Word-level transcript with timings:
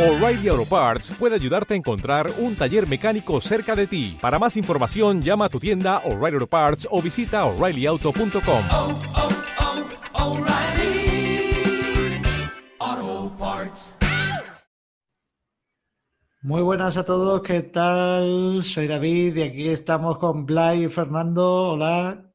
O'Reilly 0.00 0.48
Auto 0.48 0.64
Parts 0.64 1.10
puede 1.18 1.34
ayudarte 1.34 1.74
a 1.74 1.76
encontrar 1.76 2.30
un 2.38 2.56
taller 2.56 2.88
mecánico 2.88 3.38
cerca 3.42 3.76
de 3.76 3.86
ti. 3.86 4.16
Para 4.18 4.38
más 4.38 4.56
información, 4.56 5.20
llama 5.20 5.44
a 5.44 5.48
tu 5.50 5.60
tienda 5.60 5.98
O'Reilly 6.06 6.36
Auto 6.36 6.46
Parts 6.46 6.88
o 6.90 7.02
visita 7.02 7.44
oreillyauto.com. 7.44 8.64
oh, 8.70 8.98
oh, 10.14 10.30
O'Reilly 10.30 11.52
Auto 12.78 13.36
Parts. 13.36 13.98
Muy 16.40 16.62
buenas 16.62 16.96
a 16.96 17.04
todos, 17.04 17.42
¿qué 17.42 17.60
tal? 17.60 18.64
Soy 18.64 18.86
David 18.86 19.36
y 19.36 19.42
aquí 19.42 19.68
estamos 19.68 20.16
con 20.16 20.46
Blay 20.46 20.84
y 20.84 20.88
Fernando. 20.88 21.72
Hola. 21.72 22.32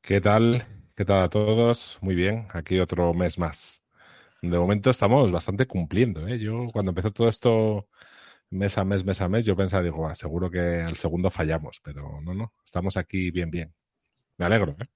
¿Qué 0.00 0.18
tal? 0.22 0.66
¿Qué 0.96 1.04
tal 1.04 1.24
a 1.24 1.28
todos? 1.28 1.98
Muy 2.00 2.14
bien, 2.14 2.46
aquí 2.54 2.80
otro 2.80 3.12
mes 3.12 3.38
más. 3.38 3.83
De 4.50 4.58
momento 4.58 4.90
estamos 4.90 5.30
bastante 5.32 5.66
cumpliendo, 5.66 6.26
¿eh? 6.28 6.38
Yo 6.38 6.66
cuando 6.72 6.90
empezó 6.90 7.10
todo 7.10 7.28
esto 7.28 7.88
mes 8.50 8.76
a 8.78 8.84
mes, 8.84 9.04
mes 9.04 9.20
a 9.20 9.28
mes, 9.28 9.44
yo 9.44 9.56
pensaba, 9.56 9.82
digo, 9.82 10.06
"Ah, 10.06 10.14
seguro 10.14 10.50
que 10.50 10.58
al 10.82 10.96
segundo 10.96 11.30
fallamos, 11.30 11.80
pero 11.82 12.20
no, 12.20 12.34
no, 12.34 12.52
estamos 12.64 12.96
aquí 12.96 13.30
bien, 13.30 13.50
bien. 13.50 13.74
Me 14.38 14.44
alegro, 14.46 14.76
¿eh? 14.80 14.86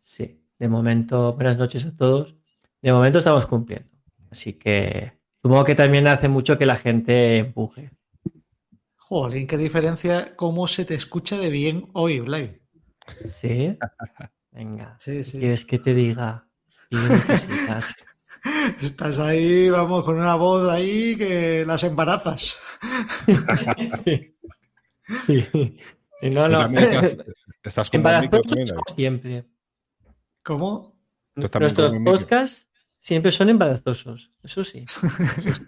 Sí, 0.00 0.40
de 0.58 0.68
momento, 0.68 1.34
buenas 1.34 1.58
noches 1.58 1.84
a 1.86 1.96
todos. 1.96 2.36
De 2.80 2.92
momento 2.92 3.18
estamos 3.18 3.46
cumpliendo. 3.46 3.90
Así 4.30 4.52
que 4.54 5.18
supongo 5.42 5.64
que 5.64 5.74
también 5.74 6.06
hace 6.06 6.28
mucho 6.28 6.56
que 6.56 6.66
la 6.66 6.76
gente 6.76 7.38
empuje. 7.38 7.90
Jolín, 8.96 9.46
qué 9.46 9.56
diferencia 9.56 10.34
cómo 10.36 10.66
se 10.68 10.84
te 10.84 10.94
escucha 10.94 11.38
de 11.38 11.50
bien 11.50 11.88
hoy, 11.94 12.20
Blay. 12.20 12.60
¿Sí? 13.24 13.76
Venga, 14.52 14.96
Sí, 15.00 15.24
sí. 15.24 15.38
¿quieres 15.38 15.64
que 15.66 15.78
te 15.78 15.94
diga? 15.94 16.48
Pídeme 16.88 17.08
cositas. 17.26 17.94
Estás 18.80 19.18
ahí, 19.18 19.70
vamos, 19.70 20.04
con 20.04 20.18
una 20.18 20.34
voz 20.36 20.70
ahí 20.70 21.16
que 21.16 21.64
las 21.66 21.82
embarazas. 21.84 22.58
Sí. 24.04 24.34
Sí. 25.26 25.76
Y 26.20 26.30
no, 26.30 26.48
no. 26.48 26.66
estás, 26.78 27.16
estás 27.62 27.90
con 27.90 28.02
siempre. 28.94 29.44
¿Cómo? 30.42 30.96
Nuestros 31.36 31.74
podcasts 32.04 32.70
siempre 32.98 33.30
son 33.30 33.50
embarazosos. 33.50 34.32
Eso 34.42 34.64
sí. 34.64 34.84
Eso 34.84 35.08
sí. 35.54 35.62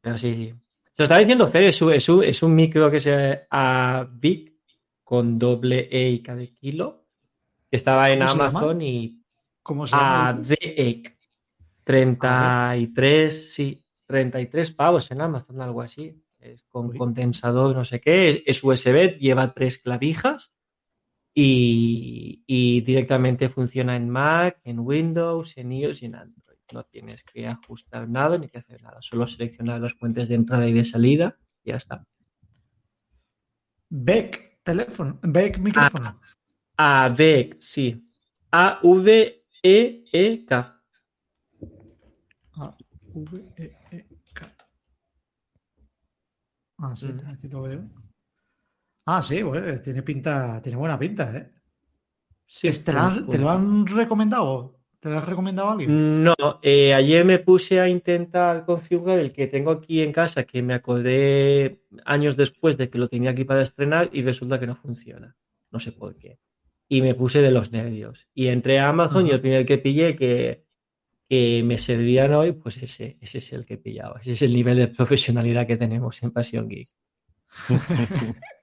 Pero 0.00 0.18
sí, 0.18 0.34
sí. 0.34 0.54
Se 0.96 1.02
lo 1.02 1.04
estaba 1.04 1.20
diciendo 1.20 1.48
Fer, 1.48 1.64
es 1.64 1.82
un, 1.82 1.92
es 1.92 2.08
un, 2.08 2.24
es 2.24 2.42
un 2.42 2.54
micro 2.54 2.90
que 2.90 3.00
se 3.00 3.46
a 3.50 4.08
Vic 4.10 4.54
con 5.04 5.38
doble 5.38 5.88
E 5.90 6.08
y 6.08 6.22
cada 6.22 6.46
kilo, 6.46 7.04
que 7.70 7.76
estaba 7.76 8.10
en. 8.10 8.22
Amazon 8.22 8.80
y 8.80 9.15
¿Cómo 9.66 9.84
se 9.84 9.96
llama? 9.96 10.28
ADEC. 10.28 11.18
33, 11.82 13.52
sí, 13.52 13.84
33 14.06 14.70
pavos 14.70 15.10
en 15.10 15.20
Amazon, 15.20 15.60
algo 15.60 15.82
así. 15.82 16.22
Es 16.38 16.62
con 16.68 16.90
Uy. 16.90 16.98
condensador, 16.98 17.74
no 17.74 17.84
sé 17.84 18.00
qué. 18.00 18.28
Es, 18.28 18.42
es 18.46 18.62
USB, 18.62 19.18
lleva 19.18 19.52
tres 19.52 19.78
clavijas 19.78 20.52
y, 21.34 22.44
y 22.46 22.82
directamente 22.82 23.48
funciona 23.48 23.96
en 23.96 24.08
Mac, 24.08 24.60
en 24.62 24.78
Windows, 24.78 25.56
en 25.56 25.72
iOS 25.72 26.02
y 26.02 26.06
en 26.06 26.14
Android. 26.14 26.58
No 26.72 26.84
tienes 26.84 27.24
que 27.24 27.48
ajustar 27.48 28.08
nada 28.08 28.38
ni 28.38 28.48
que 28.48 28.58
hacer 28.58 28.80
nada. 28.82 28.98
Solo 29.00 29.26
seleccionar 29.26 29.80
las 29.80 29.94
fuentes 29.94 30.28
de 30.28 30.36
entrada 30.36 30.66
y 30.68 30.72
de 30.72 30.84
salida 30.84 31.36
y 31.64 31.70
ya 31.70 31.76
está. 31.76 32.06
Beck, 33.88 34.60
teléfono. 34.62 35.18
Beck, 35.22 35.58
micrófono. 35.58 36.20
AVEC, 36.76 37.56
sí. 37.60 38.04
A-V-E-E-K. 38.52 39.45
A, 42.58 42.76
V, 43.14 43.44
E, 43.56 43.72
E, 43.92 44.06
K. 44.34 44.56
Ah, 46.78 46.94
sí, 46.94 47.06
Mm. 47.06 47.20
aquí 47.28 47.48
lo 47.48 47.62
veo. 47.62 47.84
Ah, 49.06 49.22
sí, 49.22 49.42
bueno, 49.42 49.80
tiene 49.80 50.02
pinta, 50.02 50.60
tiene 50.62 50.76
buena 50.78 50.98
pinta, 50.98 51.36
¿eh? 51.36 51.52
Sí, 52.46 52.70
¿Te, 52.84 52.92
lo 52.92 53.00
han, 53.00 53.26
te 53.28 53.38
lo 53.38 53.50
han 53.50 53.86
recomendado? 53.86 54.78
¿Te 55.00 55.10
lo 55.10 55.18
has 55.18 55.24
recomendado 55.24 55.68
a 55.68 55.72
alguien? 55.72 56.24
No, 56.24 56.34
eh, 56.62 56.94
ayer 56.94 57.24
me 57.24 57.38
puse 57.38 57.80
a 57.80 57.88
intentar 57.88 58.64
configurar 58.64 59.18
el 59.18 59.32
que 59.32 59.46
tengo 59.46 59.70
aquí 59.70 60.02
en 60.02 60.12
casa, 60.12 60.44
que 60.44 60.62
me 60.62 60.74
acordé 60.74 61.82
años 62.04 62.36
después 62.36 62.76
de 62.76 62.88
que 62.90 62.98
lo 62.98 63.08
tenía 63.08 63.30
aquí 63.30 63.44
para 63.44 63.62
estrenar 63.62 64.10
y 64.12 64.22
resulta 64.22 64.58
que 64.58 64.66
no 64.66 64.74
funciona. 64.76 65.36
No 65.70 65.80
sé 65.80 65.92
por 65.92 66.16
qué. 66.16 66.38
Y 66.88 67.02
me 67.02 67.14
puse 67.14 67.42
de 67.42 67.50
los 67.50 67.72
nervios. 67.72 68.28
Y 68.32 68.48
entré 68.48 68.78
a 68.78 68.88
Amazon 68.88 69.26
y 69.26 69.30
el 69.30 69.40
primer 69.40 69.66
que 69.66 69.78
pillé 69.78 70.14
que, 70.16 70.64
que 71.28 71.62
me 71.64 71.78
servían 71.78 72.32
hoy, 72.34 72.52
pues 72.52 72.82
ese, 72.82 73.18
ese 73.20 73.38
es 73.38 73.52
el 73.52 73.66
que 73.66 73.76
pillaba. 73.78 74.20
Ese 74.20 74.32
es 74.32 74.42
el 74.42 74.52
nivel 74.52 74.76
de 74.76 74.88
profesionalidad 74.88 75.66
que 75.66 75.76
tenemos 75.76 76.22
en 76.22 76.30
Pasión 76.30 76.68
Geek. 76.68 76.88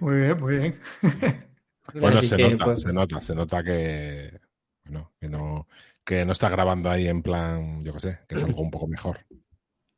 Muy 0.00 0.16
bien, 0.16 0.40
muy 0.40 0.58
bien. 0.58 0.80
Bueno, 1.94 2.22
se 2.22 2.36
que, 2.36 2.50
nota, 2.50 2.64
pues, 2.66 2.82
se 2.82 2.92
nota, 2.92 3.20
se 3.22 3.34
nota 3.34 3.64
que, 3.64 4.38
bueno, 4.84 5.14
que 5.18 5.26
no, 5.26 5.66
que 6.04 6.22
no 6.26 6.32
está 6.32 6.50
grabando 6.50 6.90
ahí 6.90 7.08
en 7.08 7.22
plan, 7.22 7.82
yo 7.82 7.94
qué 7.94 8.00
sé, 8.00 8.18
que 8.28 8.34
es 8.34 8.42
algo 8.42 8.60
un 8.60 8.70
poco 8.70 8.86
mejor. 8.86 9.24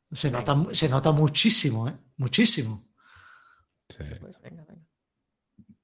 Se 0.09 0.31
nota, 0.31 0.55
se 0.71 0.87
nota 0.87 1.11
muchísimo, 1.11 1.89
¿eh? 1.89 1.97
Muchísimo. 2.15 2.87
Sí. 3.89 4.05
pues 4.21 4.39
venga, 4.41 4.63
venga. 4.63 4.70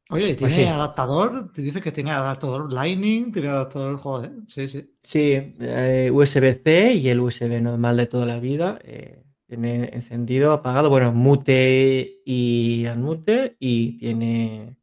Oye, 0.10 0.36
¿tiene 0.36 0.44
Pues 0.44 0.54
sí. 0.56 0.64
adaptador? 0.64 1.52
Te 1.54 1.62
dice 1.62 1.82
que 1.82 1.92
tiene 1.94 2.12
adaptador 2.12 2.72
Lightning, 2.72 3.32
tiene 3.32 3.50
adaptador, 3.50 3.98
joder. 3.98 4.32
Sí, 4.48 4.68
sí. 4.68 4.94
Sí, 5.04 5.52
eh, 5.62 6.12
USB-C 6.14 6.94
y 6.94 7.10
el 7.10 7.20
USB 7.22 7.62
normal 7.62 7.96
de 7.98 8.08
toda 8.08 8.26
la 8.26 8.40
vida. 8.40 8.80
eh, 8.84 9.24
tiene 9.48 9.90
encendido, 9.94 10.52
apagado, 10.52 10.90
bueno, 10.90 11.14
mute 11.14 12.20
y 12.26 12.86
unmute 12.88 13.56
y 13.60 13.98
tiene 13.98 14.76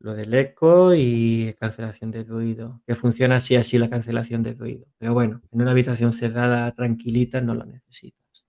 lo 0.00 0.14
del 0.14 0.34
eco 0.34 0.94
y 0.94 1.54
cancelación 1.60 2.10
de 2.12 2.24
ruido, 2.24 2.82
que 2.86 2.94
funciona 2.96 3.36
así 3.36 3.56
así 3.56 3.78
la 3.78 3.90
cancelación 3.90 4.42
de 4.42 4.54
ruido. 4.54 4.86
Pero 4.98 5.14
bueno, 5.14 5.42
en 5.52 5.62
una 5.62 5.72
habitación 5.72 6.12
cerrada, 6.12 6.72
tranquilita, 6.74 7.40
no 7.40 7.54
la 7.54 7.66
necesitas. 7.66 8.44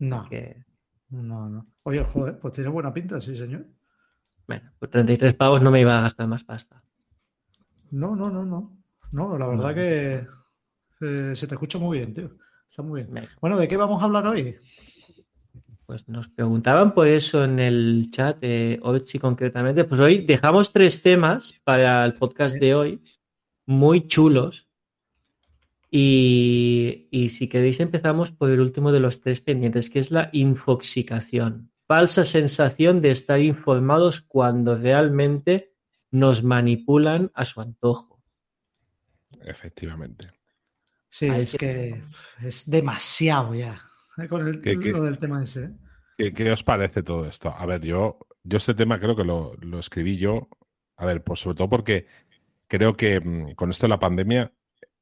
No, 0.00 0.40
no, 1.10 1.48
no. 1.48 1.64
Oye, 1.84 2.04
joder, 2.04 2.38
pues 2.38 2.54
tiene 2.54 2.70
buena 2.70 2.92
pinta, 2.92 3.20
sí, 3.20 3.36
señor. 3.36 3.66
Bueno, 4.50 4.72
por 4.80 4.88
33 4.88 5.34
pavos 5.34 5.62
no 5.62 5.70
me 5.70 5.80
iba 5.80 5.96
a 5.96 6.02
gastar 6.02 6.26
más 6.26 6.42
pasta. 6.42 6.82
No, 7.92 8.16
no, 8.16 8.30
no, 8.30 8.44
no. 8.44 8.76
No, 9.12 9.38
la 9.38 9.46
verdad 9.46 9.68
No. 9.68 9.74
que 9.76 10.26
eh, 11.02 11.36
se 11.36 11.46
te 11.46 11.54
escucha 11.54 11.78
muy 11.78 11.98
bien, 11.98 12.12
tío. 12.12 12.32
Está 12.68 12.82
muy 12.82 13.04
bien. 13.04 13.28
Bueno, 13.40 13.56
¿de 13.56 13.68
qué 13.68 13.76
vamos 13.76 14.02
a 14.02 14.06
hablar 14.06 14.26
hoy? 14.26 14.56
Pues 15.86 16.08
nos 16.08 16.28
preguntaban 16.28 16.94
por 16.94 17.06
eso 17.06 17.44
en 17.44 17.60
el 17.60 18.08
chat 18.10 18.40
de 18.40 18.80
Ochi 18.82 19.20
concretamente. 19.20 19.84
Pues 19.84 20.00
hoy 20.00 20.26
dejamos 20.26 20.72
tres 20.72 21.00
temas 21.00 21.54
para 21.62 22.04
el 22.04 22.14
podcast 22.14 22.56
de 22.56 22.74
hoy, 22.74 23.04
muy 23.66 24.08
chulos. 24.08 24.66
Y, 25.92 27.06
y 27.12 27.28
si 27.30 27.48
queréis 27.48 27.78
empezamos 27.78 28.32
por 28.32 28.50
el 28.50 28.60
último 28.60 28.90
de 28.90 28.98
los 29.00 29.20
tres 29.20 29.40
pendientes, 29.40 29.90
que 29.90 30.00
es 30.00 30.10
la 30.10 30.28
infoxicación. 30.32 31.69
Falsa 31.90 32.24
sensación 32.24 33.02
de 33.02 33.10
estar 33.10 33.40
informados 33.40 34.20
cuando 34.20 34.76
realmente 34.76 35.72
nos 36.12 36.44
manipulan 36.44 37.32
a 37.34 37.44
su 37.44 37.60
antojo. 37.60 38.22
Efectivamente. 39.42 40.30
Sí, 41.08 41.26
es 41.26 41.56
que- 41.56 42.00
es 42.44 42.70
demasiado 42.70 43.56
ya. 43.56 43.82
eh, 44.18 44.28
Con 44.28 44.46
el, 44.46 44.60
¿Qué- 44.60 44.78
qué? 44.78 44.90
lo 44.92 45.02
del 45.02 45.18
tema 45.18 45.42
ese. 45.42 45.64
¿eh? 45.64 45.70
¿Qué, 46.16 46.32
qué 46.32 46.52
os 46.52 46.62
parece 46.62 47.02
todo 47.02 47.26
esto? 47.26 47.48
A 47.50 47.66
ver, 47.66 47.80
yo, 47.80 48.20
yo 48.44 48.58
este 48.58 48.74
tema 48.74 49.00
creo 49.00 49.16
que 49.16 49.24
lo, 49.24 49.56
lo 49.56 49.80
escribí 49.80 50.16
yo, 50.16 50.48
a 50.96 51.06
ver, 51.06 51.24
pues 51.24 51.40
sobre 51.40 51.56
todo 51.56 51.68
porque 51.70 52.06
creo 52.68 52.96
que 52.96 53.18
mm, 53.18 53.54
con 53.56 53.68
esto 53.70 53.86
de 53.86 53.88
la 53.88 53.98
pandemia, 53.98 54.52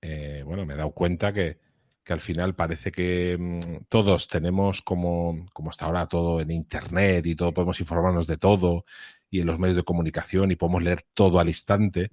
eh, 0.01 0.43
bueno, 0.47 0.65
me 0.65 0.73
he 0.73 0.77
dado 0.79 0.93
cuenta 0.93 1.35
que, 1.35 1.61
que 2.09 2.15
al 2.15 2.23
final 2.23 2.55
parece 2.55 2.91
que 2.91 3.37
mm, 3.39 3.85
todos 3.91 4.29
tenemos 4.29 4.81
como, 4.81 5.47
como 5.53 5.69
hasta 5.69 5.85
ahora 5.85 6.07
todo 6.07 6.41
en 6.41 6.51
Internet 6.51 7.27
y 7.27 7.37
todo, 7.37 7.53
podemos 7.53 7.79
informarnos 7.81 8.27
de 8.27 8.39
todo 8.39 8.87
y 9.29 9.41
en 9.41 9.47
los 9.47 9.59
medios 9.59 9.77
de 9.77 9.83
comunicación 9.83 10.51
y 10.51 10.57
podemos 10.57 10.83
leer 10.83 11.05
todo 11.13 11.39
al 11.39 11.49
instante. 11.49 12.11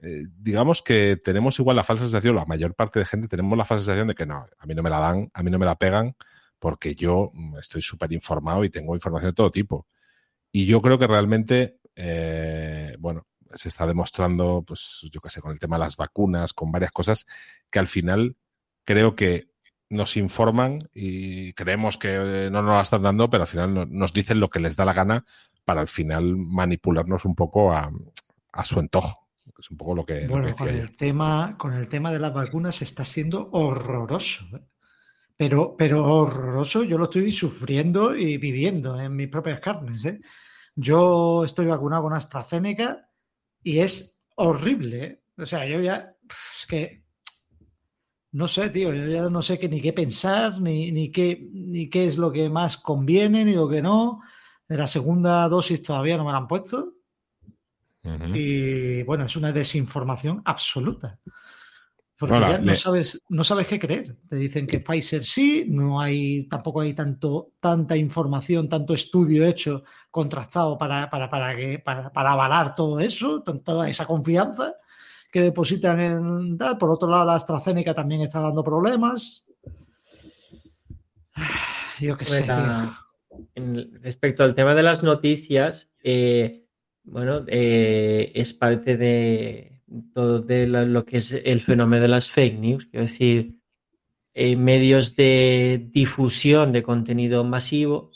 Eh, 0.00 0.28
digamos 0.34 0.82
que 0.82 1.18
tenemos 1.22 1.58
igual 1.58 1.76
la 1.76 1.84
falsa 1.84 2.04
sensación, 2.04 2.36
la 2.36 2.46
mayor 2.46 2.74
parte 2.74 3.00
de 3.00 3.04
gente 3.04 3.28
tenemos 3.28 3.58
la 3.58 3.66
falsa 3.66 3.84
sensación 3.84 4.08
de 4.08 4.14
que 4.14 4.24
no, 4.24 4.46
a 4.58 4.66
mí 4.66 4.74
no 4.74 4.82
me 4.82 4.88
la 4.88 4.98
dan, 4.98 5.30
a 5.34 5.42
mí 5.42 5.50
no 5.50 5.58
me 5.58 5.66
la 5.66 5.76
pegan, 5.76 6.16
porque 6.58 6.94
yo 6.94 7.32
mm, 7.34 7.58
estoy 7.58 7.82
súper 7.82 8.12
informado 8.12 8.64
y 8.64 8.70
tengo 8.70 8.94
información 8.94 9.32
de 9.32 9.34
todo 9.34 9.50
tipo. 9.50 9.86
Y 10.50 10.64
yo 10.64 10.80
creo 10.80 10.98
que 10.98 11.06
realmente, 11.06 11.80
eh, 11.96 12.96
bueno, 12.98 13.26
se 13.52 13.68
está 13.68 13.86
demostrando, 13.86 14.64
pues 14.66 15.06
yo 15.12 15.20
qué 15.20 15.28
sé, 15.28 15.42
con 15.42 15.52
el 15.52 15.58
tema 15.58 15.76
de 15.76 15.80
las 15.80 15.96
vacunas, 15.98 16.54
con 16.54 16.72
varias 16.72 16.92
cosas, 16.92 17.26
que 17.70 17.78
al 17.78 17.88
final 17.88 18.36
creo 18.84 19.14
que 19.16 19.50
nos 19.90 20.16
informan 20.16 20.78
y 20.94 21.52
creemos 21.52 21.98
que 21.98 22.08
eh, 22.46 22.50
no 22.50 22.62
nos 22.62 22.74
la 22.74 22.82
están 22.82 23.02
dando, 23.02 23.28
pero 23.28 23.42
al 23.42 23.48
final 23.48 23.74
no- 23.74 23.86
nos 23.86 24.12
dicen 24.12 24.40
lo 24.40 24.48
que 24.48 24.60
les 24.60 24.76
da 24.76 24.84
la 24.84 24.94
gana 24.94 25.24
para 25.64 25.80
al 25.82 25.86
final 25.88 26.36
manipularnos 26.36 27.24
un 27.24 27.34
poco 27.34 27.72
a, 27.72 27.90
a 28.52 28.64
su 28.64 28.78
antojo. 28.80 29.28
Es 29.58 29.70
un 29.70 29.76
poco 29.76 29.94
lo 29.94 30.04
que, 30.04 30.14
lo 30.14 30.20
que 30.20 30.26
Bueno, 30.28 30.56
con 30.56 30.68
el 30.68 30.96
tema, 30.96 31.56
con 31.58 31.72
el 31.74 31.88
tema 31.88 32.10
de 32.10 32.18
las 32.18 32.32
vacunas 32.34 32.80
está 32.82 33.04
siendo 33.04 33.50
horroroso. 33.52 34.44
¿eh? 34.56 34.62
pero, 35.36 35.76
pero 35.76 36.04
horroroso, 36.04 36.84
yo 36.84 36.96
lo 36.98 37.04
estoy 37.04 37.30
sufriendo 37.32 38.16
y 38.16 38.38
viviendo 38.38 38.98
en 39.00 39.14
mis 39.14 39.28
propias 39.28 39.60
carnes. 39.60 40.04
¿eh? 40.04 40.20
Yo 40.74 41.44
estoy 41.44 41.66
vacunado 41.66 42.04
con 42.04 42.12
AstraZeneca 42.14 43.08
y 43.62 43.80
es 43.80 44.20
horrible. 44.36 45.04
¿eh? 45.04 45.22
O 45.36 45.46
sea, 45.46 45.66
yo 45.66 45.80
ya, 45.80 46.14
es 46.58 46.66
que, 46.66 47.01
no 48.32 48.48
sé, 48.48 48.70
tío, 48.70 48.92
yo 48.94 49.06
ya 49.06 49.28
no 49.28 49.42
sé 49.42 49.58
qué, 49.58 49.68
ni 49.68 49.80
qué 49.80 49.92
pensar, 49.92 50.60
ni, 50.60 50.90
ni, 50.90 51.10
qué, 51.10 51.48
ni 51.52 51.88
qué 51.88 52.06
es 52.06 52.16
lo 52.16 52.32
que 52.32 52.48
más 52.48 52.76
conviene, 52.78 53.44
ni 53.44 53.52
lo 53.54 53.68
que 53.68 53.82
no. 53.82 54.20
De 54.68 54.76
la 54.78 54.86
segunda 54.86 55.48
dosis 55.48 55.82
todavía 55.82 56.16
no 56.16 56.24
me 56.24 56.32
la 56.32 56.38
han 56.38 56.48
puesto. 56.48 56.94
Y 58.34 59.02
bueno, 59.04 59.26
es 59.26 59.36
una 59.36 59.52
desinformación 59.52 60.42
absoluta. 60.44 61.18
Porque 62.18 62.36
Hola, 62.36 62.50
ya 62.50 62.58
no 62.58 62.66
le- 62.66 62.74
sabes, 62.76 63.20
no 63.28 63.42
sabes 63.42 63.66
qué 63.66 63.80
creer. 63.80 64.16
Te 64.28 64.36
dicen 64.36 64.66
que 64.66 64.78
Pfizer 64.78 65.24
sí, 65.24 65.64
no 65.68 66.00
hay, 66.00 66.44
tampoco 66.48 66.80
hay 66.80 66.94
tanto, 66.94 67.50
tanta 67.58 67.96
información, 67.96 68.68
tanto 68.68 68.94
estudio 68.94 69.44
hecho, 69.44 69.82
contrastado 70.10 70.78
para, 70.78 71.10
para, 71.10 71.28
para, 71.28 71.56
que, 71.56 71.80
para, 71.80 72.12
para 72.12 72.32
avalar 72.32 72.74
todo 72.76 73.00
eso, 73.00 73.42
toda 73.42 73.88
esa 73.88 74.06
confianza 74.06 74.76
que 75.32 75.40
depositan 75.40 75.98
en 75.98 76.58
tal. 76.58 76.78
Por 76.78 76.90
otro 76.90 77.08
lado, 77.08 77.24
la 77.24 77.34
AstraZeneca 77.34 77.94
también 77.94 78.20
está 78.20 78.38
dando 78.38 78.62
problemas. 78.62 79.44
Yo 82.00 82.16
qué 82.16 82.26
sé, 82.26 82.44
Pues, 82.44 83.40
en- 83.54 84.02
respecto 84.02 84.44
al 84.44 84.54
tema 84.54 84.74
de 84.74 84.82
las 84.82 85.02
noticias, 85.02 85.90
eh, 86.04 86.66
bueno, 87.04 87.44
eh, 87.48 88.30
es 88.34 88.52
parte 88.52 88.96
de 88.96 89.80
todo 90.14 90.40
de 90.40 90.66
lo 90.66 91.04
que 91.04 91.18
es 91.18 91.32
el 91.32 91.60
fenómeno 91.60 92.02
de 92.02 92.08
las 92.08 92.30
fake 92.30 92.58
news, 92.58 92.86
quiero 92.86 93.06
decir, 93.06 93.58
eh, 94.34 94.56
medios 94.56 95.16
de 95.16 95.88
difusión 95.92 96.72
de 96.72 96.82
contenido 96.82 97.44
masivo 97.44 98.10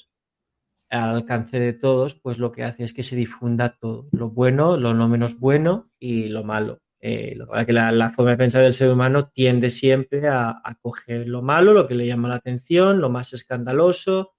al 0.89 1.11
alcance 1.17 1.59
de 1.59 1.73
todos, 1.75 2.15
pues 2.15 2.39
lo 2.39 2.53
que 2.53 2.65
hace 2.65 2.85
es 2.85 2.93
que 2.95 3.03
se 3.03 3.17
difunda 3.17 3.77
todo, 3.79 4.07
lo 4.13 4.31
bueno, 4.31 4.77
lo 4.77 4.95
no 4.95 5.09
menos 5.09 5.39
bueno 5.39 5.91
y 5.99 6.29
lo 6.29 6.45
malo. 6.45 6.79
Eh, 7.09 7.37
lo 7.37 7.47
que 7.65 7.73
la, 7.73 7.93
la 7.93 8.11
forma 8.11 8.33
de 8.33 8.37
pensar 8.37 8.65
del 8.65 8.75
ser 8.75 8.91
humano 8.91 9.29
tiende 9.29 9.71
siempre 9.71 10.27
a, 10.27 10.51
a 10.51 10.75
coger 10.75 11.29
lo 11.29 11.41
malo, 11.41 11.73
lo 11.73 11.87
que 11.87 11.95
le 11.95 12.05
llama 12.05 12.29
la 12.29 12.35
atención, 12.35 13.01
lo 13.01 13.11
más 13.11 13.33
escandaloso 13.33 14.35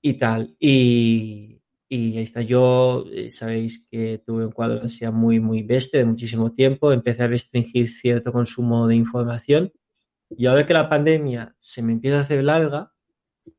y 0.00 0.14
tal. 0.14 0.54
Y, 0.60 1.60
y 1.88 2.16
ahí 2.16 2.22
está. 2.22 2.42
Yo, 2.42 3.06
eh, 3.10 3.28
sabéis 3.28 3.88
que 3.90 4.22
tuve 4.24 4.46
un 4.46 4.52
cuadro 4.52 4.76
de 4.76 4.82
ansiedad 4.82 5.12
muy, 5.12 5.40
muy 5.40 5.64
bestia 5.64 5.98
de 5.98 6.06
muchísimo 6.06 6.52
tiempo. 6.52 6.92
Empecé 6.92 7.24
a 7.24 7.26
restringir 7.26 7.88
cierto 7.88 8.30
consumo 8.30 8.86
de 8.86 8.94
información. 8.94 9.72
Y 10.30 10.46
ahora 10.46 10.66
que 10.66 10.74
la 10.74 10.88
pandemia 10.88 11.56
se 11.58 11.82
me 11.82 11.92
empieza 11.92 12.18
a 12.18 12.20
hacer 12.20 12.44
larga, 12.44 12.92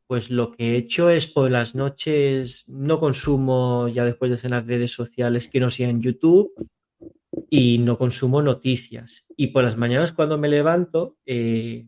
pues 0.08 0.30
lo 0.30 0.54
que 0.54 0.72
he 0.72 0.78
hecho 0.78 1.10
es 1.10 1.28
por 1.28 1.52
las 1.52 1.76
noches 1.76 2.64
no 2.70 2.98
consumo 2.98 3.90
ya 3.90 4.06
después 4.06 4.32
de 4.32 4.38
cenar 4.38 4.66
redes 4.66 4.94
sociales 4.94 5.50
que 5.50 5.60
no 5.60 5.70
sean 5.70 6.02
YouTube 6.02 6.54
y 7.50 7.78
no 7.80 7.98
consumo 7.98 8.42
noticias. 8.42 9.26
Y 9.36 9.48
por 9.48 9.64
las 9.64 9.78
mañanas 9.78 10.14
cuando 10.14 10.38
me 10.38 10.50
levanto 10.50 11.18
eh, 11.26 11.88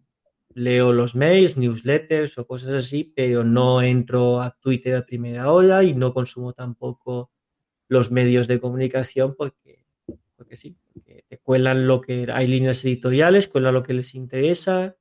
leo 0.53 0.91
los 0.91 1.13
mails, 1.15 1.55
newsletters 1.55 2.37
o 2.37 2.47
cosas 2.47 2.73
así, 2.73 3.13
pero 3.15 3.43
no 3.43 3.81
entro 3.81 4.41
a 4.41 4.57
Twitter 4.59 4.95
a 4.95 5.05
primera 5.05 5.51
hora 5.51 5.83
y 5.83 5.93
no 5.93 6.13
consumo 6.13 6.53
tampoco 6.53 7.31
los 7.87 8.11
medios 8.11 8.47
de 8.47 8.59
comunicación 8.59 9.35
porque, 9.37 9.85
porque 10.35 10.55
sí, 10.55 10.75
porque 10.91 11.23
te 11.27 11.37
cuelan 11.37 11.87
lo 11.87 12.01
que 12.01 12.27
hay 12.33 12.47
líneas 12.47 12.83
editoriales, 12.83 13.47
cuelan 13.47 13.75
lo 13.75 13.83
que 13.83 13.93
les 13.93 14.15
interesa. 14.15 14.95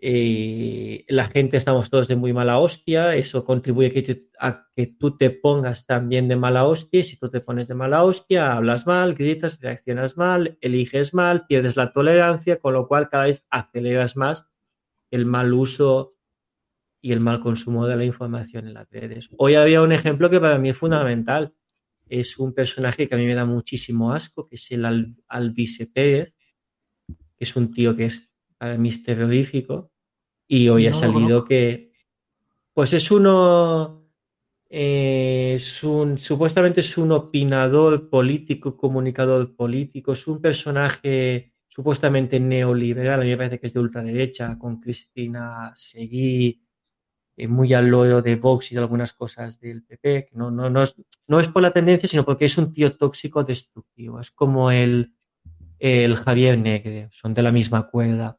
Eh, 0.00 1.04
la 1.08 1.24
gente 1.24 1.56
estamos 1.56 1.90
todos 1.90 2.08
de 2.08 2.16
muy 2.16 2.32
mala 2.32 2.58
hostia, 2.58 3.16
eso 3.16 3.44
contribuye 3.44 3.90
que 3.92 4.02
te- 4.02 4.28
a 4.38 4.66
que 4.76 4.86
tú 4.86 5.16
te 5.16 5.30
pongas 5.30 5.86
también 5.86 6.28
de 6.28 6.36
mala 6.36 6.64
hostia, 6.66 7.02
si 7.04 7.16
tú 7.18 7.28
te 7.30 7.40
pones 7.40 7.68
de 7.68 7.74
mala 7.74 8.04
hostia, 8.04 8.52
hablas 8.52 8.86
mal, 8.86 9.14
gritas, 9.14 9.60
reaccionas 9.60 10.16
mal, 10.16 10.56
eliges 10.60 11.14
mal, 11.14 11.46
pierdes 11.46 11.76
la 11.76 11.92
tolerancia, 11.92 12.60
con 12.60 12.74
lo 12.74 12.86
cual 12.88 13.08
cada 13.08 13.24
vez 13.24 13.44
aceleras 13.50 14.16
más 14.16 14.46
el 15.10 15.26
mal 15.26 15.52
uso 15.54 16.10
y 17.00 17.12
el 17.12 17.20
mal 17.20 17.40
consumo 17.40 17.86
de 17.86 17.96
la 17.96 18.04
información 18.04 18.66
en 18.66 18.74
las 18.74 18.88
redes. 18.90 19.30
Hoy 19.38 19.54
había 19.54 19.82
un 19.82 19.92
ejemplo 19.92 20.30
que 20.30 20.40
para 20.40 20.58
mí 20.58 20.70
es 20.70 20.76
fundamental. 20.76 21.54
Es 22.08 22.38
un 22.38 22.54
personaje 22.54 23.08
que 23.08 23.14
a 23.14 23.18
mí 23.18 23.26
me 23.26 23.34
da 23.34 23.44
muchísimo 23.44 24.12
asco, 24.12 24.46
que 24.46 24.56
es 24.56 24.70
el 24.72 24.84
Al- 24.84 25.14
Alvise 25.28 25.86
Pérez, 25.86 26.36
que 27.36 27.44
es 27.44 27.56
un 27.56 27.72
tío 27.72 27.94
que 27.96 28.06
es 28.06 28.32
terrorífico. 29.04 29.90
Y 30.46 30.68
hoy 30.68 30.86
ha 30.86 30.90
No 30.90 30.96
salido 30.96 31.44
que, 31.44 31.92
pues 32.72 32.92
es 32.92 33.10
uno, 33.10 34.08
eh, 34.70 35.52
es 35.56 35.84
un, 35.84 36.18
supuestamente 36.18 36.80
es 36.80 36.96
un 36.96 37.12
opinador 37.12 38.08
político, 38.08 38.76
comunicador 38.76 39.54
político, 39.54 40.12
es 40.12 40.26
un 40.26 40.40
personaje 40.40 41.52
supuestamente 41.66 42.40
neoliberal, 42.40 43.20
a 43.20 43.24
mí 43.24 43.30
me 43.30 43.36
parece 43.36 43.60
que 43.60 43.66
es 43.68 43.74
de 43.74 43.80
ultraderecha, 43.80 44.58
con 44.58 44.80
Cristina 44.80 45.72
Seguí, 45.76 46.60
eh, 47.36 47.46
muy 47.46 47.72
al 47.72 47.86
loro 47.86 48.20
de 48.20 48.34
Vox 48.36 48.72
y 48.72 48.74
de 48.74 48.80
algunas 48.80 49.12
cosas 49.12 49.60
del 49.60 49.84
PP, 49.84 50.26
que 50.26 50.36
no, 50.36 50.50
no, 50.50 50.68
no, 50.68 50.82
es, 50.82 50.96
no 51.28 51.38
es 51.38 51.46
por 51.46 51.62
la 51.62 51.70
tendencia, 51.70 52.08
sino 52.08 52.24
porque 52.24 52.46
es 52.46 52.58
un 52.58 52.72
tío 52.72 52.90
tóxico 52.90 53.44
destructivo, 53.44 54.18
es 54.18 54.32
como 54.32 54.70
el, 54.70 55.14
el 55.78 56.16
Javier 56.16 56.58
Negre, 56.58 57.08
son 57.12 57.34
de 57.34 57.42
la 57.42 57.52
misma 57.52 57.88
cuerda. 57.88 58.38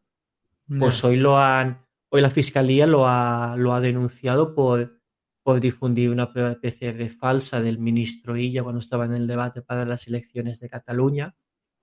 Pues 0.78 1.02
Ya. 1.02 1.08
hoy 1.08 1.18
lo 1.18 1.38
han, 1.38 1.86
hoy 2.10 2.22
la 2.22 2.30
fiscalía 2.30 2.86
lo 2.86 3.08
ha, 3.08 3.56
lo 3.58 3.74
ha 3.74 3.82
denunciado 3.82 4.54
por, 4.54 5.00
por 5.42 5.60
difundir 5.60 6.12
una 6.12 6.32
prueba 6.32 6.50
de 6.50 6.56
PCR 6.58 7.10
falsa 7.10 7.62
del 7.62 7.80
ministro 7.80 8.38
Illa 8.38 8.62
cuando 8.64 8.80
estaba 8.80 9.06
en 9.06 9.14
el 9.14 9.28
debate 9.28 9.62
para 9.62 9.86
las 9.86 10.08
elecciones 10.08 10.60
de 10.60 10.70
Cataluña. 10.70 11.36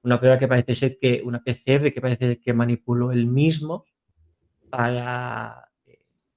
Una 0.03 0.21
prueba 0.21 0.39
que 0.39 0.47
parece 0.47 0.75
ser 0.75 0.99
que, 1.01 1.21
una 1.25 1.43
PCR 1.43 1.93
que 1.93 2.01
parece 2.01 2.27
ser 2.27 2.41
que 2.41 2.53
manipuló 2.55 3.11
él 3.11 3.27
mismo 3.27 3.85
para, 4.71 5.69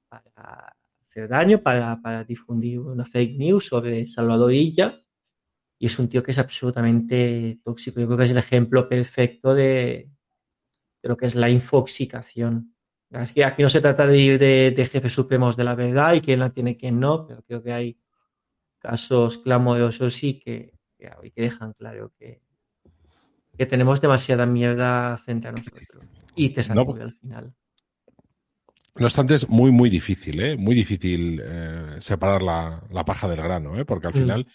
para 0.08 0.76
hacer 1.06 1.28
daño, 1.28 1.62
para, 1.62 2.02
para 2.02 2.24
difundir 2.24 2.80
una 2.80 3.06
fake 3.06 3.38
news 3.38 3.68
sobre 3.68 4.08
Salvador 4.08 4.54
Illa. 4.54 5.00
Y 5.78 5.86
es 5.86 6.00
un 6.00 6.10
tío 6.10 6.24
que 6.24 6.32
es 6.32 6.40
absolutamente 6.40 7.60
tóxico. 7.64 8.00
Yo 8.00 8.08
creo 8.08 8.18
que 8.18 8.24
es 8.26 8.32
el 8.32 8.38
ejemplo 8.38 8.90
perfecto 8.90 9.54
de, 9.54 10.10
de 11.02 11.10
lo 11.10 11.18
que 11.18 11.26
es 11.28 11.36
la 11.36 11.50
infoxicación. 11.50 12.76
Es 13.12 13.34
que 13.34 13.44
aquí 13.44 13.64
no 13.64 13.70
se 13.70 13.82
trata 13.82 14.06
de 14.06 14.18
ir 14.20 14.40
de, 14.40 14.72
de 14.72 14.86
jefes 14.86 15.14
supremos 15.14 15.58
de 15.58 15.64
la 15.64 15.76
verdad 15.76 16.14
y 16.14 16.22
quién 16.22 16.40
la 16.40 16.52
tiene 16.52 16.78
quién 16.78 17.00
no, 17.00 17.26
pero 17.26 17.42
creo 17.42 17.64
que 17.64 17.74
hay 17.74 17.98
casos 18.78 19.40
clamorosos 19.40 20.24
y 20.24 20.40
que, 20.40 20.74
que, 20.98 21.10
dejan 21.36 21.74
claro 21.74 22.14
que, 22.20 22.42
que 23.58 23.66
tenemos 23.66 24.00
demasiada 24.00 24.46
mierda 24.46 25.18
frente 25.18 25.48
a 25.48 25.52
nosotros. 25.52 26.04
Y 26.36 26.50
te 26.52 26.62
No. 26.62 26.76
sacude 26.76 27.02
al 27.02 27.14
final. 27.14 27.54
No 28.96 29.06
obstante, 29.06 29.36
es 29.36 29.48
muy, 29.50 29.72
muy 29.72 29.90
difícil, 29.90 30.42
¿eh? 30.42 30.58
Muy 30.58 30.76
difícil 30.76 31.42
eh, 31.44 31.96
separar 32.00 32.42
la, 32.44 32.84
la 32.92 33.06
paja 33.06 33.28
del 33.28 33.42
grano, 33.42 33.78
¿eh? 33.78 33.86
Porque 33.86 34.08
al 34.08 34.14
Mm. 34.14 34.18
final, 34.18 34.48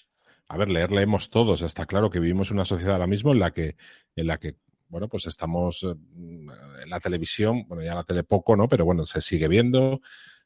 a 0.49 0.59
ver, 0.59 0.69
leer 0.69 0.91
leemos 0.93 1.31
todos. 1.31 1.63
Está 1.63 1.87
claro 1.87 2.11
que 2.11 2.21
vivimos 2.21 2.51
una 2.51 2.65
sociedad 2.65 2.95
ahora 2.95 3.07
mismo 3.07 3.33
en 3.33 3.39
la 3.39 3.53
que, 3.53 3.77
en 4.17 4.27
la 4.27 4.39
que 4.39 4.57
bueno, 4.89 5.09
pues 5.09 5.27
estamos 5.27 5.83
eh, 5.83 5.95
en 6.83 6.91
la 6.91 7.01
televisión, 7.01 7.67
bueno, 7.69 7.83
ya 7.83 7.95
la 7.95 8.05
tele 8.05 8.25
poco, 8.25 8.57
¿no? 8.57 8.69
Pero 8.69 8.85
bueno, 8.85 9.05
se 9.05 9.21
sigue 9.21 9.49
viendo, 9.49 10.01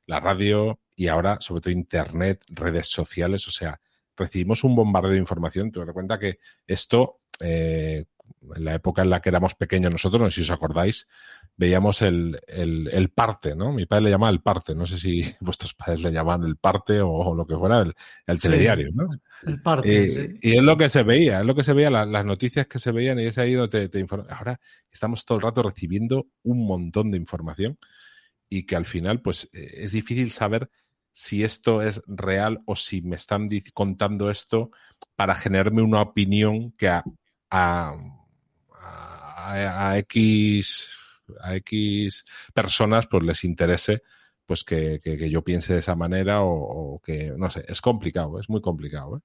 la 0.06 0.20
radio 0.20 0.80
y 0.96 1.06
ahora, 1.08 1.38
sobre 1.40 1.60
todo, 1.60 1.70
internet, 1.72 2.42
redes 2.48 2.88
sociales, 2.88 3.46
o 3.46 3.50
sea, 3.50 3.80
recibimos 4.16 4.64
un 4.64 4.74
bombardeo 4.74 5.12
de 5.12 5.18
información. 5.18 5.70
Te 5.70 5.78
das 5.80 5.92
cuenta 5.92 6.18
que 6.18 6.38
esto, 6.66 7.20
eh, 7.40 8.06
en 8.56 8.64
la 8.64 8.74
época 8.74 9.02
en 9.02 9.10
la 9.10 9.20
que 9.20 9.28
éramos 9.30 9.54
pequeños 9.54 9.92
nosotros, 9.92 10.20
no 10.22 10.30
sé 10.30 10.36
si 10.36 10.42
os 10.42 10.50
acordáis, 10.50 11.08
veíamos 11.56 12.02
el, 12.02 12.40
el, 12.46 12.88
el 12.92 13.10
parte, 13.10 13.56
¿no? 13.56 13.72
Mi 13.72 13.86
padre 13.86 14.04
le 14.04 14.10
llamaba 14.10 14.30
el 14.30 14.40
parte, 14.42 14.74
no 14.74 14.86
sé 14.86 14.98
si 14.98 15.22
vuestros 15.40 15.74
padres 15.74 16.00
le 16.00 16.12
llamaban 16.12 16.44
el 16.44 16.56
parte 16.56 17.00
o, 17.00 17.10
o 17.10 17.34
lo 17.34 17.46
que 17.46 17.56
fuera, 17.56 17.80
el, 17.82 17.94
el 18.26 18.40
telediario, 18.40 18.90
¿no? 18.92 19.08
El 19.46 19.60
parte, 19.60 19.88
Y, 19.88 20.08
sí. 20.08 20.38
y 20.42 20.56
es 20.56 20.62
lo 20.62 20.76
que 20.76 20.88
se 20.88 21.02
veía, 21.02 21.40
es 21.40 21.46
lo 21.46 21.54
que 21.54 21.64
se 21.64 21.72
veía, 21.72 21.90
la- 21.90 22.06
las 22.06 22.24
noticias 22.24 22.66
que 22.66 22.78
se 22.78 22.92
veían 22.92 23.18
y 23.20 23.26
es 23.26 23.38
ahí 23.38 23.54
donde 23.54 23.88
te, 23.88 23.88
te 23.88 24.00
informa- 24.00 24.26
Ahora 24.30 24.58
estamos 24.90 25.24
todo 25.24 25.36
el 25.38 25.42
rato 25.42 25.62
recibiendo 25.62 26.26
un 26.42 26.66
montón 26.66 27.10
de 27.10 27.18
información 27.18 27.78
y 28.48 28.64
que 28.66 28.76
al 28.76 28.86
final, 28.86 29.20
pues, 29.22 29.48
eh, 29.52 29.70
es 29.84 29.92
difícil 29.92 30.32
saber 30.32 30.70
si 31.12 31.44
esto 31.44 31.82
es 31.82 32.02
real 32.06 32.60
o 32.66 32.76
si 32.76 33.02
me 33.02 33.16
están 33.16 33.48
contando 33.74 34.30
esto 34.30 34.70
para 35.16 35.34
generarme 35.34 35.82
una 35.82 36.00
opinión 36.02 36.72
que 36.72 36.88
a, 36.88 37.04
a, 37.50 37.96
a- 38.88 39.90
a 39.90 39.98
X 39.98 40.88
a 41.40 41.54
X 41.56 42.24
personas 42.54 43.06
pues 43.06 43.26
les 43.26 43.44
interese 43.44 44.02
pues 44.46 44.64
que, 44.64 44.98
que- 45.02 45.18
que 45.18 45.28
yo 45.30 45.42
piense 45.44 45.74
de 45.74 45.80
esa 45.80 45.94
manera 45.94 46.42
o, 46.42 46.50
o 46.94 47.00
que 47.00 47.32
no 47.36 47.50
sé, 47.50 47.64
es 47.68 47.80
complicado, 47.82 48.40
es 48.40 48.48
muy 48.48 48.60
complicado. 48.62 49.18
¿eh? 49.18 49.20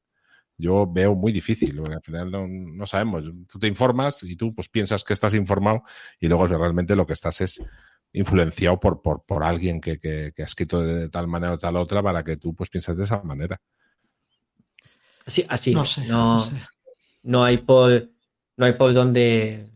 Yo 0.57 0.85
veo 0.91 1.15
muy 1.15 1.31
difícil, 1.31 1.75
porque 1.77 1.95
al 1.95 2.01
final 2.03 2.29
no, 2.29 2.45
no 2.47 2.85
sabemos. 2.85 3.23
Tú 3.47 3.57
te 3.57 3.67
informas 3.67 4.21
y 4.23 4.35
tú 4.35 4.53
pues 4.53 4.69
piensas 4.69 5.03
que 5.03 5.13
estás 5.13 5.33
informado 5.33 5.83
y 6.19 6.27
luego 6.27 6.45
realmente 6.47 6.95
lo 6.95 7.07
que 7.07 7.13
estás 7.13 7.41
es 7.41 7.61
influenciado 8.11 8.79
por, 8.79 9.01
por, 9.01 9.23
por 9.25 9.43
alguien 9.43 9.81
que, 9.81 9.97
que, 9.97 10.31
que 10.35 10.43
ha 10.43 10.45
escrito 10.45 10.81
de 10.81 11.09
tal 11.09 11.27
manera 11.27 11.53
o 11.53 11.57
tal 11.57 11.75
otra 11.77 12.03
para 12.03 12.23
que 12.23 12.37
tú 12.37 12.53
pues 12.53 12.69
pienses 12.69 12.95
de 12.95 13.03
esa 13.03 13.23
manera. 13.23 13.59
Así, 15.25 15.45
así. 15.47 15.73
No 15.73 15.85
sé, 15.85 16.05
no, 16.05 16.33
no 16.35 16.39
sé. 16.41 16.61
no 17.23 17.43
hay 17.43 17.57
por 17.59 18.09
no 18.57 18.65
hay 18.65 18.73
por 18.73 18.93
dónde 18.93 19.69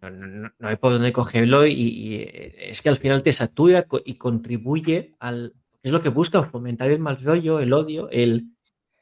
no, 0.00 0.10
no- 0.10 0.68
hay 0.68 0.76
por 0.76 0.92
dónde 0.92 1.12
cogerlo 1.12 1.66
y, 1.66 2.14
eh, 2.16 2.70
es 2.70 2.82
que 2.82 2.88
al 2.88 2.96
final 2.96 3.22
te 3.22 3.32
satura 3.32 3.86
y 4.04 4.14
contribuye 4.14 5.14
al 5.20 5.54
es 5.82 5.90
lo 5.92 6.00
que 6.00 6.08
buscan 6.10 6.48
fomentar 6.50 6.90
el 6.90 7.00
mal 7.00 7.18
rollo 7.22 7.60
el 7.60 7.72
odio 7.72 8.08
el 8.10 8.48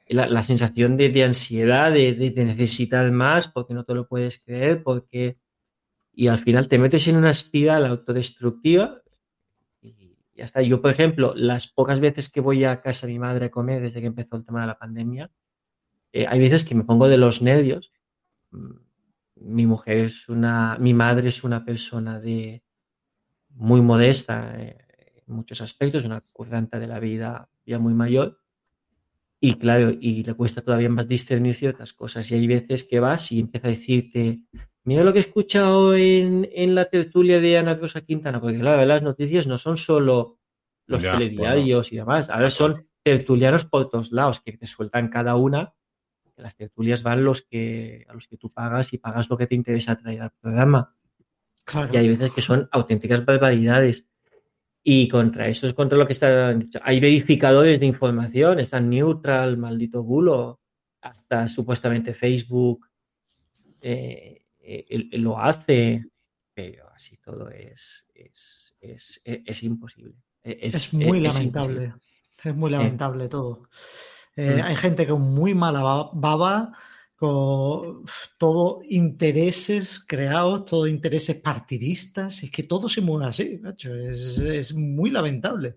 la, 0.08 0.42
sensación 0.42 0.96
de, 0.96 1.08
de 1.10 1.22
ansiedad 1.24 1.92
de, 1.92 2.14
de- 2.14 2.44
necesitar 2.44 3.10
más 3.12 3.46
porque 3.48 3.74
no 3.74 3.84
te 3.84 3.94
lo 3.94 4.08
puedes 4.08 4.42
creer 4.42 4.82
porque 4.82 5.38
y 6.12 6.26
al 6.28 6.38
final 6.38 6.68
te 6.68 6.78
metes 6.78 7.06
en 7.08 7.16
una 7.16 7.30
espiral 7.30 7.86
autodestructiva 7.86 9.00
y 9.82 10.16
ya 10.34 10.44
está 10.44 10.62
yo 10.62 10.80
por 10.82 10.90
ejemplo 10.90 11.32
las 11.36 11.68
pocas 11.68 12.00
veces 12.00 12.30
que 12.30 12.40
voy 12.40 12.64
a 12.64 12.80
casa 12.80 13.06
de 13.06 13.12
mi 13.14 13.18
madre 13.20 13.46
a 13.46 13.50
comer 13.50 13.80
desde 13.82 14.00
que 14.00 14.06
empezó 14.08 14.36
el 14.36 14.44
tema 14.44 14.62
de 14.62 14.66
la 14.66 14.78
pandemia 14.78 15.30
eh, 16.12 16.26
hay 16.28 16.40
veces 16.40 16.64
que 16.64 16.74
me 16.74 16.82
pongo 16.82 17.06
de 17.06 17.16
los 17.18 17.40
nervios. 17.40 17.92
Mi 19.40 19.66
mujer 19.66 19.98
es 19.98 20.28
una, 20.28 20.76
mi 20.78 20.94
madre 20.94 21.28
es 21.28 21.44
una 21.44 21.64
persona 21.64 22.20
de 22.20 22.62
muy 23.50 23.80
modesta 23.80 24.54
en 24.58 24.76
muchos 25.26 25.60
aspectos, 25.60 26.04
una 26.04 26.20
curranta 26.32 26.78
de 26.78 26.86
la 26.86 27.00
vida 27.00 27.48
ya 27.64 27.78
muy 27.78 27.94
mayor. 27.94 28.38
Y 29.40 29.54
claro, 29.54 29.90
y 29.90 30.22
le 30.22 30.34
cuesta 30.34 30.60
todavía 30.60 30.90
más 30.90 31.08
discernir 31.08 31.54
ciertas 31.54 31.94
cosas. 31.94 32.30
Y 32.30 32.34
hay 32.34 32.46
veces 32.46 32.84
que 32.84 33.00
vas 33.00 33.32
y 33.32 33.40
empieza 33.40 33.68
a 33.68 33.70
decirte, 33.70 34.42
mira 34.84 35.02
lo 35.02 35.12
que 35.12 35.18
he 35.18 35.22
escuchado 35.22 35.94
en, 35.94 36.48
en 36.52 36.74
la 36.74 36.90
tertulia 36.90 37.40
de 37.40 37.56
Ana 37.56 37.74
Rosa 37.74 38.02
Quintana, 38.02 38.40
porque 38.40 38.58
claro, 38.58 38.84
las 38.84 39.02
noticias 39.02 39.46
no 39.46 39.56
son 39.56 39.78
solo 39.78 40.38
los 40.86 41.02
Ya, 41.02 41.12
telediarios 41.12 41.92
y 41.92 41.96
demás, 41.96 42.28
ahora 42.28 42.50
son 42.50 42.86
tertulianos 43.02 43.64
por 43.64 43.88
todos 43.88 44.12
lados, 44.12 44.40
que 44.40 44.52
te 44.52 44.66
sueltan 44.66 45.08
cada 45.08 45.36
una. 45.36 45.74
Las 46.40 46.56
tertulias 46.56 47.02
van 47.02 47.24
los 47.24 47.42
que, 47.42 48.04
a 48.08 48.14
los 48.14 48.26
que 48.26 48.36
tú 48.36 48.50
pagas 48.52 48.92
y 48.92 48.98
pagas 48.98 49.28
lo 49.28 49.36
que 49.36 49.46
te 49.46 49.54
interesa 49.54 49.96
traer 49.96 50.22
al 50.22 50.30
programa. 50.32 50.94
Claro. 51.64 51.92
Y 51.92 51.96
hay 51.98 52.08
veces 52.08 52.30
que 52.30 52.40
son 52.40 52.68
auténticas 52.72 53.24
barbaridades. 53.24 54.06
Y 54.82 55.08
contra 55.08 55.46
eso 55.46 55.66
es 55.66 55.74
contra 55.74 55.98
lo 55.98 56.06
que 56.06 56.14
está 56.14 56.54
dicho. 56.54 56.80
Hay 56.82 57.00
verificadores 57.00 57.78
de 57.80 57.86
información, 57.86 58.58
está 58.60 58.80
Neutral, 58.80 59.58
maldito 59.58 60.02
bulo, 60.02 60.60
hasta 61.02 61.48
supuestamente 61.48 62.14
Facebook 62.14 62.88
eh, 63.80 64.46
eh, 64.58 65.08
lo 65.18 65.38
hace, 65.38 66.06
pero 66.54 66.88
así 66.94 67.16
todo 67.18 67.50
es, 67.50 68.06
es, 68.14 68.74
es, 68.80 69.20
es- 69.24 69.62
imposible. 69.62 70.14
Es, 70.42 70.74
Es 70.74 70.94
muy 70.94 71.20
lamentable. 71.20 71.84
imposible. 71.84 71.94
Es 72.42 72.54
muy 72.56 72.70
lamentable 72.70 73.28
todo. 73.28 73.68
Eh, 74.36 74.56
Mm. 74.62 74.64
Hay 74.64 74.76
gente 74.76 75.06
con 75.06 75.20
muy 75.22 75.54
mala 75.54 75.82
ba- 75.82 76.10
baba, 76.12 76.72
con 77.16 78.04
todo 78.38 78.80
intereses 78.88 80.00
creados, 80.06 80.64
todo 80.64 80.86
intereses 80.86 81.36
partidistas. 81.40 82.42
Es 82.42 82.50
que 82.50 82.62
todo 82.62 82.88
se 82.88 83.00
mueve 83.02 83.26
así, 83.26 83.58
macho. 83.62 83.94
Es, 83.94 84.38
es 84.38 84.74
muy 84.74 85.10
lamentable. 85.10 85.76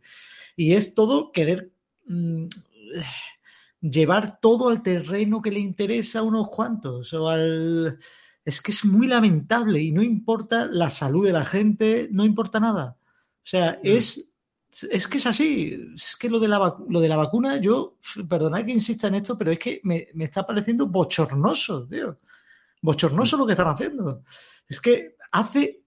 Y 0.55 0.73
es 0.73 0.93
todo 0.95 1.31
querer 1.31 1.71
mm, 2.05 2.45
llevar 3.81 4.39
todo 4.39 4.69
al 4.69 4.81
terreno 4.83 5.41
que 5.41 5.51
le 5.51 5.59
interesa 5.59 6.19
a 6.19 6.23
unos 6.23 6.49
cuantos. 6.49 7.13
O 7.13 7.27
al... 7.29 7.99
Es 8.45 8.61
que 8.61 8.71
es 8.71 8.83
muy 8.83 9.07
lamentable 9.07 9.81
y 9.81 9.91
no 9.93 10.01
importa 10.03 10.65
la 10.65 10.89
salud 10.89 11.25
de 11.25 11.31
la 11.33 11.45
gente, 11.45 12.09
no 12.11 12.25
importa 12.25 12.59
nada. 12.59 12.97
O 12.99 13.45
sea, 13.45 13.79
es 13.83 14.32
es 14.89 15.07
que 15.07 15.17
es 15.17 15.25
así. 15.25 15.93
Es 15.95 16.15
que 16.15 16.29
lo 16.29 16.39
de 16.39 16.47
la, 16.47 16.75
lo 16.87 16.99
de 16.99 17.09
la 17.09 17.17
vacuna, 17.17 17.57
yo, 17.57 17.97
perdonad 18.27 18.65
que 18.65 18.71
insista 18.71 19.07
en 19.07 19.15
esto, 19.15 19.37
pero 19.37 19.51
es 19.51 19.59
que 19.59 19.81
me, 19.83 20.07
me 20.13 20.25
está 20.25 20.45
pareciendo 20.45 20.87
bochornoso, 20.87 21.87
tío. 21.87 22.19
Bochornoso 22.81 23.37
lo 23.37 23.45
que 23.45 23.53
están 23.53 23.69
haciendo. 23.69 24.23
Es 24.67 24.79
que 24.79 25.15
hace 25.31 25.83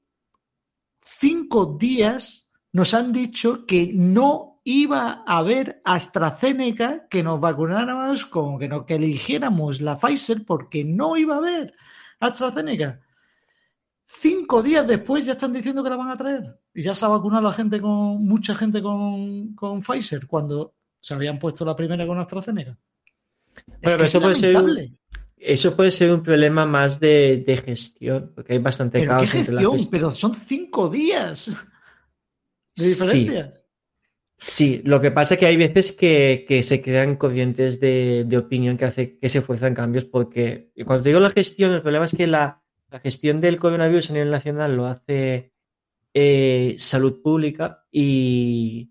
cinco 1.01 1.77
días 1.79 2.51
nos 2.73 2.95
han 2.95 3.13
dicho 3.13 3.67
que 3.67 3.91
no 3.93 4.61
iba 4.65 5.23
a 5.27 5.39
haber 5.39 5.81
AstraZeneca 5.85 7.07
que 7.09 7.23
nos 7.23 7.41
vacunáramos 7.41 8.27
con 8.27 8.59
que, 8.59 8.69
no, 8.69 8.85
que 8.85 8.97
eligiéramos 8.97 9.81
la 9.81 9.97
Pfizer 9.97 10.45
porque 10.45 10.85
no 10.85 11.17
iba 11.17 11.37
a 11.37 11.39
haber 11.39 11.75
AstraZeneca. 12.19 13.01
Cinco 14.07 14.63
días 14.63 14.87
después 14.87 15.25
ya 15.25 15.33
están 15.33 15.53
diciendo 15.53 15.83
que 15.83 15.91
la 15.91 15.97
van 15.97 16.11
a 16.11 16.17
traer. 16.17 16.59
Y 16.77 16.83
ya 16.83 16.95
se 16.95 17.05
ha 17.05 17.09
vacunado 17.09 17.43
la 17.43 17.53
gente 17.55 17.81
con 17.81 18.25
mucha 18.25 18.55
gente 18.55 18.83
con, 18.83 19.55
con 19.55 19.81
Pfizer 19.83 20.27
cuando 20.27 20.75
se 21.01 21.15
habían 21.15 21.39
puesto 21.39 21.65
la 21.65 21.75
primera 21.75 22.07
con 22.07 22.19
AstraZeneca. 22.19 22.77
Es 23.81 23.97
Bueno, 23.97 23.99
que 23.99 24.05
eso 24.05 24.19
es 24.19 24.23
puede 24.23 24.35
ser 24.35 24.57
un-. 24.57 24.99
Eso 25.39 25.77
puede 25.77 25.91
ser 25.91 26.13
un 26.13 26.23
problema 26.23 26.67
más 26.67 26.99
de, 27.01 27.43
de 27.47 27.57
gestión, 27.57 28.33
porque 28.35 28.55
hay 28.55 28.59
bastante 28.59 28.99
Pero 28.99 29.17
qué 29.21 29.27
caos 29.27 29.49
la 29.51 29.63
gestión, 29.63 29.73
gestión. 29.73 29.91
pero 29.91 30.11
son 30.13 30.35
cinco 30.35 30.89
días 30.89 31.47
de 32.77 32.85
Sí, 32.85 32.89
diferencia. 32.91 33.53
Sí, 34.39 34.83
lo 34.85 35.01
que 35.01 35.11
pasa 35.11 35.35
es 35.35 35.41
que 35.41 35.47
hay 35.47 35.57
veces 35.57 35.93
que, 35.93 36.45
que 36.47 36.63
se 36.63 36.83
crean 36.83 37.17
corrientes 37.17 37.81
de, 37.81 38.25
de 38.27 38.37
opinión 38.39 38.77
que 38.77 38.85
hace 38.85 39.19
que 39.19 39.29
se 39.31 39.41
fuerzan 39.41 39.75
cambios 39.75 40.05
porque 40.05 40.71
cuando 40.85 41.03
te 41.03 41.09
digo 41.09 41.21
la 41.21 41.31
gestión, 41.31 41.73
el 41.73 41.81
problema 41.83 42.05
es 42.05 42.15
que 42.15 42.27
la, 42.27 42.63
la 42.91 43.01
gestión 43.01 43.41
del 43.41 43.59
coronavirus 43.59 44.11
a 44.11 44.13
nivel 44.13 44.31
nacional 44.31 44.77
lo 44.77 44.87
hace 44.87 45.53
eh, 46.19 46.77
salud 46.79 47.21
pública 47.21 47.85
y, 47.93 48.91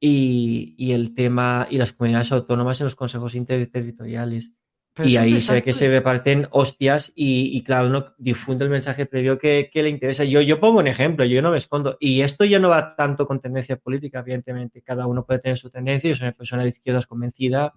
y, 0.00 0.74
y 0.76 0.90
el 0.90 1.14
tema 1.14 1.68
y 1.70 1.78
las 1.78 1.92
comunidades 1.92 2.32
autónomas 2.32 2.80
en 2.80 2.86
los 2.86 2.96
consejos 2.96 3.36
interterritoriales. 3.36 4.50
Pero 4.92 5.08
y 5.08 5.16
ahí 5.16 5.40
se 5.40 5.52
ve 5.52 5.62
que 5.62 5.72
se 5.72 5.88
reparten 5.88 6.48
hostias 6.50 7.12
y, 7.14 7.56
y 7.56 7.62
claro, 7.62 7.86
uno 7.86 8.06
difunde 8.18 8.64
el 8.64 8.72
mensaje 8.72 9.06
previo 9.06 9.38
que, 9.38 9.70
que 9.72 9.84
le 9.84 9.88
interesa. 9.88 10.24
Yo, 10.24 10.40
yo 10.40 10.58
pongo 10.58 10.80
un 10.80 10.88
ejemplo, 10.88 11.24
yo 11.24 11.40
no 11.42 11.52
me 11.52 11.58
escondo. 11.58 11.96
Y 12.00 12.22
esto 12.22 12.44
ya 12.44 12.58
no 12.58 12.70
va 12.70 12.96
tanto 12.96 13.24
con 13.24 13.40
tendencia 13.40 13.76
política, 13.76 14.18
evidentemente. 14.18 14.82
Cada 14.82 15.06
uno 15.06 15.24
puede 15.24 15.38
tener 15.38 15.58
su 15.58 15.70
tendencia, 15.70 16.10
yo 16.10 16.16
soy 16.16 16.26
una 16.26 16.36
persona 16.36 16.64
de 16.64 16.70
izquierdas 16.70 17.06
convencida 17.06 17.72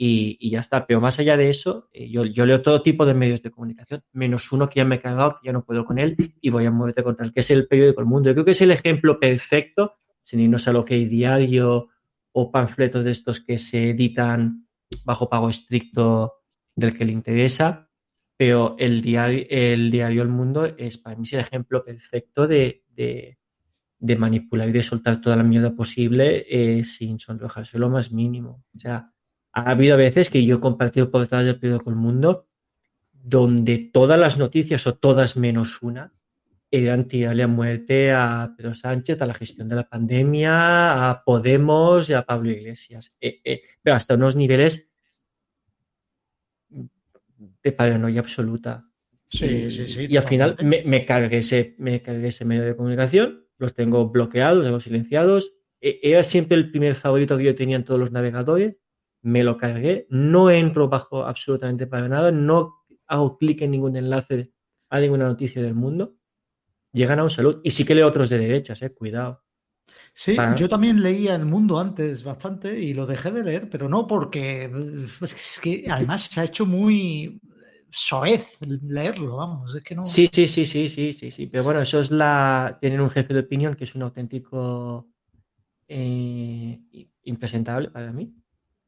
y, 0.00 0.38
y 0.40 0.50
ya 0.50 0.60
está. 0.60 0.86
Pero 0.86 1.00
más 1.00 1.18
allá 1.18 1.36
de 1.36 1.50
eso, 1.50 1.88
eh, 1.92 2.08
yo, 2.08 2.24
yo 2.24 2.46
leo 2.46 2.62
todo 2.62 2.80
tipo 2.80 3.04
de 3.04 3.14
medios 3.14 3.42
de 3.42 3.50
comunicación, 3.50 4.02
menos 4.12 4.50
uno 4.52 4.68
que 4.68 4.78
ya 4.78 4.84
me 4.84 4.94
he 4.94 5.00
cagado, 5.00 5.38
que 5.40 5.46
ya 5.46 5.52
no 5.52 5.64
puedo 5.64 5.84
con 5.84 5.98
él 5.98 6.16
y 6.40 6.50
voy 6.50 6.64
a 6.64 6.70
moverte 6.70 7.02
contra 7.02 7.26
el 7.26 7.32
que 7.32 7.40
es 7.40 7.50
el 7.50 7.66
periódico 7.66 8.00
El 8.00 8.06
Mundo. 8.06 8.30
Yo 8.30 8.34
creo 8.34 8.44
que 8.44 8.52
es 8.52 8.62
el 8.62 8.70
ejemplo 8.70 9.18
perfecto, 9.18 9.96
sin 10.22 10.40
irnos 10.40 10.68
a 10.68 10.72
lo 10.72 10.84
que 10.84 10.94
hay 10.94 11.06
diario 11.06 11.88
o 12.32 12.52
panfletos 12.52 13.04
de 13.04 13.10
estos 13.10 13.40
que 13.40 13.58
se 13.58 13.90
editan 13.90 14.68
bajo 15.04 15.28
pago 15.28 15.50
estricto 15.50 16.34
del 16.76 16.96
que 16.96 17.04
le 17.04 17.12
interesa, 17.12 17.90
pero 18.36 18.76
el 18.78 19.02
diario 19.02 19.44
El, 19.50 19.90
diario 19.90 20.22
el 20.22 20.28
Mundo 20.28 20.64
es 20.64 20.96
para 20.96 21.16
mí 21.16 21.26
el 21.32 21.40
ejemplo 21.40 21.84
perfecto 21.84 22.46
de, 22.46 22.84
de, 22.88 23.36
de 23.98 24.16
manipular 24.16 24.68
y 24.68 24.72
de 24.72 24.84
soltar 24.84 25.20
toda 25.20 25.34
la 25.34 25.42
mierda 25.42 25.74
posible 25.74 26.46
eh, 26.48 26.84
sin 26.84 27.18
sonrojarse 27.18 27.80
lo 27.80 27.90
más 27.90 28.12
mínimo. 28.12 28.64
O 28.76 28.78
sea, 28.78 29.12
ha 29.52 29.70
habido 29.70 29.96
veces 29.96 30.30
que 30.30 30.44
yo 30.44 30.56
he 30.56 30.60
compartido 30.60 31.10
portadas 31.10 31.46
del 31.46 31.58
periódico 31.58 31.90
El 31.90 31.96
Mundo 31.96 32.48
donde 33.12 33.78
todas 33.92 34.18
las 34.18 34.38
noticias 34.38 34.86
o 34.86 34.94
todas 34.94 35.36
menos 35.36 35.82
una 35.82 36.10
eran 36.70 37.08
tirarle 37.08 37.42
a 37.42 37.48
muerte 37.48 38.12
a 38.12 38.54
Pedro 38.56 38.74
Sánchez, 38.74 39.20
a 39.22 39.26
la 39.26 39.34
gestión 39.34 39.68
de 39.68 39.76
la 39.76 39.88
pandemia, 39.88 41.10
a 41.10 41.24
Podemos 41.24 42.08
y 42.10 42.12
a 42.12 42.22
Pablo 42.24 42.50
Iglesias. 42.50 43.14
Eh, 43.20 43.40
eh, 43.44 43.62
pero 43.82 43.96
hasta 43.96 44.14
unos 44.14 44.36
niveles 44.36 44.88
de 47.62 47.72
paranoia 47.72 48.20
absoluta. 48.20 48.86
Sí, 49.30 49.46
y, 49.46 49.70
sí, 49.70 49.88
sí, 49.88 50.06
y 50.08 50.16
al 50.16 50.22
final 50.22 50.56
me, 50.62 51.04
cargué 51.04 51.38
ese, 51.38 51.74
me 51.78 52.02
cargué 52.02 52.28
ese 52.28 52.44
medio 52.44 52.64
de 52.64 52.76
comunicación, 52.76 53.46
los 53.58 53.74
tengo 53.74 54.08
bloqueados, 54.08 54.58
los 54.58 54.66
tengo 54.66 54.80
silenciados. 54.80 55.52
E- 55.80 56.00
Era 56.02 56.22
siempre 56.22 56.56
el 56.56 56.70
primer 56.70 56.94
favorito 56.94 57.36
que 57.36 57.44
yo 57.44 57.54
tenía 57.54 57.76
en 57.76 57.84
todos 57.84 58.00
los 58.00 58.10
navegadores. 58.10 58.76
Me 59.22 59.42
lo 59.42 59.56
cargué, 59.56 60.06
no 60.10 60.50
entro 60.50 60.88
bajo 60.88 61.24
absolutamente 61.24 61.86
para 61.86 62.08
nada, 62.08 62.30
no 62.32 62.84
hago 63.06 63.36
clic 63.36 63.62
en 63.62 63.72
ningún 63.72 63.96
enlace 63.96 64.52
a 64.90 65.00
ninguna 65.00 65.26
noticia 65.26 65.60
del 65.62 65.74
mundo. 65.74 66.14
Llegan 66.92 67.18
a 67.18 67.24
un 67.24 67.30
salud. 67.30 67.60
Y 67.62 67.70
sí 67.70 67.84
que 67.84 67.94
leo 67.94 68.06
otros 68.08 68.30
de 68.30 68.38
derechas, 68.38 68.80
eh, 68.82 68.92
cuidado. 68.94 69.42
Sí, 70.14 70.34
Para- 70.34 70.54
yo 70.54 70.68
también 70.68 71.02
leía 71.02 71.34
El 71.34 71.46
Mundo 71.46 71.78
antes 71.78 72.22
bastante 72.22 72.78
y 72.78 72.92
lo 72.94 73.06
dejé 73.06 73.30
de 73.30 73.42
leer, 73.44 73.70
pero 73.70 73.88
no 73.88 74.06
porque 74.06 74.70
pues, 75.18 75.32
es 75.34 75.60
que 75.62 75.86
además 75.90 76.22
se 76.22 76.40
ha 76.40 76.44
hecho 76.44 76.66
muy 76.66 77.40
soez 77.90 78.58
leerlo, 78.82 79.36
vamos, 79.36 79.74
es 79.74 79.82
que 79.82 79.94
no. 79.94 80.04
Sí, 80.06 80.28
sí, 80.30 80.46
sí, 80.48 80.66
sí, 80.66 80.88
sí, 80.90 81.12
sí, 81.12 81.30
sí. 81.30 81.46
Pero 81.46 81.64
bueno, 81.64 81.80
eso 81.80 82.00
es 82.00 82.10
la. 82.10 82.76
Tienen 82.80 83.00
un 83.00 83.10
jefe 83.10 83.32
de 83.32 83.40
opinión 83.40 83.74
que 83.74 83.84
es 83.84 83.94
un 83.94 84.02
auténtico 84.02 85.08
eh, 85.88 86.80
impresentable 87.24 87.90
para 87.90 88.12
mí. 88.12 88.34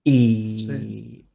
Y, 0.02 0.66
Sí. 0.68 1.26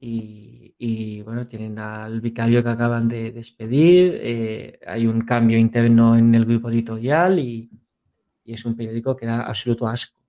y, 0.00 0.74
y, 0.78 1.22
bueno, 1.22 1.46
tienen 1.46 1.78
al 1.78 2.20
vicario 2.20 2.62
que 2.62 2.68
acaban 2.70 3.08
de 3.08 3.32
despedir. 3.32 4.18
eh, 4.22 4.78
hay 4.86 5.06
un 5.06 5.22
cambio 5.22 5.58
interno 5.58 6.16
en 6.16 6.34
el 6.34 6.44
grupo 6.44 6.70
editorial 6.70 7.38
y, 7.38 7.70
y 8.44 8.52
es 8.54 8.64
un 8.64 8.76
periódico 8.76 9.16
que 9.16 9.26
da 9.26 9.42
absoluto 9.42 9.86
asco. 9.86 10.20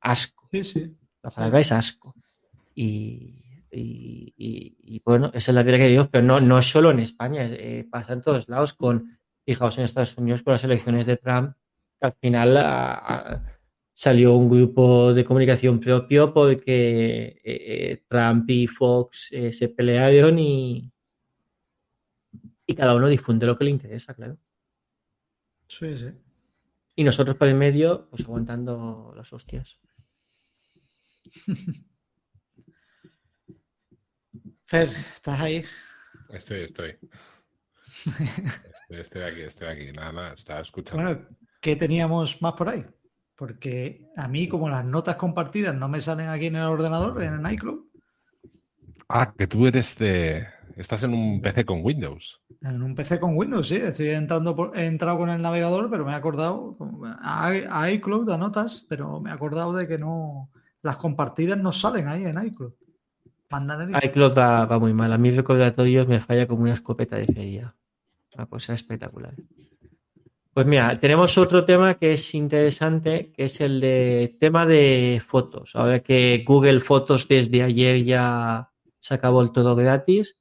Asco. 0.00 0.48
Sí, 0.50 0.64
sí. 0.64 0.96
La 1.22 1.30
palabra 1.30 1.60
es 1.60 1.72
asco. 1.72 2.14
Y, 2.74 3.36
y- 3.72 4.32
y- 4.36 4.76
y, 4.82 5.02
bueno, 5.04 5.30
esa 5.34 5.50
es 5.50 5.54
la 5.54 5.62
vida 5.62 5.76
que 5.78 5.88
Dios, 5.88 6.08
pero 6.10 6.24
no, 6.24 6.40
no 6.40 6.58
es 6.58 6.66
solo 6.70 6.90
en 6.90 7.00
España, 7.00 7.42
eh, 7.44 7.86
pasa 7.90 8.14
en 8.14 8.22
todos 8.22 8.48
lados 8.48 8.72
con, 8.74 9.18
fijaos 9.44 9.76
en 9.78 9.84
Estados 9.84 10.16
Unidos 10.16 10.42
con 10.42 10.52
las 10.54 10.64
elecciones 10.64 11.06
de 11.06 11.16
Trump, 11.18 11.54
que 12.00 12.06
al 12.06 12.14
final 12.20 12.56
a- 12.56 12.92
a- 12.94 13.42
salió 14.00 14.34
un 14.34 14.48
grupo 14.48 15.12
de 15.12 15.26
comunicación 15.26 15.78
propio 15.78 16.32
porque 16.32 17.26
eh, 17.26 17.42
eh, 17.44 18.02
Trump 18.08 18.48
y 18.48 18.66
Fox 18.66 19.28
eh, 19.30 19.52
se 19.52 19.68
pelearon 19.68 20.38
y, 20.38 20.90
y 22.64 22.74
cada 22.74 22.94
uno 22.94 23.08
difunde 23.08 23.44
lo 23.44 23.58
que 23.58 23.64
le 23.64 23.72
interesa, 23.72 24.14
claro. 24.14 24.38
Sí, 25.68 25.98
sí. 25.98 26.12
Y 26.96 27.04
nosotros 27.04 27.36
por 27.36 27.48
el 27.48 27.56
medio, 27.56 28.08
pues 28.08 28.22
aguantando 28.22 29.12
las 29.14 29.30
hostias. 29.34 29.78
Fer, 34.64 34.88
¿estás 35.14 35.40
ahí? 35.40 35.62
Estoy, 36.30 36.60
estoy. 36.60 36.96
Estoy, 38.88 39.00
estoy 39.00 39.22
aquí, 39.22 39.40
estoy 39.42 39.68
aquí. 39.68 39.92
Nada, 39.92 40.10
nada, 40.12 40.32
estaba 40.32 40.60
escuchando. 40.60 41.02
Bueno, 41.02 41.28
¿qué 41.60 41.76
teníamos 41.76 42.40
más 42.40 42.54
por 42.54 42.70
ahí? 42.70 42.86
Porque 43.40 44.06
a 44.16 44.28
mí, 44.28 44.48
como 44.48 44.68
las 44.68 44.84
notas 44.84 45.16
compartidas 45.16 45.74
no 45.74 45.88
me 45.88 46.00
salen 46.02 46.28
aquí 46.28 46.46
en 46.46 46.56
el 46.56 46.66
ordenador, 46.66 47.22
en 47.22 47.34
el 47.34 47.52
iCloud, 47.54 47.80
Ah, 49.08 49.32
que 49.36 49.46
tú 49.46 49.66
eres 49.66 49.98
de. 49.98 50.46
Estás 50.76 51.02
en 51.02 51.14
un 51.14 51.40
PC 51.42 51.64
con 51.64 51.80
Windows. 51.82 52.40
en 52.62 52.82
un 52.82 52.94
PC 52.94 53.18
con 53.18 53.36
Windows, 53.36 53.66
sí, 53.68 53.76
estoy 53.76 54.10
entrando 54.10 54.54
por, 54.54 54.78
he 54.78 54.86
entrado 54.86 55.18
con 55.18 55.30
el 55.30 55.42
navegador, 55.42 55.90
pero 55.90 56.04
me 56.04 56.12
he 56.12 56.14
acordado 56.14 56.76
a, 57.20 57.48
a 57.48 57.90
iCloud, 57.90 58.30
a 58.30 58.38
notas, 58.38 58.86
pero 58.88 59.20
me 59.20 59.30
he 59.30 59.32
acordado 59.32 59.72
de 59.72 59.88
que 59.88 59.98
no, 59.98 60.50
las 60.82 60.96
compartidas 60.98 61.58
no 61.58 61.72
salen 61.72 62.08
ahí 62.08 62.24
en 62.24 62.42
iCloud. 62.46 62.72
Mandan 63.50 63.94
el 63.94 64.04
iCloud 64.04 64.38
va, 64.38 64.66
va 64.66 64.78
muy 64.78 64.92
mal. 64.94 65.12
A 65.12 65.18
mis 65.18 65.34
recordatorios 65.34 66.06
me 66.06 66.20
falla 66.20 66.46
como 66.46 66.62
una 66.62 66.74
escopeta 66.74 67.16
de 67.16 67.26
feria. 67.26 67.74
Una 68.36 68.46
cosa 68.46 68.74
espectacular. 68.74 69.34
Pues 70.52 70.66
mira, 70.66 70.98
tenemos 70.98 71.38
otro 71.38 71.64
tema 71.64 71.94
que 71.96 72.14
es 72.14 72.34
interesante, 72.34 73.32
que 73.36 73.44
es 73.44 73.60
el 73.60 73.80
de 73.80 74.36
tema 74.40 74.66
de 74.66 75.22
fotos. 75.24 75.72
Ahora 75.74 76.00
que 76.00 76.42
Google 76.46 76.80
Fotos 76.80 77.28
desde 77.28 77.62
ayer 77.62 78.02
ya 78.04 78.70
se 78.98 79.14
acabó 79.14 79.42
el 79.42 79.52
todo 79.52 79.76
gratis. 79.76 80.36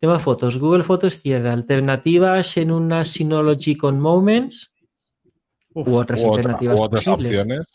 Tema 0.00 0.18
fotos. 0.18 0.58
Google 0.58 0.82
Fotos 0.82 1.20
cierra 1.20 1.52
alternativas 1.52 2.56
en 2.56 2.70
una 2.70 3.04
Synology 3.04 3.76
con 3.76 4.00
Moments 4.00 4.74
Uf, 5.74 5.88
u 5.88 5.96
otras 5.96 6.22
U, 6.22 6.28
otra- 6.28 6.36
alternativas 6.38 6.78
u 6.80 6.82
otras 6.82 7.04
posibles. 7.04 7.40
opciones. 7.40 7.72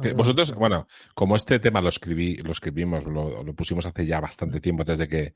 Que 0.00 0.12
vosotros, 0.12 0.54
bueno, 0.54 0.86
como 1.14 1.34
este 1.34 1.58
tema 1.58 1.80
lo 1.80 1.88
escribí, 1.88 2.36
lo 2.36 2.52
escribimos, 2.52 3.04
lo, 3.04 3.42
lo 3.42 3.52
pusimos 3.54 3.84
hace 3.86 4.06
ya 4.06 4.20
bastante 4.20 4.60
tiempo, 4.60 4.84
desde 4.84 5.08
que, 5.08 5.34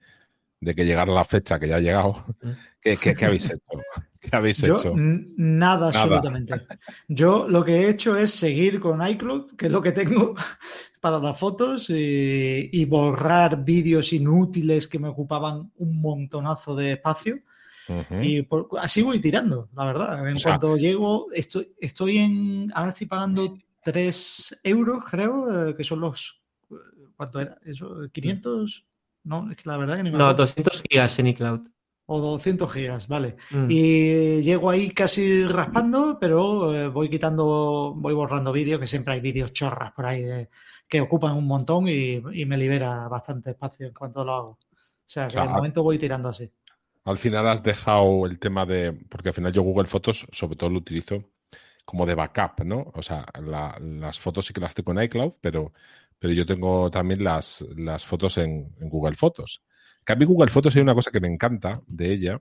de 0.62 0.74
que 0.76 0.84
llegara 0.84 1.12
la 1.12 1.24
fecha 1.24 1.58
que 1.58 1.66
ya 1.68 1.76
ha 1.76 1.80
llegado. 1.80 2.24
¿Qué, 2.80 2.96
qué- 2.96 3.14
qué 3.14 3.24
habéis 3.26 3.46
hecho? 3.46 3.60
¿Qué 4.20 4.30
habéis 4.36 4.58
Yo 4.62 4.76
hecho? 4.78 4.94
nada, 4.96 5.26
Nada. 5.36 5.88
absolutamente. 5.88 6.54
Yo 7.08 7.48
lo 7.48 7.64
que 7.64 7.72
he 7.80 7.88
hecho 7.90 8.16
es 8.16 8.30
seguir 8.30 8.78
con 8.78 9.04
iCloud, 9.06 9.56
que 9.56 9.66
es 9.66 9.72
lo 9.72 9.82
que 9.82 9.90
tengo 9.90 10.34
para 11.00 11.18
las 11.18 11.36
fotos, 11.38 11.90
y, 11.90 12.70
y 12.72 12.84
borrar 12.84 13.64
vídeos 13.64 14.12
inútiles 14.12 14.86
que 14.86 15.00
me 15.00 15.08
ocupaban 15.08 15.72
un 15.76 16.00
montonazo 16.00 16.74
de 16.76 16.92
espacio. 16.92 17.40
Y 18.22 18.42
por- 18.42 18.68
así 18.80 19.02
voy 19.02 19.18
tirando, 19.18 19.68
la 19.74 19.84
verdad. 19.84 20.28
En 20.28 20.36
O 20.36 20.38
sea- 20.38 20.52
cuanto 20.52 20.76
llego, 20.76 21.26
estoy, 21.32 21.72
estoy 21.80 22.18
en. 22.18 22.70
Ahora 22.74 22.90
estoy 22.90 23.08
pagando 23.08 23.58
3 23.82 24.60
euros, 24.62 25.04
creo, 25.10 25.70
eh, 25.70 25.76
que 25.76 25.82
son 25.84 26.00
los. 26.00 26.40
¿Cuánto 27.16 27.40
era? 27.40 27.58
¿Eso? 27.66 28.08
¿500? 28.12 28.84
No, 29.24 29.50
es 29.50 29.56
que 29.56 29.68
la 29.68 29.76
verdad 29.76 29.96
que 29.96 30.02
ni 30.02 30.10
me 30.10 30.18
No, 30.18 30.24
acuerdo. 30.24 30.42
200 30.44 30.82
gigas 30.88 31.18
en 31.18 31.26
iCloud. 31.28 31.60
O 32.06 32.18
200 32.20 32.70
gigas, 32.72 33.06
vale. 33.08 33.36
Mm. 33.50 33.66
Y 33.70 34.42
llego 34.42 34.68
ahí 34.70 34.90
casi 34.90 35.44
raspando, 35.46 36.18
pero 36.20 36.74
eh, 36.74 36.88
voy 36.88 37.08
quitando, 37.08 37.94
voy 37.96 38.12
borrando 38.12 38.52
vídeos, 38.52 38.80
que 38.80 38.86
siempre 38.88 39.14
hay 39.14 39.20
vídeos 39.20 39.52
chorras 39.52 39.92
por 39.92 40.06
ahí 40.06 40.22
de- 40.22 40.48
que 40.88 41.00
ocupan 41.00 41.36
un 41.36 41.46
montón 41.46 41.88
y, 41.88 42.20
y 42.34 42.44
me 42.44 42.56
libera 42.58 43.08
bastante 43.08 43.50
espacio 43.52 43.86
en 43.86 43.94
cuanto 43.94 44.24
lo 44.24 44.34
hago. 44.34 44.48
O 44.50 44.58
sea, 45.06 45.26
que 45.26 45.32
sea, 45.32 45.42
de 45.46 45.48
momento 45.54 45.82
voy 45.82 45.98
tirando 45.98 46.28
así. 46.28 46.50
Al 47.04 47.18
final 47.18 47.48
has 47.48 47.62
dejado 47.62 48.26
el 48.26 48.38
tema 48.38 48.66
de. 48.66 48.92
Porque 49.08 49.28
al 49.30 49.34
final 49.34 49.52
yo 49.52 49.62
Google 49.62 49.86
Fotos, 49.88 50.26
sobre 50.32 50.56
todo 50.56 50.70
lo 50.70 50.78
utilizo 50.78 51.24
como 51.84 52.04
de 52.06 52.14
backup, 52.14 52.64
¿no? 52.64 52.90
O 52.94 53.02
sea, 53.02 53.24
la- 53.42 53.76
las 53.80 54.20
fotos 54.20 54.46
sí 54.46 54.52
que 54.52 54.60
las 54.60 54.74
tengo 54.74 54.92
en 54.92 55.02
iCloud, 55.04 55.32
pero, 55.40 55.72
pero 56.22 56.34
yo 56.34 56.46
tengo 56.46 56.88
también 56.88 57.24
las, 57.24 57.66
las 57.76 58.06
fotos 58.06 58.38
en, 58.38 58.72
Google 58.78 59.16
Fotos. 59.16 59.60
Que 60.06 60.14
Google 60.14 60.52
Fotos 60.52 60.76
hay 60.76 60.82
una 60.82 60.94
cosa 60.94 61.10
que 61.10 61.18
me 61.18 61.26
encanta 61.26 61.82
de 61.88 62.12
ella 62.12 62.40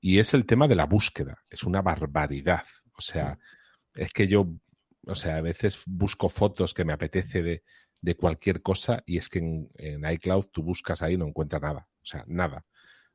y 0.00 0.20
es 0.20 0.32
el 0.32 0.46
tema 0.46 0.66
de 0.66 0.74
la 0.74 0.86
búsqueda. 0.86 1.36
Es 1.50 1.64
una 1.64 1.82
barbaridad. 1.82 2.64
O 2.96 3.02
sea, 3.02 3.38
es 3.94 4.10
que 4.10 4.26
yo, 4.26 4.48
o 5.06 5.14
sea, 5.14 5.36
a 5.36 5.42
veces 5.42 5.82
busco 5.84 6.30
fotos 6.30 6.72
que 6.72 6.86
me 6.86 6.94
apetece 6.94 7.42
de, 7.42 7.62
de 8.00 8.16
cualquier 8.16 8.62
cosa 8.62 9.02
y 9.04 9.18
es 9.18 9.28
que 9.28 9.40
en, 9.40 10.10
iCloud 10.12 10.46
tú 10.50 10.62
buscas 10.62 11.02
ahí 11.02 11.12
y 11.12 11.18
no 11.18 11.26
encuentras 11.26 11.60
nada. 11.60 11.86
O 12.02 12.06
sea, 12.06 12.24
nada. 12.26 12.64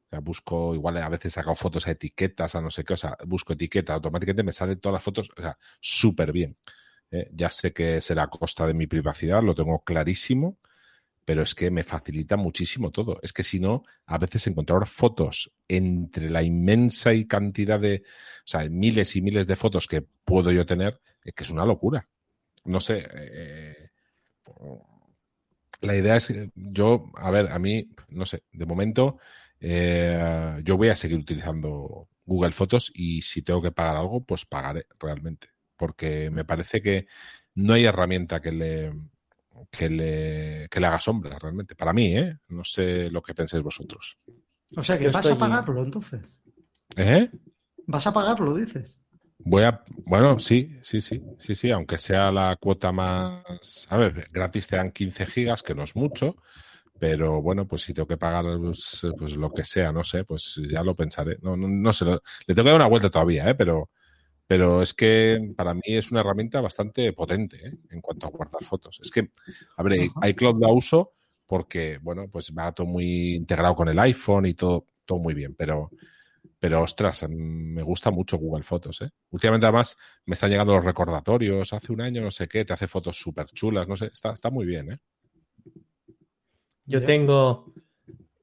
O 0.05 0.09
sea, 0.11 0.19
busco, 0.19 0.75
igual 0.75 0.97
a 0.97 1.09
veces 1.09 1.33
saco 1.33 1.55
fotos 1.55 1.87
a 1.87 1.91
etiquetas, 1.91 2.53
a 2.53 2.61
no 2.61 2.69
sé 2.69 2.83
qué, 2.83 2.93
o 2.93 2.97
sea, 2.97 3.17
busco 3.25 3.53
etiqueta, 3.53 3.95
automáticamente 3.95 4.43
me 4.43 4.51
salen 4.51 4.79
todas 4.79 4.93
las 4.93 5.03
fotos, 5.03 5.31
o 5.35 5.41
sea, 5.41 5.57
súper 5.81 6.31
bien. 6.31 6.55
Eh, 7.11 7.29
ya 7.33 7.49
sé 7.49 7.73
que 7.73 8.01
será 8.01 8.23
a 8.23 8.29
costa 8.29 8.67
de 8.67 8.73
mi 8.73 8.87
privacidad, 8.87 9.41
lo 9.43 9.55
tengo 9.55 9.83
clarísimo, 9.83 10.57
pero 11.25 11.43
es 11.43 11.55
que 11.55 11.71
me 11.71 11.83
facilita 11.83 12.37
muchísimo 12.37 12.91
todo. 12.91 13.19
Es 13.21 13.33
que 13.33 13.43
si 13.43 13.59
no, 13.59 13.83
a 14.07 14.17
veces 14.17 14.47
encontrar 14.47 14.87
fotos 14.87 15.51
entre 15.67 16.29
la 16.29 16.43
inmensa 16.43 17.13
y 17.13 17.25
cantidad 17.27 17.79
de, 17.79 18.03
o 18.45 18.47
sea, 18.47 18.67
miles 18.69 19.15
y 19.15 19.21
miles 19.21 19.47
de 19.47 19.55
fotos 19.55 19.87
que 19.87 20.01
puedo 20.25 20.51
yo 20.51 20.65
tener, 20.65 20.99
es 21.23 21.33
que 21.33 21.43
es 21.43 21.49
una 21.51 21.65
locura. 21.65 22.07
No 22.65 22.79
sé, 22.79 23.07
eh, 23.13 23.89
la 25.81 25.95
idea 25.95 26.15
es, 26.17 26.29
eh, 26.31 26.51
yo, 26.55 27.11
a 27.15 27.31
ver, 27.31 27.51
a 27.51 27.59
mí, 27.59 27.89
no 28.09 28.25
sé, 28.25 28.43
de 28.51 28.65
momento, 28.65 29.17
eh, 29.59 30.61
yo 30.63 30.77
voy 30.77 30.89
a 30.89 30.95
seguir 30.95 31.17
utilizando 31.17 32.09
Google 32.25 32.51
Fotos 32.51 32.91
y 32.93 33.21
si 33.21 33.41
tengo 33.41 33.61
que 33.61 33.71
pagar 33.71 33.97
algo, 33.97 34.23
pues 34.23 34.45
pagaré 34.45 34.85
realmente. 34.99 35.49
Porque 35.79 36.29
me 36.29 36.43
parece 36.43 36.81
que 36.81 37.07
no 37.55 37.73
hay 37.73 37.85
herramienta 37.85 38.41
que 38.41 38.51
le, 38.51 38.93
que 39.71 39.89
le, 39.89 40.67
que 40.69 40.79
le 40.81 40.85
haga 40.87 40.99
sombra 40.99 41.39
realmente. 41.39 41.73
Para 41.73 41.93
mí, 41.93 42.17
¿eh? 42.17 42.35
No 42.49 42.65
sé 42.65 43.09
lo 43.09 43.21
que 43.21 43.33
penséis 43.33 43.63
vosotros. 43.63 44.17
O 44.75 44.83
sea, 44.83 44.97
que 44.97 45.05
Yo 45.05 45.11
vas 45.11 45.25
estoy- 45.25 45.37
a 45.37 45.39
pagarlo 45.39 45.83
entonces. 45.83 46.41
¿Eh? 46.97 47.29
Vas 47.87 48.05
a 48.05 48.13
pagarlo, 48.13 48.53
dices. 48.55 48.99
Voy 49.39 49.63
a, 49.63 49.83
bueno, 50.05 50.37
sí, 50.39 50.77
sí, 50.83 50.99
sí, 50.99 51.21
sí, 51.39 51.55
sí, 51.55 51.71
aunque 51.71 51.97
sea 51.97 52.29
la 52.29 52.57
cuota 52.59 52.91
más, 52.91 53.87
a 53.89 53.95
ver, 53.95 54.27
gratis 54.31 54.67
te 54.67 54.75
dan 54.75 54.91
15 54.91 55.25
gigas, 55.25 55.63
que 55.63 55.73
no 55.73 55.83
es 55.83 55.95
mucho, 55.95 56.35
pero 56.99 57.41
bueno, 57.41 57.65
pues 57.65 57.83
si 57.83 57.93
tengo 57.93 58.05
que 58.07 58.17
pagar 58.17 58.43
pues, 58.59 59.01
pues 59.17 59.37
lo 59.37 59.49
que 59.53 59.63
sea, 59.63 59.93
no 59.93 60.03
sé, 60.03 60.25
pues 60.25 60.59
ya 60.69 60.83
lo 60.83 60.93
pensaré. 60.93 61.37
No, 61.41 61.55
no, 61.55 61.69
no 61.69 61.93
sé, 61.93 62.03
lo- 62.03 62.21
le 62.47 62.53
tengo 62.53 62.65
que 62.65 62.69
dar 62.71 62.75
una 62.81 62.89
vuelta 62.89 63.09
todavía, 63.09 63.49
¿eh? 63.49 63.55
Pero, 63.55 63.89
pero 64.49 64.81
es 64.81 64.95
que 64.95 65.53
para 65.55 65.75
mí 65.75 65.81
es 65.85 66.09
una 66.09 66.21
herramienta 66.21 66.59
bastante 66.59 67.13
potente, 67.13 67.67
¿eh? 67.67 67.77
En 67.91 68.01
cuanto 68.01 68.25
a 68.25 68.31
guardar 68.31 68.63
fotos. 68.63 68.99
Es 68.99 69.11
que, 69.11 69.29
a 69.77 69.83
ver, 69.83 70.09
Ajá. 70.09 70.27
iCloud 70.27 70.59
la 70.59 70.69
uso 70.69 71.13
porque, 71.45 71.99
bueno, 72.01 72.27
pues 72.31 72.51
va 72.57 72.71
todo 72.71 72.87
muy 72.87 73.35
integrado 73.35 73.75
con 73.75 73.89
el 73.89 73.99
iPhone 73.99 74.47
y 74.47 74.55
todo, 74.55 74.87
todo 75.05 75.19
muy 75.19 75.35
bien, 75.35 75.53
pero, 75.53 75.91
pero 76.57 76.81
ostras, 76.81 77.27
mm, 77.29 77.75
me 77.75 77.83
gusta 77.83 78.09
mucho 78.09 78.39
Google 78.39 78.63
Fotos, 78.63 79.03
¿eh? 79.03 79.11
Últimamente 79.29 79.67
además 79.67 79.95
me 80.25 80.33
están 80.33 80.49
llegando 80.49 80.73
los 80.73 80.83
recordatorios, 80.83 81.71
hace 81.71 81.93
un 81.93 82.01
año 82.01 82.23
no 82.23 82.31
sé 82.31 82.47
qué, 82.47 82.65
te 82.65 82.73
hace 82.73 82.87
fotos 82.87 83.19
súper 83.19 83.45
chulas, 83.51 83.87
no 83.87 83.95
sé, 83.97 84.07
está, 84.07 84.31
está 84.31 84.49
muy 84.49 84.65
bien, 84.65 84.93
¿eh? 84.93 84.99
Yo 86.87 87.03
tengo, 87.03 87.71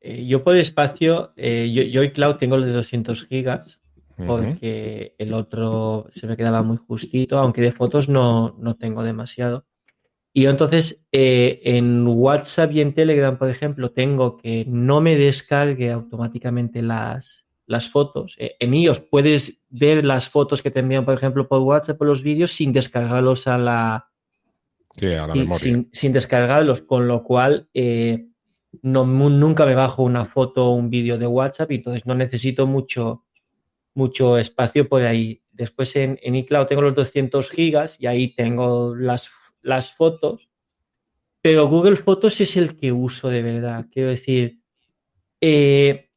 eh, 0.01 0.25
yo 0.25 0.45
por 0.45 0.57
espacio, 0.57 1.33
eh, 1.35 1.69
yo, 1.75 1.83
yo 1.83 2.05
iCloud 2.05 2.37
tengo 2.37 2.59
los 2.59 2.67
de 2.67 2.73
200 2.75 3.27
gigas 3.27 3.81
Porque 4.17 5.15
el 5.19 5.35
otro 5.35 6.09
se 6.15 6.27
me 6.27 6.37
quedaba 6.37 6.63
muy 6.63 6.79
justito, 6.79 7.39
aunque 7.39 7.61
de 7.61 7.73
fotos 7.73 8.09
no, 8.09 8.57
no 8.59 8.77
tengo 8.77 9.03
demasiado. 9.03 9.67
Y 10.33 10.43
yo 10.43 10.51
entonces 10.51 11.05
eh, 11.13 11.61
en 11.65 12.07
WhatsApp 12.07 12.73
y 12.73 12.81
en 12.81 12.93
Telegram, 12.93 13.37
por 13.37 13.51
ejemplo, 13.51 13.91
tengo 13.91 14.37
que 14.37 14.65
no 14.67 15.01
me 15.01 15.17
descargue 15.17 15.91
automáticamente 15.93 16.83
las, 16.83 17.47
las 17.67 17.91
fotos. 17.91 18.37
Eh, 18.39 18.57
en 18.59 18.75
iOS 18.75 19.01
puedes 19.01 19.61
ver 19.69 20.05
las 20.05 20.29
fotos 20.29 20.63
que 20.63 20.71
te 20.71 20.81
envían, 20.81 21.05
por 21.05 21.15
ejemplo, 21.15 21.47
por 21.49 21.61
WhatsApp 21.61 22.01
o 22.01 22.05
los 22.05 22.23
vídeos 22.23 22.53
sin 22.53 22.73
descargarlos 22.73 23.47
a 23.47 23.59
la, 23.59 24.09
Sí, 24.99 25.07
a 25.07 25.27
la 25.27 25.37
y 25.37 25.41
memoria. 25.41 25.59
sin, 25.59 25.91
sin 25.93 26.13
descargarlos, 26.13 26.83
con 26.83 27.07
lo 27.07 27.23
cual 27.23 27.69
eh, 27.75 28.29
no, 28.83 29.05
nunca 29.05 29.67
me 29.67 29.75
bajo 29.75 30.03
una 30.03 30.25
foto 30.25 30.67
o 30.67 30.75
un 30.75 30.89
vídeo 30.91 31.19
de 31.19 31.27
WhatsApp 31.27 31.71
y 31.73 31.75
entonces 31.77 32.07
no 32.07 32.15
necesito 32.15 32.67
mucho, 32.67 33.26
mucho 33.97 34.39
espacio 34.39 34.89
por 34.89 35.05
ahí 35.05 35.43
después 35.57 35.97
en, 35.97 36.19
en 36.23 36.35
iCloud 36.37 36.67
tengo 36.67 36.83
los 36.83 36.95
200 36.95 37.51
gigas 37.51 37.97
y 37.99 38.07
ahí 38.07 38.29
tengo 38.35 38.95
las, 38.95 39.31
las 39.63 39.93
fotos. 39.93 40.49
Pero 41.41 41.69
Google 41.69 41.97
Fotos 41.97 42.41
es 42.41 42.57
el 42.57 42.77
que 42.77 42.93
uso 42.93 43.29
de 43.29 43.43
verdad. 43.43 43.87
Quiero 43.91 44.11
decir, 44.11 44.61
eh, 45.41 46.11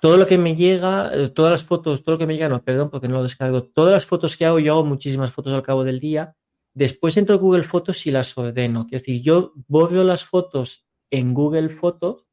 todo 0.00 0.16
lo 0.16 0.26
que 0.26 0.38
me 0.38 0.54
llega, 0.54 1.10
eh, 1.12 1.28
todas 1.28 1.50
las 1.50 1.64
fotos, 1.64 2.02
todo 2.02 2.14
lo 2.14 2.18
que 2.18 2.26
me 2.26 2.34
llega, 2.34 2.48
no, 2.48 2.62
perdón, 2.62 2.90
porque 2.90 3.08
no 3.08 3.14
lo 3.14 3.22
descargo, 3.22 3.64
todas 3.64 3.92
las 3.92 4.06
fotos 4.06 4.36
que 4.36 4.44
hago, 4.44 4.58
yo 4.60 4.72
hago 4.72 4.84
muchísimas 4.84 5.32
fotos 5.32 5.52
al 5.52 5.62
cabo 5.62 5.84
del 5.84 6.00
día. 6.00 6.36
Después 6.72 7.16
entro 7.16 7.36
a 7.36 7.38
Google 7.38 7.62
Fotos 7.62 8.04
y 8.06 8.10
las 8.10 8.36
ordeno. 8.36 8.86
Quiero 8.86 9.00
decir, 9.00 9.22
yo 9.22 9.52
borro 9.68 10.02
las 10.02 10.24
fotos 10.24 10.86
en 11.10 11.32
Google 11.32 11.68
Fotos 11.68 12.26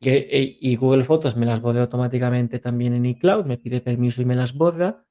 que, 0.00 0.28
eh, 0.30 0.58
y 0.60 0.76
Google 0.76 1.04
Fotos 1.04 1.36
me 1.36 1.46
las 1.46 1.60
borra 1.60 1.82
automáticamente 1.82 2.58
también 2.58 2.94
en 2.94 3.06
iCloud, 3.06 3.44
me 3.44 3.58
pide 3.58 3.80
permiso 3.80 4.22
y 4.22 4.24
me 4.24 4.34
las 4.34 4.54
borra. 4.54 5.04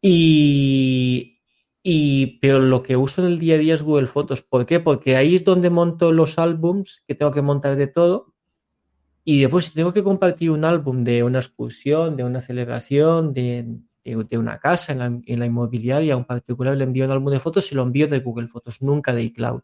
Y, 0.00 1.40
y, 1.82 2.38
pero 2.38 2.60
lo 2.60 2.82
que 2.82 2.96
uso 2.96 3.22
en 3.22 3.28
el 3.28 3.38
día 3.38 3.56
a 3.56 3.58
día 3.58 3.74
es 3.74 3.82
Google 3.82 4.06
Fotos. 4.06 4.42
¿Por 4.42 4.64
qué? 4.66 4.80
Porque 4.80 5.16
ahí 5.16 5.34
es 5.34 5.44
donde 5.44 5.70
monto 5.70 6.12
los 6.12 6.38
álbums 6.38 7.02
que 7.06 7.14
tengo 7.14 7.32
que 7.32 7.42
montar 7.42 7.76
de 7.76 7.88
todo. 7.88 8.34
Y 9.24 9.40
después, 9.40 9.66
si 9.66 9.74
tengo 9.74 9.92
que 9.92 10.02
compartir 10.02 10.50
un 10.50 10.64
álbum 10.64 11.04
de 11.04 11.22
una 11.22 11.38
excursión, 11.38 12.16
de 12.16 12.24
una 12.24 12.40
celebración, 12.40 13.32
de, 13.32 13.66
de, 14.04 14.24
de 14.24 14.38
una 14.38 14.58
casa 14.58 14.92
en 14.92 14.98
la, 14.98 15.06
en 15.06 15.38
la, 15.38 15.46
inmobiliaria, 15.46 16.16
un 16.16 16.24
particular, 16.24 16.76
le 16.76 16.84
envío 16.84 17.04
un 17.04 17.12
álbum 17.12 17.32
de 17.32 17.40
fotos 17.40 17.70
y 17.70 17.74
lo 17.74 17.82
envío 17.82 18.08
de 18.08 18.18
Google 18.18 18.48
Fotos, 18.48 18.82
nunca 18.82 19.12
de 19.12 19.22
iCloud. 19.22 19.62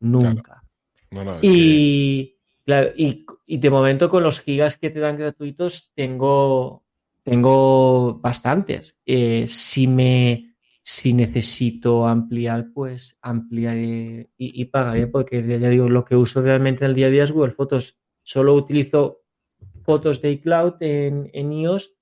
Nunca. 0.00 0.42
Claro. 0.42 0.62
No, 1.10 1.24
no, 1.24 1.38
y, 1.42 2.26
que... 2.26 2.35
claro, 2.66 2.90
y, 2.96 3.24
de 3.46 3.70
momento 3.70 4.10
con 4.10 4.22
los 4.22 4.40
gigas 4.40 4.76
que 4.76 4.90
te 4.90 5.00
dan 5.00 5.16
gratuitos 5.16 5.92
tengo, 5.94 6.84
tengo 7.22 8.18
bastantes. 8.20 8.98
Eh, 9.06 9.46
si 9.48 9.86
me 9.86 10.56
si 10.88 11.12
necesito 11.12 12.06
ampliar, 12.06 12.68
pues 12.72 13.18
ampliaré 13.20 14.30
y, 14.36 14.60
y, 14.60 14.66
pagaré, 14.66 15.08
porque 15.08 15.44
ya 15.44 15.68
digo, 15.68 15.88
lo 15.88 16.04
que 16.04 16.14
uso 16.14 16.42
realmente 16.42 16.84
en 16.84 16.90
el 16.90 16.94
día 16.94 17.06
a 17.08 17.10
día 17.10 17.24
es 17.24 17.32
Google 17.32 17.54
Fotos. 17.54 17.98
Solo 18.22 18.54
utilizo 18.54 19.22
fotos 19.82 20.22
de 20.22 20.30
iCloud 20.32 20.74
en, 20.80 21.28
en 21.32 21.52
iOS, 21.52 21.92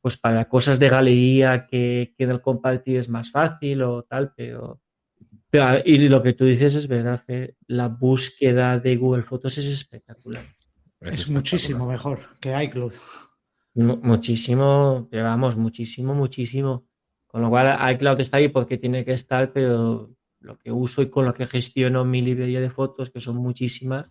pues 0.00 0.16
para 0.16 0.48
cosas 0.48 0.78
de 0.78 0.88
galería 0.88 1.66
que, 1.66 2.14
que 2.16 2.24
el 2.24 2.40
compartir 2.40 2.98
es 2.98 3.10
más 3.10 3.30
fácil 3.30 3.82
o 3.82 4.04
tal, 4.04 4.32
pero, 4.34 4.80
pero, 5.54 5.80
y 5.84 6.08
lo 6.08 6.20
que 6.20 6.32
tú 6.32 6.46
dices 6.46 6.74
es 6.74 6.88
verdad, 6.88 7.22
que 7.24 7.54
la 7.68 7.86
búsqueda 7.86 8.80
de 8.80 8.96
Google 8.96 9.22
Fotos 9.22 9.56
es 9.56 9.66
espectacular. 9.66 10.42
Es, 10.42 10.50
es 10.50 11.20
espectacular. 11.20 11.36
muchísimo 11.36 11.86
mejor 11.86 12.18
que 12.40 12.60
iCloud. 12.64 12.92
Muchísimo, 13.74 15.06
pero 15.08 15.22
vamos, 15.22 15.56
muchísimo, 15.56 16.12
muchísimo. 16.12 16.88
Con 17.28 17.42
lo 17.42 17.50
cual 17.50 17.78
iCloud 17.94 18.18
está 18.18 18.38
ahí 18.38 18.48
porque 18.48 18.78
tiene 18.78 19.04
que 19.04 19.12
estar, 19.12 19.52
pero 19.52 20.10
lo 20.40 20.58
que 20.58 20.72
uso 20.72 21.02
y 21.02 21.08
con 21.08 21.24
lo 21.24 21.32
que 21.32 21.46
gestiono 21.46 22.04
mi 22.04 22.20
librería 22.20 22.60
de 22.60 22.70
fotos, 22.70 23.10
que 23.10 23.20
son 23.20 23.36
muchísimas, 23.36 24.10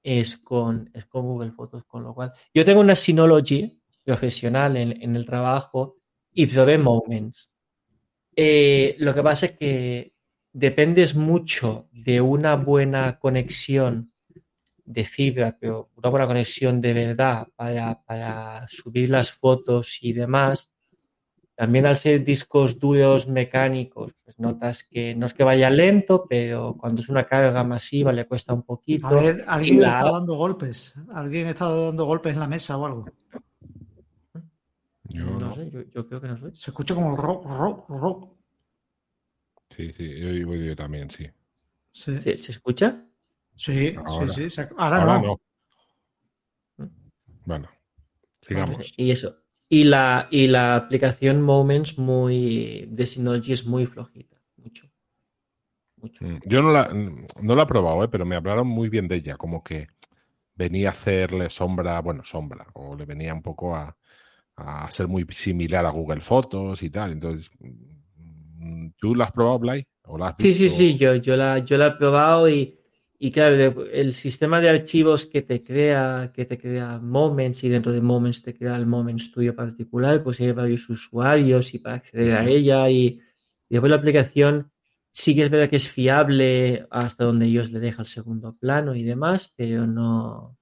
es 0.00 0.36
con, 0.36 0.88
es 0.94 1.06
con 1.06 1.22
Google 1.22 1.50
Fotos. 1.50 1.82
Con 1.86 2.04
lo 2.04 2.14
cual, 2.14 2.32
yo 2.54 2.64
tengo 2.64 2.82
una 2.82 2.94
Synology 2.94 3.80
profesional 4.04 4.76
en, 4.76 5.02
en 5.02 5.16
el 5.16 5.26
trabajo 5.26 5.96
y 6.32 6.46
probé 6.46 6.78
Moments. 6.78 7.50
Eh, 8.36 8.94
lo 9.00 9.12
que 9.12 9.22
pasa 9.24 9.46
es 9.46 9.52
que 9.58 10.15
dependes 10.58 11.14
mucho 11.14 11.88
de 11.92 12.20
una 12.20 12.56
buena 12.56 13.18
conexión 13.18 14.10
de 14.84 15.04
fibra, 15.04 15.56
pero 15.60 15.90
una 15.96 16.08
buena 16.08 16.26
conexión 16.26 16.80
de 16.80 16.94
verdad 16.94 17.48
para, 17.56 18.02
para 18.02 18.66
subir 18.68 19.10
las 19.10 19.32
fotos 19.32 19.98
y 20.00 20.12
demás 20.12 20.70
también 21.56 21.86
al 21.86 21.96
ser 21.96 22.22
discos 22.22 22.78
duros 22.78 23.28
mecánicos, 23.28 24.14
pues 24.22 24.38
notas 24.38 24.84
que 24.84 25.14
no 25.14 25.24
es 25.24 25.32
que 25.32 25.42
vaya 25.42 25.70
lento, 25.70 26.26
pero 26.28 26.76
cuando 26.78 27.00
es 27.00 27.08
una 27.08 27.24
carga 27.24 27.64
masiva 27.64 28.12
le 28.12 28.26
cuesta 28.26 28.52
un 28.52 28.62
poquito. 28.62 29.06
A 29.06 29.14
ver, 29.14 29.42
alguien 29.46 29.80
la... 29.80 29.94
está 29.94 30.10
dando 30.10 30.34
golpes. 30.34 30.94
Alguien 31.14 31.46
está 31.46 31.70
dando 31.70 32.04
golpes 32.04 32.34
en 32.34 32.40
la 32.40 32.46
mesa 32.46 32.76
o 32.76 32.84
algo. 32.84 33.06
Yo 35.04 35.24
no, 35.24 35.38
no 35.38 35.54
sé, 35.54 35.70
yo, 35.70 35.80
yo, 35.84 36.06
creo 36.06 36.20
que 36.20 36.28
no 36.28 36.36
soy. 36.36 36.54
Se 36.54 36.70
escucha 36.70 36.94
como 36.94 37.16
rock, 37.16 37.46
rock, 37.46 37.88
rock. 37.88 38.35
Sí, 39.70 39.92
sí, 39.92 40.20
yo, 40.20 40.54
yo 40.54 40.76
también, 40.76 41.10
sí. 41.10 41.28
sí. 41.92 42.20
¿Se, 42.20 42.38
¿Se, 42.38 42.52
escucha? 42.52 43.04
Sí, 43.56 43.94
ahora. 44.04 44.28
sí, 44.28 44.48
sí. 44.48 44.62
Ahora, 44.76 44.96
ahora 44.98 45.20
no. 45.20 45.40
no. 46.78 46.88
Bueno, 47.44 47.68
sigamos. 48.42 48.92
Y 48.96 49.10
eso, 49.10 49.36
y 49.68 49.84
la, 49.84 50.28
y 50.30 50.46
la 50.46 50.76
aplicación 50.76 51.42
Moments 51.42 51.98
muy 51.98 52.86
de 52.90 53.06
Synology 53.06 53.52
es 53.52 53.66
muy 53.66 53.86
flojita. 53.86 54.36
Mucho. 54.56 54.88
mucho. 55.96 56.24
Yo 56.44 56.62
no 56.62 56.72
la, 56.72 56.92
no 57.40 57.54
la 57.54 57.62
he 57.62 57.66
probado, 57.66 58.04
¿eh? 58.04 58.08
pero 58.08 58.24
me 58.24 58.36
hablaron 58.36 58.66
muy 58.66 58.88
bien 58.88 59.08
de 59.08 59.16
ella, 59.16 59.36
como 59.36 59.62
que 59.62 59.88
venía 60.54 60.88
a 60.88 60.92
hacerle 60.92 61.50
sombra, 61.50 62.00
bueno, 62.00 62.24
sombra, 62.24 62.66
o 62.74 62.96
le 62.96 63.04
venía 63.04 63.34
un 63.34 63.42
poco 63.42 63.74
a, 63.76 63.96
a 64.56 64.90
ser 64.90 65.08
muy 65.08 65.26
similar 65.30 65.84
a 65.86 65.90
Google 65.90 66.20
Fotos 66.20 66.82
y 66.82 66.90
tal. 66.90 67.12
Entonces, 67.12 67.50
¿tú 68.98 69.14
la 69.14 69.24
has 69.24 69.32
probado, 69.32 69.58
Blay? 69.58 69.86
¿O 70.04 70.18
la 70.18 70.28
has 70.28 70.34
sí, 70.38 70.54
sí, 70.54 70.68
sí, 70.68 70.96
yo, 70.96 71.14
yo, 71.16 71.36
la, 71.36 71.58
yo 71.58 71.76
la 71.76 71.88
he 71.88 71.90
probado 71.92 72.48
y, 72.48 72.78
y 73.18 73.30
claro, 73.30 73.86
el 73.86 74.14
sistema 74.14 74.60
de 74.60 74.68
archivos 74.68 75.26
que 75.26 75.42
te 75.42 75.62
crea, 75.62 76.30
que 76.34 76.44
te 76.44 76.58
crea 76.58 76.98
Moments 76.98 77.64
y 77.64 77.68
dentro 77.68 77.92
de 77.92 78.00
Moments 78.00 78.42
te 78.42 78.54
crea 78.54 78.76
el 78.76 78.86
Moments 78.86 79.32
tuyo 79.32 79.54
particular, 79.54 80.22
pues 80.22 80.40
hay 80.40 80.52
varios 80.52 80.88
usuarios 80.88 81.74
y 81.74 81.78
para 81.78 81.96
acceder 81.96 82.34
a 82.34 82.46
ella 82.46 82.88
y, 82.90 83.06
y 83.06 83.20
después 83.70 83.90
la 83.90 83.96
aplicación 83.96 84.70
sí 85.10 85.34
que 85.34 85.44
es 85.44 85.50
verdad 85.50 85.70
que 85.70 85.76
es 85.76 85.88
fiable 85.90 86.86
hasta 86.90 87.24
donde 87.24 87.46
ellos 87.46 87.72
le 87.72 87.80
dejan 87.80 88.02
el 88.02 88.06
segundo 88.06 88.52
plano 88.60 88.94
y 88.94 89.02
demás, 89.02 89.54
pero 89.56 89.86
no, 89.86 90.58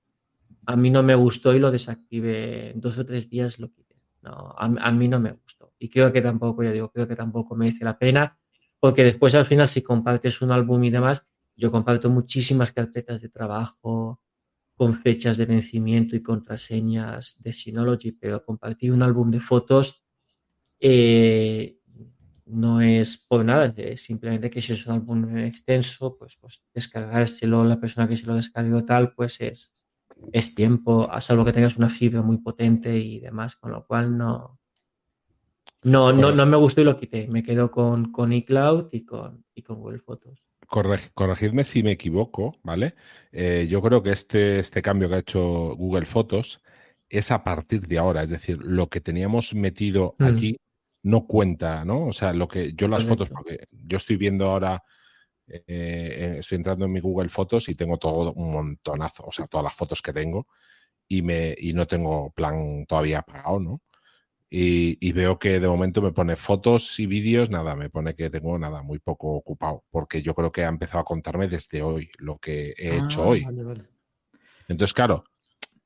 a 0.66 0.76
mí 0.76 0.90
no 0.90 1.02
me 1.02 1.16
gustó 1.16 1.54
y 1.54 1.58
lo 1.58 1.72
desactivé 1.72 2.70
en 2.70 2.80
dos 2.80 2.96
o 2.98 3.04
tres 3.04 3.28
días 3.28 3.58
lo 3.58 3.68
quité. 3.72 3.83
No, 4.24 4.54
a, 4.56 4.64
a 4.64 4.92
mí 4.92 5.06
no 5.08 5.20
me 5.20 5.32
gustó. 5.32 5.72
Y 5.78 5.90
creo 5.90 6.12
que 6.12 6.22
tampoco, 6.22 6.62
ya 6.62 6.72
digo, 6.72 6.90
creo 6.90 7.06
que 7.06 7.16
tampoco 7.16 7.54
merece 7.54 7.84
la 7.84 7.98
pena 7.98 8.38
porque 8.80 9.04
después 9.04 9.34
al 9.34 9.46
final 9.46 9.68
si 9.68 9.82
compartes 9.82 10.42
un 10.42 10.50
álbum 10.50 10.82
y 10.84 10.90
demás 10.90 11.24
yo 11.56 11.70
comparto 11.70 12.10
muchísimas 12.10 12.72
carpetas 12.72 13.20
de 13.22 13.28
trabajo 13.28 14.20
con 14.76 14.94
fechas 14.94 15.36
de 15.36 15.46
vencimiento 15.46 16.16
y 16.16 16.22
contraseñas 16.22 17.36
de 17.40 17.52
Synology, 17.52 18.12
pero 18.12 18.44
compartir 18.44 18.92
un 18.92 19.02
álbum 19.02 19.30
de 19.30 19.40
fotos 19.40 20.04
eh, 20.80 21.78
no 22.46 22.80
es 22.80 23.16
por 23.16 23.44
nada, 23.44 23.72
es 23.76 24.02
simplemente 24.02 24.50
que 24.50 24.60
si 24.60 24.74
es 24.74 24.86
un 24.86 24.94
álbum 24.94 25.38
extenso, 25.38 26.16
pues, 26.18 26.36
pues 26.40 26.62
descargárselo, 26.74 27.64
la 27.64 27.80
persona 27.80 28.08
que 28.08 28.16
se 28.16 28.26
lo 28.26 28.34
descargó 28.34 28.84
tal, 28.84 29.14
pues 29.14 29.40
es, 29.40 29.72
es 30.32 30.54
tiempo, 30.54 31.10
a 31.10 31.20
salvo 31.20 31.44
que 31.44 31.52
tengas 31.52 31.76
una 31.76 31.88
fibra 31.88 32.22
muy 32.22 32.38
potente 32.38 32.96
y 32.96 33.20
demás, 33.20 33.56
con 33.56 33.72
lo 33.72 33.86
cual 33.86 34.16
no, 34.16 34.58
no, 35.82 36.12
no, 36.12 36.32
no 36.32 36.46
me 36.46 36.56
gustó 36.56 36.80
y 36.80 36.84
lo 36.84 36.98
quité. 36.98 37.26
Me 37.28 37.42
quedo 37.42 37.70
con, 37.70 38.12
con 38.12 38.32
iCloud 38.32 38.88
y 38.92 39.04
con, 39.04 39.44
y 39.54 39.62
con 39.62 39.78
Google 39.80 40.00
Fotos 40.00 40.44
corregidme 41.14 41.64
si 41.64 41.82
me 41.82 41.92
equivoco, 41.92 42.58
¿vale? 42.62 42.94
Eh, 43.32 43.66
yo 43.68 43.80
creo 43.80 44.02
que 44.02 44.12
este, 44.12 44.58
este 44.60 44.82
cambio 44.82 45.08
que 45.08 45.14
ha 45.14 45.18
hecho 45.18 45.74
Google 45.76 46.06
Fotos 46.06 46.60
es 47.08 47.30
a 47.30 47.44
partir 47.44 47.86
de 47.86 47.98
ahora, 47.98 48.22
es 48.22 48.30
decir, 48.30 48.58
lo 48.62 48.88
que 48.88 49.00
teníamos 49.00 49.54
metido 49.54 50.16
mm. 50.18 50.24
allí 50.24 50.56
no 51.02 51.26
cuenta, 51.26 51.84
¿no? 51.84 52.06
O 52.06 52.12
sea, 52.12 52.32
lo 52.32 52.48
que 52.48 52.72
yo 52.72 52.88
las 52.88 53.04
Correcto. 53.04 53.26
fotos, 53.26 53.28
porque 53.30 53.64
yo 53.70 53.98
estoy 53.98 54.16
viendo 54.16 54.46
ahora, 54.46 54.82
eh, 55.46 56.36
estoy 56.38 56.56
entrando 56.56 56.84
en 56.86 56.92
mi 56.92 57.00
Google 57.00 57.28
Fotos 57.28 57.68
y 57.68 57.74
tengo 57.74 57.98
todo 57.98 58.32
un 58.32 58.52
montonazo, 58.52 59.24
o 59.26 59.32
sea, 59.32 59.46
todas 59.46 59.64
las 59.64 59.74
fotos 59.74 60.00
que 60.02 60.12
tengo 60.12 60.46
y, 61.08 61.22
me, 61.22 61.54
y 61.58 61.72
no 61.72 61.86
tengo 61.86 62.30
plan 62.32 62.86
todavía 62.86 63.22
pagado, 63.22 63.60
¿no? 63.60 63.82
Y, 64.50 64.98
y, 65.00 65.12
veo 65.12 65.38
que 65.38 65.58
de 65.58 65.66
momento 65.66 66.00
me 66.00 66.12
pone 66.12 66.36
fotos 66.36 67.00
y 67.00 67.06
vídeos, 67.06 67.50
nada, 67.50 67.74
me 67.74 67.90
pone 67.90 68.14
que 68.14 68.30
tengo 68.30 68.56
nada, 68.56 68.82
muy 68.82 69.00
poco 69.00 69.32
ocupado, 69.32 69.84
porque 69.90 70.22
yo 70.22 70.32
creo 70.34 70.52
que 70.52 70.64
ha 70.64 70.68
empezado 70.68 71.00
a 71.00 71.04
contarme 71.04 71.48
desde 71.48 71.82
hoy 71.82 72.08
lo 72.18 72.38
que 72.38 72.72
he 72.76 72.92
ah, 72.92 73.04
hecho 73.04 73.24
hoy. 73.24 73.44
Vale, 73.44 73.64
vale. 73.64 73.84
Entonces, 74.68 74.94
claro, 74.94 75.24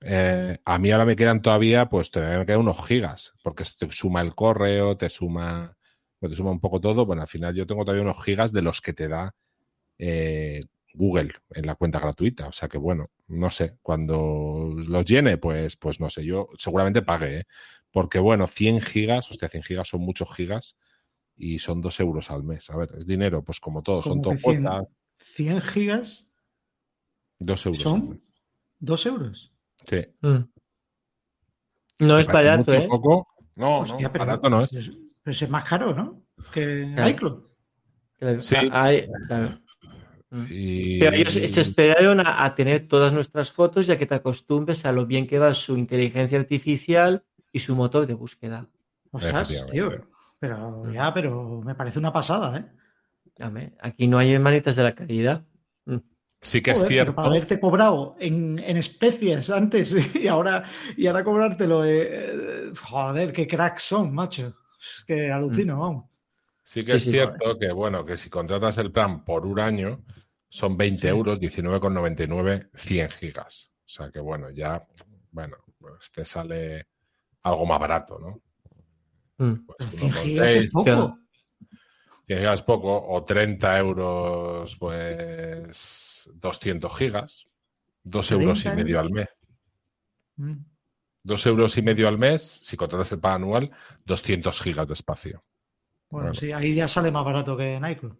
eh, 0.01 0.59
a 0.65 0.79
mí 0.79 0.91
ahora 0.91 1.05
me 1.05 1.17
quedan 1.17 1.43
todavía, 1.43 1.89
pues 1.89 2.11
todavía 2.11 2.39
me 2.39 2.47
quedan 2.47 2.61
unos 2.61 2.87
gigas, 2.87 3.33
porque 3.43 3.65
te 3.79 3.91
suma 3.91 4.21
el 4.21 4.35
correo, 4.35 4.97
te 4.97 5.09
suma, 5.09 5.77
pues 6.19 6.31
te 6.31 6.37
suma 6.37 6.51
un 6.51 6.61
poco 6.61 6.81
todo. 6.81 7.07
Bueno, 7.07 7.23
al 7.23 7.29
final 7.29 7.55
yo 7.55 7.67
tengo 7.67 7.85
todavía 7.85 8.03
unos 8.03 8.23
gigas 8.23 8.53
de 8.53 8.63
los 8.63 8.81
que 8.81 8.93
te 8.93 9.09
da 9.09 9.35
eh, 9.99 10.63
Google 10.95 11.33
en 11.51 11.67
la 11.67 11.75
cuenta 11.75 11.99
gratuita. 12.01 12.49
O 12.49 12.53
sea 12.53 12.69
que 12.69 12.79
bueno, 12.79 13.11
no 13.29 13.51
sé, 13.51 13.79
cuando 13.83 14.75
los 14.77 15.05
llene, 15.05 15.37
pues, 15.39 15.77
pues 15.77 16.01
no 16.01 16.09
sé, 16.11 16.25
yo 16.25 16.49
seguramente 16.57 17.03
pague, 17.03 17.41
¿eh? 17.41 17.45
Porque, 17.91 18.19
bueno, 18.19 18.47
100 18.47 18.81
gigas, 18.83 19.31
hostia, 19.31 19.49
100 19.49 19.63
gigas 19.65 19.89
son 19.89 20.01
muchos 20.03 20.33
gigas 20.35 20.77
y 21.37 21.59
son 21.59 21.81
2 21.81 22.01
euros 22.01 22.31
al 22.31 22.43
mes. 22.43 22.69
A 22.71 22.77
ver, 22.77 22.91
es 22.99 23.07
dinero, 23.07 23.43
pues 23.43 23.61
como 23.61 23.83
todo, 23.83 24.03
son 24.03 24.21
todo 24.23 24.35
100, 24.37 24.63
cuotas. 24.63 24.87
100 25.19 25.61
gigas 25.63 26.31
2 27.39 27.67
euros. 27.67 27.83
¿Son 27.83 28.23
2 28.79 29.07
euros? 29.07 29.53
Sí. 29.85 30.05
Mm. 30.21 30.45
No 32.01 32.19
es 32.19 32.27
barato, 32.27 32.73
¿eh? 32.73 32.87
Poco? 32.89 33.27
No, 33.57 33.81
Hostia, 33.81 34.07
no, 34.09 34.13
pero, 34.13 34.27
barato 34.27 34.51
no 34.51 34.63
es. 34.63 34.71
Pero 34.71 35.33
es 35.33 35.51
más 35.51 35.65
caro, 35.69 35.93
¿no? 35.95 36.23
Que 36.53 36.91
Claro. 36.95 37.09
iCloud. 37.11 37.45
Sí. 38.41 38.55
a- 38.57 38.83
hay- 38.85 39.07
claro. 39.27 39.59
Mm. 40.31 40.45
Y... 40.51 40.99
Pero 41.01 41.17
ellos 41.17 41.33
se 41.33 41.61
esperaron 41.61 42.21
a, 42.21 42.45
a 42.45 42.55
tener 42.55 42.87
todas 42.89 43.13
nuestras 43.13 43.51
fotos 43.51 43.87
ya 43.87 43.97
que 43.97 44.07
te 44.07 44.15
acostumbres 44.15 44.85
a 44.85 44.93
lo 44.93 45.07
bien 45.07 45.27
que 45.27 45.39
va 45.39 45.55
su 45.55 45.77
inteligencia 45.77 46.39
artificial 46.39 47.25
y 47.53 47.61
su 47.61 47.75
motor 47.75 48.07
de 48.07 48.15
búsqueda. 48.15 48.67
Ostras, 49.11 49.51
Efectivamente. 49.51 49.99
tío. 50.03 50.09
Pero 50.39 50.93
ya, 50.93 51.13
pero 51.15 51.61
me 51.65 51.75
parece 51.75 51.99
una 51.99 52.13
pasada, 52.13 52.59
¿eh? 52.59 52.65
Dame, 53.37 53.73
Aquí 53.81 54.07
no 54.07 54.19
hay 54.19 54.33
hermanitas 54.33 54.77
de 54.77 54.83
la 54.83 54.95
caridad. 54.95 55.45
Mm. 55.87 55.97
Sí 56.41 56.61
que 56.63 56.71
es 56.73 56.77
Joder, 56.79 56.93
cierto. 56.93 57.15
para 57.17 57.29
haberte 57.29 57.59
cobrado 57.59 58.15
en, 58.21 58.59
en 58.61 58.77
especies 58.77 59.51
antes 59.51 59.97
y 60.15 60.29
ahora, 60.29 60.63
y 60.97 61.07
ahora 61.07 61.25
cobrártelo. 61.25 61.85
eh, 61.85 62.07
eh, 62.11 62.73
joder, 62.81 63.33
qué 63.33 63.47
cracks 63.49 63.83
son, 63.85 64.15
macho. 64.15 64.55
Es 64.79 65.05
que 65.07 65.33
alucino, 65.33 65.77
Mm. 65.77 65.81
vamos. 65.81 66.05
Sí 66.69 66.85
que 66.85 66.93
Sí, 66.93 66.97
es 66.97 67.03
sí, 67.05 67.11
cierto 67.13 67.59
que, 67.59 67.73
bueno, 67.73 68.05
que 68.05 68.19
si 68.19 68.29
contratas 68.29 68.77
el 68.77 68.93
plan 68.93 69.25
por 69.25 69.47
un 69.47 69.59
año, 69.59 70.05
son 70.51 70.77
20 70.77 71.01
Sí. 71.01 71.07
euros, 71.09 71.41
19,99, 71.41 72.69
100 72.75 73.09
gigas. 73.11 73.73
O 73.87 73.89
sea 73.89 74.11
que, 74.11 74.21
bueno, 74.21 74.51
ya, 74.51 74.87
bueno, 75.31 75.57
pues 75.79 76.13
te 76.13 76.27
sale 76.27 76.89
algo 77.45 77.65
más 77.65 77.81
barato, 77.81 78.19
¿no? 78.19 78.43
Mm. 79.39 79.65
Pues 79.65 79.79
Pero 79.79 80.09
1,6, 80.09 80.13
100 80.13 80.25
gigas 80.25 80.51
es 80.53 80.71
poco. 80.71 80.85
Claro. 80.85 81.19
100 82.27 82.39
gigas 82.39 82.59
es 82.59 82.63
poco, 82.67 83.09
o 83.09 83.25
30 83.25 83.79
euros, 83.79 84.77
pues 84.77 86.29
200 86.35 86.97
gigas, 86.99 87.49
2 88.03 88.31
euros 88.33 88.59
y 88.59 88.63
30 88.65 88.83
medio 88.85 89.01
al 89.01 89.11
mes. 89.11 89.29
Mm. 90.37 90.53
2 91.23 91.47
euros 91.47 91.79
y 91.79 91.81
medio 91.83 92.09
al 92.09 92.19
mes, 92.19 92.61
si 92.63 92.77
contratas 92.77 93.11
el 93.13 93.21
plan 93.21 93.37
anual, 93.37 93.71
200 94.05 94.61
gigas 94.61 94.87
de 94.87 94.93
espacio. 94.93 95.43
Bueno, 96.11 96.29
Bueno. 96.29 96.35
sí, 96.35 96.53
ahí 96.53 96.75
ya 96.75 96.89
sale 96.89 97.11
más 97.11 97.25
barato 97.25 97.57
que 97.57 97.75
en 97.75 97.85
iCloud. 97.91 98.15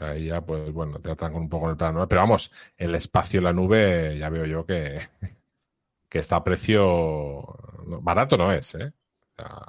Ahí 0.00 0.26
ya, 0.26 0.40
pues 0.44 0.72
bueno, 0.72 0.98
te 1.00 1.10
atan 1.10 1.32
con 1.32 1.42
un 1.42 1.48
poco 1.50 1.66
en 1.66 1.72
el 1.72 1.76
plan 1.76 1.90
anual. 1.90 2.08
Pero 2.08 2.22
vamos, 2.22 2.50
el 2.76 2.94
espacio 2.94 3.38
en 3.38 3.44
la 3.44 3.52
nube 3.52 4.16
ya 4.18 4.30
veo 4.30 4.46
yo 4.46 4.64
que, 4.66 5.00
que 6.08 6.18
está 6.18 6.36
a 6.36 6.44
precio 6.44 7.42
barato 8.02 8.36
no 8.36 8.52
es, 8.52 8.74
¿eh? 8.76 8.86
O 8.86 9.42
sea, 9.42 9.62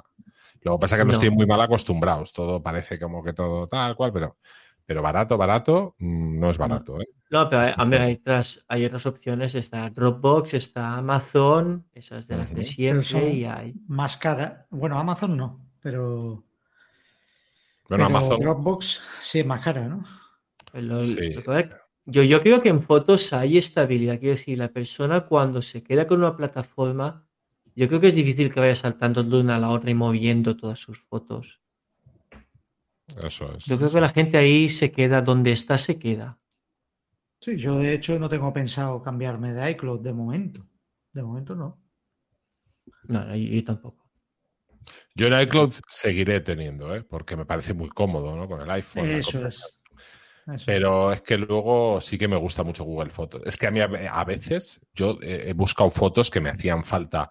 luego 0.62 0.80
pasa 0.80 0.96
que 0.96 1.04
no, 1.04 1.12
No. 1.12 1.12
estoy 1.12 1.30
muy 1.30 1.46
mal 1.46 1.60
acostumbrados. 1.60 2.32
Todo 2.32 2.62
parece 2.62 2.98
como 2.98 3.22
que 3.22 3.32
todo 3.34 3.68
tal 3.68 3.96
cual, 3.96 4.12
pero, 4.12 4.38
pero 4.86 5.02
barato, 5.02 5.36
barato, 5.38 5.94
mm, 5.98 6.40
no 6.40 6.50
es 6.50 6.58
barato, 6.58 7.00
¿eh? 7.00 7.06
No, 7.30 7.48
pero 7.50 7.62
hay, 7.62 7.74
hombre, 7.78 7.98
hay 8.00 8.14
otras, 8.14 8.64
hay 8.68 8.84
otras 8.86 9.04
opciones. 9.06 9.54
Está 9.54 9.90
Dropbox, 9.90 10.54
está 10.54 10.96
Amazon, 10.96 11.86
esas 11.92 12.26
de 12.26 12.36
las 12.36 12.54
de 12.54 12.64
siempre 12.64 13.30
y 13.30 13.44
hay. 13.44 13.74
Más 13.86 14.16
cara. 14.16 14.66
Bueno, 14.70 14.98
Amazon 14.98 15.36
no, 15.36 15.60
pero, 15.80 16.44
Bueno, 17.88 18.06
pero 18.06 18.18
Amazon. 18.18 18.40
Dropbox 18.40 19.00
sí 19.20 19.40
es 19.40 19.46
más 19.46 19.60
cara, 19.64 19.88
¿no? 19.88 20.04
Lo- 20.74 21.04
Sí. 21.04 21.14
lo 21.32 21.40
que 21.40 21.46
pasa- 21.46 21.80
yo, 22.04 22.22
yo 22.22 22.40
creo 22.40 22.60
que 22.60 22.68
en 22.68 22.82
fotos 22.82 23.32
hay 23.32 23.58
estabilidad. 23.58 24.18
Quiero 24.18 24.34
decir, 24.36 24.58
la 24.58 24.68
persona 24.68 25.22
cuando 25.26 25.62
se 25.62 25.82
queda 25.82 26.06
con 26.06 26.18
una 26.20 26.36
plataforma, 26.36 27.24
yo 27.74 27.88
creo 27.88 28.00
que 28.00 28.08
es 28.08 28.14
difícil 28.14 28.52
que 28.52 28.60
vaya 28.60 28.76
saltando 28.76 29.22
de 29.22 29.40
una 29.40 29.56
a 29.56 29.58
la 29.58 29.70
otra 29.70 29.90
y 29.90 29.94
moviendo 29.94 30.56
todas 30.56 30.78
sus 30.78 30.98
fotos. 31.00 31.60
Eso 33.22 33.54
es. 33.56 33.64
Yo 33.64 33.78
creo 33.78 33.90
que 33.90 34.00
la 34.00 34.10
gente 34.10 34.36
ahí 34.36 34.68
se 34.68 34.90
queda, 34.92 35.22
donde 35.22 35.52
está, 35.52 35.78
se 35.78 35.98
queda. 35.98 36.38
Sí, 37.40 37.56
yo 37.56 37.76
de 37.78 37.94
hecho 37.94 38.18
no 38.18 38.28
tengo 38.28 38.52
pensado 38.52 39.02
cambiarme 39.02 39.54
de 39.54 39.70
iCloud 39.70 40.00
de 40.00 40.12
momento. 40.12 40.66
De 41.12 41.22
momento 41.22 41.54
no. 41.54 41.80
No, 43.04 43.24
no, 43.24 43.34
yo, 43.36 43.48
yo 43.48 43.64
tampoco. 43.64 44.07
Yo 45.14 45.26
en 45.26 45.40
iCloud 45.40 45.74
seguiré 45.88 46.40
teniendo, 46.40 46.94
¿eh? 46.94 47.02
Porque 47.02 47.36
me 47.36 47.44
parece 47.44 47.74
muy 47.74 47.88
cómodo, 47.88 48.36
¿no? 48.36 48.46
Con 48.46 48.60
el 48.60 48.70
iPhone. 48.70 49.08
Eso 49.08 49.46
es. 49.46 49.78
Eso. 50.46 50.64
Pero 50.64 51.12
es 51.12 51.20
que 51.20 51.36
luego 51.36 52.00
sí 52.00 52.16
que 52.16 52.26
me 52.26 52.36
gusta 52.36 52.62
mucho 52.62 52.84
Google 52.84 53.10
Fotos. 53.10 53.42
Es 53.44 53.56
que 53.56 53.66
a 53.66 53.70
mí 53.70 53.80
a, 53.80 54.24
veces 54.24 54.80
yo 54.94 55.18
eh, 55.20 55.44
he 55.48 55.52
buscado 55.52 55.90
fotos 55.90 56.30
que 56.30 56.40
me 56.40 56.48
hacían 56.48 56.84
falta, 56.84 57.30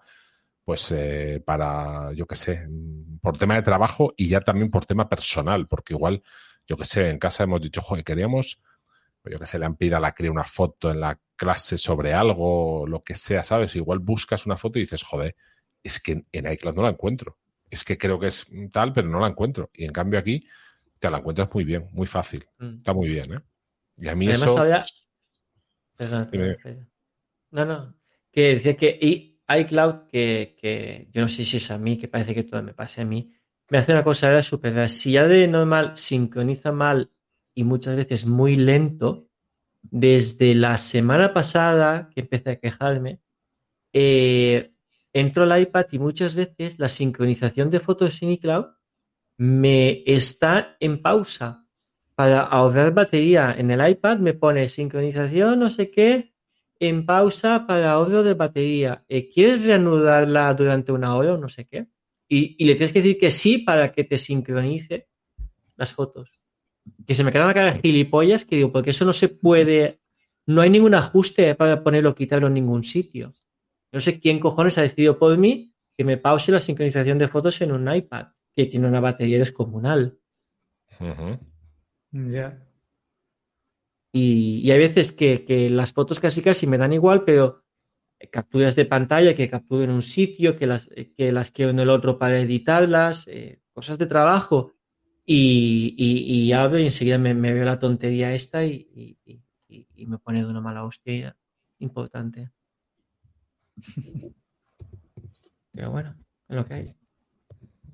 pues 0.64 0.92
eh, 0.92 1.42
para, 1.44 2.12
yo 2.12 2.26
qué 2.26 2.36
sé, 2.36 2.66
mm, 2.68 3.18
por 3.20 3.36
tema 3.36 3.56
de 3.56 3.62
trabajo 3.62 4.14
y 4.16 4.28
ya 4.28 4.40
también 4.40 4.70
por 4.70 4.86
tema 4.86 5.08
personal, 5.08 5.66
porque 5.66 5.94
igual, 5.94 6.22
yo 6.66 6.76
qué 6.76 6.84
sé, 6.84 7.10
en 7.10 7.18
casa 7.18 7.42
hemos 7.42 7.60
dicho, 7.60 7.80
joder, 7.80 8.04
queríamos, 8.04 8.60
pues 9.20 9.32
yo 9.32 9.38
qué 9.40 9.46
sé, 9.46 9.58
le 9.58 9.66
han 9.66 9.76
pedido 9.76 9.96
a 9.96 10.00
la 10.00 10.12
cría 10.12 10.30
una 10.30 10.44
foto 10.44 10.90
en 10.90 11.00
la 11.00 11.18
clase 11.34 11.76
sobre 11.78 12.12
algo, 12.12 12.86
lo 12.86 13.02
que 13.02 13.14
sea, 13.14 13.42
¿sabes? 13.42 13.74
Igual 13.74 13.98
buscas 13.98 14.46
una 14.46 14.56
foto 14.56 14.78
y 14.78 14.82
dices, 14.82 15.02
joder, 15.02 15.34
es 15.82 16.00
que 16.00 16.24
en 16.30 16.52
iCloud 16.52 16.76
no 16.76 16.82
la 16.82 16.90
encuentro. 16.90 17.36
Es 17.70 17.84
que 17.84 17.98
creo 17.98 18.18
que 18.18 18.28
es 18.28 18.46
tal, 18.72 18.92
pero 18.92 19.08
no 19.08 19.20
la 19.20 19.28
encuentro. 19.28 19.70
Y 19.74 19.84
en 19.84 19.92
cambio 19.92 20.18
aquí 20.18 20.46
te 20.98 21.10
la 21.10 21.18
encuentras 21.18 21.48
muy 21.52 21.64
bien, 21.64 21.88
muy 21.92 22.06
fácil. 22.06 22.46
Mm. 22.58 22.76
Está 22.78 22.92
muy 22.92 23.08
bien, 23.08 23.34
¿eh? 23.34 23.40
Y 23.98 24.08
a 24.08 24.14
mí 24.14 24.28
Además, 24.28 24.50
eso. 24.50 24.96
Perdón. 25.96 26.30
No, 27.50 27.64
no. 27.64 27.94
Que 28.30 28.54
decía 28.54 28.76
que 28.76 28.98
y 29.00 29.40
iCloud, 29.48 30.06
que, 30.08 30.56
que 30.60 31.08
yo 31.12 31.22
no 31.22 31.28
sé 31.28 31.44
si 31.44 31.56
es 31.56 31.70
a 31.70 31.78
mí, 31.78 31.98
que 31.98 32.08
parece 32.08 32.34
que 32.34 32.44
todo 32.44 32.62
me 32.62 32.74
pase 32.74 33.00
a 33.00 33.04
mí, 33.04 33.32
me 33.70 33.78
hace 33.78 33.92
una 33.92 34.04
cosa 34.04 34.28
ahora 34.28 34.42
súper. 34.42 34.88
Si 34.88 35.12
ya 35.12 35.26
de 35.26 35.48
normal 35.48 35.96
sincroniza 35.96 36.72
mal 36.72 37.10
y 37.54 37.64
muchas 37.64 37.96
veces 37.96 38.26
muy 38.26 38.56
lento, 38.56 39.28
desde 39.82 40.54
la 40.54 40.76
semana 40.76 41.32
pasada 41.32 42.10
que 42.14 42.20
empecé 42.20 42.50
a 42.50 42.58
quejarme, 42.60 43.20
eh, 43.92 44.74
entro 45.20 45.44
al 45.44 45.60
iPad 45.60 45.86
y 45.92 45.98
muchas 45.98 46.34
veces 46.34 46.78
la 46.78 46.88
sincronización 46.88 47.70
de 47.70 47.80
fotos 47.80 48.22
en 48.22 48.30
iCloud 48.32 48.66
me 49.38 50.02
está 50.06 50.76
en 50.80 51.00
pausa 51.00 51.64
para 52.14 52.40
ahorrar 52.40 52.92
batería. 52.92 53.54
En 53.56 53.70
el 53.70 53.88
iPad 53.88 54.18
me 54.18 54.34
pone 54.34 54.68
sincronización, 54.68 55.60
no 55.60 55.70
sé 55.70 55.90
qué, 55.90 56.34
en 56.80 57.06
pausa 57.06 57.66
para 57.66 57.92
ahorro 57.92 58.22
de 58.22 58.34
batería. 58.34 59.04
Eh, 59.08 59.28
¿Quieres 59.28 59.64
reanudarla 59.64 60.52
durante 60.54 60.92
una 60.92 61.14
hora 61.16 61.34
o 61.34 61.38
no 61.38 61.48
sé 61.48 61.66
qué? 61.66 61.86
Y, 62.28 62.56
y 62.58 62.66
le 62.66 62.74
tienes 62.74 62.92
que 62.92 63.00
decir 63.00 63.18
que 63.18 63.30
sí 63.30 63.58
para 63.58 63.92
que 63.92 64.04
te 64.04 64.18
sincronice 64.18 65.08
las 65.76 65.92
fotos. 65.92 66.30
Que 67.06 67.14
se 67.14 67.24
me 67.24 67.32
queda 67.32 67.44
una 67.44 67.54
cara 67.54 67.72
de 67.72 67.80
gilipollas 67.80 68.44
que 68.44 68.56
digo, 68.56 68.72
porque 68.72 68.90
eso 68.90 69.04
no 69.04 69.12
se 69.12 69.28
puede, 69.28 70.00
no 70.46 70.60
hay 70.60 70.70
ningún 70.70 70.94
ajuste 70.94 71.54
para 71.54 71.82
ponerlo 71.82 72.10
o 72.10 72.14
quitarlo 72.14 72.48
en 72.48 72.54
ningún 72.54 72.84
sitio. 72.84 73.32
No 73.92 74.00
sé 74.00 74.20
quién 74.20 74.38
cojones 74.38 74.78
ha 74.78 74.82
decidido 74.82 75.16
por 75.18 75.36
mí 75.38 75.74
que 75.96 76.04
me 76.04 76.16
pause 76.16 76.52
la 76.52 76.60
sincronización 76.60 77.18
de 77.18 77.28
fotos 77.28 77.60
en 77.60 77.72
un 77.72 77.92
iPad, 77.92 78.28
que 78.54 78.66
tiene 78.66 78.86
una 78.86 79.00
batería 79.00 79.38
descomunal. 79.38 80.18
Ya. 82.12 82.64
Y, 84.12 84.60
y 84.64 84.70
hay 84.70 84.78
veces 84.78 85.12
que, 85.12 85.44
que 85.44 85.68
las 85.70 85.92
fotos 85.92 86.20
casi 86.20 86.42
casi 86.42 86.66
me 86.66 86.78
dan 86.78 86.92
igual, 86.92 87.24
pero 87.24 87.64
capturas 88.30 88.74
de 88.74 88.84
pantalla 88.86 89.34
que 89.34 89.48
capturo 89.50 89.84
en 89.84 89.90
un 89.90 90.02
sitio, 90.02 90.56
que 90.56 90.66
las, 90.66 90.88
que 91.16 91.32
las 91.32 91.50
quiero 91.50 91.70
en 91.70 91.78
el 91.80 91.90
otro 91.90 92.18
para 92.18 92.40
editarlas, 92.40 93.26
eh, 93.28 93.60
cosas 93.72 93.98
de 93.98 94.06
trabajo. 94.06 94.74
Y, 95.26 95.94
y, 95.98 96.42
y 96.44 96.52
abro 96.52 96.78
y 96.78 96.84
enseguida 96.84 97.18
me, 97.18 97.34
me 97.34 97.52
veo 97.52 97.64
la 97.64 97.78
tontería 97.78 98.32
esta 98.34 98.64
y, 98.64 98.88
y- 98.94 99.18
y- 99.26 99.42
y- 99.68 99.86
y 99.94 100.06
me 100.06 100.18
pone 100.18 100.42
de 100.42 100.48
una 100.48 100.62
mala 100.62 100.84
hostia 100.84 101.36
importante. 101.80 102.50
Pero 105.72 105.90
bueno, 105.90 106.14
es 106.48 106.56
lo 106.56 106.66
que 106.66 106.74
hay. 106.74 106.94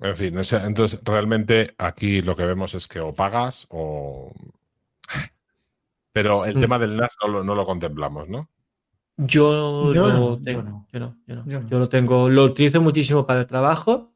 En 0.01 0.15
fin, 0.15 0.35
entonces 0.37 0.99
realmente 1.03 1.73
aquí 1.77 2.21
lo 2.21 2.35
que 2.35 2.45
vemos 2.45 2.73
es 2.75 2.87
que 2.87 2.99
o 2.99 3.13
pagas 3.13 3.65
o. 3.69 4.31
Pero 6.11 6.45
el 6.45 6.57
Mm. 6.57 6.61
tema 6.61 6.79
del 6.79 6.95
NAS 6.97 7.15
no 7.21 7.27
lo, 7.29 7.43
no 7.43 7.55
lo 7.55 7.65
contemplamos, 7.65 8.27
¿no? 8.29 8.49
Yo, 9.17 9.93
Yo 9.93 10.07
lo 10.07 10.13
no, 10.13 10.39
tengo- 10.43 10.61
yo 10.61 10.63
no. 10.63 10.87
yo 10.91 10.99
no, 10.99 11.17
yo 11.25 11.35
no. 11.35 11.45
Yo 11.47 11.59
no. 11.61 11.69
Yo 11.69 11.79
lo 11.79 11.89
tengo, 11.89 12.29
lo 12.29 12.43
utilizo 12.45 12.81
muchísimo 12.81 13.25
para 13.25 13.41
el 13.41 13.47
trabajo, 13.47 14.13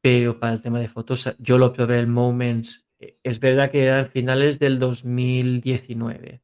pero 0.00 0.38
para 0.38 0.52
el 0.52 0.62
tema 0.62 0.78
de 0.78 0.88
fotos, 0.88 1.34
yo 1.38 1.58
lo 1.58 1.72
probé 1.72 1.98
el 1.98 2.06
Moments. 2.06 2.86
eh, 3.00 3.18
Es 3.24 3.40
verdad 3.40 3.70
que 3.72 3.84
eran 3.84 4.06
finales 4.06 4.58
del 4.60 4.78
2019, 4.78 6.42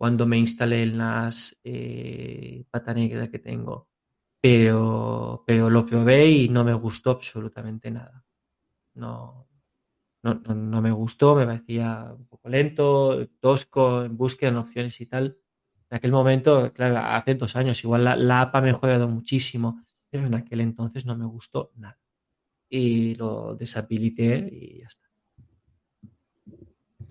cuando 0.00 0.24
me 0.24 0.38
instalé 0.38 0.82
el 0.82 0.96
NAS 0.96 1.60
eh, 1.62 2.64
pata 2.70 2.94
que 2.94 3.38
tengo. 3.38 3.90
Pero, 4.40 5.44
pero 5.46 5.68
lo 5.68 5.84
probé 5.84 6.26
y 6.26 6.48
no 6.48 6.64
me 6.64 6.72
gustó 6.72 7.10
absolutamente 7.10 7.90
nada. 7.90 8.24
No, 8.94 9.46
no, 10.22 10.34
no, 10.54 10.80
me 10.80 10.90
gustó, 10.90 11.34
me 11.34 11.44
parecía 11.44 12.14
un 12.16 12.26
poco 12.28 12.48
lento, 12.48 13.28
tosco, 13.40 14.02
en 14.02 14.16
búsqueda 14.16 14.48
en 14.48 14.56
opciones 14.56 14.98
y 15.02 15.06
tal. 15.06 15.36
En 15.90 15.98
aquel 15.98 16.12
momento, 16.12 16.72
claro, 16.72 16.96
hace 16.96 17.34
dos 17.34 17.54
años, 17.54 17.84
igual 17.84 18.04
la, 18.04 18.16
la 18.16 18.40
app 18.40 18.56
ha 18.56 18.62
mejorado 18.62 19.06
muchísimo, 19.06 19.84
pero 20.08 20.24
en 20.28 20.34
aquel 20.34 20.62
entonces 20.62 21.04
no 21.04 21.14
me 21.14 21.26
gustó 21.26 21.72
nada. 21.76 22.00
Y 22.70 23.16
lo 23.16 23.54
deshabilité 23.54 24.48
y 24.50 24.80
ya 24.80 24.86
está. 24.86 25.09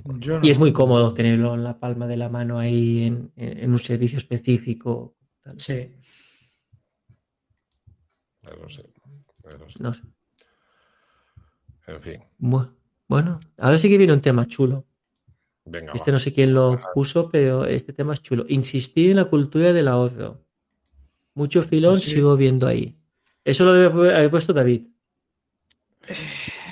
Yo 0.05 0.39
no. 0.39 0.45
Y 0.45 0.49
es 0.49 0.59
muy 0.59 0.71
cómodo 0.73 1.13
tenerlo 1.13 1.53
en 1.55 1.63
la 1.63 1.79
palma 1.79 2.07
de 2.07 2.17
la 2.17 2.29
mano 2.29 2.57
ahí 2.59 3.03
en, 3.03 3.71
un 3.71 3.79
servicio 3.79 4.17
específico. 4.17 5.15
tal. 5.41 5.59
Sí. 5.59 5.95
No 8.43 8.69
sé. 8.69 8.89
No 9.43 9.69
sé. 9.69 9.79
No 9.79 9.93
sé. 9.93 10.03
En 11.87 12.01
fin, 12.01 12.21
Bu- 12.39 12.71
Bueno, 13.07 13.39
ahora 13.57 13.79
sí 13.79 13.89
que 13.89 13.97
viene 13.97 14.13
un 14.13 14.21
tema 14.21 14.47
chulo. 14.47 14.85
venga. 15.65 15.91
Este 15.93 16.11
va. 16.11 16.15
no 16.15 16.19
sé 16.19 16.33
quién 16.33 16.53
lo 16.53 16.79
puso, 16.93 17.29
pero 17.29 17.65
este 17.65 17.93
tema 17.93 18.13
es 18.13 18.21
chulo. 18.21 18.45
Insistir 18.47 19.11
en 19.11 19.17
la 19.17 19.25
cultura 19.25 19.73
del 19.73 19.87
ahorro. 19.87 20.45
Mucho 21.33 21.63
filón 21.63 21.97
sí. 21.97 22.11
sigo 22.11 22.35
viendo 22.37 22.67
ahí. 22.67 22.95
Eso 23.43 23.65
lo 23.65 23.73
debe 23.73 24.15
haber 24.15 24.29
puesto 24.29 24.53
David. 24.53 24.87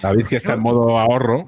David, 0.01 0.27
que 0.27 0.35
está 0.35 0.53
en 0.53 0.59
modo 0.59 0.97
ahorro. 0.99 1.45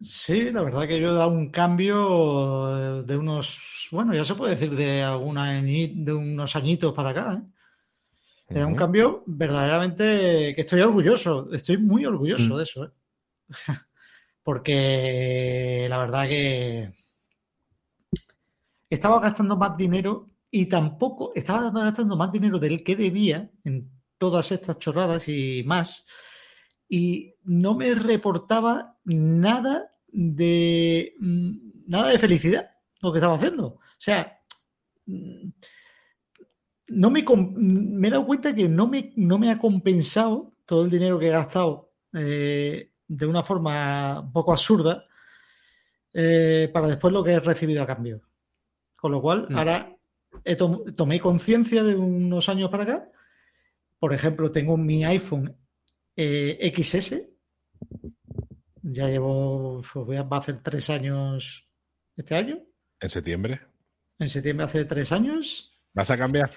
Sí, 0.00 0.50
la 0.52 0.62
verdad 0.62 0.86
que 0.86 1.00
yo 1.00 1.10
he 1.10 1.14
dado 1.14 1.30
un 1.30 1.50
cambio 1.50 3.02
de 3.02 3.16
unos, 3.16 3.88
bueno, 3.90 4.14
ya 4.14 4.24
se 4.24 4.36
puede 4.36 4.54
decir 4.54 4.76
de 4.76 5.02
alguna 5.02 5.60
de 5.60 6.12
unos 6.12 6.54
añitos 6.54 6.94
para 6.94 7.10
acá, 7.10 7.34
¿eh? 7.34 7.42
He 8.50 8.54
dado 8.54 8.68
un 8.68 8.76
cambio 8.76 9.24
verdaderamente 9.26 10.54
que 10.54 10.60
estoy 10.62 10.80
orgulloso, 10.80 11.52
estoy 11.52 11.78
muy 11.78 12.06
orgulloso 12.06 12.54
Mm. 12.54 12.56
de 12.56 12.62
eso, 12.62 12.84
¿eh? 12.84 12.90
Porque 14.42 15.86
la 15.90 15.98
verdad 15.98 16.28
que 16.28 16.92
estaba 18.88 19.20
gastando 19.20 19.56
más 19.56 19.76
dinero 19.76 20.30
y 20.50 20.66
tampoco 20.66 21.32
estaba 21.34 21.70
gastando 21.70 22.16
más 22.16 22.32
dinero 22.32 22.58
del 22.58 22.82
que 22.82 22.96
debía 22.96 23.50
en 23.64 23.90
todas 24.16 24.50
estas 24.52 24.78
chorradas 24.78 25.28
y 25.28 25.62
más 25.66 26.06
y 26.88 27.34
no 27.44 27.74
me 27.74 27.94
reportaba 27.94 28.96
nada 29.04 29.94
de 30.08 31.14
mm, 31.20 31.50
nada 31.86 32.08
de 32.08 32.18
felicidad 32.18 32.70
lo 33.00 33.12
que 33.12 33.18
estaba 33.18 33.36
haciendo. 33.36 33.66
O 33.66 33.80
sea, 33.98 34.40
mm, 35.06 35.48
no 36.88 37.10
me, 37.10 37.22
me 37.56 38.08
he 38.08 38.10
dado 38.10 38.26
cuenta 38.26 38.54
que 38.54 38.68
no 38.68 38.86
me, 38.86 39.12
no 39.16 39.38
me 39.38 39.50
ha 39.50 39.58
compensado 39.58 40.52
todo 40.64 40.84
el 40.84 40.90
dinero 40.90 41.18
que 41.18 41.26
he 41.28 41.30
gastado 41.30 41.92
eh, 42.14 42.92
de 43.06 43.26
una 43.26 43.42
forma 43.42 44.20
un 44.20 44.32
poco 44.32 44.52
absurda 44.52 45.04
eh, 46.14 46.70
para 46.72 46.88
después 46.88 47.12
lo 47.12 47.22
que 47.22 47.32
he 47.32 47.40
recibido 47.40 47.82
a 47.82 47.86
cambio. 47.86 48.22
Con 48.98 49.12
lo 49.12 49.20
cual, 49.20 49.46
Mm. 49.50 49.56
ahora 49.56 49.96
he 50.44 50.56
tom- 50.56 50.94
tomé 50.96 51.20
conciencia 51.20 51.82
de 51.82 51.94
unos 51.94 52.48
años 52.48 52.70
para 52.70 52.82
acá. 52.84 53.04
Por 53.98 54.14
ejemplo, 54.14 54.50
tengo 54.50 54.76
mi 54.76 55.04
iPhone 55.04 55.54
eh, 56.18 56.72
XS. 56.74 57.22
Ya 58.82 59.06
llevo, 59.06 59.82
pues 59.92 60.04
voy 60.04 60.16
a, 60.16 60.22
va 60.22 60.38
a 60.38 60.40
hacer 60.40 60.60
tres 60.62 60.90
años 60.90 61.64
este 62.16 62.34
año. 62.34 62.58
En 63.00 63.08
septiembre. 63.08 63.60
En 64.18 64.28
septiembre 64.28 64.66
hace 64.66 64.84
tres 64.84 65.12
años. 65.12 65.72
¿Vas 65.94 66.10
a 66.10 66.18
cambiar? 66.18 66.50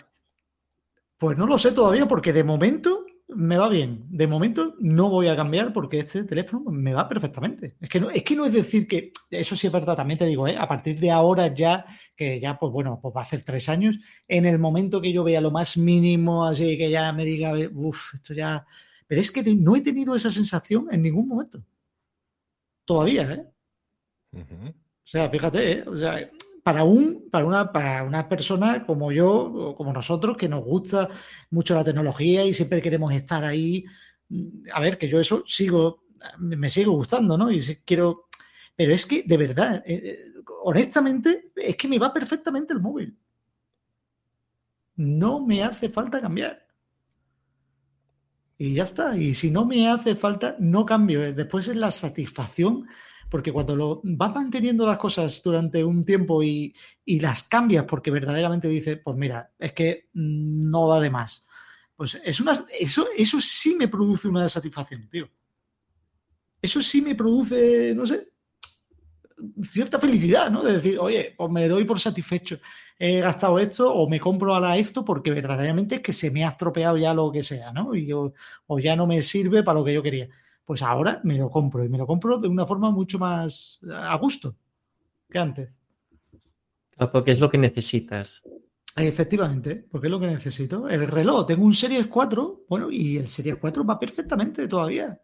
Pues 1.18 1.38
no 1.38 1.46
lo 1.46 1.60
sé 1.60 1.72
todavía 1.74 2.08
porque 2.08 2.34
de 2.34 2.44
momento 2.44 3.06
me 3.28 3.56
va 3.56 3.70
bien. 3.70 4.06
De 4.10 4.26
momento 4.26 4.74
no 4.80 5.12
voy 5.12 5.28
a 5.28 5.36
cambiar 5.36 5.72
porque 5.72 6.00
este 6.00 6.24
teléfono 6.24 6.72
me 6.72 6.96
va 6.96 7.08
perfectamente. 7.08 7.76
Es 7.80 7.88
que 7.88 8.00
no 8.00 8.10
es, 8.10 8.24
que 8.24 8.36
no 8.36 8.46
es 8.46 8.54
decir 8.54 8.88
que, 8.88 9.14
eso 9.30 9.56
sí 9.56 9.68
es 9.68 9.74
verdad, 9.74 9.96
también 9.96 10.18
te 10.18 10.26
digo, 10.26 10.48
¿eh? 10.48 10.58
a 10.58 10.68
partir 10.68 11.00
de 11.00 11.12
ahora 11.12 11.54
ya, 11.54 11.86
que 12.16 12.40
ya, 12.40 12.58
pues 12.58 12.74
bueno, 12.74 13.00
pues 13.00 13.16
va 13.16 13.22
a 13.22 13.26
hacer 13.26 13.44
tres 13.44 13.70
años, 13.70 13.96
en 14.28 14.48
el 14.48 14.58
momento 14.58 15.00
que 15.00 15.14
yo 15.14 15.24
vea 15.24 15.40
lo 15.40 15.52
más 15.52 15.78
mínimo, 15.78 16.46
así 16.46 16.76
que 16.80 16.90
ya 16.90 17.14
me 17.14 17.26
diga, 17.26 17.54
uff, 17.74 18.16
esto 18.16 18.34
ya... 18.34 18.66
Pero 19.12 19.20
es 19.20 19.30
que 19.30 19.44
no 19.56 19.76
he 19.76 19.82
tenido 19.82 20.16
esa 20.16 20.32
sensación 20.32 20.88
en 20.90 21.02
ningún 21.02 21.28
momento. 21.28 21.62
Todavía, 22.86 23.24
¿eh? 23.34 23.46
O 24.72 24.74
sea, 25.04 25.30
fíjate, 25.30 25.72
¿eh? 25.74 25.84
O 25.86 25.98
sea, 25.98 26.32
para 26.64 26.86
un, 26.86 27.30
para 27.30 27.46
una, 27.46 27.74
para 27.74 28.04
una 28.06 28.30
persona 28.30 28.86
como 28.86 29.12
yo, 29.12 29.30
o 29.30 29.76
como 29.76 29.92
nosotros, 29.92 30.38
que 30.38 30.48
nos 30.48 30.64
gusta 30.64 31.10
mucho 31.50 31.76
la 31.76 31.84
tecnología 31.84 32.46
y 32.46 32.54
siempre 32.54 32.82
queremos 32.82 33.14
estar 33.14 33.44
ahí. 33.44 33.84
mm, 34.30 34.70
A 34.72 34.80
ver, 34.80 34.98
que 34.98 35.10
yo 35.10 35.20
eso 35.20 35.44
sigo, 35.46 36.06
me 36.38 36.70
sigue 36.70 36.88
gustando, 36.88 37.38
¿no? 37.38 37.52
Y 37.52 37.62
sí 37.62 37.80
quiero. 37.84 38.30
Pero 38.78 38.94
es 38.94 39.06
que, 39.06 39.24
de 39.24 39.36
verdad, 39.36 39.84
eh, 39.86 40.02
eh, 40.06 40.20
honestamente, 40.64 41.52
es 41.54 41.76
que 41.76 41.90
me 41.90 42.00
va 42.00 42.14
perfectamente 42.14 42.72
el 42.72 42.80
móvil. 42.80 43.18
No 44.96 45.46
me 45.46 45.64
hace 45.66 45.90
falta 45.90 46.22
cambiar. 46.22 46.71
Y 48.62 48.76
ya 48.76 48.84
está. 48.84 49.18
Y 49.18 49.34
si 49.34 49.50
no 49.50 49.66
me 49.66 49.88
hace 49.88 50.16
falta, 50.16 50.56
no 50.60 50.86
cambio. 50.86 51.34
Después 51.34 51.68
es 51.68 51.76
la 51.76 51.90
satisfacción 51.90 52.88
porque 53.28 53.52
cuando 53.52 53.76
lo 53.76 54.02
vas 54.04 54.36
manteniendo 54.36 54.86
las 54.86 55.00
cosas 55.00 55.42
durante 55.44 55.84
un 55.84 56.04
tiempo 56.04 56.44
y, 56.44 56.76
y 57.04 57.20
las 57.20 57.42
cambias 57.42 57.86
porque 57.86 58.12
verdaderamente 58.12 58.68
dices, 58.68 59.00
pues 59.04 59.18
mira, 59.18 59.52
es 59.58 59.74
que 59.74 60.10
mm, 60.14 60.70
no 60.70 60.88
da 60.90 61.00
de 61.00 61.10
más. 61.10 61.48
Pues 61.96 62.22
es 62.24 62.40
una, 62.40 62.64
eso, 62.80 63.08
eso 63.18 63.42
sí 63.42 63.74
me 63.74 63.88
produce 63.88 64.28
una 64.28 64.48
satisfacción, 64.48 65.10
tío. 65.10 65.28
Eso 66.62 66.84
sí 66.84 67.02
me 67.02 67.16
produce, 67.16 67.96
no 67.96 68.06
sé, 68.06 68.31
cierta 69.64 70.00
felicidad, 70.00 70.50
¿no? 70.50 70.64
De 70.64 70.74
decir, 70.74 71.00
oye, 71.00 71.34
pues 71.38 71.52
me 71.52 71.68
doy 71.68 71.84
por 71.86 72.00
satisfecho. 72.00 72.60
He 72.98 73.20
gastado 73.20 73.60
esto 73.60 73.94
o 73.94 74.08
me 74.10 74.20
compro 74.20 74.54
ahora 74.54 74.78
esto 74.78 75.04
porque 75.04 75.32
verdaderamente 75.32 75.96
es 75.96 76.02
que 76.02 76.14
se 76.14 76.32
me 76.32 76.46
ha 76.46 76.50
estropeado 76.50 76.98
ya 76.98 77.14
lo 77.14 77.32
que 77.32 77.44
sea, 77.44 77.72
¿no? 77.72 77.96
Y 77.96 78.06
yo, 78.06 78.34
o 78.68 78.80
ya 78.80 78.96
no 78.96 79.08
me 79.08 79.22
sirve 79.22 79.64
para 79.64 79.80
lo 79.80 79.86
que 79.86 79.94
yo 79.94 80.04
quería 80.04 80.30
pues 80.72 80.82
ahora 80.84 81.20
me 81.26 81.38
lo 81.38 81.50
compro 81.50 81.84
y 81.84 81.90
me 81.90 81.98
lo 81.98 82.08
compro 82.08 82.38
de 82.38 82.48
una 82.48 82.66
forma 82.66 82.92
mucho 82.92 83.20
más 83.20 83.82
a 83.92 84.16
gusto 84.16 84.56
que 85.30 85.38
antes. 85.38 85.82
Ah, 86.98 87.12
Porque 87.12 87.32
es 87.32 87.40
lo 87.40 87.50
que 87.50 87.58
necesitas. 87.58 88.42
Efectivamente, 88.96 89.86
porque 89.92 90.08
es 90.08 90.12
lo 90.12 90.20
que 90.20 90.28
necesito. 90.28 90.88
El 90.88 91.08
reloj, 91.08 91.46
tengo 91.46 91.66
un 91.66 91.74
Series 91.74 92.08
4, 92.08 92.66
bueno, 92.70 92.90
y 92.90 93.18
el 93.18 93.28
Series 93.28 93.58
4 93.58 93.86
va 93.86 94.00
perfectamente 94.00 94.68
todavía, 94.68 95.20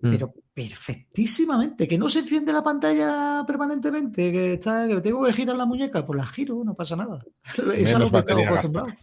Mm. 0.00 0.10
pero 0.12 0.32
perfectísimamente, 0.54 1.88
que 1.88 1.98
no 1.98 2.08
se 2.08 2.20
enciende 2.20 2.52
la 2.52 2.62
pantalla 2.62 3.44
permanentemente, 3.44 4.30
que 4.30 4.52
está, 4.54 4.86
que 4.86 5.00
tengo 5.00 5.24
que 5.24 5.32
girar 5.32 5.56
la 5.56 5.66
muñeca, 5.66 6.06
pues 6.06 6.16
la 6.16 6.26
giro, 6.26 6.62
no 6.64 6.74
pasa 6.74 6.94
nada. 6.94 7.24
Es 7.74 7.94
a 7.94 7.98
lo 7.98 8.06
Menos 8.06 8.10
que 8.12 8.18
estamos 8.18 8.46
acostumbrados. 8.46 8.94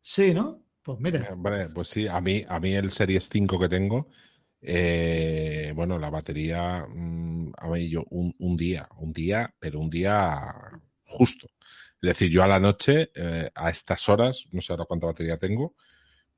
Sí, 0.00 0.32
¿no? 0.32 0.62
Pues 0.82 1.00
mira, 1.00 1.28
Vale, 1.36 1.68
pues 1.70 1.88
sí, 1.88 2.06
a 2.06 2.20
mí, 2.20 2.44
a 2.48 2.60
mí 2.60 2.74
el 2.74 2.92
Series 2.92 3.28
5 3.28 3.58
que 3.58 3.68
tengo, 3.68 4.08
eh, 4.60 5.72
bueno, 5.74 5.98
la 5.98 6.10
batería, 6.10 6.86
mm, 6.88 7.52
a 7.58 7.68
mí 7.68 7.88
yo 7.88 8.04
un, 8.10 8.32
un 8.38 8.56
día, 8.56 8.88
un 8.98 9.12
día, 9.12 9.52
pero 9.58 9.80
un 9.80 9.88
día 9.88 10.54
justo. 11.02 11.48
Es 12.00 12.08
decir, 12.08 12.30
yo 12.30 12.44
a 12.44 12.46
la 12.46 12.60
noche, 12.60 13.10
eh, 13.14 13.50
a 13.52 13.70
estas 13.70 14.08
horas, 14.08 14.46
no 14.52 14.60
sé 14.60 14.72
ahora 14.72 14.84
cuánta 14.84 15.06
batería 15.06 15.38
tengo, 15.38 15.74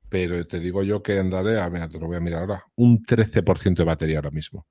pero 0.09 0.45
te 0.47 0.59
digo 0.59 0.83
yo 0.83 1.01
que 1.03 1.19
andaré, 1.19 1.59
a 1.59 1.69
ver, 1.69 1.87
te 1.89 1.99
lo 1.99 2.07
voy 2.07 2.17
a 2.17 2.21
mirar 2.21 2.41
ahora, 2.41 2.63
un 2.75 3.03
13% 3.03 3.83
de 3.83 3.83
batería 3.83 4.17
ahora 4.17 4.31
mismo. 4.31 4.65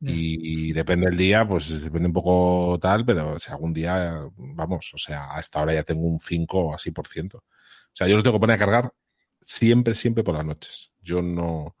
Y, 0.00 0.72
depende 0.72 1.06
del 1.06 1.16
día, 1.16 1.48
pues 1.48 1.82
depende 1.82 2.08
un 2.08 2.12
poco 2.12 2.78
tal, 2.80 3.04
pero 3.04 3.38
si 3.38 3.50
algún 3.50 3.72
día, 3.72 4.20
vamos, 4.36 4.92
o 4.94 4.98
sea, 4.98 5.34
a 5.34 5.40
esta 5.40 5.62
hora 5.62 5.72
ya 5.72 5.82
tengo 5.84 6.02
un 6.02 6.20
5 6.20 6.66
o 6.66 6.74
así 6.74 6.90
por 6.90 7.06
ciento. 7.06 7.38
O 7.38 7.94
sea, 7.94 8.06
yo 8.06 8.16
lo 8.16 8.22
tengo 8.22 8.36
que 8.36 8.40
poner 8.40 8.56
a 8.56 8.58
cargar 8.58 8.92
siempre, 9.40 9.94
siempre 9.94 10.22
por 10.22 10.34
las 10.34 10.44
noches. 10.44 10.92
Yo 11.00 11.22
no. 11.22 11.48
O 11.48 11.76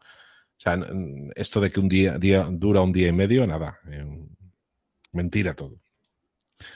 sea, 0.58 0.78
esto 1.34 1.60
de 1.60 1.70
que 1.70 1.78
un 1.78 1.88
día, 1.88 2.16
día 2.18 2.46
dura 2.50 2.80
un 2.80 2.92
día 2.92 3.08
y 3.08 3.12
medio, 3.12 3.46
nada. 3.46 3.78
eh, 3.90 4.06
mentira 5.12 5.54
todo. 5.54 5.78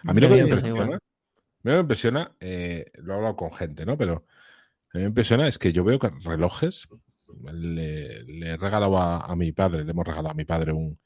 A 0.07 0.13
mí 0.13 0.21
lo 0.21 0.29
que 0.29 0.35
me 0.35 0.41
impresiona, 0.41 0.99
me 1.63 1.79
impresiona, 1.79 2.37
eh, 2.41 2.91
lo 2.95 3.15
he 3.15 3.17
hablado 3.17 3.37
con 3.37 3.53
gente, 3.53 3.87
¿no? 3.87 3.97
Pero 3.97 4.27
a 4.93 4.99
mí 4.99 5.03
me 5.03 5.09
impresiona 5.09 5.49
es 5.49 5.59
que 5.59 5.73
yo 5.73 5.85
veo 5.85 5.99
que 5.99 6.11
relojes, 6.25 6.89
le, 7.53 8.25
le 8.25 8.51
he 8.51 8.57
regalado 8.57 8.97
a, 8.99 9.21
a 9.25 9.37
mi 9.37 9.53
padre, 9.53 9.85
le 9.85 9.91
hemos 9.93 10.07
regalado 10.07 10.31
a 10.31 10.35
mi 10.35 10.45
padre 10.45 10.73
un, 10.73 10.99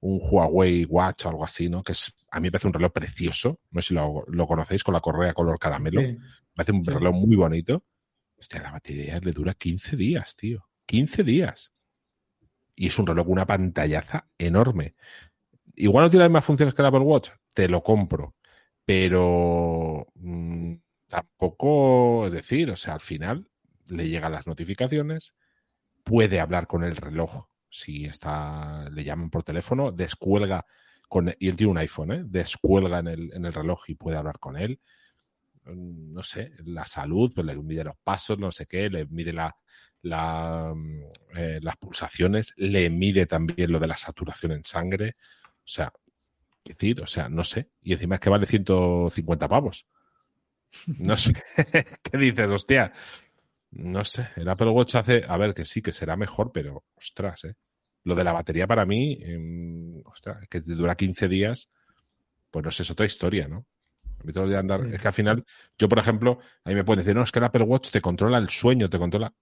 un 0.00 0.20
Huawei 0.22 0.84
Watch 0.86 1.26
o 1.26 1.28
algo 1.30 1.44
así, 1.44 1.68
¿no? 1.68 1.82
Que 1.82 1.92
es, 1.92 2.12
a 2.30 2.40
mí 2.40 2.44
me 2.44 2.52
parece 2.52 2.68
un 2.68 2.72
reloj 2.74 2.92
precioso. 2.92 3.60
No 3.70 3.82
sé 3.82 3.88
si 3.88 3.94
lo, 3.94 4.24
lo 4.28 4.46
conocéis 4.46 4.82
con 4.84 4.94
la 4.94 5.00
correa 5.00 5.34
color 5.34 5.58
caramelo. 5.58 6.00
Sí. 6.00 6.06
Me 6.08 6.18
parece 6.54 6.72
un 6.72 6.84
Sí. 6.84 6.90
reloj 6.90 7.14
muy 7.14 7.36
bonito. 7.36 7.84
Hostia, 8.38 8.62
la 8.62 8.70
batería 8.72 9.18
le 9.20 9.32
dura 9.32 9.54
15 9.54 9.96
días, 9.96 10.36
tío. 10.36 10.68
15 10.86 11.24
días. 11.24 11.72
Y 12.76 12.86
es 12.86 12.98
un 12.98 13.06
reloj 13.06 13.24
con 13.24 13.32
una 13.32 13.46
pantallaza 13.46 14.28
enorme. 14.38 14.94
Igual 15.74 16.04
no 16.04 16.10
tiene 16.10 16.22
las 16.24 16.30
mismas 16.30 16.44
funciones 16.44 16.74
que 16.74 16.82
el 16.82 16.86
Apple 16.86 17.00
Watch. 17.00 17.30
Te 17.52 17.68
lo 17.68 17.82
compro. 17.82 18.36
Pero 18.84 20.06
mm, 20.14 20.74
tampoco, 21.08 22.26
es 22.26 22.32
decir, 22.32 22.70
o 22.70 22.76
sea, 22.76 22.94
al 22.94 23.00
final 23.00 23.48
le 23.88 24.08
llegan 24.08 24.32
las 24.32 24.46
notificaciones, 24.46 25.34
puede 26.04 26.40
hablar 26.40 26.66
con 26.66 26.84
el 26.84 26.96
reloj 26.96 27.46
si 27.70 28.06
está, 28.06 28.88
le 28.90 29.04
llaman 29.04 29.30
por 29.30 29.44
teléfono, 29.44 29.92
descuelga 29.92 30.66
con, 31.08 31.34
y 31.38 31.48
él 31.48 31.56
tiene 31.56 31.72
un 31.72 31.78
iPhone, 31.78 32.12
¿eh? 32.12 32.22
descuelga 32.26 32.98
en 33.00 33.08
el, 33.08 33.32
en 33.34 33.44
el 33.46 33.52
reloj 33.52 33.84
y 33.88 33.94
puede 33.96 34.16
hablar 34.18 34.38
con 34.38 34.56
él. 34.56 34.80
Mm, 35.64 36.12
No 36.14 36.22
sé, 36.22 36.52
la 36.64 36.86
salud, 36.86 37.32
pues 37.34 37.46
le 37.46 37.56
mide 37.56 37.84
los 37.84 37.96
pasos, 38.02 38.38
no 38.38 38.52
sé 38.52 38.66
qué, 38.66 38.88
le 38.90 39.06
mide 39.06 39.32
la, 39.32 39.54
mm, 40.74 41.02
eh, 41.36 41.58
las 41.62 41.76
pulsaciones, 41.76 42.52
le 42.56 42.90
mide 42.90 43.26
también 43.26 43.70
lo 43.72 43.78
de 43.80 43.86
la 43.88 43.96
saturación 43.96 44.52
en 44.52 44.64
sangre. 44.64 45.14
O 45.58 45.66
sea, 45.70 45.92
decir, 46.64 47.00
o 47.02 47.06
sea, 47.06 47.28
no 47.28 47.44
sé. 47.44 47.70
Y 47.82 47.92
encima 47.94 48.16
es 48.16 48.20
que 48.20 48.30
vale 48.30 48.46
150 48.46 49.48
pavos. 49.48 49.86
No 50.98 51.16
sé. 51.16 51.32
¿Qué 52.02 52.18
dices, 52.18 52.48
hostia? 52.50 52.92
No 53.72 54.04
sé. 54.04 54.28
El 54.36 54.48
Apple 54.48 54.70
Watch 54.70 54.94
hace, 54.96 55.22
a 55.26 55.36
ver, 55.36 55.54
que 55.54 55.64
sí, 55.64 55.82
que 55.82 55.92
será 55.92 56.16
mejor, 56.16 56.50
pero 56.52 56.84
ostras, 56.96 57.44
¿eh? 57.44 57.54
Lo 58.04 58.14
de 58.14 58.24
la 58.24 58.32
batería 58.32 58.66
para 58.66 58.86
mí, 58.86 59.18
em, 59.20 60.00
ostras, 60.06 60.40
que 60.48 60.60
te 60.62 60.74
dura 60.74 60.96
15 60.96 61.28
días, 61.28 61.68
pues 62.50 62.64
no 62.64 62.70
sé, 62.70 62.82
es 62.84 62.90
otra 62.90 63.06
historia, 63.06 63.48
¿no? 63.48 63.66
A 64.20 64.24
mí 64.24 64.32
todos 64.32 64.44
los 64.46 64.50
días 64.50 64.60
andar, 64.60 64.82
Sí. 64.84 64.90
es 64.94 65.00
que 65.00 65.08
al 65.08 65.14
final, 65.14 65.44
yo 65.78 65.88
por 65.88 65.98
ejemplo, 65.98 66.38
a 66.64 66.68
mí 66.70 66.74
me 66.76 66.84
pueden 66.84 67.04
decir, 67.04 67.14
no, 67.16 67.22
es 67.22 67.32
que 67.32 67.38
el 67.40 67.44
Apple 67.46 67.64
Watch 67.64 67.90
te 67.90 68.00
controla 68.00 68.38
el 68.38 68.48
sueño, 68.50 68.88
te 68.90 68.98
controla. 68.98 69.32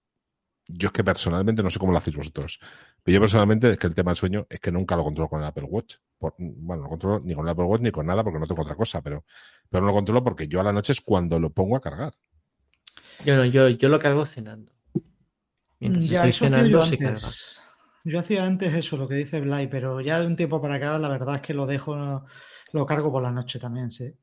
Yo 0.69 0.87
es 0.87 0.93
que 0.93 1.03
personalmente 1.03 1.63
no 1.63 1.69
sé 1.69 1.79
cómo 1.79 1.91
lo 1.93 1.97
hacéis 1.97 2.17
vosotros, 2.17 2.59
pero 3.03 3.15
yo 3.15 3.21
personalmente 3.21 3.71
es 3.71 3.79
que 3.79 3.87
el 3.87 3.95
tema 3.95 4.11
del 4.11 4.17
sueño 4.17 4.47
es 4.49 4.59
que 4.59 4.71
nunca 4.71 4.95
lo 4.97 5.03
controlo 5.03 5.29
con 5.29 5.39
el 5.39 5.45
Apple 5.47 5.63
Watch. 5.63 5.95
Por- 6.17 6.35
bueno, 6.37 6.81
no 6.81 6.83
lo 6.83 6.89
controlo 6.89 7.19
ni 7.21 7.33
con 7.35 7.45
el 7.45 7.51
Apple 7.51 7.65
Watch 7.65 7.81
ni 7.81 7.91
con 7.91 8.05
nada 8.05 8.23
porque 8.23 8.39
no 8.39 8.47
tengo 8.47 8.61
otra 8.63 8.75
cosa, 8.75 9.01
pero, 9.01 9.23
pero 9.69 9.81
no 9.81 9.87
lo 9.87 9.93
controlo 9.93 10.23
porque 10.23 10.47
yo 10.47 10.59
a 10.59 10.63
la 10.63 10.73
noche 10.73 10.91
es 10.91 11.01
cuando 11.01 11.39
lo 11.39 11.49
pongo 11.51 11.77
a 11.77 11.81
cargar. 11.81 12.13
Yo 13.25 13.35
no, 13.35 13.45
yo, 13.45 13.69
yo 13.69 13.89
lo 13.89 13.99
cargo 13.99 14.25
cenando. 14.25 14.71
Mientras 15.79 16.09
Ya, 16.09 16.25
estoy 16.25 16.33
cenando 16.33 16.77
yo 16.77 16.81
se 16.81 16.97
carga. 16.97 17.29
Yo 18.03 18.19
hacía 18.19 18.45
antes 18.45 18.73
eso, 18.73 18.97
lo 18.97 19.07
que 19.07 19.15
dice 19.15 19.41
Blay, 19.41 19.67
pero 19.67 19.99
ya 20.01 20.19
de 20.19 20.27
un 20.27 20.35
tiempo 20.35 20.61
para 20.61 20.75
acá, 20.75 20.97
la 20.97 21.09
verdad 21.09 21.35
es 21.35 21.41
que 21.41 21.53
lo 21.53 21.65
dejo, 21.65 21.95
lo 22.73 22.85
cargo 22.85 23.11
por 23.11 23.21
la 23.23 23.31
noche 23.31 23.59
también, 23.59 23.89
sí. 23.89 24.13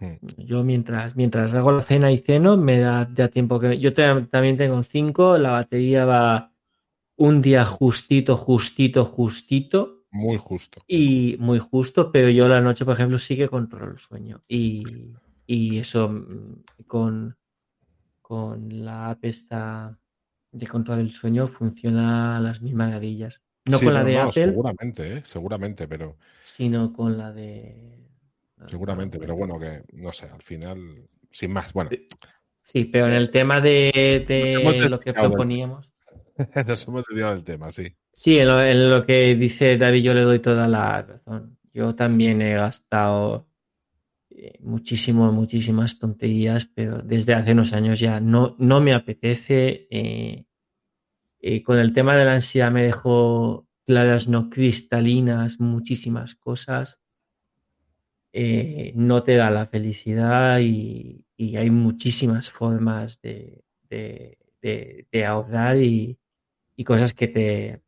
Hmm. 0.00 0.16
Yo 0.38 0.64
mientras, 0.64 1.16
mientras 1.16 1.54
hago 1.54 1.72
la 1.72 1.82
cena 1.82 2.12
y 2.12 2.18
ceno, 2.18 2.56
me 2.56 2.78
da, 2.80 3.08
tiempo 3.30 3.58
que... 3.60 3.78
Yo 3.78 3.94
te- 3.94 4.22
también 4.30 4.56
tengo 4.56 4.82
cinco, 4.82 5.38
la 5.38 5.50
batería 5.52 6.04
va 6.04 6.52
un 7.16 7.42
día 7.42 7.64
justito, 7.64 8.36
justito, 8.36 9.04
justito 9.04 10.04
Muy 10.12 10.38
justo. 10.38 10.82
y 10.86 11.36
muy 11.38 11.58
justo, 11.58 12.12
pero 12.12 12.30
yo 12.30 12.48
la 12.48 12.60
noche, 12.60 12.84
por 12.84 12.94
ejemplo, 12.94 13.18
sí 13.18 13.36
que 13.36 13.48
controlo 13.48 13.92
el 13.92 13.98
sueño. 13.98 14.40
Y, 14.48 15.14
y 15.46 15.78
eso 15.78 16.08
mm, 16.08 16.64
con, 16.86 17.36
con 18.22 18.84
la 18.84 19.10
app 19.10 19.24
esta 19.24 19.98
de 20.52 20.66
control 20.66 20.98
del 20.98 21.12
sueño 21.12 21.48
funciona 21.48 22.36
a 22.36 22.40
las 22.40 22.60
mil 22.62 22.74
maravillas. 22.74 23.40
No 23.66 23.78
Sí, 23.78 23.84
con 23.86 23.94
la 23.94 24.04
de 24.04 24.14
no, 24.16 24.28
Apple, 24.28 24.46
Seguramente, 24.46 25.16
¿eh? 25.18 25.22
seguramente, 25.24 25.86
pero 25.88 26.16
sino 26.42 26.92
con 26.92 27.16
la 27.16 27.32
de... 27.32 28.09
seguramente, 28.68 29.18
pero 29.18 29.36
bueno, 29.36 29.58
que 29.58 29.82
no 29.92 30.12
sé, 30.12 30.26
al 30.26 30.42
final, 30.42 30.78
sin 31.30 31.52
más, 31.52 31.72
bueno, 31.72 31.90
Sí, 32.62 32.84
pero 32.84 33.06
en 33.06 33.14
el 33.14 33.30
tema 33.30 33.60
de, 33.60 34.24
de 34.28 34.88
lo 34.88 35.00
que 35.00 35.12
proponíamos. 35.12 35.90
nos 36.66 36.86
hemos 36.88 37.04
desviado 37.06 37.34
del 37.34 37.44
tema, 37.44 37.70
sí. 37.72 37.94
Sí, 38.12 38.38
en 38.38 38.48
lo, 38.48 38.62
en 38.62 38.90
lo 38.90 39.04
que 39.06 39.34
dice 39.34 39.76
David, 39.76 40.02
yo 40.02 40.14
le 40.14 40.22
doy 40.22 40.38
toda 40.40 40.68
la 40.68 41.02
razón. 41.02 41.56
Yo 41.72 41.94
también 41.94 42.42
he 42.42 42.54
gastado 42.54 43.48
eh, 44.30 44.58
muchísimo, 44.60 45.32
muchísimas 45.32 45.98
tonterías, 45.98 46.66
pero 46.74 46.98
desde 46.98 47.34
hace 47.34 47.52
unos 47.52 47.72
años 47.72 47.98
ya 48.00 48.20
no, 48.20 48.56
no 48.58 48.80
me 48.80 48.92
apetece. 48.94 49.86
eh, 49.90 50.44
eh, 51.40 51.62
con 51.62 51.78
el 51.78 51.92
tema 51.92 52.16
de 52.16 52.24
la 52.24 52.34
ansiedad 52.34 52.70
me 52.70 52.82
dejó 52.84 53.66
claras, 53.86 54.28
no 54.28 54.50
cristalinas, 54.50 55.58
muchísimas 55.60 56.34
cosas. 56.34 56.99
Eh, 58.32 58.92
no 58.96 59.22
te 59.24 59.34
da 59.36 59.50
la 59.50 59.66
felicidad 59.66 60.60
y, 60.60 61.24
y 61.36 61.56
hay 61.56 61.70
muchísimas 61.70 62.50
formas 62.50 63.20
de, 63.22 63.64
de- 63.90 64.38
de- 64.62 65.06
de 65.10 65.24
ahorrar 65.26 65.78
y, 65.78 66.18
y 66.76 66.84
cosas 66.84 67.14
que 67.14 67.28
te, 67.28 67.82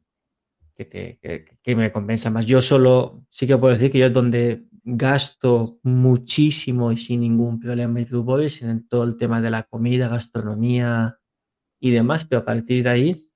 que, 0.74 0.84
te, 0.84 1.18
que, 1.20 1.46
que 1.62 1.76
me 1.76 1.92
compensan 1.92 2.32
más. 2.34 2.46
Yo 2.46 2.60
solo, 2.62 3.24
sí 3.30 3.46
que 3.46 3.56
puedo 3.58 3.72
decir 3.74 3.90
que 3.92 3.98
yo 3.98 4.10
donde 4.10 4.64
gasto 4.84 5.78
muchísimo 5.82 6.92
y 6.92 6.96
sin 6.96 7.20
ningún 7.20 7.60
problema 7.60 8.00
en 8.00 8.06
Blue 8.06 8.22
Boy 8.24 8.46
es 8.46 8.62
en 8.62 8.86
todo 8.88 9.04
el 9.04 9.16
tema 9.16 9.40
de 9.40 9.50
la 9.50 9.64
comida, 9.64 10.08
gastronomía 10.08 11.18
y 11.80 11.90
demás, 11.92 12.24
pero 12.26 12.42
a 12.42 12.44
partir 12.46 12.84
de 12.84 12.90
ahí, 12.90 13.28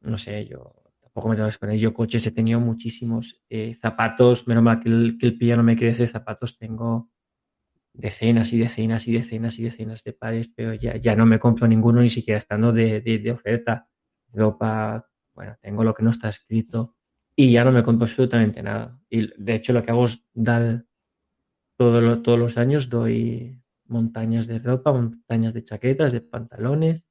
no 0.00 0.18
sé, 0.18 0.46
yo 0.46 0.72
tampoco 1.14 1.28
me 1.30 1.36
tengo 1.36 1.50
que 1.50 1.58
poner. 1.58 1.78
Yo 1.78 1.94
coches 1.94 2.26
he 2.26 2.32
tenido 2.32 2.60
muchísimos, 2.60 3.40
eh, 3.50 3.74
zapatos, 3.80 4.46
menos 4.48 4.64
mal 4.64 4.80
que 4.80 4.88
el, 4.90 5.18
que 5.18 5.26
el 5.28 5.56
no 5.56 5.62
me 5.62 5.76
crece, 5.76 6.06
zapatos 6.06 6.58
tengo 6.58 7.10
decenas 7.92 8.52
y 8.52 8.58
decenas 8.58 9.06
y 9.08 9.12
decenas 9.12 9.58
y 9.58 9.64
decenas 9.64 10.04
de 10.04 10.12
pares, 10.12 10.48
pero 10.54 10.74
ya, 10.74 10.96
ya 10.96 11.16
no 11.16 11.26
me 11.26 11.38
compro 11.38 11.68
ninguno 11.68 12.00
ni 12.02 12.10
siquiera 12.10 12.38
estando 12.38 12.72
de, 12.72 13.00
de, 13.00 13.18
de 13.18 13.30
oferta. 13.32 13.88
Ropa, 14.32 15.08
bueno, 15.34 15.56
tengo 15.62 15.84
lo 15.84 15.94
que 15.94 16.02
no 16.02 16.10
está 16.10 16.28
escrito 16.30 16.96
y 17.36 17.52
ya 17.52 17.64
no 17.64 17.72
me 17.72 17.82
compro 17.84 18.06
absolutamente 18.06 18.62
nada. 18.62 19.00
Y 19.10 19.28
de 19.42 19.54
hecho 19.54 19.72
lo 19.72 19.82
que 19.84 19.92
hago 19.92 20.06
es 20.06 20.24
dar 20.34 20.84
todo 21.76 22.00
lo- 22.00 22.22
todos 22.22 22.38
los 22.38 22.58
años, 22.58 22.88
doy 22.90 23.60
montañas 23.86 24.46
de 24.46 24.58
ropa, 24.58 24.92
montañas 24.92 25.54
de 25.54 25.64
chaquetas, 25.64 26.12
de 26.12 26.20
pantalones 26.22 27.06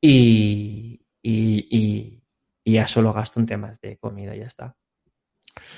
y, 0.00 1.00
y, 1.22 1.68
y- 1.70 2.15
y 2.66 2.72
ya 2.72 2.88
solo 2.88 3.12
gasto 3.12 3.38
en 3.38 3.46
temas 3.46 3.80
de 3.80 3.96
comida 3.96 4.34
y 4.34 4.40
ya 4.40 4.46
está. 4.46 4.76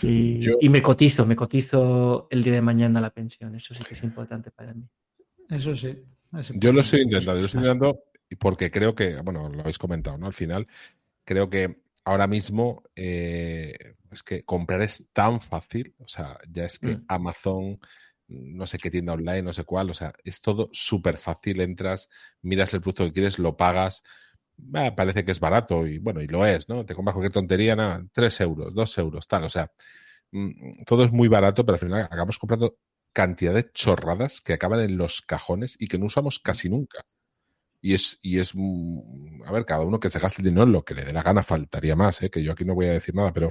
Y, 0.03 0.41
Yo- 0.41 0.57
y 0.59 0.71
me 0.71 0.81
cotizo, 0.81 1.27
me 1.27 1.37
cotizo 1.37 2.29
el 2.31 2.43
día 2.43 2.55
de 2.55 2.63
mañana 2.63 2.99
la 2.99 3.11
pensión, 3.11 3.55
eso 3.55 3.75
sí 3.75 3.85
que 3.85 3.93
es 3.93 4.03
importante 4.03 4.51
para 4.51 4.73
mí. 4.73 4.89
Eso 5.51 5.77
sí. 5.77 6.03
es 6.39 6.49
Yo 6.55 6.73
lo 6.73 6.81
estoy 6.81 7.03
intentando, 7.03 7.35
yo 7.35 7.41
lo 7.41 7.47
estoy 7.47 7.61
intentando 7.61 8.05
y 8.31 8.37
porque 8.37 8.71
creo 8.71 8.95
que, 8.95 9.21
bueno, 9.21 9.51
lo 9.51 9.61
habéis 9.61 9.77
comentado, 9.77 10.17
¿no? 10.17 10.27
Al 10.27 10.33
final, 10.33 10.67
creo 11.27 11.51
que 11.51 11.83
ahora 12.07 12.27
mismo 12.27 12.83
eh, 12.97 13.77
es 14.11 14.23
que 14.23 14.45
comprar 14.45 14.81
es 14.81 15.11
tan 15.13 15.43
fácil, 15.43 15.95
o 15.99 16.09
sea, 16.09 16.39
ya 16.51 16.65
es 16.65 16.79
que 16.79 16.97
Mm. 16.97 17.05
Amazon, 17.09 17.77
no 18.29 18.67
sé 18.67 18.79
qué 18.79 18.91
tienda 18.91 19.13
online, 19.13 19.43
no 19.43 19.53
sé 19.53 19.65
cuál, 19.65 19.91
o 19.91 19.95
sea, 19.95 20.15
es 20.25 20.41
todo 20.41 20.71
súper 20.73 21.19
fácil, 21.19 21.61
entras, 21.61 22.09
miras 22.41 22.73
el 22.73 22.81
producto 22.81 23.05
que 23.05 23.13
quieres, 23.13 23.39
lo 23.39 23.59
pagas, 23.59 24.03
ah, 24.75 24.95
parece 24.97 25.25
que 25.25 25.33
es 25.33 25.41
barato 25.41 25.87
y 25.87 25.99
bueno, 25.99 26.21
y 26.23 26.27
lo 26.27 26.47
es, 26.47 26.69
¿no? 26.69 26.85
Te 26.85 26.95
compras 26.95 27.15
cualquier 27.15 27.33
tontería, 27.33 27.77
nada, 27.77 28.05
3 28.13 28.41
euros, 28.41 28.75
2 28.75 28.97
euros, 28.99 29.27
tal, 29.29 29.45
o 29.45 29.51
sea, 29.51 29.71
mm, 30.33 30.85
todo 30.87 31.05
es 31.05 31.13
muy 31.13 31.29
barato, 31.29 31.65
pero 31.67 31.75
al 31.77 31.81
final 31.81 32.03
acabamos 32.05 32.39
comprando 32.39 32.79
cantidad 33.13 33.55
de 33.55 33.71
chorradas 33.73 34.41
que 34.41 34.55
acaban 34.55 34.81
en 34.81 34.97
los 34.99 35.23
cajones 35.23 35.77
y 35.81 35.89
que 35.89 35.99
no 35.99 36.07
usamos 36.07 36.41
casi 36.41 36.69
nunca. 36.71 37.01
Y 37.81 37.95
es, 37.95 38.19
y 38.23 38.39
es, 38.41 38.53
mm, 38.55 39.43
a 39.47 39.53
ver, 39.53 39.65
cada 39.65 39.85
uno 39.85 40.01
que 40.01 40.11
se 40.11 40.19
gaste 40.19 40.43
el 40.43 40.49
dinero 40.49 40.65
en 40.65 40.73
lo 40.73 40.85
que 40.85 40.95
le 40.95 41.05
dé 41.05 41.13
la 41.13 41.23
gana, 41.23 41.43
faltaría 41.45 41.95
más, 41.97 42.21
¿eh? 42.23 42.31
que 42.31 42.43
yo 42.43 42.53
aquí 42.53 42.65
no 42.65 42.75
voy 42.75 42.87
a 42.87 42.93
decir 42.95 43.15
nada, 43.15 43.33
pero, 43.33 43.51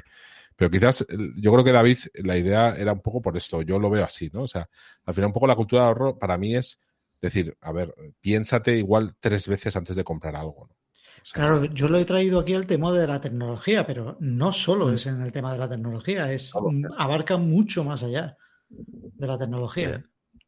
pero 0.55 0.70
quizás 0.72 1.05
el- 1.10 1.34
yo 1.41 1.51
creo 1.53 1.64
que 1.64 1.72
David, 1.72 1.99
la 2.16 2.38
idea 2.38 2.76
era 2.78 2.93
un 2.93 3.01
poco 3.01 3.22
por 3.22 3.38
esto, 3.38 3.62
yo 3.64 3.80
lo 3.80 3.89
veo 3.89 4.03
así, 4.05 4.30
¿no? 4.34 4.43
O 4.43 4.47
sea, 4.47 4.70
al 5.05 5.14
final 5.16 5.28
un 5.30 5.34
poco 5.34 5.47
la 5.47 5.55
cultura 5.55 5.84
de 5.84 5.88
ahorro 5.89 6.20
para 6.20 6.38
mí 6.38 6.55
es 6.55 6.82
decir, 7.22 7.58
a 7.62 7.72
ver, 7.72 7.93
piénsate 8.22 8.78
igual 8.78 9.16
tres 9.20 9.47
veces 9.47 9.76
antes 9.78 9.95
de 9.95 10.03
comprar 10.03 10.36
algo, 10.36 10.68
¿no? 10.70 10.76
O 11.22 11.26
sea, 11.26 11.34
Claro, 11.34 11.65
yo 11.65 11.88
lo 11.88 11.97
he 11.97 12.05
traído 12.05 12.39
aquí 12.39 12.53
al 12.53 12.65
tema 12.68 12.91
de 12.91 13.07
la 13.07 13.20
tecnología, 13.22 13.86
pero 13.86 14.18
no 14.20 14.51
solo 14.51 14.88
Mm. 14.88 14.93
es 14.93 15.05
en 15.07 15.22
el 15.22 15.32
tema 15.32 15.53
de 15.53 15.59
la 15.59 15.70
tecnología, 15.70 16.32
es 16.32 16.53
mm, 16.55 16.86
abarca 16.97 17.38
mucho 17.38 17.84
más 17.84 18.03
allá 18.03 18.38
de 18.70 19.28
la 19.28 19.38
tecnología. 19.38 20.03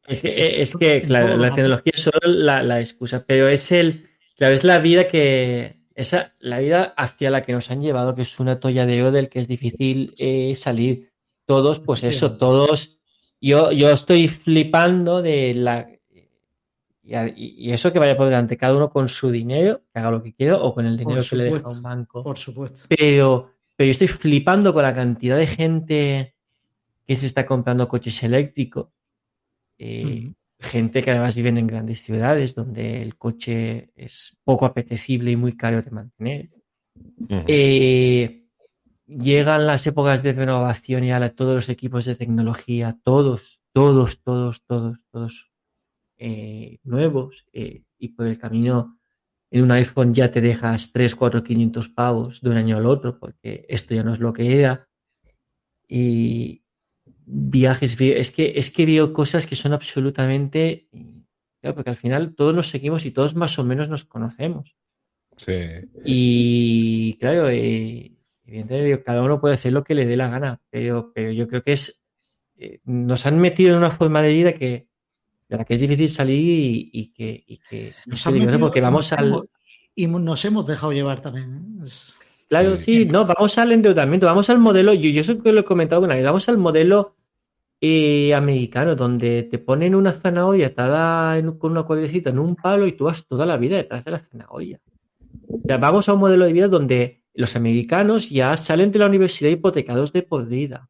Es 0.06 0.22
que, 0.22 0.62
Es 0.62 0.74
que 0.76 1.02
claro, 1.02 1.36
la 1.36 1.54
tecnología 1.54 1.92
es 1.94 2.02
solo 2.02 2.18
la, 2.22 2.62
la 2.62 2.80
excusa, 2.80 3.24
pero 3.26 3.48
es 3.48 3.70
el, 3.72 4.08
claro, 4.36 4.54
es 4.54 4.64
la 4.64 4.78
vida 4.78 5.08
que, 5.08 5.80
esa, 5.94 6.34
la 6.38 6.58
vida 6.60 6.94
hacia 6.96 7.30
la 7.30 7.42
que 7.44 7.52
nos 7.52 7.70
han 7.70 7.82
llevado, 7.82 8.14
que 8.14 8.22
es 8.22 8.40
un 8.40 8.48
atolladero 8.48 9.12
del 9.12 9.28
que 9.28 9.40
es 9.40 9.48
difícil 9.48 10.14
eh, 10.18 10.54
salir. 10.56 11.10
Todos, 11.46 11.80
pues 11.80 12.04
eso, 12.04 12.36
todos, 12.36 13.00
yo, 13.40 13.72
yo 13.72 13.90
estoy 13.90 14.28
flipando 14.28 15.20
de 15.20 15.52
la, 15.54 15.88
y, 17.10 17.14
a- 17.16 17.32
y 17.36 17.72
eso 17.72 17.92
que 17.92 17.98
vaya 17.98 18.16
por 18.16 18.26
delante, 18.26 18.56
cada 18.56 18.76
uno 18.76 18.88
con 18.88 19.08
su 19.08 19.32
dinero, 19.32 19.82
que 19.92 19.98
haga 19.98 20.12
lo 20.12 20.22
que 20.22 20.32
quiera, 20.32 20.58
o 20.58 20.72
con 20.72 20.86
el 20.86 20.96
dinero 20.96 21.22
que 21.28 21.34
le 21.36 21.44
deja 21.44 21.56
supuesto. 21.56 21.76
un 21.78 21.82
banco. 21.82 22.22
Por 22.22 22.38
supuesto. 22.38 22.82
Pero, 22.88 23.50
pero 23.76 23.86
yo 23.86 23.90
estoy 23.90 24.06
flipando 24.06 24.72
con 24.72 24.84
la 24.84 24.94
cantidad 24.94 25.36
de 25.36 25.48
gente 25.48 26.36
que 27.04 27.16
se 27.16 27.26
está 27.26 27.44
comprando 27.44 27.88
coches 27.88 28.22
eléctricos. 28.22 28.86
Eh. 29.76 30.30
Gente 30.60 31.02
que 31.02 31.10
además 31.10 31.34
viven 31.34 31.58
en 31.58 31.66
grandes 31.66 32.00
ciudades 32.00 32.54
donde 32.54 33.02
el 33.02 33.16
coche 33.16 33.90
es 33.96 34.36
poco 34.44 34.64
apetecible 34.64 35.32
y 35.32 35.36
muy 35.36 35.56
caro 35.56 35.82
de 35.82 35.90
mantener. 35.90 36.50
Eh, 37.48 38.44
llegan 39.06 39.66
las 39.66 39.84
épocas 39.86 40.22
de 40.22 40.32
renovación 40.32 41.02
y 41.02 41.10
ahora 41.10 41.30
todos 41.30 41.54
los 41.56 41.68
equipos 41.70 42.04
de 42.04 42.14
tecnología, 42.14 42.96
todos, 43.02 43.60
todos, 43.72 44.20
todos, 44.22 44.62
todos, 44.64 44.98
todos 45.10 45.49
eh, 46.20 46.78
nuevos. 46.84 47.44
eh, 47.52 47.82
y 47.98 48.08
por 48.10 48.26
el 48.28 48.38
camino 48.38 48.98
en 49.50 49.62
un 49.64 49.72
iPhone 49.72 50.14
ya 50.14 50.30
te 50.30 50.40
dejas 50.40 50.92
3, 50.92 51.16
4, 51.16 51.42
500 51.42 51.88
pavos 51.88 52.40
de 52.40 52.50
un 52.50 52.56
año 52.56 52.76
al 52.76 52.86
otro 52.86 53.18
porque 53.18 53.66
esto 53.68 53.94
ya 53.94 54.04
no 54.04 54.12
es 54.12 54.20
lo 54.20 54.32
que 54.32 54.56
era. 54.60 54.88
Y 55.88 56.62
viajes, 57.26 57.96
vi- 57.98 58.12
es 58.12 58.30
que, 58.30 58.52
es 58.56 58.70
que 58.70 58.86
veo 58.86 59.12
cosas 59.12 59.46
que 59.46 59.56
son 59.56 59.72
absolutamente... 59.72 60.88
Claro, 61.60 61.74
porque 61.74 61.90
al 61.90 61.96
final 61.96 62.34
todos 62.34 62.54
nos 62.54 62.68
seguimos 62.68 63.04
y 63.04 63.10
todos 63.10 63.34
más 63.34 63.58
o 63.58 63.64
menos 63.64 63.88
nos 63.90 64.04
conocemos. 64.06 64.74
Sí. 65.36 65.52
Y 66.04 67.18
claro, 67.18 67.50
eh, 67.50 68.12
evidentemente 68.46 69.02
cada 69.02 69.22
uno 69.22 69.40
puede 69.40 69.54
hacer 69.54 69.72
lo 69.72 69.84
que 69.84 69.94
le 69.94 70.06
dé 70.06 70.16
la 70.16 70.30
gana, 70.30 70.60
pero, 70.70 71.12
pero 71.12 71.32
yo 71.32 71.46
creo 71.48 71.62
que 71.62 71.72
es 71.72 72.02
eh, 72.56 72.80
nos 72.84 73.26
han 73.26 73.38
metido 73.38 73.72
en 73.72 73.78
una 73.78 73.90
forma 73.90 74.22
de 74.22 74.32
vida 74.32 74.54
que 74.54 74.88
de 75.50 75.56
la 75.58 75.64
que 75.64 75.74
es 75.74 75.80
difícil 75.80 76.08
salir 76.08 76.38
y, 76.40 76.90
y 76.92 77.06
que, 77.12 77.44
y 77.46 77.58
que 77.58 77.94
Nos 78.06 78.22
peligroso 78.24 78.30
metido 78.52 78.66
porque 78.68 78.80
vamos 78.80 79.12
al 79.12 79.26
hemos- 79.26 79.44
Y 79.94 80.06
nos 80.06 80.44
hemos 80.44 80.66
dejado 80.66 80.92
llevar 80.92 81.20
también. 81.20 81.78
¿eh? 81.80 81.84
Es- 81.84 82.18
Claro, 82.48 82.76
sí. 82.76 83.04
no, 83.04 83.26
vamos 83.26 83.56
al 83.58 83.70
endeudamiento, 83.70 84.26
vamos 84.26 84.50
al 84.50 84.58
modelo, 84.58 84.92
yo, 84.92 85.08
yo 85.10 85.20
eso 85.20 85.40
que 85.40 85.52
lo 85.52 85.60
he 85.60 85.64
comentado 85.64 86.02
una 86.02 86.14
vez, 86.16 86.24
vamos 86.24 86.48
al 86.48 86.58
modelo 86.58 87.14
eh, 87.80 88.34
americano, 88.34 88.94
donde 88.96 89.44
te 89.44 89.58
ponen 89.58 89.94
una 89.94 90.12
zanahoria 90.12 90.66
atada 90.68 91.38
en- 91.38 91.52
con 91.58 91.70
una 91.72 91.84
cuerdecita 91.84 92.30
en 92.30 92.38
un 92.40 92.56
palo 92.56 92.86
y 92.86 92.92
tú 92.92 93.04
vas 93.04 93.24
toda 93.26 93.46
la 93.46 93.56
vida 93.56 93.76
detrás 93.76 94.04
de 94.04 94.10
la 94.10 94.18
zanahoria. 94.18 94.80
O 95.48 95.60
sea, 95.66 95.76
vamos 95.78 96.08
a 96.08 96.12
un 96.14 96.20
modelo 96.20 96.44
de 96.44 96.52
vida 96.52 96.68
donde 96.68 97.22
los 97.34 97.54
americanos 97.56 98.28
ya 98.30 98.56
salen 98.56 98.90
de 98.92 98.98
la 98.98 99.06
universidad 99.06 99.50
hipotecados 99.50 100.12
de 100.12 100.22
por 100.24 100.46
vida, 100.46 100.88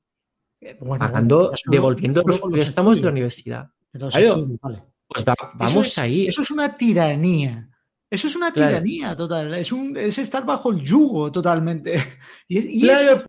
Eh, 0.63 0.77
bueno, 0.81 0.99
pagando, 1.07 1.37
bueno, 1.49 1.57
devolviendo 1.71 2.23
los 2.27 2.41
préstamos 2.41 2.97
de 2.97 3.03
la 3.05 3.11
universidad. 3.11 3.71
Claro. 3.93 4.47
vale. 4.63 4.83
Pues 5.09 5.25
va- 5.27 5.35
Eso 5.39 5.59
vamos 5.59 5.87
es- 5.89 5.99
ahí. 5.99 6.27
Eso 6.29 6.43
es 6.43 6.51
una 6.51 6.77
tiranía. 6.77 7.67
Eso 8.09 8.27
es 8.27 8.35
una 8.37 8.51
Claro. 8.53 8.71
tiranía 8.71 9.15
total. 9.17 9.55
Es, 9.55 9.71
un, 9.73 9.97
es 9.97 10.19
estar 10.19 10.45
bajo 10.45 10.71
el 10.71 10.81
yugo 10.83 11.31
totalmente. 11.33 11.95
Y, 12.49 12.59
es- 12.59 12.65
y 12.69 12.81
Claro, 12.83 13.01
es 13.17 13.25
así, 13.25 13.27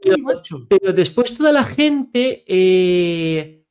pero- 0.70 0.94
después 0.94 1.36
toda 1.38 1.52
la 1.52 1.64
gente, 1.64 2.44
eh, 2.48 3.64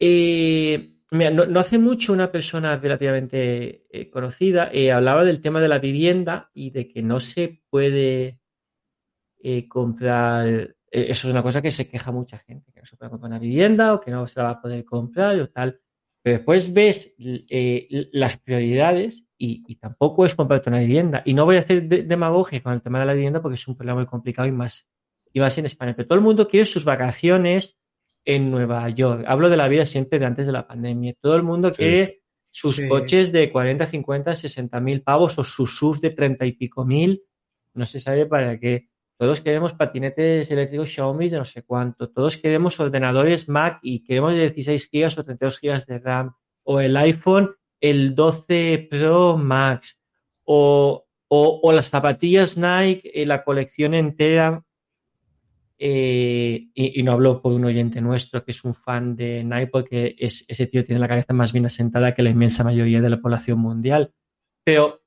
eh, 0.00 0.96
mira, 1.10 1.30
no, 1.30 1.46
no 1.46 1.60
hace 1.60 1.78
mucho 1.78 2.12
una 2.12 2.30
persona 2.32 2.76
relativamente 2.76 3.86
eh, 3.90 4.10
conocida 4.10 4.70
hablaba 4.92 5.24
del 5.24 5.40
tema 5.40 5.60
de 5.60 5.68
la 5.68 5.78
vivienda 5.78 6.50
y 6.54 6.70
de 6.70 6.88
que 6.88 7.02
no 7.02 7.20
se 7.20 7.62
puede 7.70 8.40
comprar, 9.68 10.46
eso 10.90 11.28
es 11.28 11.32
una 11.32 11.42
cosa 11.42 11.60
que 11.60 11.70
se 11.70 11.86
queja 11.88 12.10
mucha 12.10 12.38
gente, 12.38 12.72
que 12.72 12.80
no 12.80 12.86
se 12.86 12.96
puede 12.96 13.10
comprar 13.10 13.30
una 13.30 13.38
vivienda 13.38 13.92
o 13.92 14.00
que 14.00 14.10
no 14.10 14.26
se 14.26 14.40
la 14.40 14.44
va 14.46 14.50
a 14.52 14.60
poder 14.62 14.84
comprar 14.86 15.38
o 15.40 15.50
tal. 15.50 15.80
Pero 16.24 16.38
después 16.38 16.72
ves 16.72 17.14
eh, 17.18 18.08
las 18.12 18.38
prioridades 18.38 19.24
y, 19.36 19.62
y 19.68 19.76
tampoco 19.76 20.24
es 20.24 20.34
comprarte 20.34 20.70
una 20.70 20.80
vivienda. 20.80 21.22
Y 21.26 21.34
no 21.34 21.44
voy 21.44 21.56
a 21.56 21.60
hacer 21.60 21.82
de- 21.86 22.02
demagogia 22.02 22.62
con 22.62 22.72
el 22.72 22.80
tema 22.80 22.98
de 22.98 23.04
la 23.06 23.12
vivienda 23.12 23.42
porque 23.42 23.56
es 23.56 23.68
un 23.68 23.76
problema 23.76 23.96
muy 24.00 24.06
complicado 24.06 24.48
y 24.48 24.52
más, 24.52 24.88
y 25.34 25.40
más 25.40 25.58
en 25.58 25.66
España. 25.66 25.94
Pero 25.94 26.08
todo 26.08 26.18
el 26.18 26.24
mundo 26.24 26.48
quiere 26.48 26.64
sus 26.64 26.84
vacaciones 26.86 27.78
en 28.24 28.50
Nueva 28.50 28.88
York. 28.88 29.24
Hablo 29.28 29.50
de 29.50 29.58
la 29.58 29.68
vida 29.68 29.84
siempre 29.84 30.18
de 30.18 30.24
antes 30.24 30.46
de 30.46 30.52
la 30.52 30.66
pandemia. 30.66 31.12
Todo 31.20 31.36
el 31.36 31.42
mundo 31.42 31.68
Sí. 31.70 31.76
quiere 31.76 32.22
sus 32.48 32.76
Sí. 32.76 32.88
coches 32.88 33.30
de 33.30 33.52
40, 33.52 33.84
50, 33.84 34.34
60 34.34 34.80
mil 34.80 35.02
pavos 35.02 35.38
o 35.38 35.44
sus 35.44 35.76
SUV 35.76 36.00
de 36.00 36.10
30 36.10 36.46
y 36.46 36.52
pico 36.52 36.86
mil. 36.86 37.22
No 37.74 37.84
se 37.84 38.00
sabe 38.00 38.24
para 38.24 38.58
qué. 38.58 38.88
Todos 39.16 39.40
queremos 39.40 39.72
patinetes 39.74 40.50
eléctricos 40.50 40.90
Xiaomi 40.90 41.28
de 41.28 41.38
no 41.38 41.44
sé 41.44 41.62
cuánto. 41.62 42.10
Todos 42.10 42.36
queremos 42.36 42.78
ordenadores 42.80 43.48
Mac 43.48 43.78
y 43.82 44.02
queremos 44.02 44.34
de 44.34 44.50
16 44.50 44.90
GB 44.92 45.18
o 45.20 45.24
32 45.24 45.60
GB 45.60 45.86
de 45.86 45.98
RAM. 45.98 46.34
O 46.64 46.80
el 46.80 46.96
iPhone, 46.96 47.50
el 47.80 48.14
12 48.14 48.88
Pro 48.90 49.36
Max. 49.36 50.02
O, 50.44 51.06
o- 51.28 51.72
las 51.72 51.90
zapatillas 51.90 52.56
Nike, 52.58 53.10
eh, 53.22 53.24
la 53.24 53.44
colección 53.44 53.94
entera. 53.94 54.64
Eh, 55.78 56.68
y, 56.74 57.02
no 57.02 57.12
hablo 57.12 57.42
por 57.42 57.52
un 57.52 57.64
oyente 57.64 58.00
nuestro 58.00 58.44
que 58.44 58.52
es 58.52 58.64
un 58.64 58.74
fan 58.74 59.16
de 59.16 59.42
Nike 59.44 59.66
porque 59.66 60.14
es- 60.18 60.44
ese 60.48 60.66
tío 60.66 60.84
tiene 60.84 61.00
la 61.00 61.08
cabeza 61.08 61.32
más 61.34 61.52
bien 61.52 61.66
asentada 61.66 62.14
que 62.14 62.22
la 62.22 62.30
inmensa 62.30 62.62
mayoría 62.64 63.00
de 63.00 63.10
la 63.10 63.20
población 63.20 63.58
mundial. 63.58 64.12
Pero 64.64 65.02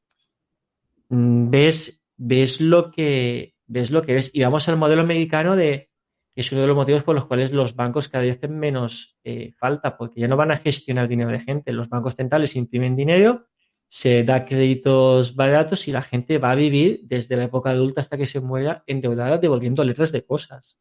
mm, 1.10 1.50
ves, 1.50 2.04
ves 2.18 2.60
lo 2.62 2.92
que 2.92 3.56
ves 3.68 3.92
lo 3.92 4.02
que 4.02 4.14
ves. 4.16 4.32
Y 4.34 4.42
vamos 4.42 4.68
al 4.70 4.78
modelo 4.78 5.02
americano 5.02 5.56
de 5.56 5.90
que 6.34 6.42
es 6.42 6.52
uno 6.52 6.62
de 6.62 6.68
los 6.68 6.76
motivos 6.76 7.04
por 7.04 7.16
los 7.16 7.26
cuales 7.26 7.52
los 7.52 7.76
bancos 7.76 8.10
cada 8.10 8.24
vez 8.24 8.38
hacen 8.38 8.58
menos 8.60 9.18
eh, 9.24 9.54
falta, 9.58 9.98
porque 9.98 10.22
ya 10.22 10.28
no 10.28 10.38
van 10.38 10.52
a 10.52 10.58
gestionar 10.58 11.08
dinero 11.08 11.32
de 11.32 11.40
gente. 11.40 11.72
Los 11.72 11.90
bancos 11.90 12.16
centrales 12.16 12.56
imprimen 12.56 12.96
dinero, 12.96 13.48
se 13.88 14.24
da 14.24 14.46
créditos 14.46 15.36
baratos 15.36 15.88
y 15.88 15.92
la 15.92 16.02
gente 16.04 16.38
va 16.38 16.52
a 16.52 16.56
vivir 16.56 17.02
desde 17.06 17.38
la 17.38 17.46
época 17.46 17.72
adulta 17.72 18.02
hasta 18.02 18.18
que 18.18 18.26
se 18.28 18.40
muera 18.40 18.84
endeudada 18.86 19.38
devolviendo 19.40 19.84
letras 19.84 20.12
de 20.12 20.24
cosas. 20.26 20.78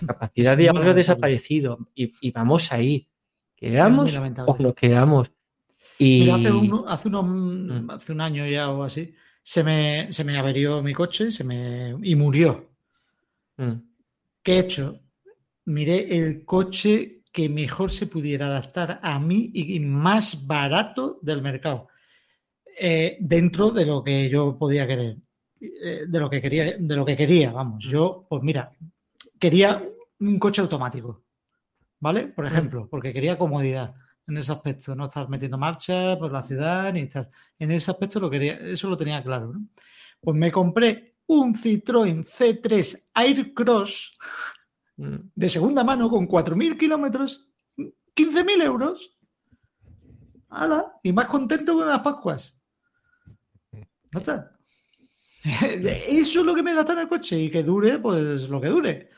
La 0.00 0.08
capacidad 0.08 0.56
de 0.56 0.68
ahorro 0.68 0.90
ha 0.90 0.94
desaparecido 0.94 1.78
y, 1.94 2.12
y 2.20 2.30
vamos 2.32 2.72
ahí. 2.72 3.06
Quedamos 3.54 4.14
o 4.46 4.56
no 4.58 4.74
quedamos. 4.74 5.30
Y 5.98 6.20
Mira, 6.22 6.34
hace, 6.36 6.50
un, 6.50 6.84
hace, 6.88 7.08
unos- 7.08 7.24
Mm. 7.26 7.90
hace 7.90 8.12
un 8.12 8.20
año 8.22 8.46
ya 8.46 8.70
o 8.70 8.82
así, 8.82 9.14
se 9.42 9.62
me, 9.64 10.12
se 10.12 10.24
me 10.24 10.38
averió 10.38 10.82
mi 10.82 10.92
coche 10.92 11.30
se 11.30 11.44
me, 11.44 11.96
y 12.02 12.14
murió. 12.14 12.70
Mm. 13.56 13.72
¿Qué 14.42 14.52
he 14.54 14.58
hecho? 14.60 15.00
Miré 15.66 16.16
el 16.16 16.44
coche 16.44 17.22
que 17.32 17.48
mejor 17.48 17.90
se 17.90 18.06
pudiera 18.06 18.46
adaptar 18.46 19.00
a 19.02 19.18
mí 19.18 19.50
y 19.54 19.78
más 19.80 20.46
barato 20.46 21.18
del 21.22 21.42
mercado. 21.42 21.88
Eh, 22.78 23.18
dentro 23.20 23.70
de 23.70 23.86
lo 23.86 24.02
que 24.02 24.28
yo 24.28 24.56
podía 24.58 24.86
querer. 24.86 25.16
Eh, 25.60 26.06
de 26.08 26.20
lo 26.20 26.30
que 26.30 26.40
quería, 26.40 26.76
de 26.78 26.96
lo 26.96 27.04
que 27.04 27.16
quería, 27.16 27.52
vamos. 27.52 27.84
Yo, 27.84 28.26
pues 28.28 28.42
mira, 28.42 28.72
quería 29.38 29.86
un 30.20 30.38
coche 30.38 30.62
automático. 30.62 31.24
¿Vale? 32.00 32.28
Por 32.28 32.46
ejemplo, 32.46 32.88
porque 32.90 33.12
quería 33.12 33.36
comodidad 33.36 33.94
en 34.30 34.38
ese 34.38 34.52
aspecto, 34.52 34.94
no 34.94 35.06
estar 35.06 35.28
metiendo 35.28 35.58
marcha 35.58 36.18
por 36.18 36.32
la 36.32 36.42
ciudad 36.42 36.92
ni 36.92 37.00
estar. 37.00 37.30
En 37.58 37.70
ese 37.70 37.90
aspecto 37.90 38.18
lo 38.20 38.30
quería, 38.30 38.54
eso 38.54 38.88
lo 38.88 38.96
tenía 38.96 39.22
claro, 39.22 39.52
¿no? 39.52 39.66
Pues 40.20 40.36
me 40.36 40.50
compré 40.50 41.16
un 41.26 41.54
Citroën 41.54 42.24
C3 42.24 43.04
Aircross 43.14 44.16
Mm. 45.00 45.30
de 45.34 45.48
segunda 45.48 45.82
mano 45.82 46.10
con 46.10 46.26
4.000 46.28 46.76
kilómetros, 46.76 47.48
15.000 48.14 48.60
euros. 48.60 49.16
¡Hala! 50.50 50.92
Y 51.02 51.12
más 51.12 51.26
contento 51.26 51.74
con 51.74 51.88
las 51.88 52.00
Pascuas. 52.00 52.54
¿No 54.12 54.20
está? 54.20 54.58
Eso 55.42 56.40
es 56.40 56.46
lo 56.46 56.54
que 56.54 56.62
me 56.62 56.74
gasta 56.74 56.92
en 56.92 56.98
el 56.98 57.08
coche 57.08 57.38
y 57.38 57.50
que 57.50 57.62
dure, 57.62 57.98
pues 57.98 58.46
lo 58.50 58.60
que 58.60 58.68
dure. 58.68 59.10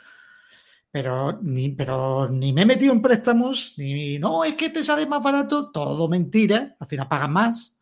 Pero 0.93 1.41
ni, 1.43 1.71
pero 1.71 2.29
ni 2.29 2.53
me 2.53 2.63
he 2.63 2.67
metido 2.67 2.93
en 2.93 3.01
préstamos, 3.03 3.75
ni 3.79 4.19
no, 4.19 4.45
es 4.45 4.55
que 4.55 4.69
te 4.71 4.85
sale 4.85 5.07
más 5.07 5.23
barato, 5.23 5.71
todo 5.71 6.09
mentira, 6.09 6.77
al 6.79 6.87
final 6.87 7.09
pagas 7.09 7.31
más. 7.31 7.77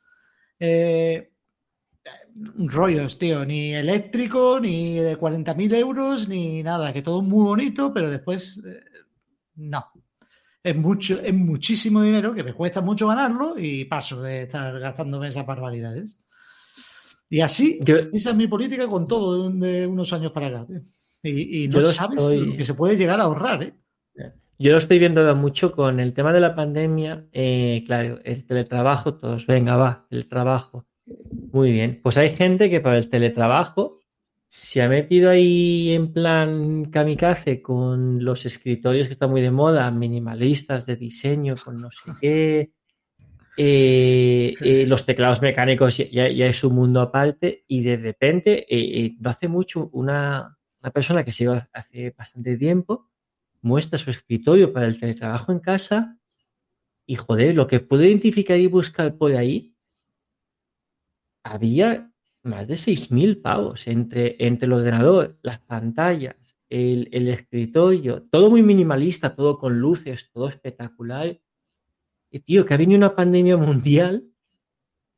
Eh, 0.60 1.30
rollos, 2.56 3.18
tío, 3.18 3.44
ni 3.44 3.74
eléctrico, 3.74 4.60
ni 4.60 4.94
de 4.96 5.16
40.000 5.16 5.72
euros, 5.74 6.28
ni 6.28 6.62
nada, 6.62 6.92
que 6.92 7.02
todo 7.02 7.22
muy 7.22 7.44
bonito, 7.44 7.92
pero 7.92 8.10
después 8.10 8.62
eh, 8.66 8.80
no. 9.56 9.86
Es 10.62 10.76
mucho, 10.76 11.20
es 11.20 11.34
muchísimo 11.34 12.02
dinero 12.02 12.34
que 12.34 12.44
me 12.44 12.54
cuesta 12.54 12.80
mucho 12.82 13.08
ganarlo 13.08 13.58
y 13.58 13.84
paso 13.86 14.22
de 14.22 14.42
estar 14.42 14.78
gastándome 14.78 15.28
esas 15.28 15.46
barbaridades. 15.46 16.26
Y 17.28 17.40
así, 17.40 17.78
Yo- 17.82 17.96
esa 18.12 18.30
es 18.30 18.36
mi 18.36 18.46
política 18.48 18.86
con 18.88 19.06
todo 19.06 19.50
de, 19.50 19.80
de 19.80 19.86
unos 19.86 20.12
años 20.12 20.32
para 20.32 20.48
acá. 20.48 20.66
tío. 20.66 20.80
Y, 21.22 21.64
y 21.64 21.68
no 21.68 21.80
sabes 21.82 22.18
estoy- 22.18 22.46
lo 22.46 22.56
que 22.56 22.64
se 22.64 22.74
puede 22.74 22.96
llegar 22.96 23.20
a 23.20 23.24
ahorrar, 23.24 23.62
¿eh? 23.62 23.74
Yo 24.58 24.72
lo 24.72 24.78
estoy 24.78 24.98
viendo 24.98 25.34
mucho 25.36 25.72
con 25.72 26.00
el 26.00 26.12
tema 26.12 26.34
de 26.34 26.40
la 26.40 26.54
pandemia. 26.54 27.26
eh, 27.32 27.82
claro, 27.86 28.20
el 28.24 28.44
teletrabajo, 28.44 29.14
todos, 29.14 29.46
venga, 29.46 29.76
va, 29.76 30.06
teletrabajo. 30.10 30.86
Muy 31.52 31.72
bien. 31.72 32.00
Pues 32.02 32.18
hay 32.18 32.36
gente 32.36 32.68
que 32.68 32.80
para 32.80 32.98
el 32.98 33.08
teletrabajo 33.08 34.00
se 34.48 34.82
ha 34.82 34.88
metido 34.88 35.30
ahí 35.30 35.92
en 35.92 36.12
plan 36.12 36.84
kamikaze 36.86 37.62
con 37.62 38.22
los 38.22 38.44
escritorios 38.44 39.06
que 39.06 39.14
están 39.14 39.30
muy 39.30 39.40
de 39.40 39.50
moda, 39.50 39.90
minimalistas 39.90 40.84
de 40.84 40.96
diseño, 40.96 41.54
con 41.64 41.80
no 41.80 41.88
sé 41.90 42.10
qué. 42.20 42.70
eh, 43.56 44.54
eh, 44.60 44.84
los 44.86 45.06
teclados 45.06 45.40
mecánicos 45.40 45.96
ya, 46.10 46.26
es 46.26 46.64
un 46.64 46.74
mundo 46.74 47.00
aparte 47.00 47.64
y 47.66 47.82
de 47.82 47.96
repente, 47.96 48.66
no 49.20 49.30
hace 49.30 49.48
mucho, 49.48 49.88
una, 49.92 50.58
una 50.82 50.90
persona 50.90 51.24
que 51.24 51.32
iba 51.38 51.68
hace 51.72 52.14
bastante 52.16 52.56
tiempo 52.56 53.10
muestra 53.62 53.98
su 53.98 54.10
escritorio 54.10 54.72
para 54.72 54.86
el 54.86 54.98
teletrabajo 54.98 55.52
en 55.52 55.60
casa 55.60 56.18
y 57.06 57.16
joder, 57.16 57.56
lo 57.56 57.66
que 57.66 57.80
puedo 57.80 58.04
identificar 58.04 58.56
y 58.56 58.68
buscar 58.68 59.16
por 59.16 59.34
ahí, 59.34 59.74
había 61.42 62.12
más 62.42 62.68
de 62.68 62.74
6.000 62.74 63.42
pavos 63.42 63.88
entre, 63.88 64.36
entre 64.38 64.66
el 64.66 64.72
ordenador, 64.72 65.36
las 65.42 65.58
pantallas, 65.58 66.36
el, 66.68 67.08
el 67.10 67.28
escritorio, 67.28 68.22
todo 68.30 68.48
muy 68.48 68.62
minimalista, 68.62 69.34
todo 69.34 69.58
con 69.58 69.80
luces, 69.80 70.30
todo 70.30 70.48
espectacular. 70.48 71.40
Y 72.30 72.38
tío, 72.38 72.64
que 72.64 72.74
ha 72.74 72.76
venido 72.76 72.98
una 72.98 73.16
pandemia 73.16 73.56
mundial, 73.56 74.29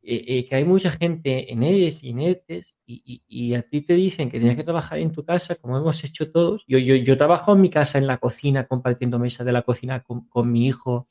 eh, 0.02 0.24
eh, 0.26 0.46
que 0.48 0.54
hay 0.56 0.64
mucha 0.64 0.90
gente 0.90 1.52
en 1.52 1.62
ERES 1.62 2.02
y 2.02 2.10
en 2.10 2.20
ERTES, 2.20 2.74
y, 2.86 3.02
y- 3.28 3.50
y 3.50 3.54
a 3.54 3.62
ti 3.62 3.82
te 3.82 3.94
dicen 3.94 4.30
que 4.30 4.38
tienes 4.38 4.56
que 4.56 4.64
trabajar 4.64 4.98
en 4.98 5.12
tu 5.12 5.24
casa, 5.24 5.54
como 5.56 5.76
hemos 5.78 6.02
hecho 6.04 6.30
todos. 6.32 6.64
Yo, 6.66 6.78
yo, 6.78 6.96
yo 6.96 7.16
trabajo 7.16 7.52
en 7.54 7.60
mi 7.60 7.70
casa, 7.70 7.98
en 7.98 8.06
la 8.06 8.18
cocina, 8.18 8.66
compartiendo 8.66 9.18
mesa 9.18 9.44
de 9.44 9.52
la 9.52 9.62
cocina 9.62 10.02
con, 10.02 10.28
con 10.28 10.50
mi 10.50 10.66
hijo, 10.66 11.08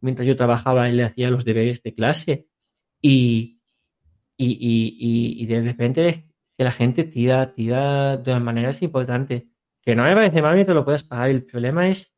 mientras 0.00 0.26
yo 0.28 0.36
trabajaba 0.36 0.88
y 0.88 0.92
le 0.92 1.04
hacía 1.04 1.30
los 1.30 1.44
deberes 1.44 1.82
de 1.82 1.94
clase. 1.94 2.48
Y, 3.00 3.60
y, 4.36 5.46
de 5.46 5.60
repente 5.62 6.02
ves 6.02 6.24
que 6.56 6.64
la 6.64 6.72
gente 6.72 7.04
tira, 7.04 7.54
tira 7.54 8.16
de 8.16 8.38
maneras 8.40 8.82
importantes. 8.82 9.44
Que 9.82 9.94
no 9.94 10.04
me 10.04 10.14
parece 10.14 10.42
mal 10.42 10.54
mientras 10.54 10.74
lo 10.74 10.84
puedas 10.84 11.04
pagar. 11.04 11.30
El 11.30 11.44
problema 11.44 11.88
es 11.88 12.14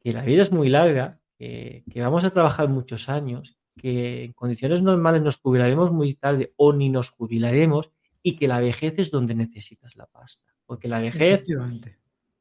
que 0.00 0.12
la 0.12 0.22
vida 0.24 0.42
es 0.42 0.50
muy 0.52 0.68
larga, 0.68 1.20
que, 1.38 1.84
que 1.90 2.00
vamos 2.00 2.24
a 2.24 2.30
trabajar 2.30 2.68
muchos 2.68 3.08
años, 3.08 3.56
que 3.76 4.24
en 4.24 4.32
condiciones 4.32 4.82
normales 4.82 5.22
nos 5.22 5.36
jubilaremos 5.36 5.92
muy 5.92 6.14
tarde 6.14 6.52
o 6.56 6.72
ni 6.72 6.88
nos 6.90 7.10
jubilaremos 7.10 7.90
y 8.22 8.36
que 8.36 8.46
la 8.48 8.60
vejez 8.60 8.94
es 8.98 9.10
donde 9.10 9.34
necesitas 9.34 9.96
la 9.96 10.06
pasta. 10.06 10.50
porque 10.66 10.88
la 10.88 11.00
vejez 11.00 11.44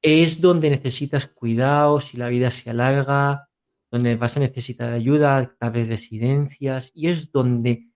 es 0.01 0.39
donde 0.41 0.69
necesitas 0.69 1.27
cuidados 1.27 2.13
y 2.13 2.17
la 2.17 2.29
vida 2.29 2.49
se 2.49 2.69
alarga, 2.69 3.49
donde 3.91 4.15
vas 4.15 4.37
a 4.37 4.39
necesitar 4.39 4.91
ayuda, 4.93 5.53
tal 5.59 5.71
vez 5.71 5.89
residencias, 5.89 6.91
y 6.93 7.07
es 7.07 7.31
donde 7.31 7.87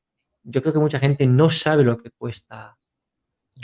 yo 0.43 0.61
creo 0.61 0.73
que 0.73 0.79
mucha 0.79 0.99
gente 0.99 1.25
no 1.25 1.49
sabe 1.49 1.83
lo 1.83 1.97
que 1.97 2.11
cuesta 2.11 2.77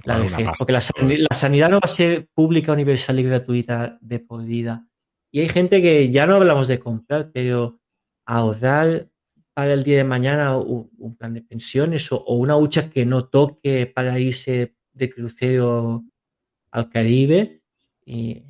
la 0.06 0.18
vejez, 0.24 0.48
porque 0.58 0.72
la, 0.74 0.82
san- 0.82 1.24
la 1.30 1.36
sanidad 1.36 1.70
no 1.70 1.76
va 1.76 1.82
a 1.84 1.88
ser 1.90 2.30
pública, 2.34 2.72
universal 2.72 3.20
y 3.20 3.24
gratuita 3.24 3.98
de 4.02 4.20
por 4.20 4.44
vida. 4.46 4.88
Y 5.32 5.42
hay 5.42 5.50
gente 5.50 5.82
que 5.82 6.10
ya 6.10 6.26
no 6.26 6.36
hablamos 6.36 6.68
de 6.70 6.80
comprar, 6.80 7.32
pero 7.34 7.80
ahorrar 8.26 9.10
para 9.54 9.74
el 9.74 9.84
día 9.84 9.98
de 9.98 10.04
mañana 10.04 10.58
un, 10.58 11.16
plan 11.18 11.34
de 11.34 11.42
pensiones 11.42 12.12
o, 12.12 12.18
o 12.18 12.36
una 12.36 12.58
hucha 12.58 12.90
que 12.90 13.06
no 13.06 13.26
toque 13.26 13.86
para 13.88 14.20
irse 14.20 14.76
de 14.94 15.10
crucero 15.10 16.04
al 16.72 16.90
Caribe 16.90 17.62
y 18.06 18.44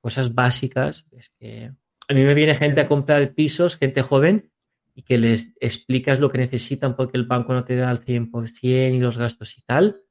cosas 0.00 0.34
básicas. 0.34 1.06
Es 1.12 1.30
que 1.30 1.72
a 2.08 2.14
mí 2.14 2.22
me 2.22 2.34
viene 2.34 2.54
gente 2.54 2.80
a 2.80 2.88
comprar 2.88 3.34
pisos, 3.34 3.76
gente 3.76 4.02
joven, 4.02 4.50
y 4.94 5.02
que 5.02 5.18
les 5.18 5.54
explicas 5.60 6.18
lo 6.18 6.30
que 6.30 6.38
necesitan 6.38 6.96
porque 6.96 7.16
el 7.16 7.24
banco 7.24 7.52
no 7.52 7.64
te 7.64 7.76
da 7.76 7.90
al 7.90 8.04
100% 8.04 8.94
y 8.94 8.98
los 8.98 9.16
gastos 9.16 9.56
y 9.56 9.62
tal. 9.62 10.02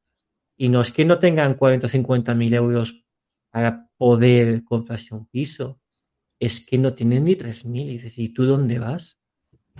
Y 0.58 0.70
no 0.70 0.82
es 0.82 0.92
que 0.92 1.06
no 1.06 1.20
tengan 1.20 1.54
40 1.56 1.86
o 1.86 1.90
50 1.90 2.34
mil 2.36 2.54
euros 2.54 3.06
para 3.52 3.90
poder 3.98 4.64
comprarse 4.64 5.14
un 5.14 5.28
piso, 5.28 5.80
es 6.40 6.66
que 6.66 6.78
no 6.78 6.94
tienen 6.94 7.26
ni 7.26 7.36
3 7.36 7.66
mil. 7.66 7.90
Y 7.90 7.94
dices, 7.94 8.18
¿y 8.18 8.30
tú 8.30 8.46
dónde 8.46 8.80
vas? 8.80 9.19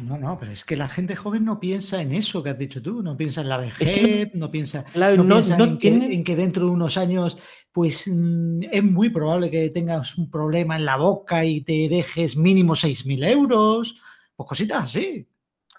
No, 0.02 0.18
no, 0.18 0.38
pero 0.40 0.52
es 0.52 0.64
que 0.66 0.76
la 0.76 0.88
gente 0.88 1.16
joven 1.16 1.44
no 1.46 1.60
piensa 1.60 2.02
en 2.02 2.14
eso 2.14 2.42
que 2.42 2.52
has 2.52 2.58
dicho 2.58 2.82
tú, 2.82 3.04
no 3.04 3.18
piensa 3.18 3.42
en 3.42 3.50
la 3.50 3.58
que 3.58 3.66
vejez, 3.86 4.36
no 4.36 4.50
piensa, 4.50 4.84
Claro, 4.86 5.18
no 5.18 5.24
no- 5.24 5.36
piensa 5.36 5.58
no 5.58 5.64
en, 5.66 5.78
que, 5.78 5.90
tienen- 5.92 6.12
en 6.12 6.24
que 6.24 6.36
dentro 6.36 6.66
de 6.66 6.72
unos 6.72 6.98
años, 6.98 7.38
pues 7.72 8.08
mm, 8.08 8.64
es 8.72 8.84
muy 8.84 9.10
probable 9.10 9.52
que 9.52 9.70
tengas 9.72 10.18
un 10.18 10.30
problema 10.32 10.76
en 10.78 10.86
la 10.86 10.96
boca 10.98 11.44
y 11.46 11.62
te 11.62 11.88
dejes 11.90 12.38
mínimo 12.38 12.76
6.000 12.76 13.24
euros, 13.24 13.96
pues 14.36 14.48
cositas 14.50 14.84
así, 14.84 15.28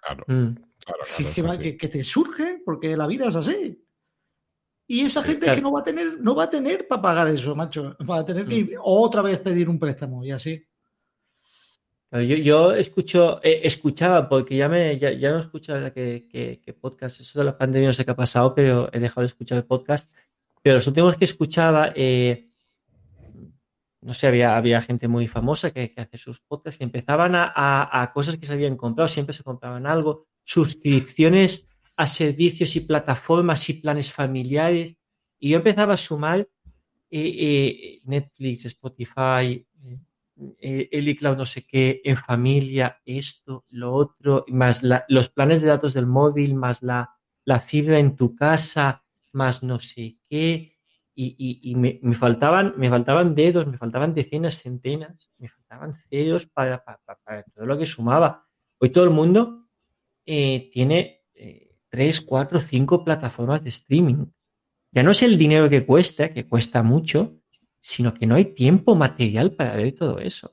Claro, 0.03 0.25
Mm. 0.29 0.55
claro, 0.55 1.03
que, 1.17 1.23
claro, 1.23 1.35
que 1.35 1.41
es 1.41 1.47
va- 1.47 1.51
así. 1.51 1.63
que- 1.63 1.77
que 1.77 1.89
te 1.89 2.05
surge 2.05 2.63
porque 2.65 2.97
la 2.97 3.07
vida 3.07 3.29
es 3.29 3.37
así. 3.37 3.85
Y 4.87 5.03
esa 5.03 5.21
Sí, 5.23 5.29
gente 5.29 5.45
claro. 5.45 5.57
que 5.57 5.63
no 5.63 5.73
va 5.73 5.81
a 5.81 5.85
tener, 5.85 6.21
no 6.21 6.35
va 6.35 6.45
a 6.45 6.51
tener 6.51 6.89
para 6.89 7.01
pagar 7.03 7.29
eso, 7.29 7.55
macho. 7.55 7.97
Va 8.09 8.19
a 8.21 8.25
tener 8.25 8.47
Mm. 8.47 8.49
que 8.49 8.55
ir 8.57 8.75
otra 8.83 9.23
vez 9.23 9.39
pedir 9.41 9.69
un 9.69 9.79
préstamo 9.79 10.25
y 10.25 10.31
así. 10.33 10.61
Yo, 12.13 12.73
escucho, 12.75 13.41
eh, 13.43 13.61
escuchaba, 13.63 14.29
porque 14.29 14.57
ya 14.57 14.69
me, 14.69 14.99
ya, 14.99 15.13
ya 15.13 15.31
no 15.31 15.39
escucho 15.39 15.79
la 15.79 15.93
que, 15.93 16.27
que, 16.29 16.73
podcast, 16.75 17.21
eso 17.21 17.39
de 17.39 17.45
la 17.45 17.57
pandemia 17.57 17.91
no 17.91 17.93
sé 17.93 18.05
qué 18.05 18.11
ha 18.11 18.17
pasado, 18.17 18.53
pero 18.53 18.91
he 18.93 18.99
dejado 18.99 19.21
de 19.21 19.29
escuchar 19.29 19.59
el 19.59 19.65
podcast. 19.65 20.13
Pero 20.61 20.75
los 20.75 20.87
últimos 20.89 21.17
que 21.17 21.25
escuchaba, 21.25 21.93
eh, 21.95 22.49
no 24.01 24.13
sé, 24.13 24.27
había, 24.27 24.57
había 24.57 24.83
gente 24.83 25.07
muy 25.07 25.29
famosa 25.29 25.71
que, 25.71 25.93
que 25.93 26.01
hace 26.01 26.19
sus 26.19 26.41
podcasts 26.41 26.79
que 26.79 26.85
empezaban 26.85 27.37
a, 27.37 27.53
a- 27.55 28.13
cosas 28.13 28.37
que 28.37 28.47
se 28.47 28.55
habían 28.55 28.77
comprado, 28.77 29.07
siempre 29.07 29.33
se 29.33 29.45
compraban 29.45 29.87
algo, 29.87 30.27
suscripciones 30.43 31.69
a 31.97 32.09
servicios 32.09 32.75
y 32.75 32.81
plataformas 32.81 33.69
y 33.69 33.75
planes 33.75 34.13
familiares. 34.13 34.97
Y 35.39 35.51
yo 35.51 35.59
empezaba 35.59 35.95
a 35.95 35.97
sumar 35.97 36.49
eh, 37.09 38.01
Netflix, 38.05 38.65
Spotify, 38.65 39.65
eh, 40.61 40.89
el 40.93 41.09
iCloud 41.09 41.37
no 41.37 41.47
sé 41.47 41.67
qué, 41.67 42.01
en 42.05 42.17
familia, 42.17 43.01
esto, 43.05 43.65
lo 43.71 43.93
otro, 43.93 44.45
más 44.49 44.83
los 45.09 45.29
planes 45.29 45.61
de 45.61 45.69
datos 45.69 45.95
del 45.95 46.07
móvil, 46.07 46.55
más 46.55 46.83
la, 46.83 47.11
fibra 47.67 47.99
en 47.99 48.17
tu 48.17 48.35
casa, 48.37 49.03
más 49.33 49.63
no 49.63 49.81
sé 49.81 50.19
qué, 50.29 50.77
y, 51.15 51.75
me, 51.77 52.01
faltaban, 52.15 52.75
me 52.79 52.89
faltaban 52.89 53.35
dedos, 53.35 53.67
me 53.67 53.77
faltaban 53.77 54.15
decenas, 54.15 54.63
centenas, 54.63 55.31
me 55.39 55.49
faltaban 55.49 55.93
ceros 55.95 56.47
para, 56.47 56.83
para- 56.83 56.99
para- 57.05 57.19
para 57.25 57.43
todo 57.43 57.67
lo 57.67 57.77
que 57.79 57.85
sumaba. 57.87 58.47
Hoy 58.79 58.89
todo 58.91 59.05
el 59.05 59.11
mundo 59.11 59.67
eh, 60.27 60.71
tiene 60.73 61.23
eh, 61.35 61.77
tres, 61.89 62.21
cuatro, 62.21 62.61
cinco 62.61 63.05
plataformas 63.05 63.63
de 63.63 63.71
streaming. 63.71 64.27
Ya 64.93 65.03
no 65.03 65.11
es 65.13 65.23
el 65.23 65.39
dinero 65.39 65.69
que 65.69 65.87
cuesta, 65.87 66.33
que 66.33 66.49
cuesta 66.49 66.83
mucho, 66.83 67.40
sino 67.81 68.13
que 68.15 68.27
no 68.27 68.35
hay 68.37 68.47
tiempo 68.55 68.95
material 68.95 69.53
para 69.53 69.75
ver 69.77 69.93
todo 69.93 70.19
eso. 70.19 70.53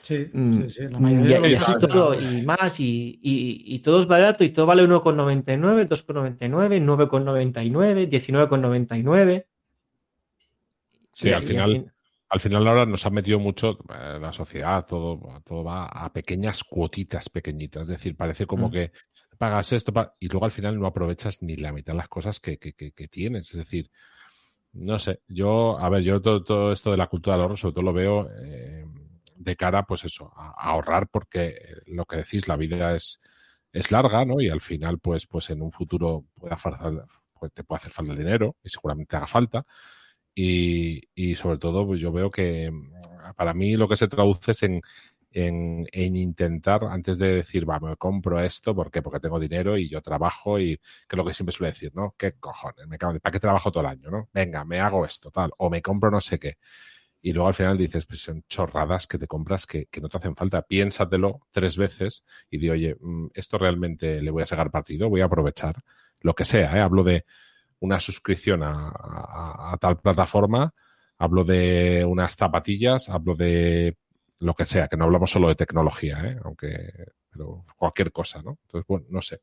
Sí, 0.00 0.30
Mm, 0.32 0.52
sí, 0.62 0.70
sí. 0.70 0.82
La 0.88 0.98
y, 0.98 1.00
mayoría 1.00 1.38
y 1.38 1.50
de 1.50 1.56
así 1.56 1.72
todo, 1.80 2.14
y 2.18 2.42
más, 2.42 2.78
y, 2.80 3.18
y- 3.22 3.74
y 3.74 3.78
todo 3.80 3.98
es 3.98 4.06
barato, 4.06 4.44
y 4.44 4.50
todo 4.50 4.64
vale 4.66 4.84
1,99, 4.84 5.86
2,99, 5.88 6.80
9,99, 6.80 8.06
19,99. 8.08 9.46
Sí, 11.12 11.28
Y- 11.28 11.32
al 11.32 11.42
y 11.42 11.46
final- 11.46 11.72
fin- 11.72 11.92
Al 12.30 12.40
final 12.40 12.68
ahora 12.68 12.84
nos 12.84 13.06
ha 13.06 13.10
metido 13.10 13.38
mucho 13.38 13.78
eh, 13.88 14.18
la 14.20 14.34
sociedad, 14.34 14.84
todo, 14.84 15.40
todo 15.46 15.64
va 15.64 15.86
a 15.86 16.12
pequeñas 16.12 16.62
cuotitas 16.62 17.30
pequeñitas. 17.30 17.82
Es 17.84 17.88
decir, 17.88 18.16
parece 18.18 18.44
como 18.46 18.68
Mm. 18.68 18.70
que 18.70 18.92
pagas 19.38 19.72
esto 19.72 19.94
pa- 19.94 20.12
y 20.20 20.28
luego 20.28 20.44
al 20.44 20.50
final 20.50 20.78
no 20.78 20.86
aprovechas 20.86 21.40
ni 21.42 21.56
la 21.56 21.72
mitad 21.72 21.94
de 21.94 21.96
las 21.96 22.08
cosas 22.08 22.38
que, 22.38 22.58
que- 22.58 22.74
que- 22.74 22.92
que 22.92 23.08
tienes. 23.08 23.48
Es 23.52 23.56
decir, 23.56 23.90
no 24.72 24.98
sé, 24.98 25.20
yo, 25.28 25.78
a 25.78 25.88
ver, 25.88 26.02
yo 26.02 26.20
todo, 26.22 26.42
todo 26.44 26.72
esto 26.72 26.90
de 26.90 26.96
la 26.96 27.08
cultura 27.08 27.34
del 27.36 27.42
ahorro 27.42 27.56
sobre 27.56 27.72
todo 27.74 27.84
lo 27.84 27.92
veo 27.92 28.28
eh, 28.44 28.84
de 29.36 29.56
cara, 29.56 29.84
pues 29.84 30.04
eso, 30.04 30.32
a, 30.36 30.50
ahorrar 30.70 31.08
porque 31.08 31.56
lo 31.86 32.04
que 32.06 32.16
decís, 32.18 32.48
la 32.48 32.56
vida 32.56 32.94
es, 32.94 33.20
es 33.72 33.90
larga, 33.90 34.24
¿no? 34.24 34.40
Y 34.40 34.48
al 34.50 34.60
final, 34.60 34.98
pues, 35.00 35.26
pues 35.26 35.50
en 35.50 35.62
un 35.62 35.72
futuro 35.72 36.24
puede 36.34 36.56
falta- 36.56 37.06
pues 37.38 37.52
te 37.52 37.62
puede 37.64 37.78
hacer 37.78 37.92
falta 37.92 38.12
el 38.12 38.18
dinero 38.18 38.56
y 38.64 38.68
seguramente 38.68 39.16
haga 39.16 39.26
falta. 39.28 39.64
Y, 40.34 41.02
y 41.14 41.34
sobre 41.34 41.58
todo, 41.58 41.86
pues 41.86 42.00
yo 42.00 42.12
veo 42.12 42.30
que 42.30 42.70
mm, 42.70 42.92
para 43.36 43.54
mí 43.54 43.76
lo 43.76 43.88
que 43.88 43.96
se 43.96 44.08
traduce 44.08 44.52
es 44.52 44.62
en, 44.62 44.80
en, 45.46 45.86
en 45.92 46.16
intentar, 46.16 46.84
antes 46.84 47.18
de 47.18 47.34
decir, 47.36 47.68
va, 47.68 47.80
me 47.80 47.96
compro 47.96 48.40
esto, 48.40 48.74
¿por 48.74 48.90
qué? 48.90 49.02
Porque 49.02 49.20
tengo 49.20 49.38
dinero 49.40 49.76
y 49.78 49.88
yo 49.88 50.00
trabajo 50.02 50.58
y 50.58 50.76
que 50.76 50.82
es 51.16 51.16
lo 51.16 51.24
que 51.24 51.34
siempre 51.34 51.54
suele 51.54 51.72
decir, 51.72 51.92
¿no? 51.94 52.14
¿Qué 52.18 52.32
cojones? 52.34 52.86
Me 52.88 52.98
cago 52.98 53.12
en- 53.14 53.20
¿Para 53.20 53.32
qué 53.32 53.40
trabajo 53.40 53.70
todo 53.70 53.82
el 53.82 53.88
año, 53.90 54.10
no? 54.10 54.28
Venga, 54.32 54.64
me 54.64 54.80
hago 54.80 55.04
esto, 55.06 55.30
tal, 55.30 55.50
o 55.58 55.70
me 55.70 55.82
compro 55.82 56.10
no 56.10 56.20
sé 56.20 56.38
qué. 56.38 56.56
Y 57.20 57.32
luego 57.32 57.48
al 57.48 57.54
final 57.54 57.76
dices, 57.78 58.06
pues 58.06 58.20
son 58.22 58.44
chorradas 58.48 59.06
que 59.06 59.18
te 59.18 59.26
compras 59.26 59.66
que, 59.66 59.86
que 59.86 60.00
no 60.00 60.08
te 60.08 60.18
hacen 60.18 60.36
falta. 60.36 60.62
Piénsatelo 60.62 61.40
tres 61.50 61.76
veces 61.76 62.24
y 62.50 62.58
di, 62.58 62.70
oye, 62.70 62.96
mm, 63.00 63.28
esto 63.34 63.58
realmente 63.58 64.22
le 64.22 64.30
voy 64.30 64.42
a 64.42 64.46
sacar 64.46 64.70
partido, 64.70 65.08
voy 65.10 65.20
a 65.20 65.24
aprovechar 65.26 65.76
lo 66.22 66.34
que 66.34 66.44
sea, 66.44 66.76
¿eh? 66.76 66.80
Hablo 66.80 67.02
de 67.04 67.24
una 67.80 68.00
suscripción 68.00 68.62
a 68.64 69.76
tal 69.80 69.98
plataforma, 69.98 70.72
hablo 71.18 71.44
de 71.44 72.04
unas 72.04 72.34
zapatillas, 72.36 73.08
hablo 73.08 73.34
de 73.34 73.96
lo 74.40 74.54
que 74.54 74.64
sea, 74.64 74.88
que 74.88 74.96
no 74.96 75.04
hablamos 75.04 75.30
solo 75.30 75.48
de 75.48 75.54
tecnología, 75.54 76.20
¿eh? 76.24 76.38
aunque 76.44 76.90
pero 77.30 77.64
cualquier 77.76 78.12
cosa, 78.12 78.42
¿no? 78.42 78.58
Entonces, 78.62 78.86
bueno, 78.86 79.06
no 79.10 79.22
sé. 79.22 79.40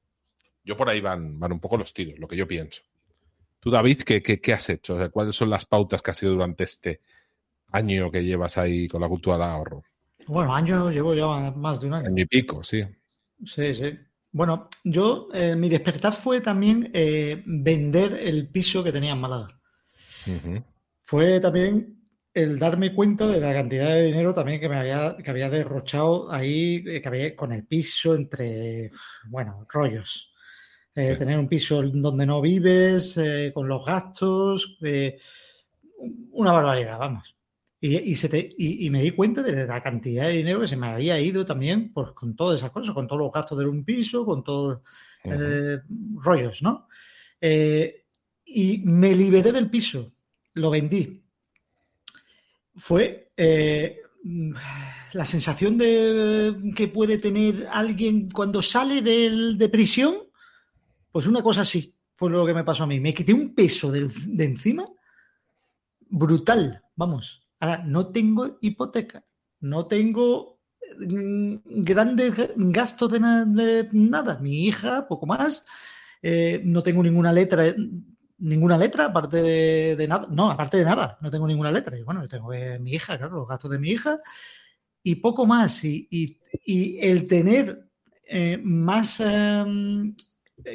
Yo 0.63 0.75
por 0.75 0.89
ahí 0.89 0.99
van, 0.99 1.39
van 1.39 1.53
un 1.53 1.59
poco 1.59 1.77
los 1.77 1.93
tiros, 1.93 2.19
lo 2.19 2.27
que 2.27 2.35
yo 2.35 2.47
pienso. 2.47 2.81
Tú, 3.59 3.69
David, 3.69 4.01
¿qué, 4.03 4.21
qué, 4.21 4.39
qué 4.39 4.53
has 4.53 4.69
hecho? 4.69 4.95
O 4.95 4.97
sea, 4.97 5.09
¿Cuáles 5.09 5.35
son 5.35 5.49
las 5.49 5.65
pautas 5.65 6.01
que 6.01 6.11
has 6.11 6.17
sido 6.17 6.33
durante 6.33 6.63
este 6.63 7.01
año 7.71 8.11
que 8.11 8.23
llevas 8.23 8.57
ahí 8.57 8.87
con 8.87 9.01
la 9.01 9.07
cultura 9.07 9.37
del 9.37 9.47
ahorro? 9.47 9.83
Bueno, 10.27 10.53
año 10.53 10.89
llevo 10.89 11.13
ya 11.13 11.51
más 11.51 11.81
de 11.81 11.87
un 11.87 11.93
año. 11.93 12.07
Año 12.07 12.23
y 12.23 12.25
pico, 12.25 12.63
sí. 12.63 12.83
Sí, 13.45 13.73
sí. 13.73 13.97
Bueno, 14.31 14.69
yo, 14.83 15.29
eh, 15.33 15.55
mi 15.55 15.69
despertar 15.69 16.13
fue 16.13 16.41
también 16.41 16.91
eh, 16.93 17.41
vender 17.45 18.19
el 18.21 18.49
piso 18.49 18.83
que 18.83 18.91
tenía 18.91 19.13
en 19.13 19.21
Málaga. 19.21 19.47
Fue 21.01 21.39
también 21.39 21.94
el 22.35 22.59
darme 22.59 22.93
cuenta 22.93 23.25
de 23.27 23.39
la 23.41 23.53
cantidad 23.53 23.89
de 23.89 24.03
dinero 24.05 24.33
también 24.33 24.59
que 24.59 24.69
me 24.69 24.77
había, 24.77 25.17
que 25.17 25.29
había 25.31 25.49
derrochado 25.49 26.31
ahí, 26.31 26.83
eh, 26.85 27.01
que 27.01 27.07
había 27.07 27.35
con 27.35 27.51
el 27.53 27.65
piso 27.65 28.13
entre, 28.15 28.91
bueno, 29.29 29.65
rollos. 29.71 30.31
Eh, 30.95 31.11
Sí. 31.13 31.19
Tener 31.19 31.39
un 31.39 31.47
piso 31.49 31.81
donde 31.83 32.25
no 32.25 32.41
vives, 32.41 33.17
eh, 33.17 33.51
con 33.53 33.67
los 33.67 33.85
gastos, 33.85 34.77
eh, 34.83 35.17
una 36.31 36.51
barbaridad, 36.53 36.97
vamos. 36.99 37.35
Y, 37.81 37.97
y 38.11 38.15
se 38.15 38.29
te- 38.29 38.49
y- 38.57 38.85
y 38.85 38.89
me 38.89 39.01
di 39.01 39.11
cuenta 39.11 39.43
de 39.43 39.65
la 39.65 39.81
cantidad 39.83 40.27
de 40.27 40.33
dinero 40.37 40.61
que 40.61 40.67
se 40.67 40.77
me 40.77 40.87
había 40.87 41.19
ido 41.19 41.45
también 41.45 41.91
pues, 41.93 42.11
con 42.11 42.35
todas 42.35 42.57
esas 42.59 42.71
cosas, 42.71 42.93
con 42.93 43.07
todos 43.07 43.21
los 43.21 43.31
gastos 43.33 43.57
de 43.59 43.65
un 43.65 43.83
piso, 43.85 44.25
con 44.25 44.43
todos 44.43 44.79
eh, 45.25 45.79
rollos, 46.21 46.61
¿no? 46.63 46.87
Eh, 47.41 48.05
y 48.45 48.79
me 48.85 49.15
liberé 49.15 49.51
del 49.51 49.69
piso, 49.69 50.13
lo 50.53 50.69
vendí. 50.69 51.24
Fue 52.75 53.31
eh, 53.37 54.01
la 55.13 55.25
sensación 55.25 55.77
de 55.77 56.55
que 56.75 56.87
puede 56.87 57.17
tener 57.17 57.67
alguien 57.71 58.29
cuando 58.29 58.61
sale 58.61 59.01
del- 59.01 59.57
de 59.57 59.69
prisión, 59.69 60.15
pues 61.11 61.27
una 61.27 61.41
cosa 61.41 61.61
así 61.61 61.95
fue 62.15 62.29
lo 62.29 62.45
que 62.45 62.53
me 62.53 62.63
pasó 62.63 62.83
a 62.83 62.87
mí. 62.87 62.99
Me 62.99 63.13
quité 63.13 63.33
un 63.33 63.53
peso 63.55 63.91
de 63.91 64.43
encima 64.43 64.87
brutal, 66.09 66.81
vamos. 66.95 67.47
Ahora, 67.59 67.83
no 67.85 68.07
tengo 68.11 68.57
hipoteca, 68.61 69.25
no 69.61 69.87
tengo 69.87 70.59
mm, 70.99 71.55
grandes 71.65 72.33
gastos 72.55 73.11
de, 73.11 73.19
na- 73.19 73.45
de 73.45 73.89
nada. 73.91 74.37
Mi 74.39 74.65
hija, 74.67 75.07
poco 75.07 75.25
más. 75.25 75.65
Eh, 76.21 76.61
no 76.65 76.81
tengo 76.83 77.03
ninguna 77.03 77.31
letra 77.31 77.73
ninguna 78.39 78.77
letra, 78.77 79.05
aparte 79.05 79.41
de, 79.41 79.95
de 79.95 80.07
nada. 80.07 80.27
No, 80.29 80.51
aparte 80.51 80.77
de 80.77 80.85
nada, 80.85 81.17
no 81.21 81.29
tengo 81.29 81.47
ninguna 81.47 81.71
letra. 81.71 81.97
Y 81.97 82.03
bueno, 82.03 82.21
yo 82.23 82.29
tengo 82.29 82.53
eh, 82.53 82.79
mi 82.79 82.91
hija, 82.93 83.17
claro, 83.17 83.37
los 83.37 83.47
gastos 83.47 83.71
de 83.71 83.79
mi 83.79 83.89
hija 83.91 84.17
y 85.03 85.15
poco 85.15 85.45
más. 85.45 85.83
Y, 85.83 86.07
y- 86.11 86.39
y 86.65 86.99
el 87.05 87.27
tener 87.27 87.89
eh, 88.27 88.59
más 88.63 89.19
em, 89.19 90.15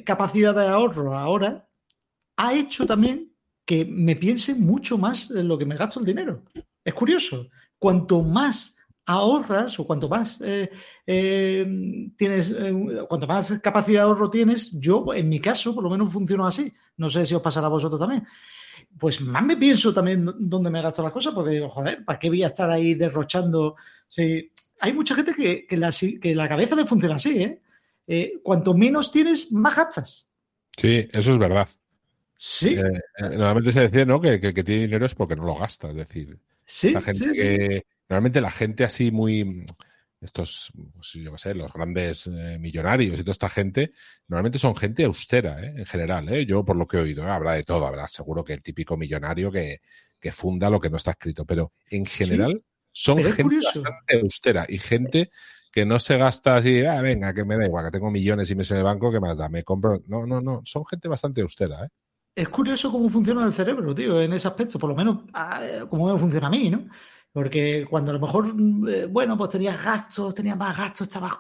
capacidad 0.05 0.55
de 0.55 0.67
ahorro 0.69 1.17
ahora 1.19 1.67
ha 2.37 2.55
hecho 2.55 2.87
también 2.87 3.33
que 3.65 3.85
me 3.85 4.17
piense 4.17 4.55
mucho 4.55 4.99
más 4.99 5.31
en 5.31 5.49
lo 5.49 5.59
que 5.59 5.67
me 5.67 5.77
gasto 5.77 6.01
el 6.01 6.07
dinero. 6.07 6.45
Es 6.85 6.95
curioso. 6.95 7.49
Cuanto 7.79 8.23
más 8.23 8.77
ahorras 9.07 9.79
o 9.81 9.87
cuanto 9.87 10.09
más 10.09 10.41
eh, 10.41 10.71
eh, 11.07 12.11
tienes, 12.17 12.51
eh, 12.51 12.73
cuanto 13.09 13.27
más 13.27 13.53
capacidad 13.61 14.01
de 14.01 14.05
ahorro 14.05 14.31
tienes, 14.31 14.71
yo 14.79 15.07
en 15.15 15.29
mi 15.29 15.41
caso 15.41 15.75
por 15.75 15.83
lo 15.85 15.91
menos 15.91 16.13
funciono 16.13 16.47
así. 16.47 16.73
No 16.97 17.09
sé 17.11 17.27
si 17.27 17.35
os 17.35 17.43
pasará 17.43 17.67
a 17.67 17.71
vosotros 17.71 17.99
también. 18.01 18.27
Pues 18.99 19.21
más 19.21 19.45
me 19.45 19.57
pienso 19.57 19.93
también 19.95 20.25
dó- 20.25 20.35
dónde 20.39 20.71
me 20.71 20.83
gasto 20.83 21.03
las 21.03 21.13
cosas, 21.13 21.33
porque 21.35 21.51
digo, 21.53 21.69
joder, 21.69 22.05
¿para 22.05 22.19
qué 22.19 22.29
voy 22.29 22.43
a 22.43 22.49
estar 22.49 22.71
ahí 22.71 22.95
derrochando? 22.95 23.77
Sí, 24.09 24.51
hay 24.81 24.93
mucha 24.93 25.15
gente 25.15 25.35
que, 25.35 25.67
que 25.67 25.77
la, 25.77 25.91
que 26.21 26.35
la 26.35 26.49
cabeza 26.49 26.75
le 26.77 26.87
funciona 26.87 27.17
así, 27.17 27.43
¿eh? 28.07 28.33
Cuanto 28.43 28.75
menos 28.75 29.13
tienes, 29.13 29.53
más 29.53 29.77
gastas. 29.77 30.29
Sí, 30.77 31.09
eso 31.13 31.31
es 31.33 31.39
verdad. 31.39 31.69
Sí, 32.37 32.77
normalmente 33.21 33.71
se 33.73 33.81
decía, 33.81 34.05
¿no? 34.05 34.21
Que, 34.21 34.41
que, 34.41 34.53
que 34.53 34.65
tiene 34.65 34.83
dinero 34.83 35.05
es 35.07 35.15
porque 35.15 35.37
no 35.37 35.45
lo 35.45 35.57
gasta. 35.57 35.91
Es 35.91 35.97
decir, 35.97 36.39
sí, 36.65 36.91
la 36.91 37.03
gente 37.03 37.19
sí, 37.19 37.25
sí. 37.27 37.33
que. 37.33 37.85
Normalmente 38.11 38.41
la 38.41 38.51
gente 38.51 38.85
así 38.85 39.11
muy. 39.13 39.65
Estos, 40.21 40.71
pues, 40.97 41.13
yo 41.15 41.33
qué 41.33 41.39
sé, 41.39 41.55
los 41.55 41.73
grandes 41.73 42.27
eh, 42.27 42.59
millonarios 42.59 43.15
y 43.15 43.23
toda 43.23 43.33
esta 43.33 43.49
gente, 43.49 43.93
normalmente 44.29 44.59
son 44.59 44.77
gente 44.77 45.05
austera, 45.05 45.65
¿eh? 45.65 45.73
en 45.79 45.87
general. 45.87 46.29
¿eh? 46.29 46.45
Yo, 46.45 46.63
por 46.63 46.77
lo 46.77 46.87
que 46.87 46.99
he 46.99 47.01
oído, 47.01 47.25
¿eh? 47.25 47.31
habrá 47.31 47.55
de 47.55 47.63
todo, 47.63 47.87
habrá 47.87 48.07
seguro 48.07 48.45
que 48.45 48.53
el 48.53 48.63
típico 48.63 48.99
millonario 48.99 49.51
que, 49.51 49.79
que 50.19 50.31
funda 50.31 50.69
lo 50.69 50.79
que 50.79 50.91
no 50.91 50.99
está 50.99 51.13
escrito, 51.13 51.47
pero 51.47 51.73
en 51.89 52.05
Sí, 52.05 52.25
general 52.25 52.63
son 52.93 53.17
pero 53.17 53.33
gente 53.33 53.57
bastante 53.65 54.21
austera 54.21 54.67
y 54.69 54.79
gente 54.79 55.31
que 55.73 55.87
no 55.87 55.99
se 55.99 56.19
gasta 56.19 56.57
así, 56.57 56.85
ah, 56.85 57.01
venga, 57.01 57.33
que 57.33 57.45
me 57.45 57.57
da 57.57 57.65
igual, 57.65 57.87
que 57.87 57.93
tengo 57.93 58.11
millones 58.11 58.51
y 58.51 58.57
meses 58.57 58.73
en 58.73 58.79
el 58.79 58.85
banco, 58.85 59.11
que 59.11 59.21
más 59.21 59.39
da? 59.39 59.49
Me 59.49 59.63
compro. 59.65 60.03
No, 60.07 60.27
no, 60.27 60.43
no, 60.43 60.61
son 60.65 60.85
gente 60.85 61.09
bastante 61.09 61.41
austera, 61.41 61.85
¿eh? 61.85 61.89
Es 62.35 62.49
curioso 62.49 62.93
cómo 62.93 63.09
funciona 63.09 63.45
el 63.45 63.53
cerebro, 63.53 63.95
tío, 63.95 64.21
en 64.21 64.33
ese 64.33 64.49
aspecto, 64.49 64.79
por 64.79 64.91
lo 64.91 64.97
menos 64.97 65.25
ah, 65.33 65.87
como 65.89 66.13
me 66.13 66.19
funciona 66.19 66.47
a 66.47 66.51
mí, 66.51 66.71
¿no? 66.71 66.89
Porque 67.33 67.87
cuando 67.89 68.11
a 68.11 68.15
lo 68.15 68.21
mejor, 68.21 68.53
mm, 68.55 68.89
eh, 68.89 69.07
bueno, 69.07 69.37
pues 69.39 69.51
tenías 69.51 69.83
gastos, 69.83 70.35
tenías 70.35 70.57
más 70.57 70.77
gastos, 70.77 71.07
estabas 71.07 71.35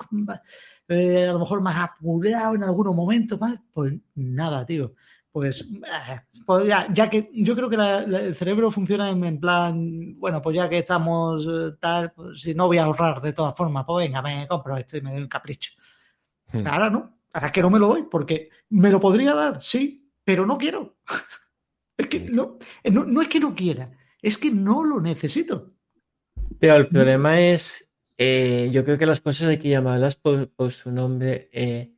eh, 0.88 1.26
a 1.28 1.32
lo 1.32 1.38
mejor 1.40 1.60
más 1.60 1.76
apurado 1.78 2.54
en 2.54 2.62
algunos 2.64 2.94
momentos, 2.94 3.40
más, 3.40 3.58
pues 3.72 3.94
nada, 4.14 4.64
tío. 4.64 4.94
Pues, 5.32 5.60
eh, 5.62 6.20
pues 6.44 6.66
ya, 6.66 6.86
ya 6.92 7.08
que 7.08 7.30
yo 7.32 7.54
creo 7.54 7.68
que 7.70 7.76
la- 7.76 8.04
la- 8.06 8.20
el 8.20 8.34
cerebro 8.34 8.70
funciona 8.70 9.08
en, 9.10 9.22
en 9.24 9.38
plan, 9.40 10.18
bueno, 10.18 10.42
pues 10.42 10.56
ya 10.56 10.68
que 10.68 10.78
estamos 10.78 11.46
eh, 11.48 11.76
tal, 11.80 12.12
pues 12.12 12.40
si 12.40 12.54
no 12.54 12.66
voy 12.66 12.78
a 12.78 12.84
ahorrar 12.84 13.20
de 13.20 13.32
todas 13.32 13.56
formas, 13.56 13.84
pues 13.86 14.06
venga, 14.06 14.22
me 14.22 14.46
compro 14.48 14.76
esto 14.76 14.96
y 14.96 15.02
me 15.02 15.12
doy 15.12 15.22
un 15.22 15.28
capricho. 15.28 15.72
Hmm. 16.52 16.66
Ahora 16.66 16.90
no, 16.90 17.18
ahora 17.32 17.46
es 17.48 17.52
que 17.52 17.62
no 17.62 17.70
me 17.70 17.78
lo 17.78 17.88
doy, 17.88 18.04
porque 18.10 18.48
me 18.70 18.90
lo 18.90 18.98
podría 19.00 19.34
dar, 19.34 19.60
sí, 19.60 20.10
pero 20.24 20.46
no 20.46 20.56
quiero. 20.58 20.96
Es 21.96 22.06
que 22.06 22.18
no, 22.20 22.56
no, 22.90 23.04
no 23.04 23.20
es 23.20 23.28
que 23.28 23.38
no 23.40 23.54
quiera, 23.54 23.90
es 24.22 24.38
que 24.38 24.50
no 24.50 24.82
lo 24.84 25.02
necesito. 25.02 25.74
Pero 26.58 26.76
el 26.76 26.88
problema 26.88 27.40
es, 27.40 27.90
eh, 28.18 28.68
yo 28.72 28.84
creo 28.84 28.98
que 28.98 29.06
las 29.06 29.20
cosas 29.20 29.48
hay 29.48 29.58
que 29.58 29.68
llamarlas 29.70 30.16
por, 30.16 30.50
por 30.50 30.72
su 30.72 30.90
nombre. 30.90 31.48
eh. 31.52 31.92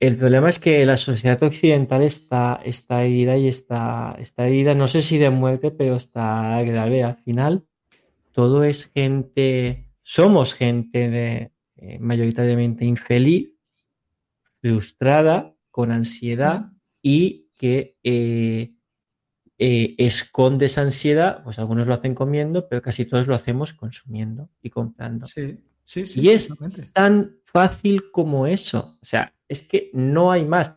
el 0.00 0.16
problema 0.16 0.50
es 0.50 0.58
que 0.58 0.84
la 0.84 0.96
sociedad 0.96 1.42
occidental 1.42 2.02
está, 2.02 2.60
está 2.64 3.02
herida 3.04 3.36
y 3.36 3.48
está, 3.48 4.16
está 4.18 4.46
herida, 4.46 4.74
no 4.74 4.86
sé 4.88 5.00
si 5.02 5.16
de 5.18 5.30
muerte, 5.30 5.70
pero 5.70 5.96
está 5.96 6.60
grave. 6.62 7.02
Al 7.02 7.16
final, 7.16 7.64
todo 8.32 8.64
es 8.64 8.90
gente, 8.92 9.88
somos 10.02 10.54
gente 10.54 11.08
de- 11.10 11.50
eh, 11.76 11.98
mayoritariamente 12.00 12.84
infeliz, 12.84 13.50
frustrada, 14.60 15.54
con 15.70 15.90
ansiedad 15.90 16.70
y 17.02 17.48
que 17.56 17.96
eh, 18.02 18.72
eh, 19.58 19.94
esconde 19.98 20.66
esa 20.66 20.82
ansiedad, 20.82 21.42
pues 21.44 21.58
algunos 21.58 21.86
lo 21.86 21.94
hacen 21.94 22.14
comiendo, 22.14 22.68
pero 22.68 22.82
casi 22.82 23.04
todos 23.04 23.26
lo 23.26 23.34
hacemos 23.34 23.72
consumiendo 23.72 24.48
y 24.62 24.70
comprando. 24.70 25.26
Sí, 25.26 25.58
sí, 25.84 26.06
sí. 26.06 26.20
Y 26.20 26.30
es 26.30 26.48
tan 26.92 27.36
fácil 27.44 28.10
como 28.10 28.46
eso. 28.46 28.98
O 29.00 29.04
sea, 29.04 29.32
es 29.48 29.62
que 29.62 29.90
no 29.92 30.32
hay 30.32 30.44
más. 30.44 30.74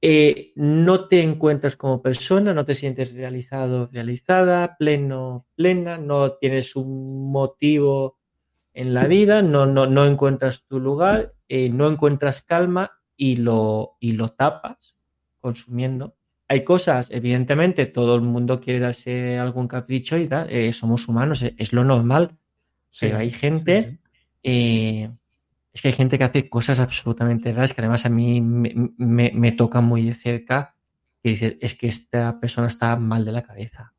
Eh, 0.00 0.52
no 0.54 1.08
te 1.08 1.22
encuentras 1.22 1.74
como 1.74 2.02
persona, 2.02 2.54
no 2.54 2.64
te 2.64 2.74
sientes 2.74 3.12
realizado, 3.12 3.88
realizada, 3.90 4.76
pleno, 4.76 5.46
plena, 5.56 5.98
no 5.98 6.32
tienes 6.34 6.76
un 6.76 7.32
motivo 7.32 8.18
en 8.74 8.94
la 8.94 9.06
vida, 9.06 9.42
no, 9.42 9.66
no, 9.66 9.86
no 9.86 10.06
encuentras 10.06 10.64
tu 10.68 10.78
lugar, 10.78 11.34
eh, 11.48 11.68
no 11.70 11.88
encuentras 11.88 12.42
calma 12.42 12.92
y 13.16 13.36
lo, 13.36 13.96
y 13.98 14.12
lo 14.12 14.30
tapas 14.30 14.94
consumiendo. 15.40 16.14
Hay 16.48 16.64
cosas, 16.64 17.10
evidentemente, 17.10 17.86
todo 17.86 18.14
el 18.14 18.22
mundo 18.22 18.60
quiere 18.60 18.80
darse 18.80 19.38
algún 19.38 19.68
capricho 19.68 20.16
y 20.16 20.26
tal, 20.28 20.48
eh, 20.50 20.72
somos 20.72 21.06
humanos, 21.08 21.42
es, 21.42 21.52
es 21.58 21.72
lo 21.74 21.84
normal, 21.84 22.36
Sí, 22.90 23.06
pero 23.06 23.18
hay 23.18 23.30
gente 23.30 23.82
sí, 23.82 23.88
sí. 23.90 23.98
eh, 24.42 25.10
es 25.74 25.82
que 25.82 25.88
hay 25.88 25.94
gente 25.94 26.16
que 26.18 26.24
hace 26.24 26.48
cosas 26.48 26.80
absolutamente 26.80 27.52
raras 27.52 27.74
que 27.74 27.80
además 27.82 28.06
a 28.06 28.08
mí 28.08 28.40
me, 28.40 28.72
me- 28.96 29.32
me 29.34 29.52
tocan 29.52 29.84
muy 29.84 30.02
de 30.08 30.14
cerca 30.14 30.74
que 31.22 31.30
dices, 31.30 31.56
es 31.60 31.74
que 31.74 31.88
esta 31.88 32.38
persona 32.38 32.68
está 32.68 32.96
mal 32.96 33.24
de 33.24 33.32
la 33.32 33.42
cabeza. 33.42 33.92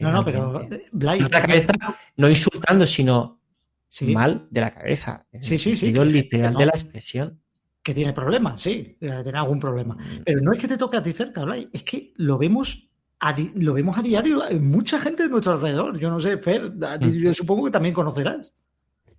No, 0.00 0.10
no, 0.12 0.24
pero 0.24 0.60
eh, 0.62 0.86
Blay, 0.92 1.22
de 1.22 1.28
la 1.28 1.40
cabeza, 1.46 1.72
no 2.16 2.28
insultando, 2.28 2.86
sino 2.86 3.40
sí, 3.88 4.12
mal 4.12 4.48
de 4.50 4.60
la 4.60 4.74
cabeza. 4.74 5.26
Sí, 5.40 5.58
sí, 5.58 5.70
sí, 5.70 5.76
sentido 5.76 6.04
literal 6.04 6.54
de 6.54 6.60
no. 6.60 6.66
la 6.66 6.72
expresión. 6.72 7.40
Que 7.84 7.94
tiene 7.94 8.12
problemas, 8.14 8.60
sí, 8.62 8.96
eh, 9.00 9.20
tiene 9.22 9.38
algún 9.38 9.60
problema. 9.60 9.94
Mm, 9.94 10.22
Pero 10.24 10.40
no 10.40 10.52
es 10.52 10.58
que 10.58 10.66
te 10.66 10.78
toque 10.78 10.96
a 10.96 11.02
ti 11.02 11.12
cerca, 11.12 11.44
Blay, 11.44 11.68
es 11.72 11.82
que 11.84 12.12
lo 12.16 12.38
vemos 12.38 12.88
a, 13.20 13.36
lo 13.54 13.74
vemos 13.74 13.96
a 13.98 14.02
diario 14.02 14.48
en 14.50 14.66
mucha 14.68 14.98
gente 14.98 15.22
de 15.24 15.28
nuestro 15.28 15.52
alrededor. 15.52 15.98
Yo 15.98 16.10
no 16.10 16.18
sé, 16.20 16.38
Fer, 16.38 16.72
Mm. 16.72 17.10
yo 17.12 17.34
supongo 17.34 17.66
que 17.66 17.70
también 17.70 17.94
conocerás. 17.94 18.52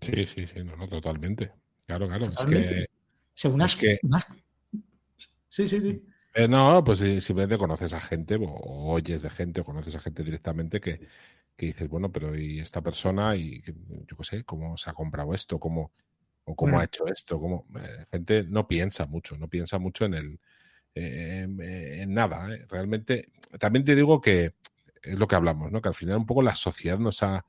Sí, 0.02 0.26
sí, 0.26 0.48
sí, 0.48 0.64
no, 0.64 0.76
no, 0.76 0.88
totalmente. 0.88 1.52
Claro, 1.86 2.08
claro. 2.08 2.26
Es 2.26 2.32
Totalmente. 2.32 2.70
que, 2.76 2.84
O 2.84 3.38
sea, 3.38 3.52
unas, 3.52 3.74
Es 3.74 3.80
que- 3.80 4.00
unas- 4.04 4.26
Sí, 5.50 5.68
sí, 5.68 5.80
sí. 5.80 6.04
eh, 6.34 6.48
no, 6.48 6.84
pues 6.84 7.00
simplemente 7.00 7.58
conoces 7.58 7.94
a 7.94 8.00
gente 8.02 8.36
o, 8.36 8.92
oyes 8.94 9.22
de 9.22 9.30
gente 9.30 9.62
o 9.62 9.64
conoces 9.64 9.96
a 9.96 10.00
gente 10.00 10.24
directamente 10.24 10.82
que, 10.82 11.08
que 11.56 11.68
dices, 11.68 11.88
bueno, 11.88 12.12
pero 12.12 12.36
¿y 12.38 12.60
esta 12.60 12.82
persona? 12.82 13.36
Y 13.36 13.62
que- 13.62 13.74
yo 14.08 14.18
qué 14.18 14.24
sé, 14.24 14.44
¿cómo 14.44 14.76
se 14.78 14.90
ha 14.90 14.94
comprado 14.94 15.34
esto? 15.34 15.60
¿Cómo, 15.60 15.92
o 16.46 16.56
cómo 16.56 16.72
Bueno. 16.72 16.80
ha 16.80 16.86
hecho 16.86 17.08
esto? 17.08 17.40
¿Cómo? 17.40 17.66
eh, 17.80 18.06
gente 18.12 18.44
no 18.44 18.68
piensa 18.68 19.06
mucho, 19.08 19.38
no 19.38 19.48
piensa 19.48 19.78
mucho 19.80 20.06
en 20.06 20.14
el 20.16 20.40
eh, 20.96 21.42
en, 21.44 21.62
en 21.62 22.14
nada. 22.14 22.54
¿eh? 22.54 22.66
Realmente, 22.70 23.30
también 23.60 23.86
te 23.86 23.96
digo 23.96 24.22
que 24.22 24.54
es 25.04 25.18
lo 25.20 25.28
que 25.28 25.36
hablamos, 25.36 25.72
¿no? 25.72 25.82
Que 25.82 25.90
al 25.90 25.96
final 25.96 26.18
un 26.18 26.26
poco 26.26 26.42
la 26.42 26.56
sociedad 26.56 27.00
nos 27.00 27.24
ha 27.24 27.46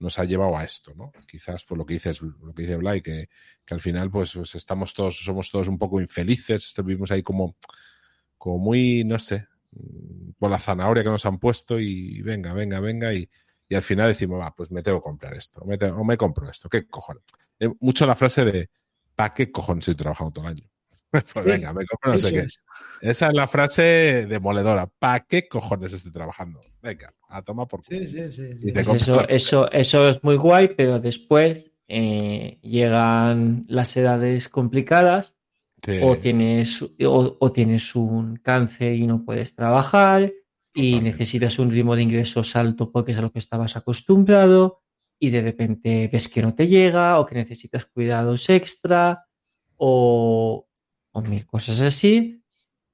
nos 0.00 0.18
ha 0.18 0.24
llevado 0.24 0.56
a 0.56 0.64
esto, 0.64 0.94
¿no? 0.94 1.12
Quizás 1.28 1.64
por 1.64 1.76
lo 1.76 1.84
que 1.84 1.94
dices, 1.94 2.22
lo 2.22 2.54
que 2.54 2.62
dice 2.62 2.76
Blay, 2.76 3.02
que, 3.02 3.28
que 3.66 3.74
al 3.74 3.80
final 3.80 4.10
pues, 4.10 4.32
pues 4.32 4.54
estamos 4.54 4.94
todos, 4.94 5.18
somos 5.22 5.50
todos 5.50 5.68
un 5.68 5.76
poco 5.78 6.00
infelices, 6.00 6.64
este, 6.66 6.80
vivimos 6.82 7.10
ahí 7.10 7.22
como, 7.22 7.56
como 8.38 8.58
muy, 8.58 9.04
no 9.04 9.18
sé, 9.18 9.46
mm, 9.72 10.32
por 10.38 10.50
la 10.50 10.58
zanahoria 10.58 11.02
que 11.04 11.10
nos 11.10 11.26
han 11.26 11.38
puesto 11.38 11.78
y 11.80 12.22
venga, 12.22 12.52
venga, 12.54 12.80
venga, 12.80 13.12
y, 13.14 13.28
y 13.68 13.74
al 13.74 13.82
final 13.82 14.08
decimos, 14.08 14.40
va, 14.40 14.54
pues 14.54 14.70
me 14.70 14.82
tengo 14.82 14.98
que 15.00 15.04
comprar 15.04 15.34
esto, 15.34 15.60
o 15.62 15.66
me, 15.66 15.78
te- 15.78 15.90
o 15.90 16.04
me 16.04 16.16
compro 16.16 16.48
esto, 16.50 16.68
¿qué 16.68 16.86
cojones? 16.86 17.24
Eh, 17.60 17.68
mucho 17.80 18.06
la 18.06 18.16
frase 18.16 18.44
de, 18.44 18.68
¿para 19.14 19.34
qué 19.34 19.52
cojones 19.52 19.82
estoy 19.82 19.94
trabajando 19.94 20.32
todo 20.32 20.44
el 20.46 20.50
año? 20.52 20.64
pues 21.10 21.24
Sí, 21.26 21.40
venga, 21.44 21.72
me 21.72 21.84
compro 21.86 22.12
no 22.12 22.18
sé 22.18 22.32
qué. 22.32 22.38
es. 22.40 22.62
Esa 23.02 23.28
es 23.28 23.34
la 23.34 23.46
frase 23.46 23.82
demoledora, 24.28 24.86
¿para 24.86 25.20
qué 25.24 25.46
cojones 25.48 25.92
estoy 25.92 26.10
trabajando? 26.12 26.60
Venga, 26.82 27.12
a 27.28 27.42
tomar 27.42 27.68
por 27.68 27.82
culo. 27.84 28.00
Sí, 28.00 28.06
sí, 28.06 28.32
sí, 28.32 28.58
sí. 28.58 28.68
Y 28.68 28.72
te 28.72 28.84
Pues 28.84 28.86
compras 29.04 29.26
eso, 29.28 29.68
eso, 29.68 29.72
eso 29.72 30.08
es 30.08 30.24
muy 30.24 30.36
guay, 30.36 30.68
pero 30.76 30.98
después 30.98 31.70
eh, 31.88 32.58
llegan 32.62 33.64
las 33.68 33.96
edades 33.96 34.48
complicadas 34.48 35.36
Sí. 35.82 35.98
o 36.02 36.18
tienes, 36.18 36.82
o, 36.82 37.36
o 37.40 37.52
tienes 37.52 37.94
un 37.96 38.36
cáncer 38.36 38.94
y 38.96 39.06
no 39.06 39.24
puedes 39.24 39.54
trabajar 39.54 40.30
y 40.74 40.90
Totalmente. 40.92 41.10
necesitas 41.18 41.58
un 41.58 41.70
ritmo 41.70 41.96
de 41.96 42.02
ingresos 42.02 42.54
alto 42.54 42.92
porque 42.92 43.12
es 43.12 43.18
a 43.18 43.22
lo 43.22 43.32
que 43.32 43.38
estabas 43.38 43.76
acostumbrado 43.76 44.79
y 45.20 45.30
de 45.30 45.42
repente 45.42 46.08
ves 46.12 46.28
que 46.28 46.42
no 46.42 46.54
te 46.54 46.66
llega 46.66 47.20
o 47.20 47.26
que 47.26 47.36
necesitas 47.36 47.84
cuidados 47.86 48.48
extra 48.50 49.26
o, 49.76 50.66
o 51.12 51.22
mil 51.22 51.46
cosas 51.46 51.80
así. 51.82 52.42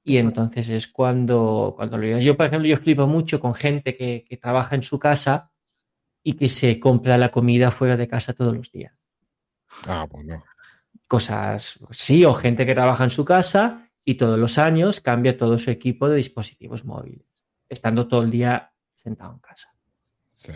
Y 0.03 0.17
entonces 0.17 0.69
es 0.69 0.87
cuando, 0.87 1.73
cuando 1.75 1.97
lo 1.97 2.03
llevas. 2.05 2.23
Yo, 2.23 2.37
por 2.37 2.45
ejemplo, 2.45 2.67
yo 2.69 2.77
flipo 2.77 3.07
mucho 3.07 3.39
con 3.39 3.53
gente 3.55 3.95
que, 3.97 4.25
que 4.27 4.37
trabaja 4.37 4.75
en 4.75 4.83
su 4.83 4.99
casa 4.99 5.51
y 6.23 6.33
que 6.33 6.49
se 6.49 6.79
compra 6.79 7.17
la 7.17 7.31
comida 7.31 7.71
fuera 7.71 7.97
de 7.97 8.07
casa 8.07 8.33
todos 8.33 8.55
los 8.55 8.71
días 8.71 8.93
Ah, 9.87 10.07
pues 10.09 10.25
no. 10.25 10.43
cosas 11.07 11.79
sí, 11.91 12.25
o 12.25 12.33
gente 12.33 12.65
que 12.65 12.73
trabaja 12.73 13.03
en 13.05 13.09
su 13.09 13.23
casa 13.25 13.89
y 14.03 14.15
todos 14.15 14.37
los 14.39 14.57
años 14.57 15.01
cambia 15.01 15.37
todo 15.37 15.59
su 15.59 15.71
equipo 15.71 16.09
de 16.09 16.17
dispositivos 16.17 16.85
móviles. 16.85 17.25
estando 17.69 18.07
todo 18.07 18.23
el 18.23 18.31
día 18.31 18.73
sentado 18.95 19.33
en 19.33 19.39
casa. 19.39 19.73
Sí, 20.35 20.51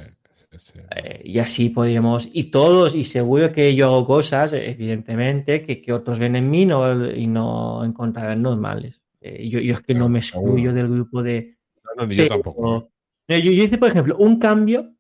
sí. 0.58 0.80
Eh, 0.96 1.22
y 1.24 1.40
así 1.40 1.70
podríamos, 1.70 2.30
y 2.32 2.46
todos, 2.46 2.96
y 2.96 3.04
seguro 3.06 3.52
que 3.52 3.74
yo 3.76 3.88
hago 3.88 4.06
cosas, 4.06 4.54
evidentemente, 4.54 5.66
que, 5.66 5.82
que 5.82 5.94
otros 5.94 6.20
ven 6.20 6.36
en 6.36 6.50
mí 6.50 6.66
no, 6.66 7.12
y 7.12 7.28
no 7.28 7.84
encontrarán 7.84 8.42
normales. 8.42 9.02
Eh, 9.22 9.48
yo, 9.48 9.60
yo 9.60 9.76
es 9.76 9.82
que 9.82 9.94
no 9.94 10.10
me 10.10 10.20
excluyo 10.20 10.74
del 10.74 10.90
grupo 10.90 11.22
de... 11.22 11.58
No, 11.84 12.02
no, 12.02 12.08
ni 12.08 12.16
yo 12.16 12.28
tampoco. 12.28 12.92
Yo, 13.28 13.38
yo 13.38 13.64
hice, 13.64 13.78
por 13.78 13.90
ejemplo, 13.90 14.18
un 14.18 14.40
cambio, 14.40 14.94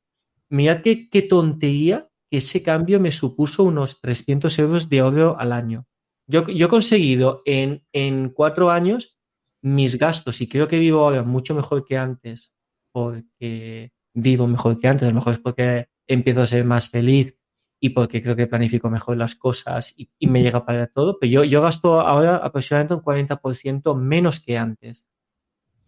mirad 0.49 0.81
qué, 0.81 1.09
qué 1.09 1.23
tontería, 1.23 2.09
que 2.29 2.37
ese 2.37 2.63
cambio 2.63 2.99
me 2.99 3.11
supuso 3.11 3.63
unos 3.63 3.99
300 3.99 4.57
euros 4.59 4.89
de 4.89 4.99
ahorro 4.99 5.37
al 5.39 5.51
año. 5.51 5.85
Yo, 6.27 6.47
yo 6.47 6.67
he 6.67 6.69
conseguido 6.69 7.41
en, 7.45 7.83
en 7.91 8.29
cuatro 8.29 8.71
años 8.71 9.17
mis 9.61 9.97
gastos, 9.97 10.41
y 10.41 10.47
creo 10.47 10.67
que 10.67 10.79
vivo 10.79 11.01
ahora 11.01 11.23
mucho 11.23 11.53
mejor 11.53 11.85
que 11.85 11.97
antes, 11.97 12.53
porque 12.91 13.91
vivo 14.13 14.47
mejor 14.47 14.77
que 14.77 14.87
antes, 14.87 15.07
a 15.07 15.11
lo 15.11 15.15
mejor 15.15 15.33
es 15.33 15.39
porque 15.39 15.89
empiezo 16.07 16.41
a 16.41 16.45
ser 16.45 16.65
más 16.65 16.89
feliz 16.89 17.37
y 17.79 17.89
porque 17.89 18.21
creo 18.21 18.35
que 18.35 18.47
planifico 18.47 18.89
mejor 18.89 19.17
las 19.17 19.35
cosas 19.35 19.93
y, 19.97 20.09
me 20.27 20.43
llega 20.43 20.65
para 20.65 20.87
todo, 20.87 21.17
pero 21.19 21.31
yo, 21.31 21.43
yo 21.43 21.61
gasto 21.61 21.99
ahora 21.99 22.37
aproximadamente 22.37 22.93
un 22.93 23.01
40% 23.01 23.95
menos 23.95 24.39
que 24.39 24.57
antes. 24.57 25.05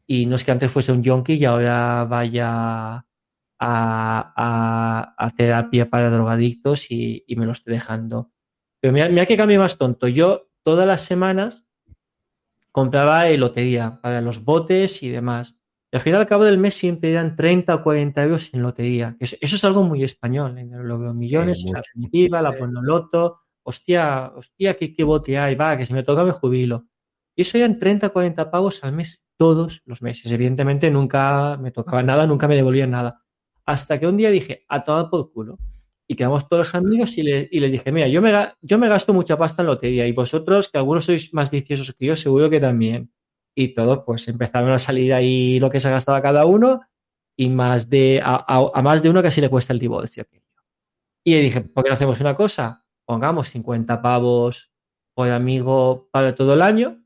Y 0.08 0.26
no 0.26 0.36
es 0.36 0.44
que 0.44 0.52
antes 0.52 0.72
fuese 0.72 0.92
un 0.92 1.04
yonki 1.04 1.34
y 1.36 1.46
ahora 1.46 2.04
vaya 2.06 2.48
a, 2.98 3.06
a- 3.60 5.16
a 5.18 5.30
terapia 5.32 5.90
para 5.90 6.10
drogadictos 6.10 6.92
y, 6.92 7.24
me 7.38 7.46
lo 7.46 7.52
estoy 7.52 7.74
dejando. 7.74 8.32
Pero 8.82 8.92
mira, 8.94 9.08
mira 9.10 9.26
qué 9.26 9.38
cambio 9.38 9.60
más 9.60 9.78
tonto. 9.78 10.08
Yo 10.08 10.50
todas 10.64 10.88
las 10.88 11.04
semanas 11.04 11.64
compraba 12.72 13.30
lotería 13.30 14.02
para 14.02 14.20
los 14.20 14.44
botes 14.44 15.04
y 15.04 15.10
demás. 15.10 15.63
Y 15.94 15.96
al 15.96 16.02
final, 16.02 16.22
al 16.22 16.28
cabo 16.28 16.44
del 16.44 16.58
mes, 16.58 16.74
siempre 16.74 17.12
eran 17.12 17.36
30 17.36 17.76
o 17.76 17.84
40 17.84 18.24
euros 18.24 18.50
en 18.52 18.64
lotería. 18.64 19.16
Eso, 19.20 19.36
eso 19.40 19.56
es 19.58 19.64
algo 19.64 19.84
muy 19.84 20.04
español. 20.04 20.58
En 20.58 20.74
el 20.74 20.82
Logro 20.88 21.14
Millones, 21.14 21.60
Sí, 21.62 21.72
la 21.72 21.84
primitiva, 21.84 22.42
la 22.42 22.52
Sí. 22.52 22.64
Loto. 22.82 23.42
Hostia, 23.62 24.32
hostia, 24.36 24.76
qué, 24.76 24.92
qué 24.94 25.04
bote 25.04 25.38
hay. 25.38 25.54
Va, 25.56 25.78
que 25.78 25.86
si 25.86 25.94
me 25.94 26.02
toca 26.04 26.24
me 26.24 26.32
jubilo. 26.32 26.88
Y 27.36 27.44
eso 27.44 27.58
eran 27.60 27.78
30 27.78 28.08
o 28.08 28.12
40 28.14 28.50
pavos 28.50 28.84
al 28.84 28.94
mes 28.94 29.26
todos 29.38 29.84
los 29.86 30.02
meses. 30.02 30.32
Evidentemente 30.32 30.90
nunca 30.90 31.58
me 31.62 31.70
tocaba 31.72 32.02
nada, 32.04 32.26
nunca 32.26 32.48
me 32.48 32.56
devolvían 32.56 32.90
nada. 32.92 33.22
Hasta 33.66 34.00
que 34.00 34.08
un 34.08 34.18
día 34.18 34.32
dije, 34.32 34.66
a 34.70 34.84
tomar 34.84 35.10
por 35.12 35.32
culo. 35.32 35.60
Y 36.08 36.16
quedamos 36.16 36.50
todos 36.50 36.68
los 36.68 36.76
amigos 36.76 37.18
y, 37.20 37.24
le- 37.24 37.48
y 37.52 37.60
les 37.60 37.72
dije, 37.72 37.92
mira, 37.92 38.08
yo 38.08 38.22
me, 38.22 38.34
yo 38.62 38.78
me 38.80 38.90
gasto 38.90 39.14
mucha 39.14 39.38
pasta 39.38 39.62
en 39.62 39.68
lotería 39.68 40.06
y 40.08 40.12
vosotros, 40.12 40.70
que 40.70 40.78
algunos 40.80 41.06
sois 41.06 41.34
más 41.34 41.50
viciosos 41.52 41.94
que 41.94 42.08
yo, 42.08 42.16
seguro 42.16 42.50
que 42.50 42.60
también. 42.60 43.12
Y 43.56 43.70
todos 43.76 44.04
pues 44.06 44.28
empezaron 44.28 44.72
a 44.72 44.80
salir 44.80 45.14
ahí 45.14 45.60
lo 45.60 45.70
que 45.70 45.80
se 45.80 45.90
gastaba 45.92 46.22
cada 46.22 46.46
uno 46.46 46.82
y 47.38 47.50
más 47.50 47.90
de, 47.90 48.22
a, 48.24 48.36
a- 48.48 48.72
a 48.74 48.82
más 48.82 49.02
de 49.04 49.10
uno 49.10 49.22
casi 49.24 49.42
le 49.42 49.50
cuesta 49.50 49.74
el 49.74 49.80
divorcio. 49.80 50.26
Y 51.26 51.36
dije, 51.40 51.62
¿por 51.62 51.84
qué 51.84 51.90
no 51.90 51.96
hacemos 51.96 52.20
una 52.22 52.36
cosa? 52.36 52.86
Pongamos 53.06 53.50
50 53.50 54.02
pavos 54.02 54.72
por 55.16 55.30
amigo 55.30 56.10
para 56.12 56.36
todo 56.36 56.54
el 56.54 56.62
año 56.62 57.00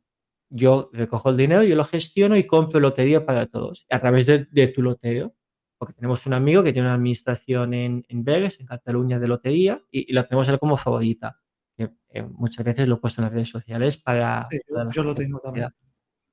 yo 0.50 0.90
recojo 0.94 1.30
el 1.30 1.36
dinero, 1.36 1.62
yo 1.64 1.76
lo 1.76 1.84
gestiono 1.84 2.38
y 2.38 2.48
compro 2.48 2.80
lotería 2.80 3.26
para 3.26 3.48
todos 3.48 3.86
a 3.90 4.00
través 4.00 4.26
de, 4.26 4.48
de 4.50 4.68
tu 4.70 4.82
lotero. 4.82 5.36
Porque 5.78 5.94
tenemos 5.94 6.26
un 6.26 6.34
amigo 6.34 6.64
que 6.64 6.72
tiene 6.72 6.88
una 6.88 6.96
administración 6.96 7.74
en, 7.74 8.06
en 8.08 8.24
Vegas, 8.24 8.60
en 8.62 8.66
Cataluña, 8.66 9.20
de 9.20 9.28
lotería, 9.28 9.82
y, 9.92 10.10
y 10.10 10.14
la 10.14 10.26
tenemos 10.26 10.48
él 10.48 10.58
como 10.58 10.78
favorita. 10.78 11.40
Que, 11.78 11.90
eh, 12.12 12.24
muchas 12.24 12.66
veces 12.66 12.88
lo 12.88 12.96
he 12.96 12.98
puesto 13.00 13.20
en 13.22 13.26
las 13.26 13.34
redes 13.34 13.50
sociales 13.50 13.98
para. 13.98 14.48
Sí, 14.50 14.60
yo 14.94 15.04
lo 15.04 15.14
tengo 15.14 15.40
también. 15.42 15.68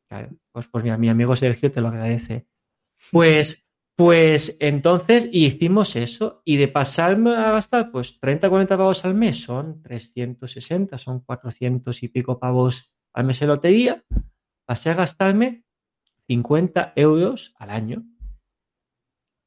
Pues, 0.08 0.68
pues 0.68 0.84
mira, 0.84 0.96
mi 0.96 1.08
amigo 1.08 1.34
Sergio 1.34 1.72
te 1.72 1.80
lo 1.80 1.88
agradece. 1.88 2.46
Pues, 3.10 3.66
pues 3.96 4.56
entonces 4.60 5.28
hicimos 5.30 5.94
eso 5.94 6.42
y 6.44 6.56
de 6.56 6.68
pasarme 6.68 7.30
a 7.30 7.52
gastar 7.52 7.92
pues 7.92 8.18
30, 8.18 8.48
40 8.48 8.76
pavos 8.76 9.04
al 9.04 9.14
mes 9.14 9.42
son 9.42 9.82
360, 9.82 10.98
son 10.98 11.20
400 11.20 12.02
y 12.02 12.08
pico 12.08 12.40
pavos 12.40 12.92
al 13.12 13.24
mes 13.24 13.40
en 13.42 13.48
lotería, 13.48 14.04
pasé 14.66 14.90
a 14.90 14.94
gastarme 14.94 15.64
50 16.26 16.92
euros 16.96 17.54
al 17.58 17.70
año. 17.70 18.04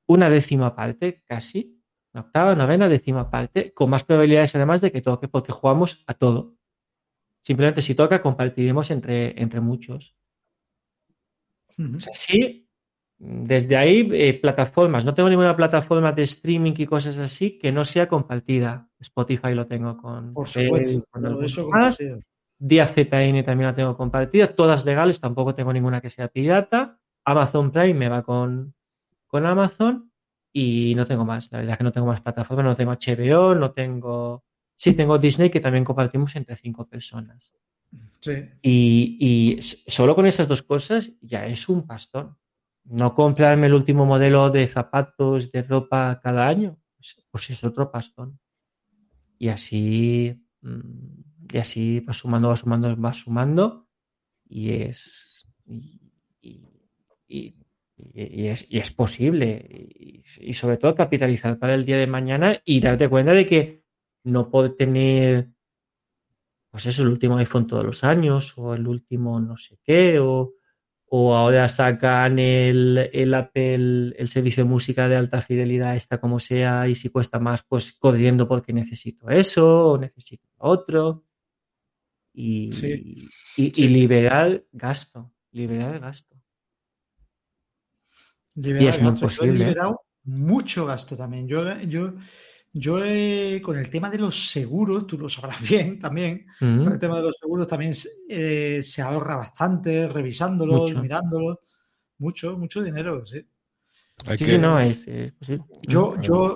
Una 0.07 0.29
décima 0.29 0.73
parte, 0.73 1.23
casi, 1.25 1.81
una 2.13 2.21
octava, 2.21 2.55
novena, 2.55 2.87
décima 2.87 3.29
parte, 3.29 3.73
con 3.73 3.89
más 3.89 4.05
probabilidades 4.05 4.55
además 4.55 4.79
de 4.79 4.93
que 4.93 5.01
toque, 5.01 5.27
porque 5.27 5.51
jugamos 5.51 6.05
a 6.07 6.13
todo. 6.13 6.55
Simplemente 7.43 7.81
si 7.81 7.95
toca, 7.95 8.21
compartiremos 8.21 8.91
entre, 8.91 9.41
entre 9.41 9.59
muchos. 9.59 10.16
Ujú. 11.77 11.97
O 11.97 11.99
sea, 11.99 12.13
sí, 12.13 12.67
desde 13.19 13.75
ahí, 13.75 14.07
eh, 14.11 14.33
plataformas. 14.39 15.03
No 15.03 15.13
tengo 15.13 15.29
ninguna 15.29 15.55
plataforma 15.55 16.11
de 16.11 16.23
streaming 16.23 16.73
y 16.77 16.85
cosas 16.85 17.17
así 17.17 17.57
que 17.57 17.71
no 17.71 17.83
sea 17.83 18.07
compartida. 18.07 18.89
Spotify 18.99 19.53
lo 19.53 19.65
tengo 19.65 19.97
con 19.97 20.33
Por 20.33 20.47
supuesto. 20.47 21.03
con 21.09 21.43
eso 21.43 21.67
más. 21.67 21.97
DAZN 22.59 23.43
también 23.43 23.67
la 23.67 23.75
tengo 23.75 23.97
compartida. 23.97 24.55
Todas 24.55 24.85
legales, 24.85 25.19
tampoco 25.19 25.55
tengo 25.55 25.73
ninguna 25.73 26.01
que 26.01 26.09
sea 26.09 26.27
pirata. 26.27 26.99
Amazon 27.25 27.71
Prime 27.71 27.93
me 27.93 28.09
va 28.09 28.23
con, 28.23 28.73
con 29.27 29.45
Amazon 29.45 30.11
y 30.53 30.93
no 30.95 31.05
tengo 31.05 31.25
más. 31.25 31.51
La 31.51 31.59
verdad 31.59 31.73
es 31.73 31.77
que 31.79 31.83
no 31.83 31.91
tengo 31.91 32.07
más 32.07 32.21
plataformas. 32.21 32.65
No 32.65 32.75
tengo 32.75 32.91
HBO, 32.91 33.55
no 33.55 33.71
tengo... 33.71 34.43
Sí, 34.75 34.93
tengo 34.93 35.17
Disney 35.17 35.49
que 35.49 35.59
también 35.59 35.83
compartimos 35.83 36.35
entre 36.35 36.55
cinco 36.55 36.87
personas. 36.87 37.51
Y, 38.61 39.17
y 39.19 39.61
solo 39.61 40.15
con 40.15 40.25
esas 40.25 40.47
dos 40.47 40.61
cosas 40.63 41.11
ya 41.21 41.45
es 41.45 41.69
un 41.69 41.85
pastón. 41.85 42.37
No 42.83 43.13
comprarme 43.13 43.67
el 43.67 43.73
último 43.73 44.05
modelo 44.05 44.49
de 44.49 44.67
zapatos, 44.67 45.51
de 45.51 45.63
ropa 45.63 46.19
cada 46.21 46.47
año, 46.47 46.77
pues, 46.95 47.23
pues 47.29 47.49
es 47.49 47.63
otro 47.63 47.91
pastón. 47.91 48.39
Y 49.37 49.49
así, 49.49 50.35
mm, 50.61 51.51
y 51.53 51.57
así 51.57 51.99
va 52.01 52.13
sumando, 52.13 52.49
va 52.49 52.55
sumando, 52.57 52.95
va 52.99 53.13
sumando. 53.13 53.87
Y 54.49 54.71
es. 54.71 55.47
Y, 55.65 56.01
y- 57.27 57.55
es, 58.13 58.91
posible. 58.91 59.89
Y 60.39 60.53
sobre 60.53 60.77
todo 60.77 60.95
capitalizar 60.95 61.57
para 61.57 61.73
el 61.73 61.85
día 61.85 61.97
de 61.97 62.07
mañana 62.07 62.61
y 62.63 62.79
darte 62.79 63.09
cuenta 63.09 63.33
de 63.33 63.45
que 63.47 63.83
no 64.23 64.49
puedo 64.51 64.75
tener 64.75 65.49
pues 66.77 66.85
eso, 66.85 67.01
el 67.01 67.09
último 67.09 67.37
iPhone 67.37 67.65
todos 67.65 67.83
los 67.83 68.03
años, 68.03 68.53
o 68.55 68.75
el 68.75 68.87
último 68.87 69.39
no 69.39 69.57
sé 69.57 69.79
qué, 69.83 70.19
o, 70.19 70.53
o 71.07 71.35
ahora 71.35 71.67
sacan 71.69 72.37
el, 72.37 73.09
el 73.11 73.33
Apple, 73.33 74.13
el 74.15 74.29
servicio 74.29 74.63
de 74.63 74.69
música 74.69 75.09
de 75.09 75.15
alta 75.15 75.41
fidelidad, 75.41 75.95
esta 75.95 76.21
como 76.21 76.39
sea, 76.39 76.87
y 76.87 76.93
si 76.93 77.09
cuesta 77.09 77.39
más, 77.39 77.63
pues 77.63 77.93
corriendo 77.93 78.47
porque 78.47 78.73
necesito 78.73 79.27
eso, 79.27 79.87
o 79.93 79.97
necesito 79.97 80.47
otro. 80.59 81.25
Y, 82.31 82.71
Sí. 82.71 83.27
y, 83.55 83.63
y 83.65 83.71
Sí. 83.73 83.87
liberar 83.87 84.63
gasto, 84.71 85.33
liberar 85.53 85.99
gasto. 85.99 86.35
Liberar 88.53 88.89
es 88.89 89.01
muy 89.01 89.09
gasto. 89.13 89.21
Yo 89.21 89.25
he 89.25 89.29
posible, 89.29 89.51
¿eh? 89.51 89.67
liberado 89.69 90.01
mucho 90.25 90.85
gasto 90.85 91.17
también. 91.17 91.47
Yo, 91.47 91.81
yo, 91.81 92.13
yo 92.73 93.03
he- 93.03 93.61
con 93.61 93.77
el 93.77 93.89
tema 93.89 94.09
de 94.09 94.19
los 94.19 94.49
seguros, 94.51 95.07
tú 95.07 95.17
lo 95.17 95.29
sabrás 95.29 95.59
bien 95.91 95.99
también, 95.99 96.45
Mm, 96.59 96.83
con 96.83 96.93
el 96.93 96.99
tema 96.99 97.17
de 97.17 97.23
los 97.23 97.35
seguros 97.39 97.67
también 97.67 97.93
eh, 98.29 98.81
se 98.83 99.01
ahorra 99.01 99.35
bastante 99.35 100.07
revisándolos, 100.07 100.89
Mucho. 100.91 101.01
mirándolos. 101.01 101.57
Mucho, 102.19 102.57
mucho 102.57 102.81
dinero, 102.81 103.25
sí. 103.25 103.45
Hay 104.25 104.37
Sí, 104.37 104.45
que- 104.45 104.51
sí, 104.51 104.57
no, 104.57 104.79
es, 104.79 105.07
es 105.07 105.31
posible. 105.33 105.63
Yo, 105.83 106.15
Mm. 106.17 106.21
yo 106.21 106.55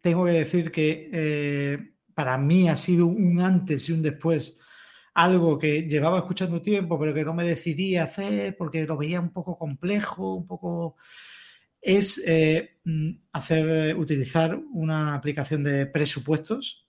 tengo 0.00 0.24
que 0.26 0.32
decir 0.32 0.70
que 0.70 1.10
eh, 1.12 1.78
para 2.14 2.36
mí 2.38 2.68
ha 2.68 2.76
sido 2.76 3.06
un 3.06 3.40
antes 3.40 3.88
y 3.88 3.92
un 3.92 4.02
después. 4.02 4.56
Algo 5.14 5.58
que 5.58 5.82
llevaba 5.82 6.18
escuchando 6.18 6.62
tiempo, 6.62 6.98
pero 6.98 7.12
que 7.12 7.24
no 7.24 7.34
me 7.34 7.44
decidía 7.44 8.04
hacer 8.04 8.56
porque 8.56 8.84
lo 8.86 8.96
veía 8.96 9.20
un 9.20 9.32
poco 9.32 9.58
complejo, 9.58 10.34
un 10.34 10.46
poco. 10.46 10.96
Es 11.80 12.22
eh, 12.26 12.78
mm, 12.84 13.10
hacer, 13.32 13.96
utilizar 13.96 14.54
una 14.72 15.14
aplicación 15.14 15.64
de 15.64 15.86
presupuestos. 15.86 16.86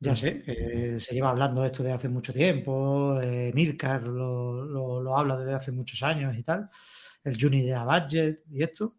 Ya 0.00 0.14
sé, 0.16 0.42
que 0.42 0.98
se 1.00 1.14
lleva 1.14 1.30
hablando 1.30 1.64
esto 1.64 1.82
de 1.84 1.92
hace 1.92 2.08
mucho 2.08 2.32
tiempo. 2.32 3.20
eh, 3.22 3.52
Milcar 3.54 4.02
lo, 4.02 4.64
lo- 4.64 5.00
lo 5.02 5.16
habla 5.16 5.36
desde 5.36 5.54
hace 5.54 5.72
muchos 5.72 6.02
años 6.02 6.36
y 6.36 6.42
tal. 6.42 6.68
El 7.24 7.44
Unidad 7.46 7.84
Budget 7.86 8.42
y 8.50 8.62
esto 8.62 8.96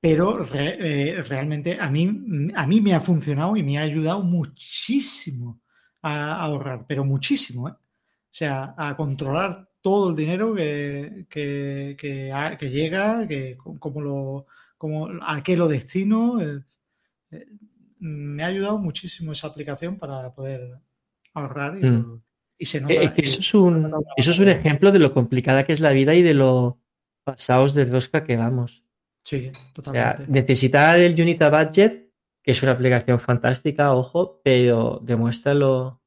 pero 0.00 0.38
re- 0.44 1.10
eh, 1.18 1.22
realmente 1.22 1.76
a 1.78 1.90
mí, 1.90 2.08
a 2.54 2.66
mí 2.66 2.80
me 2.80 2.94
ha 2.94 3.00
funcionado 3.00 3.56
y 3.56 3.62
me 3.62 3.78
ha 3.78 3.82
ayudado 3.82 4.22
muchísimo 4.22 5.60
a 6.02 6.36
ahorrar, 6.42 6.86
pero 6.88 7.04
muchísimo, 7.04 7.68
¿eh? 7.68 7.72
O 7.72 8.32
sea, 8.32 8.74
a 8.78 8.96
controlar 8.96 9.68
todo 9.82 10.10
el 10.10 10.16
dinero 10.16 10.54
que, 10.54 11.26
que, 11.28 11.96
que, 11.98 12.32
ha- 12.32 12.56
que 12.58 12.70
llega, 12.70 13.26
que 13.26 13.56
cómo 13.78 14.00
lo, 14.00 14.46
cómo, 14.76 15.08
a 15.22 15.42
qué 15.42 15.56
lo 15.56 15.68
destino. 15.68 16.40
eh, 16.40 16.60
eh, 17.32 17.46
me 17.98 18.42
ha 18.42 18.46
ayudado 18.46 18.78
muchísimo 18.78 19.32
esa 19.32 19.46
aplicación 19.48 19.96
para 19.98 20.32
poder 20.34 20.78
ahorrar 21.34 21.76
y, 21.76 21.86
Mm. 21.86 22.22
y 22.58 22.64
se 22.64 22.80
nota. 22.80 22.94
eh, 22.94 23.12
que 23.14 23.22
eso 23.22 23.40
es 23.40 23.54
un, 23.54 23.92
eso 24.16 24.30
es 24.30 24.38
un 24.38 24.48
ejemplo 24.48 24.90
de 24.92 24.98
lo 24.98 25.12
complicada 25.12 25.64
que 25.64 25.72
es 25.72 25.80
la 25.80 25.90
vida 25.92 26.14
y 26.14 26.22
de 26.22 26.34
lo 26.34 26.78
pasados 27.24 27.74
de 27.74 27.84
rosca 27.84 28.24
que 28.24 28.36
vamos. 28.36 28.84
Sí, 29.22 29.52
O 29.78 29.82
sea, 29.82 30.12
totalmente. 30.14 30.32
necesitar 30.32 30.98
el 30.98 31.20
Unita 31.20 31.50
Budget, 31.50 32.10
que 32.42 32.52
es 32.52 32.62
una 32.62 32.72
aplicación 32.72 33.20
fantástica, 33.20 33.92
ojo, 33.94 34.40
pero 34.42 34.98
demuestra 35.02 35.52
lo. 35.52 35.99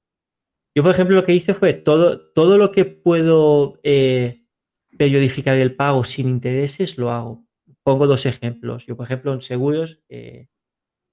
Yo, 0.76 0.82
por 0.82 0.92
ejemplo, 0.92 1.16
lo 1.16 1.24
que 1.24 1.36
hice 1.36 1.54
fue 1.54 1.74
todo, 1.74 2.32
todo 2.32 2.58
lo 2.58 2.72
que 2.72 2.86
puedo 2.86 3.80
eh, 3.84 4.44
periodificar 4.98 5.56
el 5.58 5.76
pago 5.76 6.04
sin 6.04 6.28
intereses, 6.28 6.98
lo 6.98 7.12
hago. 7.12 7.46
Pongo 7.84 8.08
dos 8.08 8.26
ejemplos. 8.26 8.86
Yo, 8.86 8.96
por 8.96 9.06
ejemplo, 9.06 9.34
en 9.34 9.42
seguros, 9.42 10.02
eh, 10.10 10.48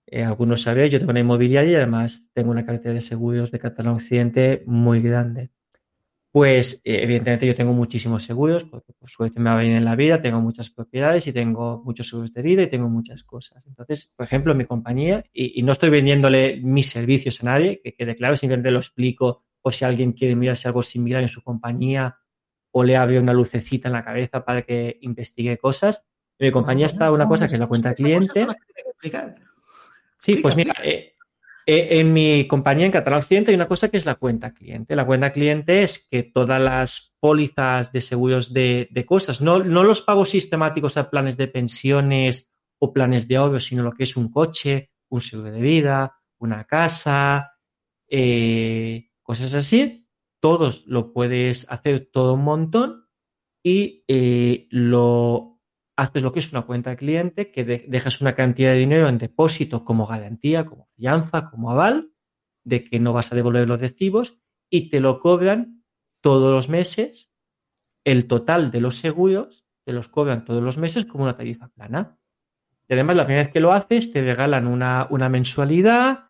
eh, 0.06 0.24
algunos 0.24 0.62
sabéis, 0.62 0.92
yo 0.92 0.98
tengo 0.98 1.10
una 1.10 1.20
inmobiliaria 1.20 1.72
y 1.72 1.74
además 1.74 2.30
tengo 2.32 2.50
una 2.50 2.64
cartera 2.64 2.94
de 2.94 3.00
seguros 3.00 3.50
de 3.50 3.58
Catalán 3.58 3.94
Occidente 3.94 4.62
muy 4.66 5.00
grande. 5.00 5.50
Pues 6.32 6.80
eh, 6.84 7.00
evidentemente 7.02 7.46
yo 7.46 7.54
tengo 7.54 7.72
muchísimos 7.72 8.22
seguros, 8.22 8.64
porque 8.64 8.92
por 8.92 9.10
suerte 9.10 9.40
me 9.40 9.50
va 9.50 9.60
bien 9.60 9.76
en 9.76 9.84
la 9.84 9.96
vida, 9.96 10.22
tengo 10.22 10.40
muchas 10.40 10.70
propiedades 10.70 11.26
y 11.26 11.32
tengo 11.32 11.82
muchos 11.84 12.08
seguros 12.08 12.32
de 12.32 12.42
vida 12.42 12.62
y 12.62 12.68
tengo 12.68 12.88
muchas 12.88 13.24
cosas. 13.24 13.66
Entonces, 13.66 14.12
por 14.16 14.26
ejemplo, 14.26 14.54
mi 14.54 14.64
compañía, 14.64 15.24
y, 15.32 15.58
y 15.60 15.62
no 15.64 15.72
estoy 15.72 15.90
vendiéndole 15.90 16.60
mis 16.62 16.88
servicios 16.88 17.42
a 17.42 17.46
nadie, 17.46 17.80
que 17.82 17.94
quede 17.94 18.16
claro, 18.16 18.36
simplemente 18.36 18.70
lo 18.70 18.78
explico 18.78 19.44
por 19.62 19.74
si 19.74 19.84
alguien 19.84 20.12
quiere 20.12 20.36
mirarse 20.36 20.68
algo 20.68 20.82
similar 20.82 21.22
en 21.22 21.28
su 21.28 21.42
compañía 21.42 22.18
o 22.72 22.84
le 22.84 22.96
abre 22.96 23.18
una 23.18 23.32
lucecita 23.32 23.88
en 23.88 23.94
la 23.94 24.04
cabeza 24.04 24.44
para 24.44 24.62
que 24.62 24.98
investigue 25.02 25.58
cosas. 25.58 26.06
En 26.38 26.46
mi 26.46 26.52
compañía 26.52 26.86
está 26.86 27.10
una 27.10 27.28
cosa 27.28 27.46
que 27.46 27.54
es 27.54 27.60
la 27.60 27.66
cuenta 27.66 27.94
cliente. 27.94 28.46
Sí, 30.18 30.36
pues 30.36 30.54
mira, 30.54 30.74
eh, 30.82 31.14
eh, 31.66 32.00
en 32.00 32.12
mi 32.12 32.46
compañía 32.46 32.86
en 32.86 32.92
Catalán 32.92 33.20
Occidente 33.20 33.50
hay 33.50 33.54
una 33.54 33.68
cosa 33.68 33.88
que 33.88 33.96
es 33.96 34.06
la 34.06 34.14
cuenta 34.14 34.52
cliente. 34.52 34.96
La 34.96 35.06
cuenta 35.06 35.32
cliente 35.32 35.82
es 35.82 36.08
que 36.10 36.22
todas 36.22 36.60
las 36.60 37.14
pólizas 37.20 37.92
de 37.92 38.00
seguros 38.00 38.52
de, 38.52 38.88
de 38.90 39.06
cosas, 39.06 39.40
no, 39.40 39.58
no 39.58 39.84
los 39.84 40.02
pagos 40.02 40.30
sistemáticos 40.30 40.96
a 40.96 41.10
planes 41.10 41.36
de 41.36 41.48
pensiones 41.48 42.50
o 42.78 42.92
planes 42.92 43.28
de 43.28 43.36
ahorro, 43.36 43.60
sino 43.60 43.82
lo 43.82 43.92
que 43.92 44.04
es 44.04 44.16
un 44.16 44.30
coche, 44.30 44.90
un 45.10 45.20
seguro 45.20 45.50
de 45.50 45.60
vida, 45.60 46.16
una 46.38 46.64
casa, 46.64 47.52
eh, 48.08 49.09
cosas 49.30 49.54
así, 49.54 50.08
todos 50.40 50.84
lo 50.88 51.12
puedes 51.12 51.64
hacer 51.70 52.10
todo 52.12 52.34
un 52.34 52.42
montón 52.42 53.06
y 53.62 54.02
eh, 54.08 54.66
lo 54.70 55.60
haces 55.96 56.24
lo 56.24 56.32
que 56.32 56.40
es 56.40 56.50
una 56.50 56.62
cuenta 56.62 56.96
cliente, 56.96 57.52
que 57.52 57.62
de- 57.64 57.84
dejas 57.86 58.20
una 58.20 58.34
cantidad 58.34 58.72
de 58.72 58.78
dinero 58.78 59.08
en 59.08 59.18
depósito 59.18 59.84
como 59.84 60.08
garantía, 60.08 60.66
como 60.66 60.88
fianza, 60.96 61.48
como 61.48 61.70
aval, 61.70 62.10
de 62.64 62.82
que 62.82 62.98
no 62.98 63.12
vas 63.12 63.30
a 63.30 63.36
devolver 63.36 63.68
los 63.68 63.78
recibos 63.78 64.40
y 64.68 64.90
te 64.90 64.98
lo 64.98 65.20
cobran 65.20 65.84
todos 66.20 66.50
los 66.52 66.68
meses. 66.68 67.30
El 68.04 68.26
total 68.26 68.72
de 68.72 68.80
los 68.80 68.96
seguros 68.96 69.64
te 69.84 69.92
los 69.92 70.08
cobran 70.08 70.44
todos 70.44 70.60
los 70.60 70.76
meses 70.76 71.04
como 71.04 71.22
una 71.22 71.36
tarifa 71.36 71.68
plana. 71.68 72.18
Y 72.88 72.94
además, 72.94 73.14
la 73.14 73.26
primera 73.26 73.44
vez 73.44 73.52
que 73.52 73.60
lo 73.60 73.72
haces, 73.72 74.10
te 74.12 74.22
regalan 74.22 74.66
una, 74.66 75.06
una 75.08 75.28
mensualidad 75.28 76.29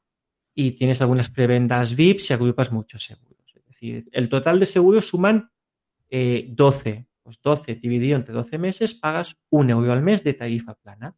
y 0.55 0.73
tienes 0.73 1.01
algunas 1.01 1.31
prebendas 1.31 1.95
VIP 1.95 2.19
si 2.19 2.33
agrupas 2.33 2.73
muchos 2.73 3.05
seguros. 3.05 3.53
Es 3.55 3.67
decir, 3.67 4.09
el 4.13 4.29
total 4.29 4.61
de 4.61 4.67
seguros 4.67 5.07
suman 5.07 5.51
eh, 6.09 6.47
12. 6.51 7.07
Pues 7.23 7.41
12 7.43 7.77
dividido 7.77 8.17
entre 8.17 8.35
12 8.35 8.59
meses, 8.59 8.95
pagas 8.95 9.37
un 9.51 9.71
euro 9.71 9.93
al 9.93 10.03
mes 10.03 10.25
de 10.25 10.35
tarifa 10.35 10.75
plana. 10.75 11.17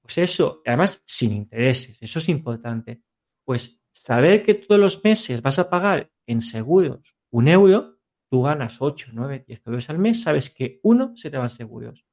Pues 0.00 0.18
eso, 0.18 0.62
además 0.66 1.02
sin 1.06 1.32
intereses, 1.32 1.96
eso 2.00 2.18
es 2.18 2.28
importante. 2.28 3.00
Pues 3.44 3.80
saber 3.92 4.42
que 4.42 4.54
todos 4.54 4.80
los 4.80 5.02
meses 5.02 5.40
vas 5.40 5.58
a 5.58 5.70
pagar 5.70 6.10
en 6.26 6.42
seguros 6.42 7.16
un 7.30 7.48
euro, 7.48 7.98
tú 8.30 8.42
ganas 8.42 8.80
8, 8.80 9.10
9, 9.12 9.44
10 9.46 9.66
euros 9.66 9.90
al 9.90 9.98
mes, 9.98 10.22
sabes 10.22 10.50
que 10.50 10.80
uno 10.82 11.16
se 11.16 11.30
te 11.30 11.36
van 11.36 11.50
seguros. 11.50 12.04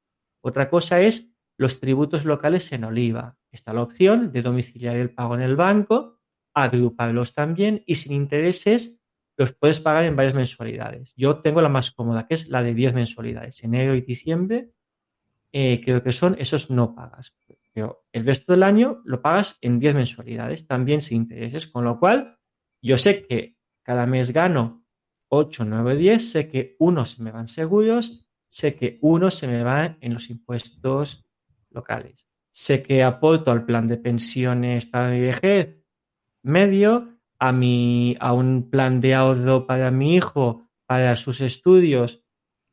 Otra 0.42 0.68
cosa 0.68 1.00
es 1.00 1.32
los 1.56 1.80
tributos 1.80 2.24
locales 2.24 2.72
en 2.72 2.84
Oliva. 2.84 3.38
Está 3.50 3.72
la 3.72 3.82
opción 3.82 4.32
de 4.32 4.42
domiciliar 4.42 4.96
el 4.96 5.14
pago 5.14 5.34
en 5.34 5.40
el 5.40 5.56
banco, 5.56 6.13
agruparlos 6.54 7.34
también 7.34 7.82
y 7.86 7.96
sin 7.96 8.12
intereses 8.12 8.98
los 9.36 9.52
puedes 9.52 9.80
pagar 9.80 10.04
en 10.04 10.16
varias 10.16 10.34
mensualidades. 10.34 11.12
Yo 11.16 11.40
tengo 11.40 11.60
la 11.60 11.68
más 11.68 11.90
cómoda, 11.90 12.26
que 12.26 12.34
es 12.34 12.48
la 12.48 12.62
de 12.62 12.72
10 12.72 12.94
mensualidades. 12.94 13.62
Enero 13.64 13.94
y 13.96 14.00
diciembre, 14.00 14.70
eh, 15.52 15.80
creo 15.84 16.02
que 16.02 16.12
son, 16.12 16.36
esos 16.38 16.70
no 16.70 16.94
pagas. 16.94 17.34
Pero 17.72 18.04
el 18.12 18.24
resto 18.24 18.52
del 18.52 18.62
año 18.62 19.02
lo 19.04 19.20
pagas 19.20 19.58
en 19.60 19.80
10 19.80 19.94
mensualidades, 19.96 20.66
también 20.66 21.00
sin 21.00 21.22
intereses. 21.22 21.66
Con 21.66 21.84
lo 21.84 21.98
cual, 21.98 22.38
yo 22.80 22.96
sé 22.96 23.26
que 23.26 23.56
cada 23.82 24.06
mes 24.06 24.32
gano 24.32 24.84
8, 25.28 25.64
9, 25.64 25.96
10, 25.96 26.30
sé 26.30 26.48
que 26.48 26.76
uno 26.78 27.04
se 27.04 27.22
me 27.22 27.32
van 27.32 27.48
seguros, 27.48 28.28
sé 28.48 28.76
que 28.76 28.98
uno 29.02 29.30
se 29.30 29.48
me 29.48 29.64
va 29.64 29.96
en 30.00 30.14
los 30.14 30.30
impuestos 30.30 31.26
locales. 31.70 32.28
Sé 32.52 32.84
que 32.84 33.02
aporto 33.02 33.50
al 33.50 33.64
plan 33.64 33.88
de 33.88 33.96
pensiones 33.96 34.86
para 34.86 35.10
mi 35.10 35.20
vejez 35.20 35.83
medio, 36.44 37.08
a, 37.38 37.52
mi, 37.52 38.16
a 38.20 38.32
un 38.32 38.70
plan 38.70 39.00
de 39.00 39.14
ahorro 39.14 39.66
para 39.66 39.90
mi 39.90 40.14
hijo, 40.14 40.68
para 40.86 41.16
sus 41.16 41.40
estudios, 41.40 42.22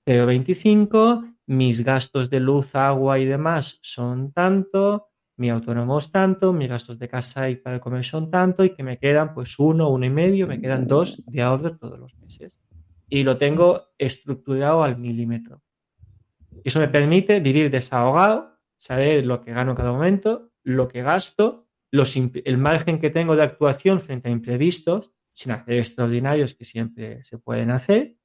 0,25, 0.05 1.35
mis 1.47 1.83
gastos 1.83 2.29
de 2.29 2.39
luz, 2.39 2.75
agua 2.75 3.19
y 3.19 3.25
demás 3.25 3.79
son 3.81 4.31
tanto, 4.31 5.09
mi 5.37 5.49
autónomo 5.49 5.99
tanto, 6.01 6.53
mis 6.53 6.69
gastos 6.69 6.99
de 6.99 7.07
casa 7.07 7.49
y 7.49 7.55
para 7.55 7.79
comer 7.79 8.03
son 8.03 8.29
tanto, 8.29 8.63
y 8.63 8.71
que 8.71 8.83
me 8.83 8.97
quedan 8.97 9.33
pues 9.33 9.57
uno, 9.59 9.89
uno 9.89 10.05
y 10.05 10.09
medio, 10.09 10.47
me 10.47 10.61
quedan 10.61 10.87
dos 10.87 11.21
de 11.25 11.41
ahorro 11.41 11.77
todos 11.77 11.99
los 11.99 12.15
meses. 12.17 12.57
Y 13.09 13.23
lo 13.23 13.37
tengo 13.37 13.87
estructurado 13.97 14.83
al 14.83 14.97
milímetro. 14.97 15.61
Eso 16.63 16.79
me 16.79 16.87
permite 16.87 17.39
vivir 17.39 17.69
desahogado, 17.71 18.59
saber 18.77 19.25
lo 19.25 19.41
que 19.41 19.51
gano 19.51 19.75
cada 19.75 19.91
momento, 19.91 20.51
lo 20.63 20.87
que 20.87 21.01
gasto, 21.01 21.67
los, 21.91 22.15
el 22.15 22.57
margen 22.57 22.99
que 22.99 23.09
tengo 23.09 23.35
de 23.35 23.43
actuación 23.43 23.99
frente 23.99 24.29
a 24.29 24.31
imprevistos, 24.31 25.11
sin 25.33 25.51
hacer 25.51 25.75
extraordinarios 25.75 26.55
que 26.55 26.65
siempre 26.65 27.23
se 27.23 27.37
pueden 27.37 27.71
hacer, 27.71 28.15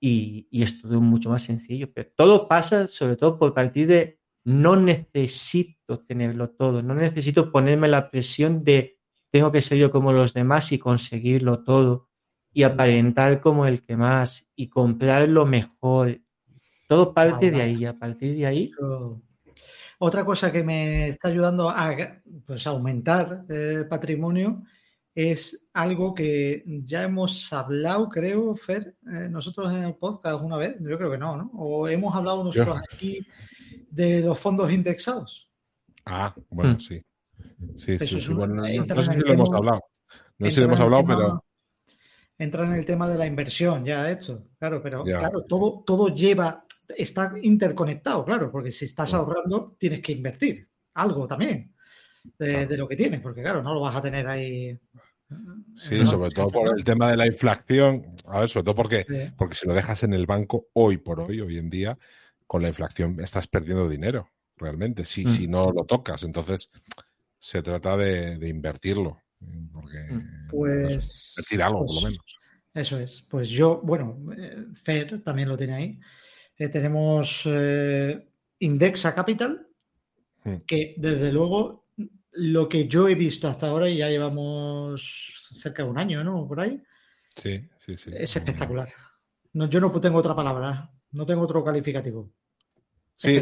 y, 0.00 0.46
y 0.50 0.62
es 0.62 0.80
todo 0.80 1.00
mucho 1.00 1.30
más 1.30 1.42
sencillo. 1.44 1.92
Pero 1.92 2.10
todo 2.16 2.48
pasa 2.48 2.86
sobre 2.88 3.16
todo 3.16 3.38
por 3.38 3.54
partir 3.54 3.86
de 3.86 4.20
no 4.44 4.76
necesito 4.76 5.98
tenerlo 6.00 6.50
todo, 6.50 6.82
no 6.82 6.94
necesito 6.94 7.50
ponerme 7.50 7.88
la 7.88 8.10
presión 8.10 8.62
de 8.64 8.98
tengo 9.30 9.50
que 9.50 9.62
ser 9.62 9.78
yo 9.78 9.90
como 9.90 10.12
los 10.12 10.32
demás 10.34 10.70
y 10.72 10.78
conseguirlo 10.78 11.64
todo 11.64 12.08
y 12.52 12.62
aparentar 12.62 13.40
como 13.40 13.66
el 13.66 13.82
que 13.82 13.96
más 13.96 14.48
y 14.54 14.68
comprar 14.68 15.28
lo 15.28 15.44
mejor. 15.44 16.20
Todo 16.88 17.12
parte 17.14 17.50
de 17.50 17.62
ahí, 17.62 17.84
a 17.84 17.98
partir 17.98 18.36
de 18.36 18.46
ahí. 18.46 18.64
Eso- 18.72 19.20
Otra 19.98 20.24
cosa 20.24 20.50
que 20.52 20.62
me 20.62 21.08
está 21.08 21.28
ayudando 21.28 21.68
a 21.70 21.94
pues, 22.46 22.66
aumentar 22.66 23.44
eh, 23.48 23.74
el 23.78 23.88
patrimonio 23.88 24.62
es 25.14 25.68
algo 25.72 26.12
que 26.14 26.64
ya 26.84 27.04
hemos 27.04 27.52
hablado, 27.52 28.08
creo, 28.08 28.56
Fer, 28.56 28.96
eh, 29.06 29.28
nosotros 29.30 29.72
en 29.72 29.84
el 29.84 29.94
podcast 29.94 30.26
alguna 30.34 30.56
vez, 30.56 30.76
yo 30.80 30.98
creo 30.98 31.10
que 31.12 31.18
no, 31.18 31.36
¿no? 31.36 31.50
O 31.54 31.86
hemos 31.86 32.14
hablado 32.16 32.42
nosotros 32.42 32.80
aquí 32.92 33.24
de 33.90 34.20
los 34.22 34.38
fondos 34.40 34.72
indexados. 34.72 35.48
Ah, 36.04 36.34
bueno, 36.50 36.74
Mm. 36.74 36.80
sí. 36.80 37.02
Sí, 37.76 37.92
Eso 37.92 38.04
sí, 38.06 38.16
es 38.18 38.24
sí. 38.24 38.30
un- 38.32 38.38
Bueno, 38.38 38.54
no, 38.56 39.02
sé 39.02 39.12
si 39.12 39.20
lo 39.20 39.32
hemos 39.32 39.52
hablado. 39.52 39.80
No 40.38 40.46
sé 40.46 40.52
si 40.52 40.60
lo 40.60 40.66
hemos 40.66 40.80
hablado, 40.80 41.02
tema- 41.04 41.16
pero 41.16 41.44
Entra 42.36 42.64
en 42.66 42.72
el 42.72 42.84
tema 42.84 43.08
de 43.08 43.16
la 43.16 43.26
inversión, 43.26 43.84
ya 43.84 44.10
esto, 44.10 44.48
claro, 44.58 44.82
pero 44.82 45.04
Ya. 45.06 45.18
claro, 45.18 45.42
todo, 45.44 45.84
todo 45.86 46.08
lleva, 46.08 46.64
está 46.96 47.32
interconectado, 47.42 48.24
claro, 48.24 48.50
porque 48.50 48.70
si 48.70 48.84
estás 48.84 49.12
ahorrando, 49.14 49.76
tienes 49.78 50.00
que 50.00 50.12
invertir 50.12 50.68
algo 50.94 51.26
también 51.26 51.72
de, 52.38 52.48
Claro. 52.48 52.66
de 52.68 52.76
lo 52.78 52.88
que 52.88 52.96
tienes, 52.96 53.20
porque 53.20 53.42
claro, 53.42 53.62
no 53.62 53.74
lo 53.74 53.80
vas 53.80 53.96
a 53.96 54.02
tener 54.02 54.26
ahí. 54.26 54.78
sí, 55.74 55.96
en 55.96 56.06
sobre 56.06 56.30
todo 56.30 56.48
por 56.48 56.76
el 56.76 56.84
tema 56.84 57.10
de 57.10 57.16
la 57.16 57.26
inflación. 57.26 58.14
A 58.26 58.40
ver, 58.40 58.48
sobre 58.48 58.64
todo 58.64 58.74
porque, 58.74 59.04
Sí. 59.08 59.34
porque 59.36 59.54
si 59.54 59.66
lo 59.66 59.74
dejas 59.74 60.02
en 60.04 60.12
el 60.14 60.26
banco 60.26 60.68
hoy 60.74 60.98
por 60.98 61.20
hoy, 61.20 61.40
hoy 61.40 61.58
en 61.58 61.70
día, 61.70 61.98
con 62.46 62.62
la 62.62 62.68
inflación 62.68 63.18
estás 63.20 63.46
perdiendo 63.48 63.88
dinero, 63.88 64.28
realmente, 64.56 65.04
si, 65.04 65.24
Mm. 65.24 65.28
si 65.30 65.48
no 65.48 65.72
lo 65.72 65.84
tocas. 65.84 66.22
Entonces, 66.22 66.70
se 67.38 67.62
trata 67.62 67.96
de, 67.96 68.38
de 68.38 68.48
invertirlo. 68.48 69.18
Porque. 69.72 69.98
Pues. 70.50 71.34
invertir 71.36 71.62
algo, 71.62 71.80
por 71.80 71.86
pues, 71.88 72.02
lo 72.02 72.08
menos. 72.10 72.38
Eso 72.74 72.98
es. 72.98 73.26
Pues 73.30 73.48
yo, 73.48 73.80
bueno, 73.82 74.18
eh, 74.36 74.66
Fer 74.74 75.22
también 75.22 75.48
lo 75.48 75.56
tiene 75.56 75.74
ahí. 75.74 76.00
Eh, 76.56 76.68
tenemos 76.68 77.42
eh, 77.46 78.28
Indexa 78.60 79.14
Capital, 79.14 79.66
que 80.66 80.94
desde 80.98 81.32
luego 81.32 81.86
lo 82.32 82.68
que 82.68 82.86
yo 82.86 83.08
he 83.08 83.14
visto 83.14 83.48
hasta 83.48 83.68
ahora, 83.68 83.88
y 83.88 83.98
ya 83.98 84.08
llevamos 84.08 85.32
cerca 85.60 85.82
de 85.82 85.88
un 85.88 85.98
año, 85.98 86.22
¿no? 86.22 86.46
Por 86.46 86.60
ahí, 86.60 86.82
Sí, 87.36 87.68
sí, 87.78 87.96
sí. 87.96 88.10
es 88.14 88.36
espectacular. 88.36 88.88
No, 89.54 89.68
yo 89.68 89.80
no 89.80 89.90
tengo 90.00 90.18
otra 90.18 90.34
palabra, 90.34 90.90
no 91.12 91.26
tengo 91.26 91.42
otro 91.42 91.64
calificativo. 91.64 92.30
Sí, 93.16 93.40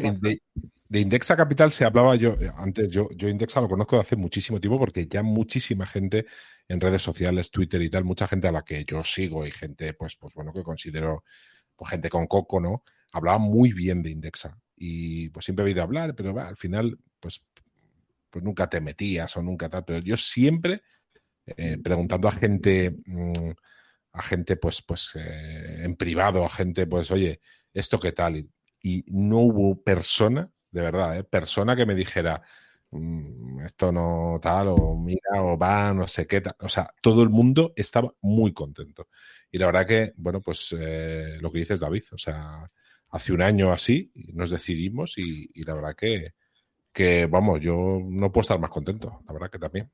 de 0.92 1.00
Indexa 1.00 1.34
Capital 1.34 1.72
se 1.72 1.86
hablaba 1.86 2.14
yo, 2.16 2.34
eh, 2.34 2.52
antes 2.54 2.90
yo, 2.90 3.08
yo 3.16 3.26
Indexa 3.26 3.62
lo 3.62 3.68
conozco 3.68 3.96
de 3.96 4.02
hace 4.02 4.14
muchísimo 4.14 4.60
tiempo 4.60 4.78
porque 4.78 5.06
ya 5.06 5.22
muchísima 5.22 5.86
gente 5.86 6.26
en 6.68 6.80
redes 6.82 7.00
sociales, 7.00 7.50
Twitter 7.50 7.80
y 7.80 7.88
tal, 7.88 8.04
mucha 8.04 8.28
gente 8.28 8.48
a 8.48 8.52
la 8.52 8.62
que 8.62 8.84
yo 8.84 9.02
sigo 9.02 9.46
y 9.46 9.50
gente, 9.50 9.94
pues, 9.94 10.16
pues 10.16 10.34
bueno, 10.34 10.52
que 10.52 10.62
considero 10.62 11.24
pues, 11.74 11.90
gente 11.90 12.10
con 12.10 12.26
coco, 12.26 12.60
¿no? 12.60 12.84
Hablaba 13.12 13.38
muy 13.38 13.72
bien 13.72 14.02
de 14.02 14.10
Indexa. 14.10 14.58
Y 14.76 15.28
pues 15.30 15.44
siempre 15.44 15.64
he 15.64 15.68
oído 15.68 15.82
hablar, 15.82 16.14
pero 16.16 16.38
al 16.40 16.56
final, 16.56 16.98
pues, 17.20 17.44
pues 18.30 18.44
nunca 18.44 18.68
te 18.68 18.80
metías 18.80 19.36
o 19.36 19.42
nunca 19.42 19.68
tal. 19.68 19.84
Pero 19.84 20.00
yo 20.00 20.16
siempre, 20.16 20.82
eh, 21.46 21.78
preguntando 21.82 22.28
a 22.28 22.32
gente, 22.32 22.96
mm, 23.06 23.50
a 24.14 24.22
gente, 24.22 24.56
pues, 24.56 24.82
pues, 24.82 25.12
eh, 25.16 25.84
en 25.84 25.96
privado, 25.96 26.44
a 26.44 26.48
gente, 26.50 26.86
pues, 26.86 27.10
oye, 27.10 27.40
¿esto 27.74 28.00
qué 28.00 28.12
tal? 28.12 28.36
Y, 28.38 28.50
y 28.82 29.04
no 29.08 29.38
hubo 29.40 29.82
persona, 29.82 30.50
de 30.70 30.82
verdad, 30.82 31.18
¿eh? 31.18 31.24
persona 31.24 31.76
que 31.76 31.86
me 31.86 31.94
dijera, 31.94 32.42
"Mm, 32.92 33.60
esto 33.66 33.92
no 33.92 34.38
tal, 34.42 34.68
o 34.70 34.96
mira, 34.96 35.42
o 35.42 35.58
va, 35.58 35.92
no 35.94 36.06
sé 36.08 36.26
qué 36.26 36.40
tal. 36.42 36.56
O 36.60 36.68
sea, 36.68 36.92
todo 37.02 37.22
el 37.22 37.30
mundo 37.30 37.72
estaba 37.76 38.12
muy 38.22 38.52
contento. 38.52 39.08
Y 39.50 39.58
la 39.58 39.66
verdad 39.66 39.86
que, 39.86 40.12
bueno, 40.16 40.40
pues 40.42 40.74
eh, 40.78 41.38
lo 41.40 41.52
que 41.52 41.60
dices, 41.60 41.80
David, 41.80 42.04
o 42.12 42.18
sea, 42.18 42.70
hace 43.12 43.32
un 43.32 43.42
año 43.42 43.72
así 43.72 44.10
nos 44.34 44.50
decidimos 44.50 45.16
y, 45.18 45.48
y 45.54 45.62
la 45.62 45.74
verdad 45.74 45.94
que, 45.96 46.32
que, 46.92 47.26
vamos, 47.26 47.60
yo 47.60 48.00
no 48.04 48.32
puedo 48.32 48.42
estar 48.42 48.58
más 48.58 48.70
contento, 48.70 49.22
la 49.26 49.32
verdad 49.32 49.50
que 49.50 49.58
también. 49.58 49.90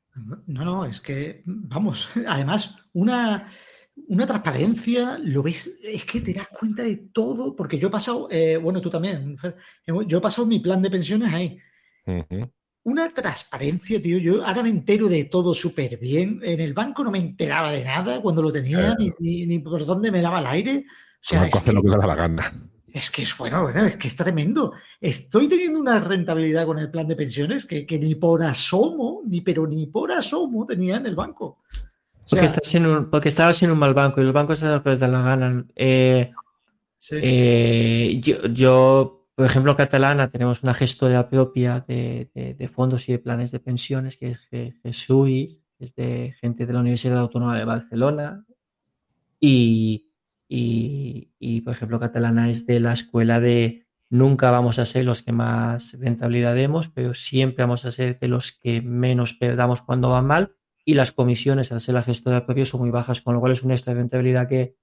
No, 0.46 0.64
no, 0.64 0.84
es 0.86 1.00
que, 1.00 1.42
vamos, 1.44 2.10
además, 2.26 2.76
una, 2.92 3.48
una 4.08 4.26
transparencia, 4.26 5.18
lo 5.22 5.42
ves, 5.42 5.78
es 5.82 6.04
que 6.04 6.20
te 6.20 6.32
das 6.32 6.48
cuenta 6.48 6.82
de 6.82 6.96
todo, 7.12 7.54
porque 7.54 7.78
yo 7.78 7.88
he 7.88 7.90
pasado, 7.90 8.28
eh, 8.30 8.56
bueno, 8.56 8.80
tú 8.80 8.88
también, 8.90 9.36
Fer, 9.36 9.56
yo 10.06 10.18
he 10.18 10.20
pasado 10.20 10.46
mi 10.46 10.60
plan 10.60 10.80
de 10.80 10.90
pensiones 10.90 11.32
ahí. 11.34 11.58
Una 12.84 13.12
transparencia, 13.12 14.00
tío. 14.00 14.16
Yo 14.18 14.46
ahora 14.46 14.62
me 14.62 14.70
entero 14.70 15.08
de 15.08 15.24
todo 15.26 15.52
súper 15.54 15.98
bien. 15.98 16.40
En 16.42 16.58
el 16.60 16.72
banco 16.72 17.04
no 17.04 17.10
me 17.10 17.18
enteraba 17.18 17.70
de 17.70 17.84
nada 17.84 18.22
cuando 18.22 18.40
lo 18.40 18.50
tenía, 18.50 18.94
ni, 18.98 19.12
ni- 19.18 19.46
ni 19.46 19.58
por 19.58 19.84
dónde 19.84 20.10
me 20.10 20.22
daba 20.22 20.38
el 20.40 20.46
aire. 20.46 20.84
O 20.88 21.18
sea, 21.20 21.40
es 21.48 21.60
que, 21.60 21.72
lo 21.72 21.82
que 21.82 21.88
le 21.90 21.98
da 21.98 22.06
la 22.06 22.14
gana. 22.14 22.70
Es 22.92 23.10
que 23.10 23.22
es 23.22 23.36
bueno, 23.36 23.62
bueno, 23.62 23.84
es 23.84 23.96
que 23.96 24.08
es 24.08 24.16
tremendo. 24.16 24.72
Estoy 25.00 25.48
teniendo 25.48 25.78
una 25.80 25.98
rentabilidad 25.98 26.66
con 26.66 26.78
el 26.78 26.90
plan 26.90 27.06
de 27.08 27.16
pensiones 27.16 27.66
que, 27.66 27.84
que 27.86 27.98
ni 27.98 28.14
por 28.14 28.42
asomo, 28.42 29.22
ni 29.26 29.40
pero 29.40 29.66
ni 29.66 29.86
por 29.86 30.10
asomo 30.12 30.64
tenía 30.66 30.96
en 30.96 31.06
el 31.06 31.14
banco. 31.14 31.44
O 32.24 32.30
Porque, 32.30 32.46
estás 32.46 32.74
en 32.74 32.86
un, 32.86 33.10
porque 33.10 33.28
estabas 33.28 33.62
en 33.62 33.70
un 33.70 33.78
mal 33.78 33.94
banco 33.94 34.20
y 34.20 34.24
los 34.24 34.32
bancos 34.34 34.60
que 34.60 34.90
les 34.90 34.98
da 35.00 35.08
la 35.08 35.22
gana. 35.22 35.64
Eh, 35.76 36.30
sí. 36.98 37.16
eh, 37.22 38.20
yo, 38.22 38.46
yo, 38.48 39.26
por 39.34 39.46
ejemplo, 39.46 39.72
en 39.72 39.76
Catalana 39.76 40.30
tenemos 40.30 40.62
una 40.62 40.74
gestora 40.74 41.28
propia 41.28 41.84
de, 41.86 42.30
de- 42.34 42.54
de 42.54 42.68
fondos 42.68 43.08
y 43.08 43.12
de 43.12 43.18
planes 43.18 43.50
de 43.50 43.60
pensiones 43.60 44.16
que 44.16 44.30
es 44.32 44.38
Ge- 44.50 44.74
GESUI, 44.82 45.62
que 45.78 45.84
es 45.84 45.94
de 45.94 46.34
gente 46.40 46.66
de 46.66 46.72
la 46.72 46.80
Universidad 46.80 47.18
Autónoma 47.18 47.56
de 47.58 47.64
Barcelona. 47.64 48.44
Y, 49.40 50.07
y, 50.48 51.28
y, 51.38 51.60
por 51.60 51.74
ejemplo, 51.74 52.00
Catalana 52.00 52.50
es 52.50 52.66
de 52.66 52.80
la 52.80 52.92
escuela 52.94 53.38
de 53.40 53.86
nunca 54.10 54.50
vamos 54.50 54.78
a 54.78 54.86
ser 54.86 55.04
los 55.04 55.22
que 55.22 55.32
más 55.32 55.92
rentabilidad 55.98 56.54
demos, 56.54 56.88
pero 56.88 57.12
siempre 57.14 57.64
vamos 57.64 57.84
a 57.84 57.90
ser 57.90 58.18
de 58.18 58.28
los 58.28 58.52
que 58.52 58.80
menos 58.80 59.34
perdamos 59.34 59.82
cuando 59.82 60.08
va 60.10 60.22
mal. 60.22 60.54
Y 60.84 60.94
las 60.94 61.12
comisiones 61.12 61.70
al 61.70 61.82
ser 61.82 61.94
la 61.94 62.02
gestora 62.02 62.46
propia 62.46 62.64
son 62.64 62.80
muy 62.80 62.90
bajas, 62.90 63.20
con 63.20 63.34
lo 63.34 63.40
cual 63.40 63.52
es 63.52 63.62
una 63.62 63.74
extra 63.74 63.92
rentabilidad 63.92 64.48
que 64.48 64.74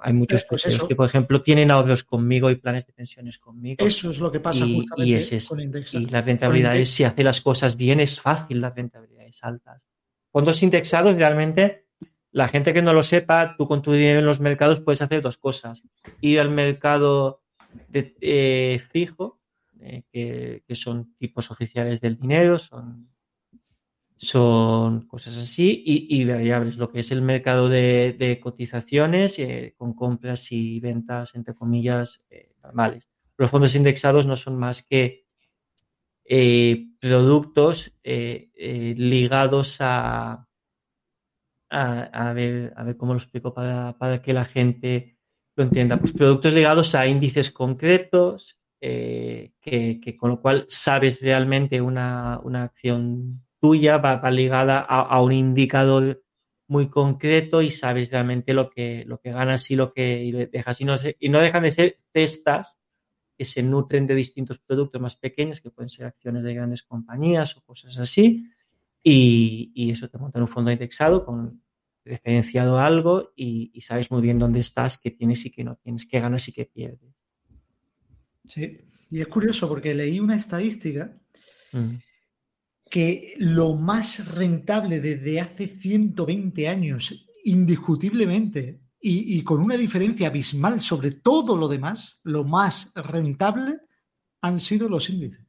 hay 0.00 0.12
muchos 0.12 0.44
eso. 0.64 0.86
que, 0.88 0.94
por 0.96 1.06
ejemplo, 1.06 1.42
tienen 1.42 1.70
ahorros 1.70 2.04
conmigo 2.04 2.50
y 2.50 2.56
planes 2.56 2.86
de 2.86 2.92
pensiones 2.92 3.38
conmigo. 3.38 3.84
Eso 3.84 4.10
es 4.10 4.18
lo 4.18 4.30
que 4.30 4.38
pasa 4.40 4.64
y, 4.64 4.74
justamente 4.76 5.10
y 5.10 5.14
es- 5.14 5.48
con 5.48 5.60
Indexa. 5.60 5.98
y 5.98 6.06
las 6.06 6.24
rentabilidades, 6.24 6.90
si 6.90 7.04
hace 7.04 7.24
las 7.24 7.40
cosas 7.40 7.76
bien, 7.76 7.98
es 8.00 8.20
fácil 8.20 8.60
las 8.60 8.74
rentabilidades 8.74 9.42
altas. 9.42 9.84
Fondos 10.30 10.62
indexados, 10.62 11.16
realmente, 11.16 11.86
la 12.32 12.48
gente 12.48 12.72
que 12.72 12.82
no 12.82 12.92
lo 12.92 13.02
sepa, 13.02 13.56
tú 13.56 13.66
con 13.66 13.82
tu 13.82 13.92
dinero 13.92 14.20
en 14.20 14.26
los 14.26 14.40
mercados 14.40 14.80
puedes 14.80 15.02
hacer 15.02 15.20
dos 15.22 15.36
cosas. 15.36 15.82
Ir 16.20 16.38
al 16.40 16.50
mercado 16.50 17.42
de, 17.88 18.16
eh, 18.20 18.80
fijo, 18.90 19.40
eh, 19.80 20.04
que, 20.12 20.62
que 20.66 20.74
son 20.76 21.14
tipos 21.16 21.50
oficiales 21.50 22.00
del 22.00 22.18
dinero, 22.18 22.58
son, 22.58 23.10
son 24.16 25.08
cosas 25.08 25.36
así, 25.38 25.82
y, 25.84 26.24
variables, 26.24 26.76
lo 26.76 26.90
que 26.90 27.00
es 27.00 27.10
el 27.10 27.22
mercado 27.22 27.68
de, 27.68 28.38
cotizaciones 28.42 29.38
eh, 29.38 29.74
con 29.76 29.94
compras 29.94 30.52
y 30.52 30.78
ventas, 30.78 31.34
entre 31.34 31.54
comillas, 31.54 32.24
normales. 32.62 33.08
Los 33.36 33.50
fondos 33.50 33.74
indexados 33.74 34.26
no 34.26 34.36
son 34.36 34.56
más 34.56 34.82
que 34.82 35.24
productos 37.00 37.92
ligados 38.04 39.78
a, 39.80 40.46
a, 41.70 42.02
a 42.02 42.32
ver, 42.32 42.72
a 42.76 42.84
ver 42.84 42.96
cómo 42.96 43.14
lo 43.14 43.18
explico 43.18 43.54
para, 43.54 43.96
para 43.98 44.20
que 44.20 44.32
la 44.32 44.44
gente 44.44 45.16
lo 45.56 45.64
entienda. 45.64 45.98
Pues 45.98 46.12
productos 46.12 46.52
ligados 46.52 46.94
a 46.94 47.06
índices 47.06 47.50
concretos, 47.50 48.58
eh, 48.80 49.52
que, 49.60 50.16
con 50.18 50.30
lo 50.30 50.40
cual 50.40 50.66
sabes 50.68 51.20
realmente 51.20 51.80
una, 51.80 52.40
una 52.42 52.64
acción 52.64 53.42
tuya 53.60 53.98
va, 53.98 54.16
va 54.16 54.30
ligada 54.30 54.80
a, 54.80 55.02
a 55.02 55.22
un 55.22 55.32
indicador 55.32 56.22
muy 56.70 56.88
concreto 56.88 57.62
y 57.62 57.70
sabes 57.70 58.10
realmente 58.10 58.54
lo 58.54 58.70
que, 58.70 59.04
lo 59.04 59.20
que 59.20 59.32
ganas 59.32 59.70
y 59.70 59.76
lo 59.76 59.92
que 59.92 60.22
y 60.22 60.30
dejas. 60.32 60.80
Y 60.80 60.84
no, 60.84 60.94
y 61.18 61.28
no 61.28 61.40
dejan 61.40 61.64
de 61.64 61.72
ser 61.72 61.98
cestas 62.12 62.78
que 63.36 63.44
se 63.44 63.62
nutren 63.62 64.06
de 64.06 64.14
distintos 64.14 64.58
productos 64.60 65.00
más 65.00 65.16
pequeños, 65.16 65.60
que 65.60 65.70
pueden 65.70 65.88
ser 65.88 66.06
acciones 66.06 66.44
de 66.44 66.54
grandes 66.54 66.84
compañías 66.84 67.56
o 67.56 67.62
cosas 67.62 67.98
así. 67.98 68.46
Y, 69.02 69.72
y 69.74 69.90
eso 69.90 70.08
te 70.08 70.18
monta 70.18 70.38
en 70.38 70.42
un 70.42 70.48
fondo 70.48 70.70
indexado 70.70 71.24
con 71.24 71.62
referenciado 72.04 72.78
a 72.78 72.86
algo 72.86 73.32
y, 73.36 73.70
y 73.74 73.80
sabes 73.82 74.10
muy 74.10 74.22
bien 74.22 74.38
dónde 74.38 74.60
estás, 74.60 74.98
qué 74.98 75.10
tienes 75.10 75.44
y 75.46 75.50
qué 75.50 75.64
no 75.64 75.76
tienes, 75.76 76.06
qué 76.06 76.20
ganas 76.20 76.48
y 76.48 76.52
qué 76.52 76.64
pierdes. 76.64 77.14
Sí. 78.46 78.78
Y 79.10 79.20
es 79.20 79.28
curioso 79.28 79.68
porque 79.68 79.94
leí 79.94 80.20
una 80.20 80.36
estadística 80.36 81.20
Mm. 81.72 81.96
que 82.90 83.34
lo 83.38 83.74
más 83.74 84.26
rentable 84.34 85.00
desde 85.00 85.40
hace 85.40 85.68
120 85.68 86.68
años, 86.68 87.26
indiscutiblemente, 87.44 88.80
y, 89.00 89.38
y 89.38 89.44
con 89.44 89.62
una 89.62 89.76
diferencia 89.76 90.26
abismal 90.26 90.80
sobre 90.80 91.12
todo 91.12 91.56
lo 91.56 91.68
demás, 91.68 92.20
lo 92.24 92.44
más 92.44 92.92
rentable 92.94 93.78
han 94.42 94.58
sido 94.58 94.88
los 94.88 95.08
índices. 95.08 95.46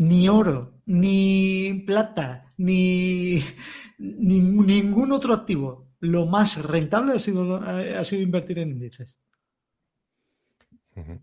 Ni 0.00 0.28
oro, 0.28 0.80
ni 0.86 1.82
plata, 1.86 2.40
ni, 2.56 3.38
ni- 3.98 4.40
ningún 4.40 5.12
otro 5.12 5.34
activo. 5.34 5.88
Lo 6.00 6.24
más 6.26 6.64
rentable 6.64 7.12
ha 7.12 7.18
sido, 7.18 7.56
ha 7.56 8.02
sido 8.04 8.22
invertir 8.22 8.58
en 8.60 8.70
índices. 8.70 9.18
Ujú. 10.96 11.20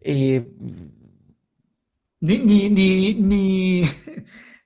Eh, 0.00 0.46
Ni, 2.22 2.38
ni, 2.38 2.68
ni, 2.70 3.14
ni, 3.14 3.82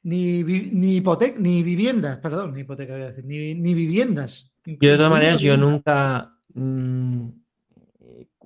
ni, 0.02 0.42
ni 0.42 1.00
hipotec- 1.00 1.38
ni 1.38 1.62
viviendas, 1.62 2.18
perdón, 2.18 2.52
ni 2.52 2.60
hipoteca 2.62 2.92
voy 2.94 3.02
a 3.02 3.06
decir, 3.12 3.24
ni, 3.24 3.54
ni 3.54 3.72
viviendas. 3.74 4.52
Yo 4.66 4.90
de 4.90 4.96
todas 4.96 5.10
maneras, 5.10 5.40
yo 5.40 5.56
nunca... 5.56 6.36
mm, 6.54 7.28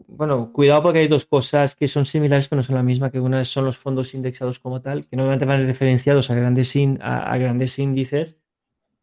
bueno, 0.07 0.53
cuidado 0.53 0.83
porque 0.85 1.01
hay 1.01 1.09
dos 1.09 1.25
cosas 1.27 1.75
que 1.75 1.89
son 1.89 2.05
similares 2.07 2.49
pero 2.49 2.59
no 2.59 2.63
son 2.63 2.77
la 2.77 2.83
misma, 2.83 3.11
que 3.11 3.21
una 3.21 3.45
son 3.45 3.65
los 3.65 3.77
fondos 3.79 4.15
indexados 4.15 4.59
como 4.61 4.81
tal, 4.81 5.07
que 5.07 5.17
normalmente 5.17 5.47
van 5.47 5.67
referenciados 5.67 6.31
a 6.31 6.35
grandes, 6.35 6.75
in- 6.77 6.99
a, 7.03 7.37
grandes 7.37 7.79
índices, 7.79 8.37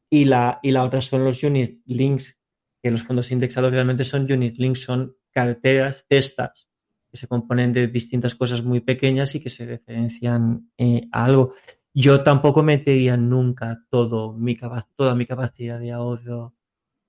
y 0.10 0.26
la, 0.26 0.60
y 0.64 0.72
la 0.72 0.84
otra 0.84 1.02
son 1.02 1.24
los 1.24 1.44
unit 1.44 1.82
links, 1.86 2.40
que 2.82 2.92
los 2.92 3.04
fondos 3.04 3.32
indexados 3.32 3.72
realmente 3.72 4.04
son 4.04 4.32
unit 4.32 4.56
links, 4.58 4.84
son 4.84 5.16
carteras, 5.32 6.06
cestas, 6.08 6.70
que 7.12 7.18
se 7.18 7.28
componen 7.28 7.74
de 7.74 7.88
distintas 7.88 8.36
cosas 8.36 8.64
muy 8.64 8.80
pequeñas 8.82 9.34
y 9.36 9.40
que 9.42 9.50
se 9.50 9.66
referencian 9.66 10.72
eh, 10.78 11.08
a 11.12 11.26
algo. 11.26 11.54
Yo 11.94 12.24
tampoco 12.24 12.62
metería 12.62 13.18
nunca 13.18 13.82
todo 13.90 14.34
mi, 14.34 14.58
toda 14.96 15.16
mi 15.16 15.26
capacidad 15.26 15.80
de 15.80 15.92
ahorro 15.92 16.56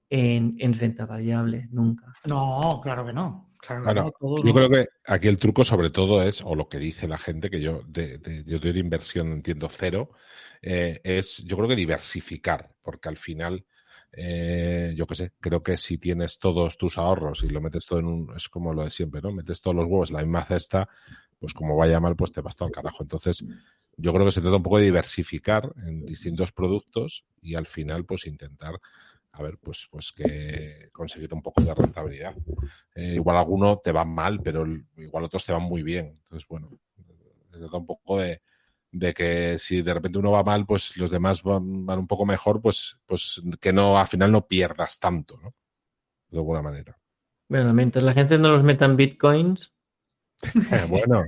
en, 0.08 0.56
en 0.58 0.74
renta 0.74 1.06
variable, 1.06 1.68
nunca. 1.72 2.14
No, 2.24 2.80
claro 2.82 3.04
que 3.04 3.12
no. 3.12 3.45
Claro 3.60 3.82
que 3.82 3.84
Claro, 3.84 4.02
no, 4.04 4.10
todo 4.12 4.44
yo 4.44 4.54
creo 4.54 4.70
que 4.70 4.88
aquí 5.06 5.28
el 5.28 5.38
truco 5.38 5.64
sobre 5.64 5.90
todo 5.90 6.22
es, 6.22 6.42
o 6.42 6.54
lo 6.54 6.68
que 6.68 6.78
dice 6.78 7.08
la 7.08 7.18
gente, 7.18 7.50
que 7.50 7.60
yo 7.60 7.82
de, 7.86 8.18
de, 8.18 8.44
yo 8.44 8.58
de 8.58 8.78
inversión 8.78 9.32
entiendo 9.32 9.68
cero, 9.68 10.10
eh, 10.62 11.00
es 11.04 11.38
yo 11.44 11.56
creo 11.56 11.68
que 11.68 11.76
diversificar, 11.76 12.74
porque 12.82 13.08
al 13.08 13.16
final, 13.16 13.64
eh, 14.12 14.92
yo 14.96 15.06
qué 15.06 15.14
sé, 15.14 15.32
creo 15.40 15.62
que 15.62 15.76
si 15.76 15.98
tienes 15.98 16.38
todos 16.38 16.76
tus 16.78 16.98
ahorros 16.98 17.42
y 17.44 17.48
lo 17.48 17.60
metes 17.60 17.86
todo 17.86 17.98
en 18.00 18.06
un, 18.06 18.34
es 18.36 18.48
como 18.48 18.72
lo 18.74 18.84
de 18.84 18.90
siempre, 18.90 19.20
¿no? 19.20 19.32
Metes 19.32 19.60
todos 19.60 19.76
los 19.76 19.86
huevos 19.86 20.10
en 20.10 20.16
la 20.16 20.22
misma 20.22 20.44
cesta, 20.44 20.88
pues 21.38 21.52
como 21.54 21.76
vaya 21.76 22.00
mal, 22.00 22.16
pues 22.16 22.32
te 22.32 22.40
vas 22.40 22.56
todo 22.56 22.66
al 22.66 22.72
carajo. 22.74 23.02
Entonces, 23.02 23.44
yo 23.96 24.12
creo 24.12 24.24
que 24.26 24.32
se 24.32 24.40
trata 24.40 24.56
un 24.56 24.62
poco 24.62 24.78
de 24.78 24.84
diversificar 24.84 25.72
en 25.86 26.04
distintos 26.04 26.52
productos 26.52 27.24
y 27.40 27.54
al 27.54 27.66
final, 27.66 28.04
pues 28.04 28.26
intentar 28.26 28.80
a 29.36 29.42
ver, 29.42 29.58
pues, 29.58 29.86
pues 29.90 30.12
que 30.12 30.88
conseguir 30.92 31.32
un 31.34 31.42
poco 31.42 31.60
de 31.60 31.74
rentabilidad. 31.74 32.34
Eh, 32.94 33.14
igual 33.14 33.36
alguno 33.36 33.78
te 33.78 33.92
va 33.92 34.04
mal, 34.04 34.40
pero 34.42 34.66
igual 34.96 35.24
otros 35.24 35.44
te 35.44 35.52
van 35.52 35.62
muy 35.62 35.82
bien. 35.82 36.06
Entonces, 36.06 36.48
bueno, 36.48 36.70
se 37.50 37.58
trata 37.58 37.76
un 37.76 37.86
poco 37.86 38.18
de, 38.18 38.40
de 38.92 39.12
que 39.12 39.58
si 39.58 39.82
de 39.82 39.94
repente 39.94 40.18
uno 40.18 40.32
va 40.32 40.42
mal, 40.42 40.64
pues 40.64 40.96
los 40.96 41.10
demás 41.10 41.42
van, 41.42 41.84
van 41.84 41.98
un 41.98 42.06
poco 42.06 42.24
mejor, 42.24 42.62
pues, 42.62 42.98
pues 43.06 43.42
que 43.60 43.72
no, 43.72 43.98
al 43.98 44.06
final 44.06 44.32
no 44.32 44.46
pierdas 44.46 44.98
tanto, 44.98 45.38
¿no? 45.42 45.54
De 46.28 46.38
alguna 46.38 46.62
manera. 46.62 46.98
Bueno, 47.48 47.74
mientras 47.74 48.02
la 48.02 48.14
gente 48.14 48.38
no 48.38 48.48
los 48.48 48.62
meta 48.62 48.86
en 48.86 48.96
bitcoins, 48.96 49.72
bueno, 50.88 51.24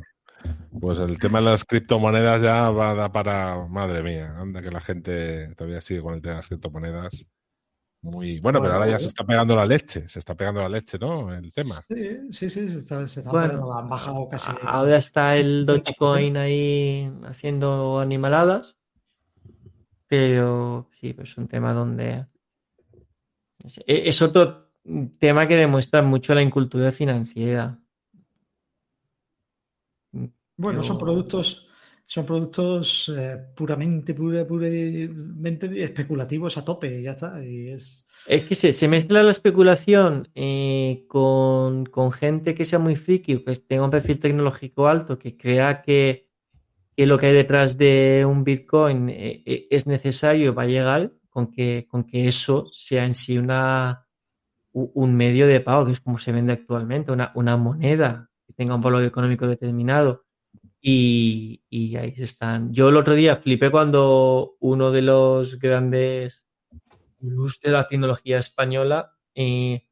pues 0.81 0.99
el 0.99 1.19
tema 1.19 1.39
de 1.39 1.45
las 1.47 1.65
criptomonedas 1.65 2.43
ya 2.43 2.71
va 2.71 2.91
a 2.91 2.95
dar 2.95 3.13
para, 3.13 3.67
madre 3.67 4.03
mía, 4.03 4.35
anda 4.39 4.63
que 4.63 4.71
la 4.71 4.81
gente 4.81 5.55
todavía 5.55 5.81
sigue 5.81 6.03
con 6.03 6.15
el 6.15 6.23
tema 6.23 6.35
de 6.35 6.41
las 6.41 6.49
criptomonedas. 6.49 7.27
Muy 8.01 8.39
bueno, 8.39 8.61
pero 8.61 8.75
ahora 8.75 8.89
ya 8.89 8.99
se 8.99 9.09
está 9.09 9.25
pegando 9.25 9.57
la 9.57 9.67
leche, 9.67 10.09
se 10.09 10.21
está 10.21 10.35
pegando 10.35 10.63
la 10.63 10.69
leche, 10.69 10.99
¿no? 10.99 11.35
El 11.35 11.53
tema. 11.53 11.75
Sí, 11.89 12.19
sí, 12.31 12.49
sí, 12.49 12.71
se 12.71 12.79
está, 12.79 13.07
se 13.09 13.21
está 13.21 13.31
Bueno, 13.31 13.49
pegando, 13.49 13.73
han 13.75 13.89
bajado 13.89 14.29
casi. 14.29 14.53
ahora 14.63 14.97
está 14.97 15.37
el 15.37 15.67
Dogecoin 15.67 16.37
ahí 16.37 17.11
haciendo 17.25 17.99
animaladas, 17.99 18.77
pero 20.07 20.89
sí, 21.01 21.13
pues 21.13 21.31
es 21.31 21.39
un 21.39 21.49
tema 21.49 21.73
donde 21.75 22.27
es, 23.65 23.81
es 23.87 24.23
otro 24.23 24.71
tema 25.19 25.49
que 25.49 25.57
demuestra 25.57 26.01
mucho 26.01 26.35
la 26.35 26.43
incultura 26.43 26.93
financiera. 26.93 27.79
Bueno, 30.57 30.83
son 30.83 30.99
productos, 30.99 31.68
son 32.11 32.25
productos 32.25 33.13
eh, 33.15 33.37
puramente, 33.55 34.15
pura- 34.15 34.47
puramente 34.47 35.83
especulativos 35.85 36.57
a 36.57 36.65
tope, 36.65 37.03
ya 37.03 37.11
está. 37.13 37.45
Y 37.45 37.69
es. 37.69 38.07
Es 38.27 38.45
que 38.45 38.55
se, 38.55 38.73
se 38.73 38.89
mezcla 38.89 39.23
la 39.23 39.31
especulación 39.31 40.27
eh, 40.35 41.05
con, 41.07 41.85
con 41.85 42.11
gente 42.11 42.55
que 42.55 42.65
sea 42.65 42.79
muy 42.79 42.97
friki 42.97 43.35
o 43.35 43.45
que 43.45 43.57
tenga 43.57 43.85
un 43.85 43.91
perfil 43.91 44.21
tecnológico 44.21 44.89
alto, 44.89 45.19
que 45.19 45.37
crea 45.37 45.83
que, 45.83 46.29
que 46.97 47.05
lo 47.07 47.19
que 47.19 47.27
hay 47.27 47.35
detrás 47.35 47.77
de 47.77 48.25
un 48.27 48.43
Bitcoin 48.43 49.11
eh, 49.11 49.43
eh, 49.45 49.67
es 49.71 49.87
necesario, 49.87 50.55
va 50.55 50.63
a 50.63 50.67
llegar 50.67 51.13
con 51.29 51.51
que, 51.51 51.87
con 51.91 52.05
que 52.05 52.27
eso 52.27 52.71
sea 52.73 53.05
en 53.05 53.15
sí 53.15 53.37
una, 53.37 54.07
un 54.73 55.15
medio 55.15 55.47
de 55.47 55.61
pago, 55.61 55.85
que 55.85 55.93
es 55.93 56.01
como 56.01 56.17
se 56.17 56.33
vende 56.33 56.55
actualmente, 56.55 57.13
una, 57.13 57.33
una 57.35 57.59
moneda 57.59 58.31
que 58.47 58.55
tenga 58.55 58.75
un 58.75 58.81
valor 58.81 59.05
económico 59.05 59.47
determinado. 59.47 60.25
Y, 60.81 61.63
y 61.69 61.97
ahí 61.97 62.15
están. 62.19 62.73
Yo 62.73 62.89
el 62.89 62.97
otro 62.97 63.15
día 63.15 63.37
flipé 63.37 63.71
cuando 63.71 64.57
uno 64.61 64.91
de 64.93 65.03
los 65.03 65.59
grandes 65.59 66.45
de 67.21 67.71
la 67.71 67.89
tecnología 67.89 68.39
española 68.39 69.13
eh, 69.35 69.89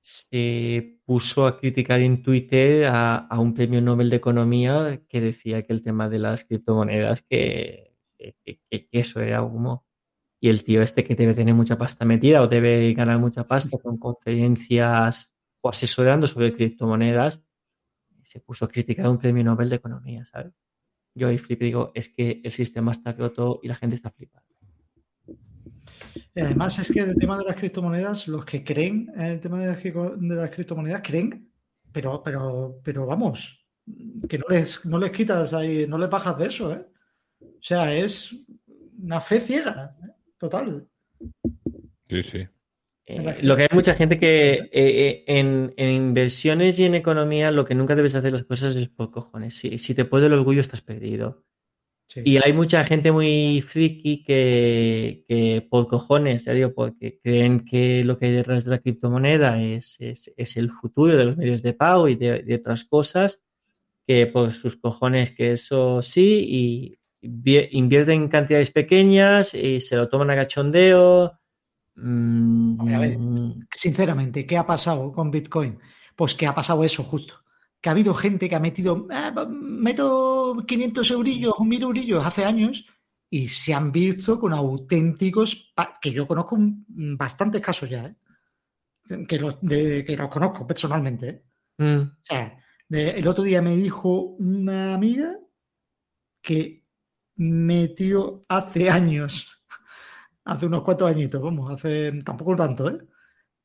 se 0.00 1.00
puso 1.04 1.46
a 1.46 1.58
criticar 1.58 2.00
en 2.00 2.22
Twitter 2.22 2.86
a, 2.86 3.16
a 3.18 3.38
un 3.40 3.54
premio 3.54 3.80
Nobel 3.80 4.10
de 4.10 4.16
Economía 4.16 5.02
que 5.08 5.20
decía 5.20 5.62
que 5.62 5.72
el 5.72 5.82
tema 5.82 6.08
de 6.08 6.18
las 6.18 6.44
criptomonedas, 6.44 7.22
que, 7.22 7.94
que- 8.18 8.34
que- 8.44 8.88
que 8.88 9.00
eso 9.00 9.20
era 9.20 9.42
humo. 9.42 9.86
Y 10.40 10.48
el 10.50 10.64
tío 10.64 10.82
este 10.82 11.04
que 11.04 11.14
debe 11.14 11.34
tener 11.34 11.54
mucha 11.54 11.78
pasta 11.78 12.04
metida 12.04 12.42
o 12.42 12.48
debe 12.48 12.92
ganar 12.94 13.18
mucha 13.18 13.46
pasta 13.46 13.78
con 13.78 13.96
conferencias 13.98 15.34
o 15.62 15.68
asesorando 15.70 16.26
sobre 16.26 16.52
criptomonedas, 16.54 17.44
se 18.32 18.40
puso 18.40 18.64
a 18.64 18.68
criticar 18.68 19.08
un 19.08 19.18
premio 19.18 19.44
Nobel 19.44 19.68
de 19.68 19.76
Economía, 19.76 20.24
¿sabes? 20.24 20.54
Yo 21.14 21.28
ahí 21.28 21.36
flipé 21.38 21.66
y 21.66 21.68
digo, 21.68 21.92
es 21.94 22.08
que 22.08 22.40
el 22.42 22.52
sistema 22.52 22.92
está 22.92 23.12
roto 23.12 23.60
y 23.62 23.68
la 23.68 23.74
gente 23.74 23.96
está 23.96 24.10
flipada. 24.10 24.46
Y 26.34 26.40
además 26.40 26.78
es 26.78 26.90
que 26.90 27.00
el 27.00 27.14
tema 27.16 27.36
de 27.36 27.44
las 27.44 27.56
criptomonedas, 27.56 28.26
los 28.28 28.46
que 28.46 28.64
creen 28.64 29.12
en 29.14 29.20
el 29.22 29.40
tema 29.40 29.60
de 29.60 29.66
las, 29.66 29.78
cri- 29.82 30.16
de 30.16 30.34
las 30.34 30.50
criptomonedas, 30.50 31.02
creen, 31.04 31.52
pero, 31.92 32.22
pero, 32.22 32.80
pero 32.82 33.04
vamos, 33.04 33.62
que 34.28 34.38
no 34.38 34.46
les, 34.48 34.84
no 34.86 34.98
les 34.98 35.12
quitas 35.12 35.52
ahí, 35.52 35.86
no 35.86 35.98
les 35.98 36.08
bajas 36.08 36.38
de 36.38 36.46
eso, 36.46 36.72
¿eh? 36.72 36.86
O 37.40 37.60
sea, 37.60 37.94
es 37.94 38.34
una 38.98 39.20
fe 39.20 39.40
ciega, 39.40 39.94
¿eh? 40.02 40.12
total. 40.38 40.88
Sí, 42.08 42.22
sí. 42.22 42.48
Eh, 43.12 43.38
lo 43.42 43.56
que 43.56 43.62
hay 43.62 43.68
mucha 43.72 43.94
gente 43.94 44.18
que 44.18 44.52
eh, 44.54 44.70
eh, 44.72 45.24
en, 45.26 45.74
en 45.76 45.90
inversiones 45.90 46.78
y 46.78 46.84
en 46.84 46.94
economía 46.94 47.50
lo 47.50 47.64
que 47.64 47.74
nunca 47.74 47.94
debes 47.94 48.14
hacer 48.14 48.32
las 48.32 48.44
cosas 48.44 48.74
es 48.76 48.88
por 48.88 49.10
cojones. 49.10 49.56
Si, 49.56 49.78
si 49.78 49.94
te 49.94 50.04
puede 50.04 50.26
el 50.26 50.32
orgullo 50.32 50.60
estás 50.60 50.80
perdido. 50.80 51.44
Sí. 52.06 52.20
Y 52.24 52.36
hay 52.44 52.52
mucha 52.52 52.84
gente 52.84 53.10
muy 53.10 53.62
friki 53.62 54.22
que, 54.22 55.24
que 55.26 55.66
por 55.70 55.86
cojones, 55.86 56.44
ya 56.44 56.52
digo, 56.52 56.74
porque 56.74 57.18
creen 57.22 57.64
que 57.64 58.04
lo 58.04 58.18
que 58.18 58.26
hay 58.26 58.32
detrás 58.32 58.64
de 58.64 58.70
la 58.72 58.78
criptomoneda 58.80 59.62
es, 59.62 59.96
es, 60.00 60.30
es 60.36 60.56
el 60.56 60.70
futuro 60.70 61.16
de 61.16 61.24
los 61.24 61.36
medios 61.36 61.62
de 61.62 61.72
pago 61.72 62.08
y 62.08 62.16
de, 62.16 62.42
de 62.42 62.54
otras 62.56 62.84
cosas, 62.84 63.42
que 64.06 64.26
por 64.26 64.52
sus 64.52 64.76
cojones 64.76 65.30
que 65.30 65.52
eso 65.52 66.02
sí, 66.02 66.44
y 66.48 66.98
vi- 67.22 67.68
invierten 67.70 68.22
en 68.22 68.28
cantidades 68.28 68.70
pequeñas 68.72 69.54
y 69.54 69.80
se 69.80 69.96
lo 69.96 70.08
toman 70.08 70.30
a 70.30 70.36
cachondeo. 70.36 71.38
Mm, 71.94 72.80
Hombre, 72.80 72.94
a 72.94 72.98
ver. 72.98 73.18
Sinceramente, 73.74 74.46
¿qué 74.46 74.56
ha 74.56 74.66
pasado 74.66 75.12
con 75.12 75.30
Bitcoin? 75.30 75.78
Pues 76.16 76.34
que 76.34 76.46
ha 76.46 76.54
pasado 76.54 76.84
eso 76.84 77.02
justo. 77.02 77.34
Que 77.80 77.88
ha 77.88 77.92
habido 77.92 78.14
gente 78.14 78.48
que 78.48 78.54
ha 78.54 78.60
metido, 78.60 79.06
"Ah, 79.10 79.32
meto 79.50 80.62
500 80.66 81.10
eurillos 81.10 81.54
o 81.56 81.64
1000 81.64 81.82
eurillos 81.82 82.24
hace 82.24 82.44
años 82.44 82.86
y 83.28 83.48
se 83.48 83.74
han 83.74 83.90
visto 83.92 84.38
con 84.38 84.52
auténticos, 84.52 85.72
que 86.00 86.12
yo 86.12 86.26
conozco 86.26 86.54
un- 86.56 87.16
bastantes 87.18 87.60
casos 87.60 87.90
ya, 87.90 88.06
¿eh? 88.06 89.26
que, 89.26 89.38
los, 89.38 89.58
de- 89.60 90.04
que 90.04 90.16
los 90.16 90.28
conozco 90.28 90.66
personalmente. 90.66 91.28
¿eh? 91.28 91.42
mm, 91.78 92.00
O 92.02 92.16
sea, 92.22 92.56
de- 92.88 93.10
el 93.10 93.26
otro 93.26 93.42
día 93.44 93.60
me 93.62 93.74
dijo 93.76 94.20
una 94.38 94.94
amiga 94.94 95.36
que 96.40 96.84
metió 97.36 98.42
hace 98.48 98.90
años, 98.90 99.61
hace 100.44 100.66
unos 100.66 100.82
cuantos 100.82 101.10
añitos, 101.10 101.40
vamos, 101.40 101.72
hace 101.72 102.12
tampoco 102.24 102.56
tanto, 102.56 102.88
¿eh? 102.88 102.98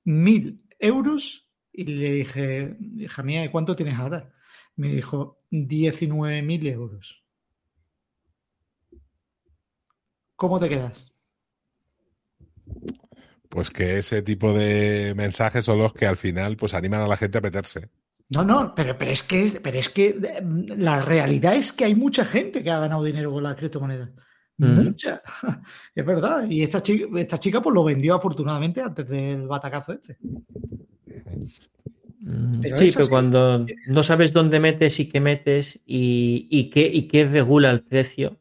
Mil 0.06 0.64
euros 0.80 1.48
y 1.72 1.86
le 1.86 2.12
dije, 2.12 2.78
hija 2.98 3.24
mía, 3.24 3.46
¿y 3.46 3.50
cuánto 3.50 3.76
tienes 3.76 3.96
ahora? 4.00 4.34
Me 4.76 4.90
dijo, 4.90 5.38
19 5.52 6.42
mil 6.42 6.68
euros. 6.68 7.24
¿Cómo 10.36 10.60
te 10.60 10.70
quedas? 10.70 11.12
Pues 13.50 13.72
que 13.72 13.98
ese 13.98 14.22
tipo 14.22 14.54
de 14.54 15.14
mensajes 15.16 15.66
son 15.66 15.80
los 15.80 15.94
que 15.94 16.06
al 16.06 16.18
final 16.18 16.58
pues 16.58 16.74
animan 16.74 17.02
a 17.02 17.08
la 17.08 17.18
gente 17.18 17.40
a 17.40 17.42
meterse. 17.42 17.90
No, 18.30 18.44
no, 18.44 18.76
pero, 18.76 18.98
pero 18.98 19.12
es 19.12 19.24
que 19.24 19.60
pero 19.64 19.80
es 19.80 19.90
que 19.90 20.10
eh, 20.10 20.44
la 20.44 21.02
realidad 21.02 21.56
es 21.56 21.72
que 21.72 21.86
hay 21.86 21.96
mucha 21.96 22.26
gente 22.26 22.62
que 22.62 22.70
ha 22.70 22.80
ganado 22.80 23.04
dinero 23.04 23.32
con 23.32 23.44
las 23.44 23.56
criptomonedas. 23.56 24.10
Mucha. 24.58 25.22
Es 25.96 26.06
verdad. 26.06 26.50
Y 26.50 26.64
esta 26.64 26.82
chica, 26.82 27.06
esta 27.20 27.40
chica 27.40 27.62
pues 27.62 27.74
lo 27.74 27.84
vendió 27.84 28.16
afortunadamente 28.16 28.82
antes 28.82 29.08
del 29.08 29.48
batacazo 29.48 29.94
este. 29.94 30.18
Pero 32.62 32.78
sí, 32.78 32.92
pero 32.94 33.08
cuando 33.08 33.66
no 33.88 34.04
sabes 34.04 34.34
dónde 34.34 34.60
metes 34.60 35.00
y 35.00 35.08
qué 35.10 35.20
metes 35.22 35.80
y, 35.86 36.48
y 36.50 36.70
qué, 36.70 36.88
y 36.88 37.08
qué 37.08 37.26
regula 37.26 37.70
el 37.72 37.84
precio, 37.84 38.40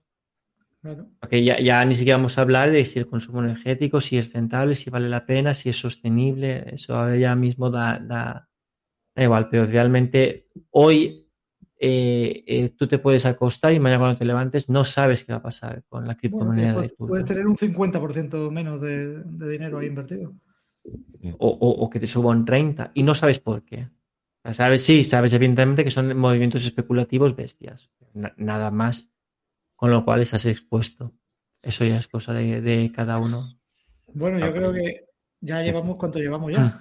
Claro. 0.83 1.09
porque 1.21 1.43
ya, 1.45 1.59
ya 1.61 1.85
ni 1.85 1.95
siquiera 1.97 2.17
vamos 2.17 2.39
a 2.39 2.43
hablar 2.43 2.71
de 2.71 2.85
si 2.85 2.99
el 2.99 3.09
consumo 3.09 3.43
energético, 3.43 4.01
si 4.01 4.19
es 4.19 4.33
rentable, 4.33 4.75
si 4.77 4.89
vale 4.89 5.09
la 5.09 5.27
pena, 5.27 5.53
si 5.53 5.69
es 5.69 5.77
sostenible, 5.79 6.65
eso 6.75 6.97
ahora 6.97 7.17
ya 7.17 7.35
mismo 7.35 7.71
da, 7.71 7.99
da- 7.99 8.49
da 9.15 9.23
igual, 9.23 9.49
pero 9.51 9.67
realmente 9.67 10.47
hoy 10.71 11.26
eh, 11.79 12.45
eh, 12.47 12.69
tú 12.77 12.87
te 12.89 12.99
puedes 12.99 13.27
acostar 13.27 13.73
y 13.73 13.81
mañana 13.81 14.01
cuando 14.01 14.19
te 14.19 14.25
levantes 14.25 14.69
no 14.69 14.85
sabes 14.85 15.25
qué 15.25 15.33
va 15.33 15.39
a 15.39 15.43
pasar 15.43 15.83
con 15.89 16.07
la 16.07 16.15
Bueno, 16.15 16.19
criptomoneda 16.21 16.69
de 16.69 16.75
puedes, 16.75 16.93
puedes 16.95 17.25
tener 17.27 17.47
un 17.47 17.57
50% 17.57 18.51
menos 18.51 18.81
de, 18.81 19.23
de 19.25 19.49
dinero 19.49 19.79
ahí 19.79 19.87
invertido. 19.89 20.35
o, 21.39 21.49
o- 21.49 21.85
o 21.85 21.91
que 21.91 22.01
te 22.01 22.07
suba 22.07 22.31
un 22.31 22.45
30 22.45 22.91
y 22.95 23.03
no 23.03 23.15
sabes 23.15 23.39
por 23.41 23.65
qué. 23.65 23.89
O 24.45 24.49
sea, 24.49 24.55
sabes, 24.55 24.85
sí, 24.85 25.05
sabes 25.05 25.33
evidentemente 25.33 25.83
que 25.85 25.91
son 25.91 26.17
movimientos 26.17 26.65
especulativos 26.65 27.35
bestias. 27.35 27.91
Na- 28.15 28.35
nada 28.37 28.71
más. 28.71 29.11
Con 29.77 29.91
lo 29.91 30.05
cual 30.05 30.23
estás 30.23 30.47
expuesto. 30.47 31.13
Eso 31.63 31.85
ya 31.85 31.99
es 31.99 32.09
cosa 32.09 32.33
de, 32.33 32.61
de 32.63 32.93
cada 32.95 33.19
uno. 33.19 33.45
Bueno, 34.15 34.39
yo 34.39 34.47
Ah, 34.47 34.53
creo 34.53 34.73
que 34.73 35.05
ya 35.41 35.63
llevamos 35.63 35.97
cuánto 35.97 36.19
llevamos 36.19 36.53
ya. 36.53 36.81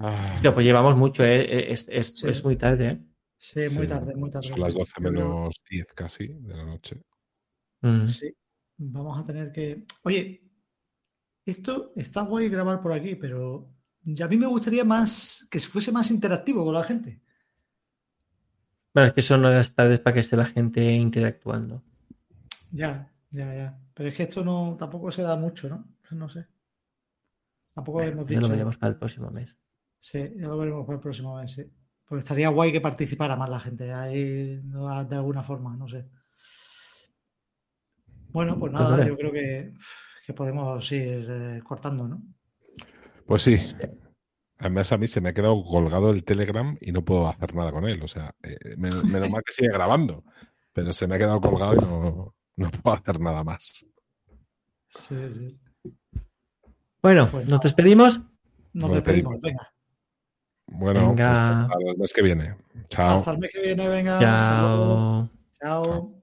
Ah, 0.00 0.38
pues 0.54 0.64
llevamos 0.66 0.96
mucho, 0.96 1.24
¿eh? 1.24 1.72
es, 1.72 1.88
es- 1.88 2.14
Sí. 2.16 2.28
es 2.28 2.44
muy 2.44 2.56
tarde. 2.56 2.88
¿eh? 2.88 3.00
Sí, 3.38 3.60
muy 3.74 3.84
Sí. 3.84 3.88
tarde, 3.88 4.14
muy 4.14 4.30
tarde. 4.30 4.48
son 4.48 4.60
las 4.60 4.74
12 4.74 4.92
Yo 4.96 5.10
creo- 5.10 5.12
menos 5.12 5.54
10 5.70 5.86
casi 5.94 6.26
de 6.28 6.56
la 6.56 6.64
noche. 6.64 7.02
Mm. 7.82 8.06
Sí, 8.06 8.34
vamos 8.78 9.18
a 9.18 9.26
tener 9.26 9.52
que. 9.52 9.84
Oye, 10.02 10.42
esto 11.44 11.92
está 11.96 12.22
guay 12.22 12.48
grabar 12.48 12.80
por 12.82 12.92
aquí, 12.92 13.14
pero 13.14 13.70
ya 14.02 14.24
a 14.24 14.28
mí 14.28 14.36
me 14.36 14.46
gustaría 14.46 14.84
más 14.84 15.46
que 15.50 15.60
fuese 15.60 15.92
más 15.92 16.10
interactivo 16.10 16.64
con 16.64 16.74
la 16.74 16.82
gente. 16.84 17.20
Bueno, 18.94 19.08
es 19.08 19.14
que 19.14 19.22
son 19.22 19.42
las 19.42 19.74
tardes 19.74 20.00
para 20.00 20.14
que 20.14 20.20
esté 20.20 20.36
la 20.36 20.46
gente 20.46 20.82
interactuando. 20.92 21.82
Ya, 22.72 23.12
ya, 23.30 23.54
ya. 23.54 23.78
Pero 23.94 24.08
es 24.08 24.14
que 24.16 24.22
esto 24.24 24.42
no 24.44 24.76
tampoco 24.78 25.10
se 25.12 25.22
da 25.22 25.36
mucho, 25.36 25.68
¿no? 25.68 25.84
No 26.12 26.28
sé. 26.28 26.46
Tampoco 27.74 27.98
Bueno, 27.98 28.12
hemos 28.12 28.26
ya 28.28 28.34
lo 28.36 28.40
dicho. 28.40 28.50
veremos 28.50 28.76
para 28.78 28.92
el 28.94 28.98
próximo 28.98 29.30
mes. 29.30 29.54
Sí, 30.06 30.20
ya 30.36 30.46
lo 30.46 30.56
veremos 30.56 30.86
para 30.86 30.98
el 30.98 31.02
próximo 31.02 31.36
mes, 31.36 31.50
sí. 31.50 31.64
Pues 32.04 32.20
estaría 32.22 32.48
guay 32.50 32.70
que 32.70 32.80
participara 32.80 33.34
más 33.34 33.50
la 33.50 33.58
gente 33.58 33.92
ahí 33.92 34.60
de 34.60 35.16
alguna 35.16 35.42
forma, 35.42 35.76
no 35.76 35.88
sé. 35.88 36.06
Bueno, 38.28 38.56
pues 38.56 38.72
nada, 38.72 39.04
yo 39.04 39.16
creo 39.16 39.32
que, 39.32 39.74
que 40.24 40.32
podemos 40.32 40.92
ir 40.92 41.26
eh, 41.28 41.60
cortando, 41.64 42.06
¿no? 42.06 42.22
Pues 43.26 43.42
sí. 43.42 43.56
Además, 44.58 44.92
a 44.92 44.96
mí 44.96 45.08
se 45.08 45.20
me 45.20 45.30
ha 45.30 45.34
quedado 45.34 45.64
colgado 45.64 46.10
el 46.10 46.22
Telegram 46.22 46.78
y 46.80 46.92
no 46.92 47.04
puedo 47.04 47.28
hacer 47.28 47.56
nada 47.56 47.72
con 47.72 47.88
él. 47.88 48.00
O 48.00 48.06
sea, 48.06 48.32
eh, 48.44 48.76
menos, 48.76 49.02
menos 49.02 49.28
mal 49.30 49.42
que 49.42 49.52
sigue 49.52 49.72
grabando, 49.72 50.22
pero 50.72 50.92
se 50.92 51.08
me 51.08 51.16
ha 51.16 51.18
quedado 51.18 51.40
colgado 51.40 51.74
y 51.74 51.78
no, 51.78 52.34
no 52.54 52.70
puedo 52.70 52.96
hacer 52.96 53.18
nada 53.18 53.42
más. 53.42 53.84
Sí, 54.88 55.16
sí. 55.32 55.60
Bueno, 57.02 57.28
Pues 57.28 57.48
nos 57.48 57.60
despedimos. 57.60 58.20
Nos 58.72 58.84
Nos 58.84 58.92
despedimos. 58.92 59.32
despedimos. 59.32 59.40
Venga. 59.40 59.75
Bueno, 60.66 61.08
Venga. 61.10 61.68
pues 61.68 61.78
hasta 61.78 61.90
el 61.92 61.98
mes 61.98 62.12
que 62.12 62.22
viene. 62.22 62.54
Chao. 62.88 63.18
Hasta 63.18 63.30
el 63.32 63.38
mes 63.38 63.50
que 63.52 63.60
viene. 63.62 63.88
Venga. 63.88 64.18
Hasta 64.18 64.60
luego. 64.60 65.28
Chao. 65.60 65.84
Chao. 65.84 66.15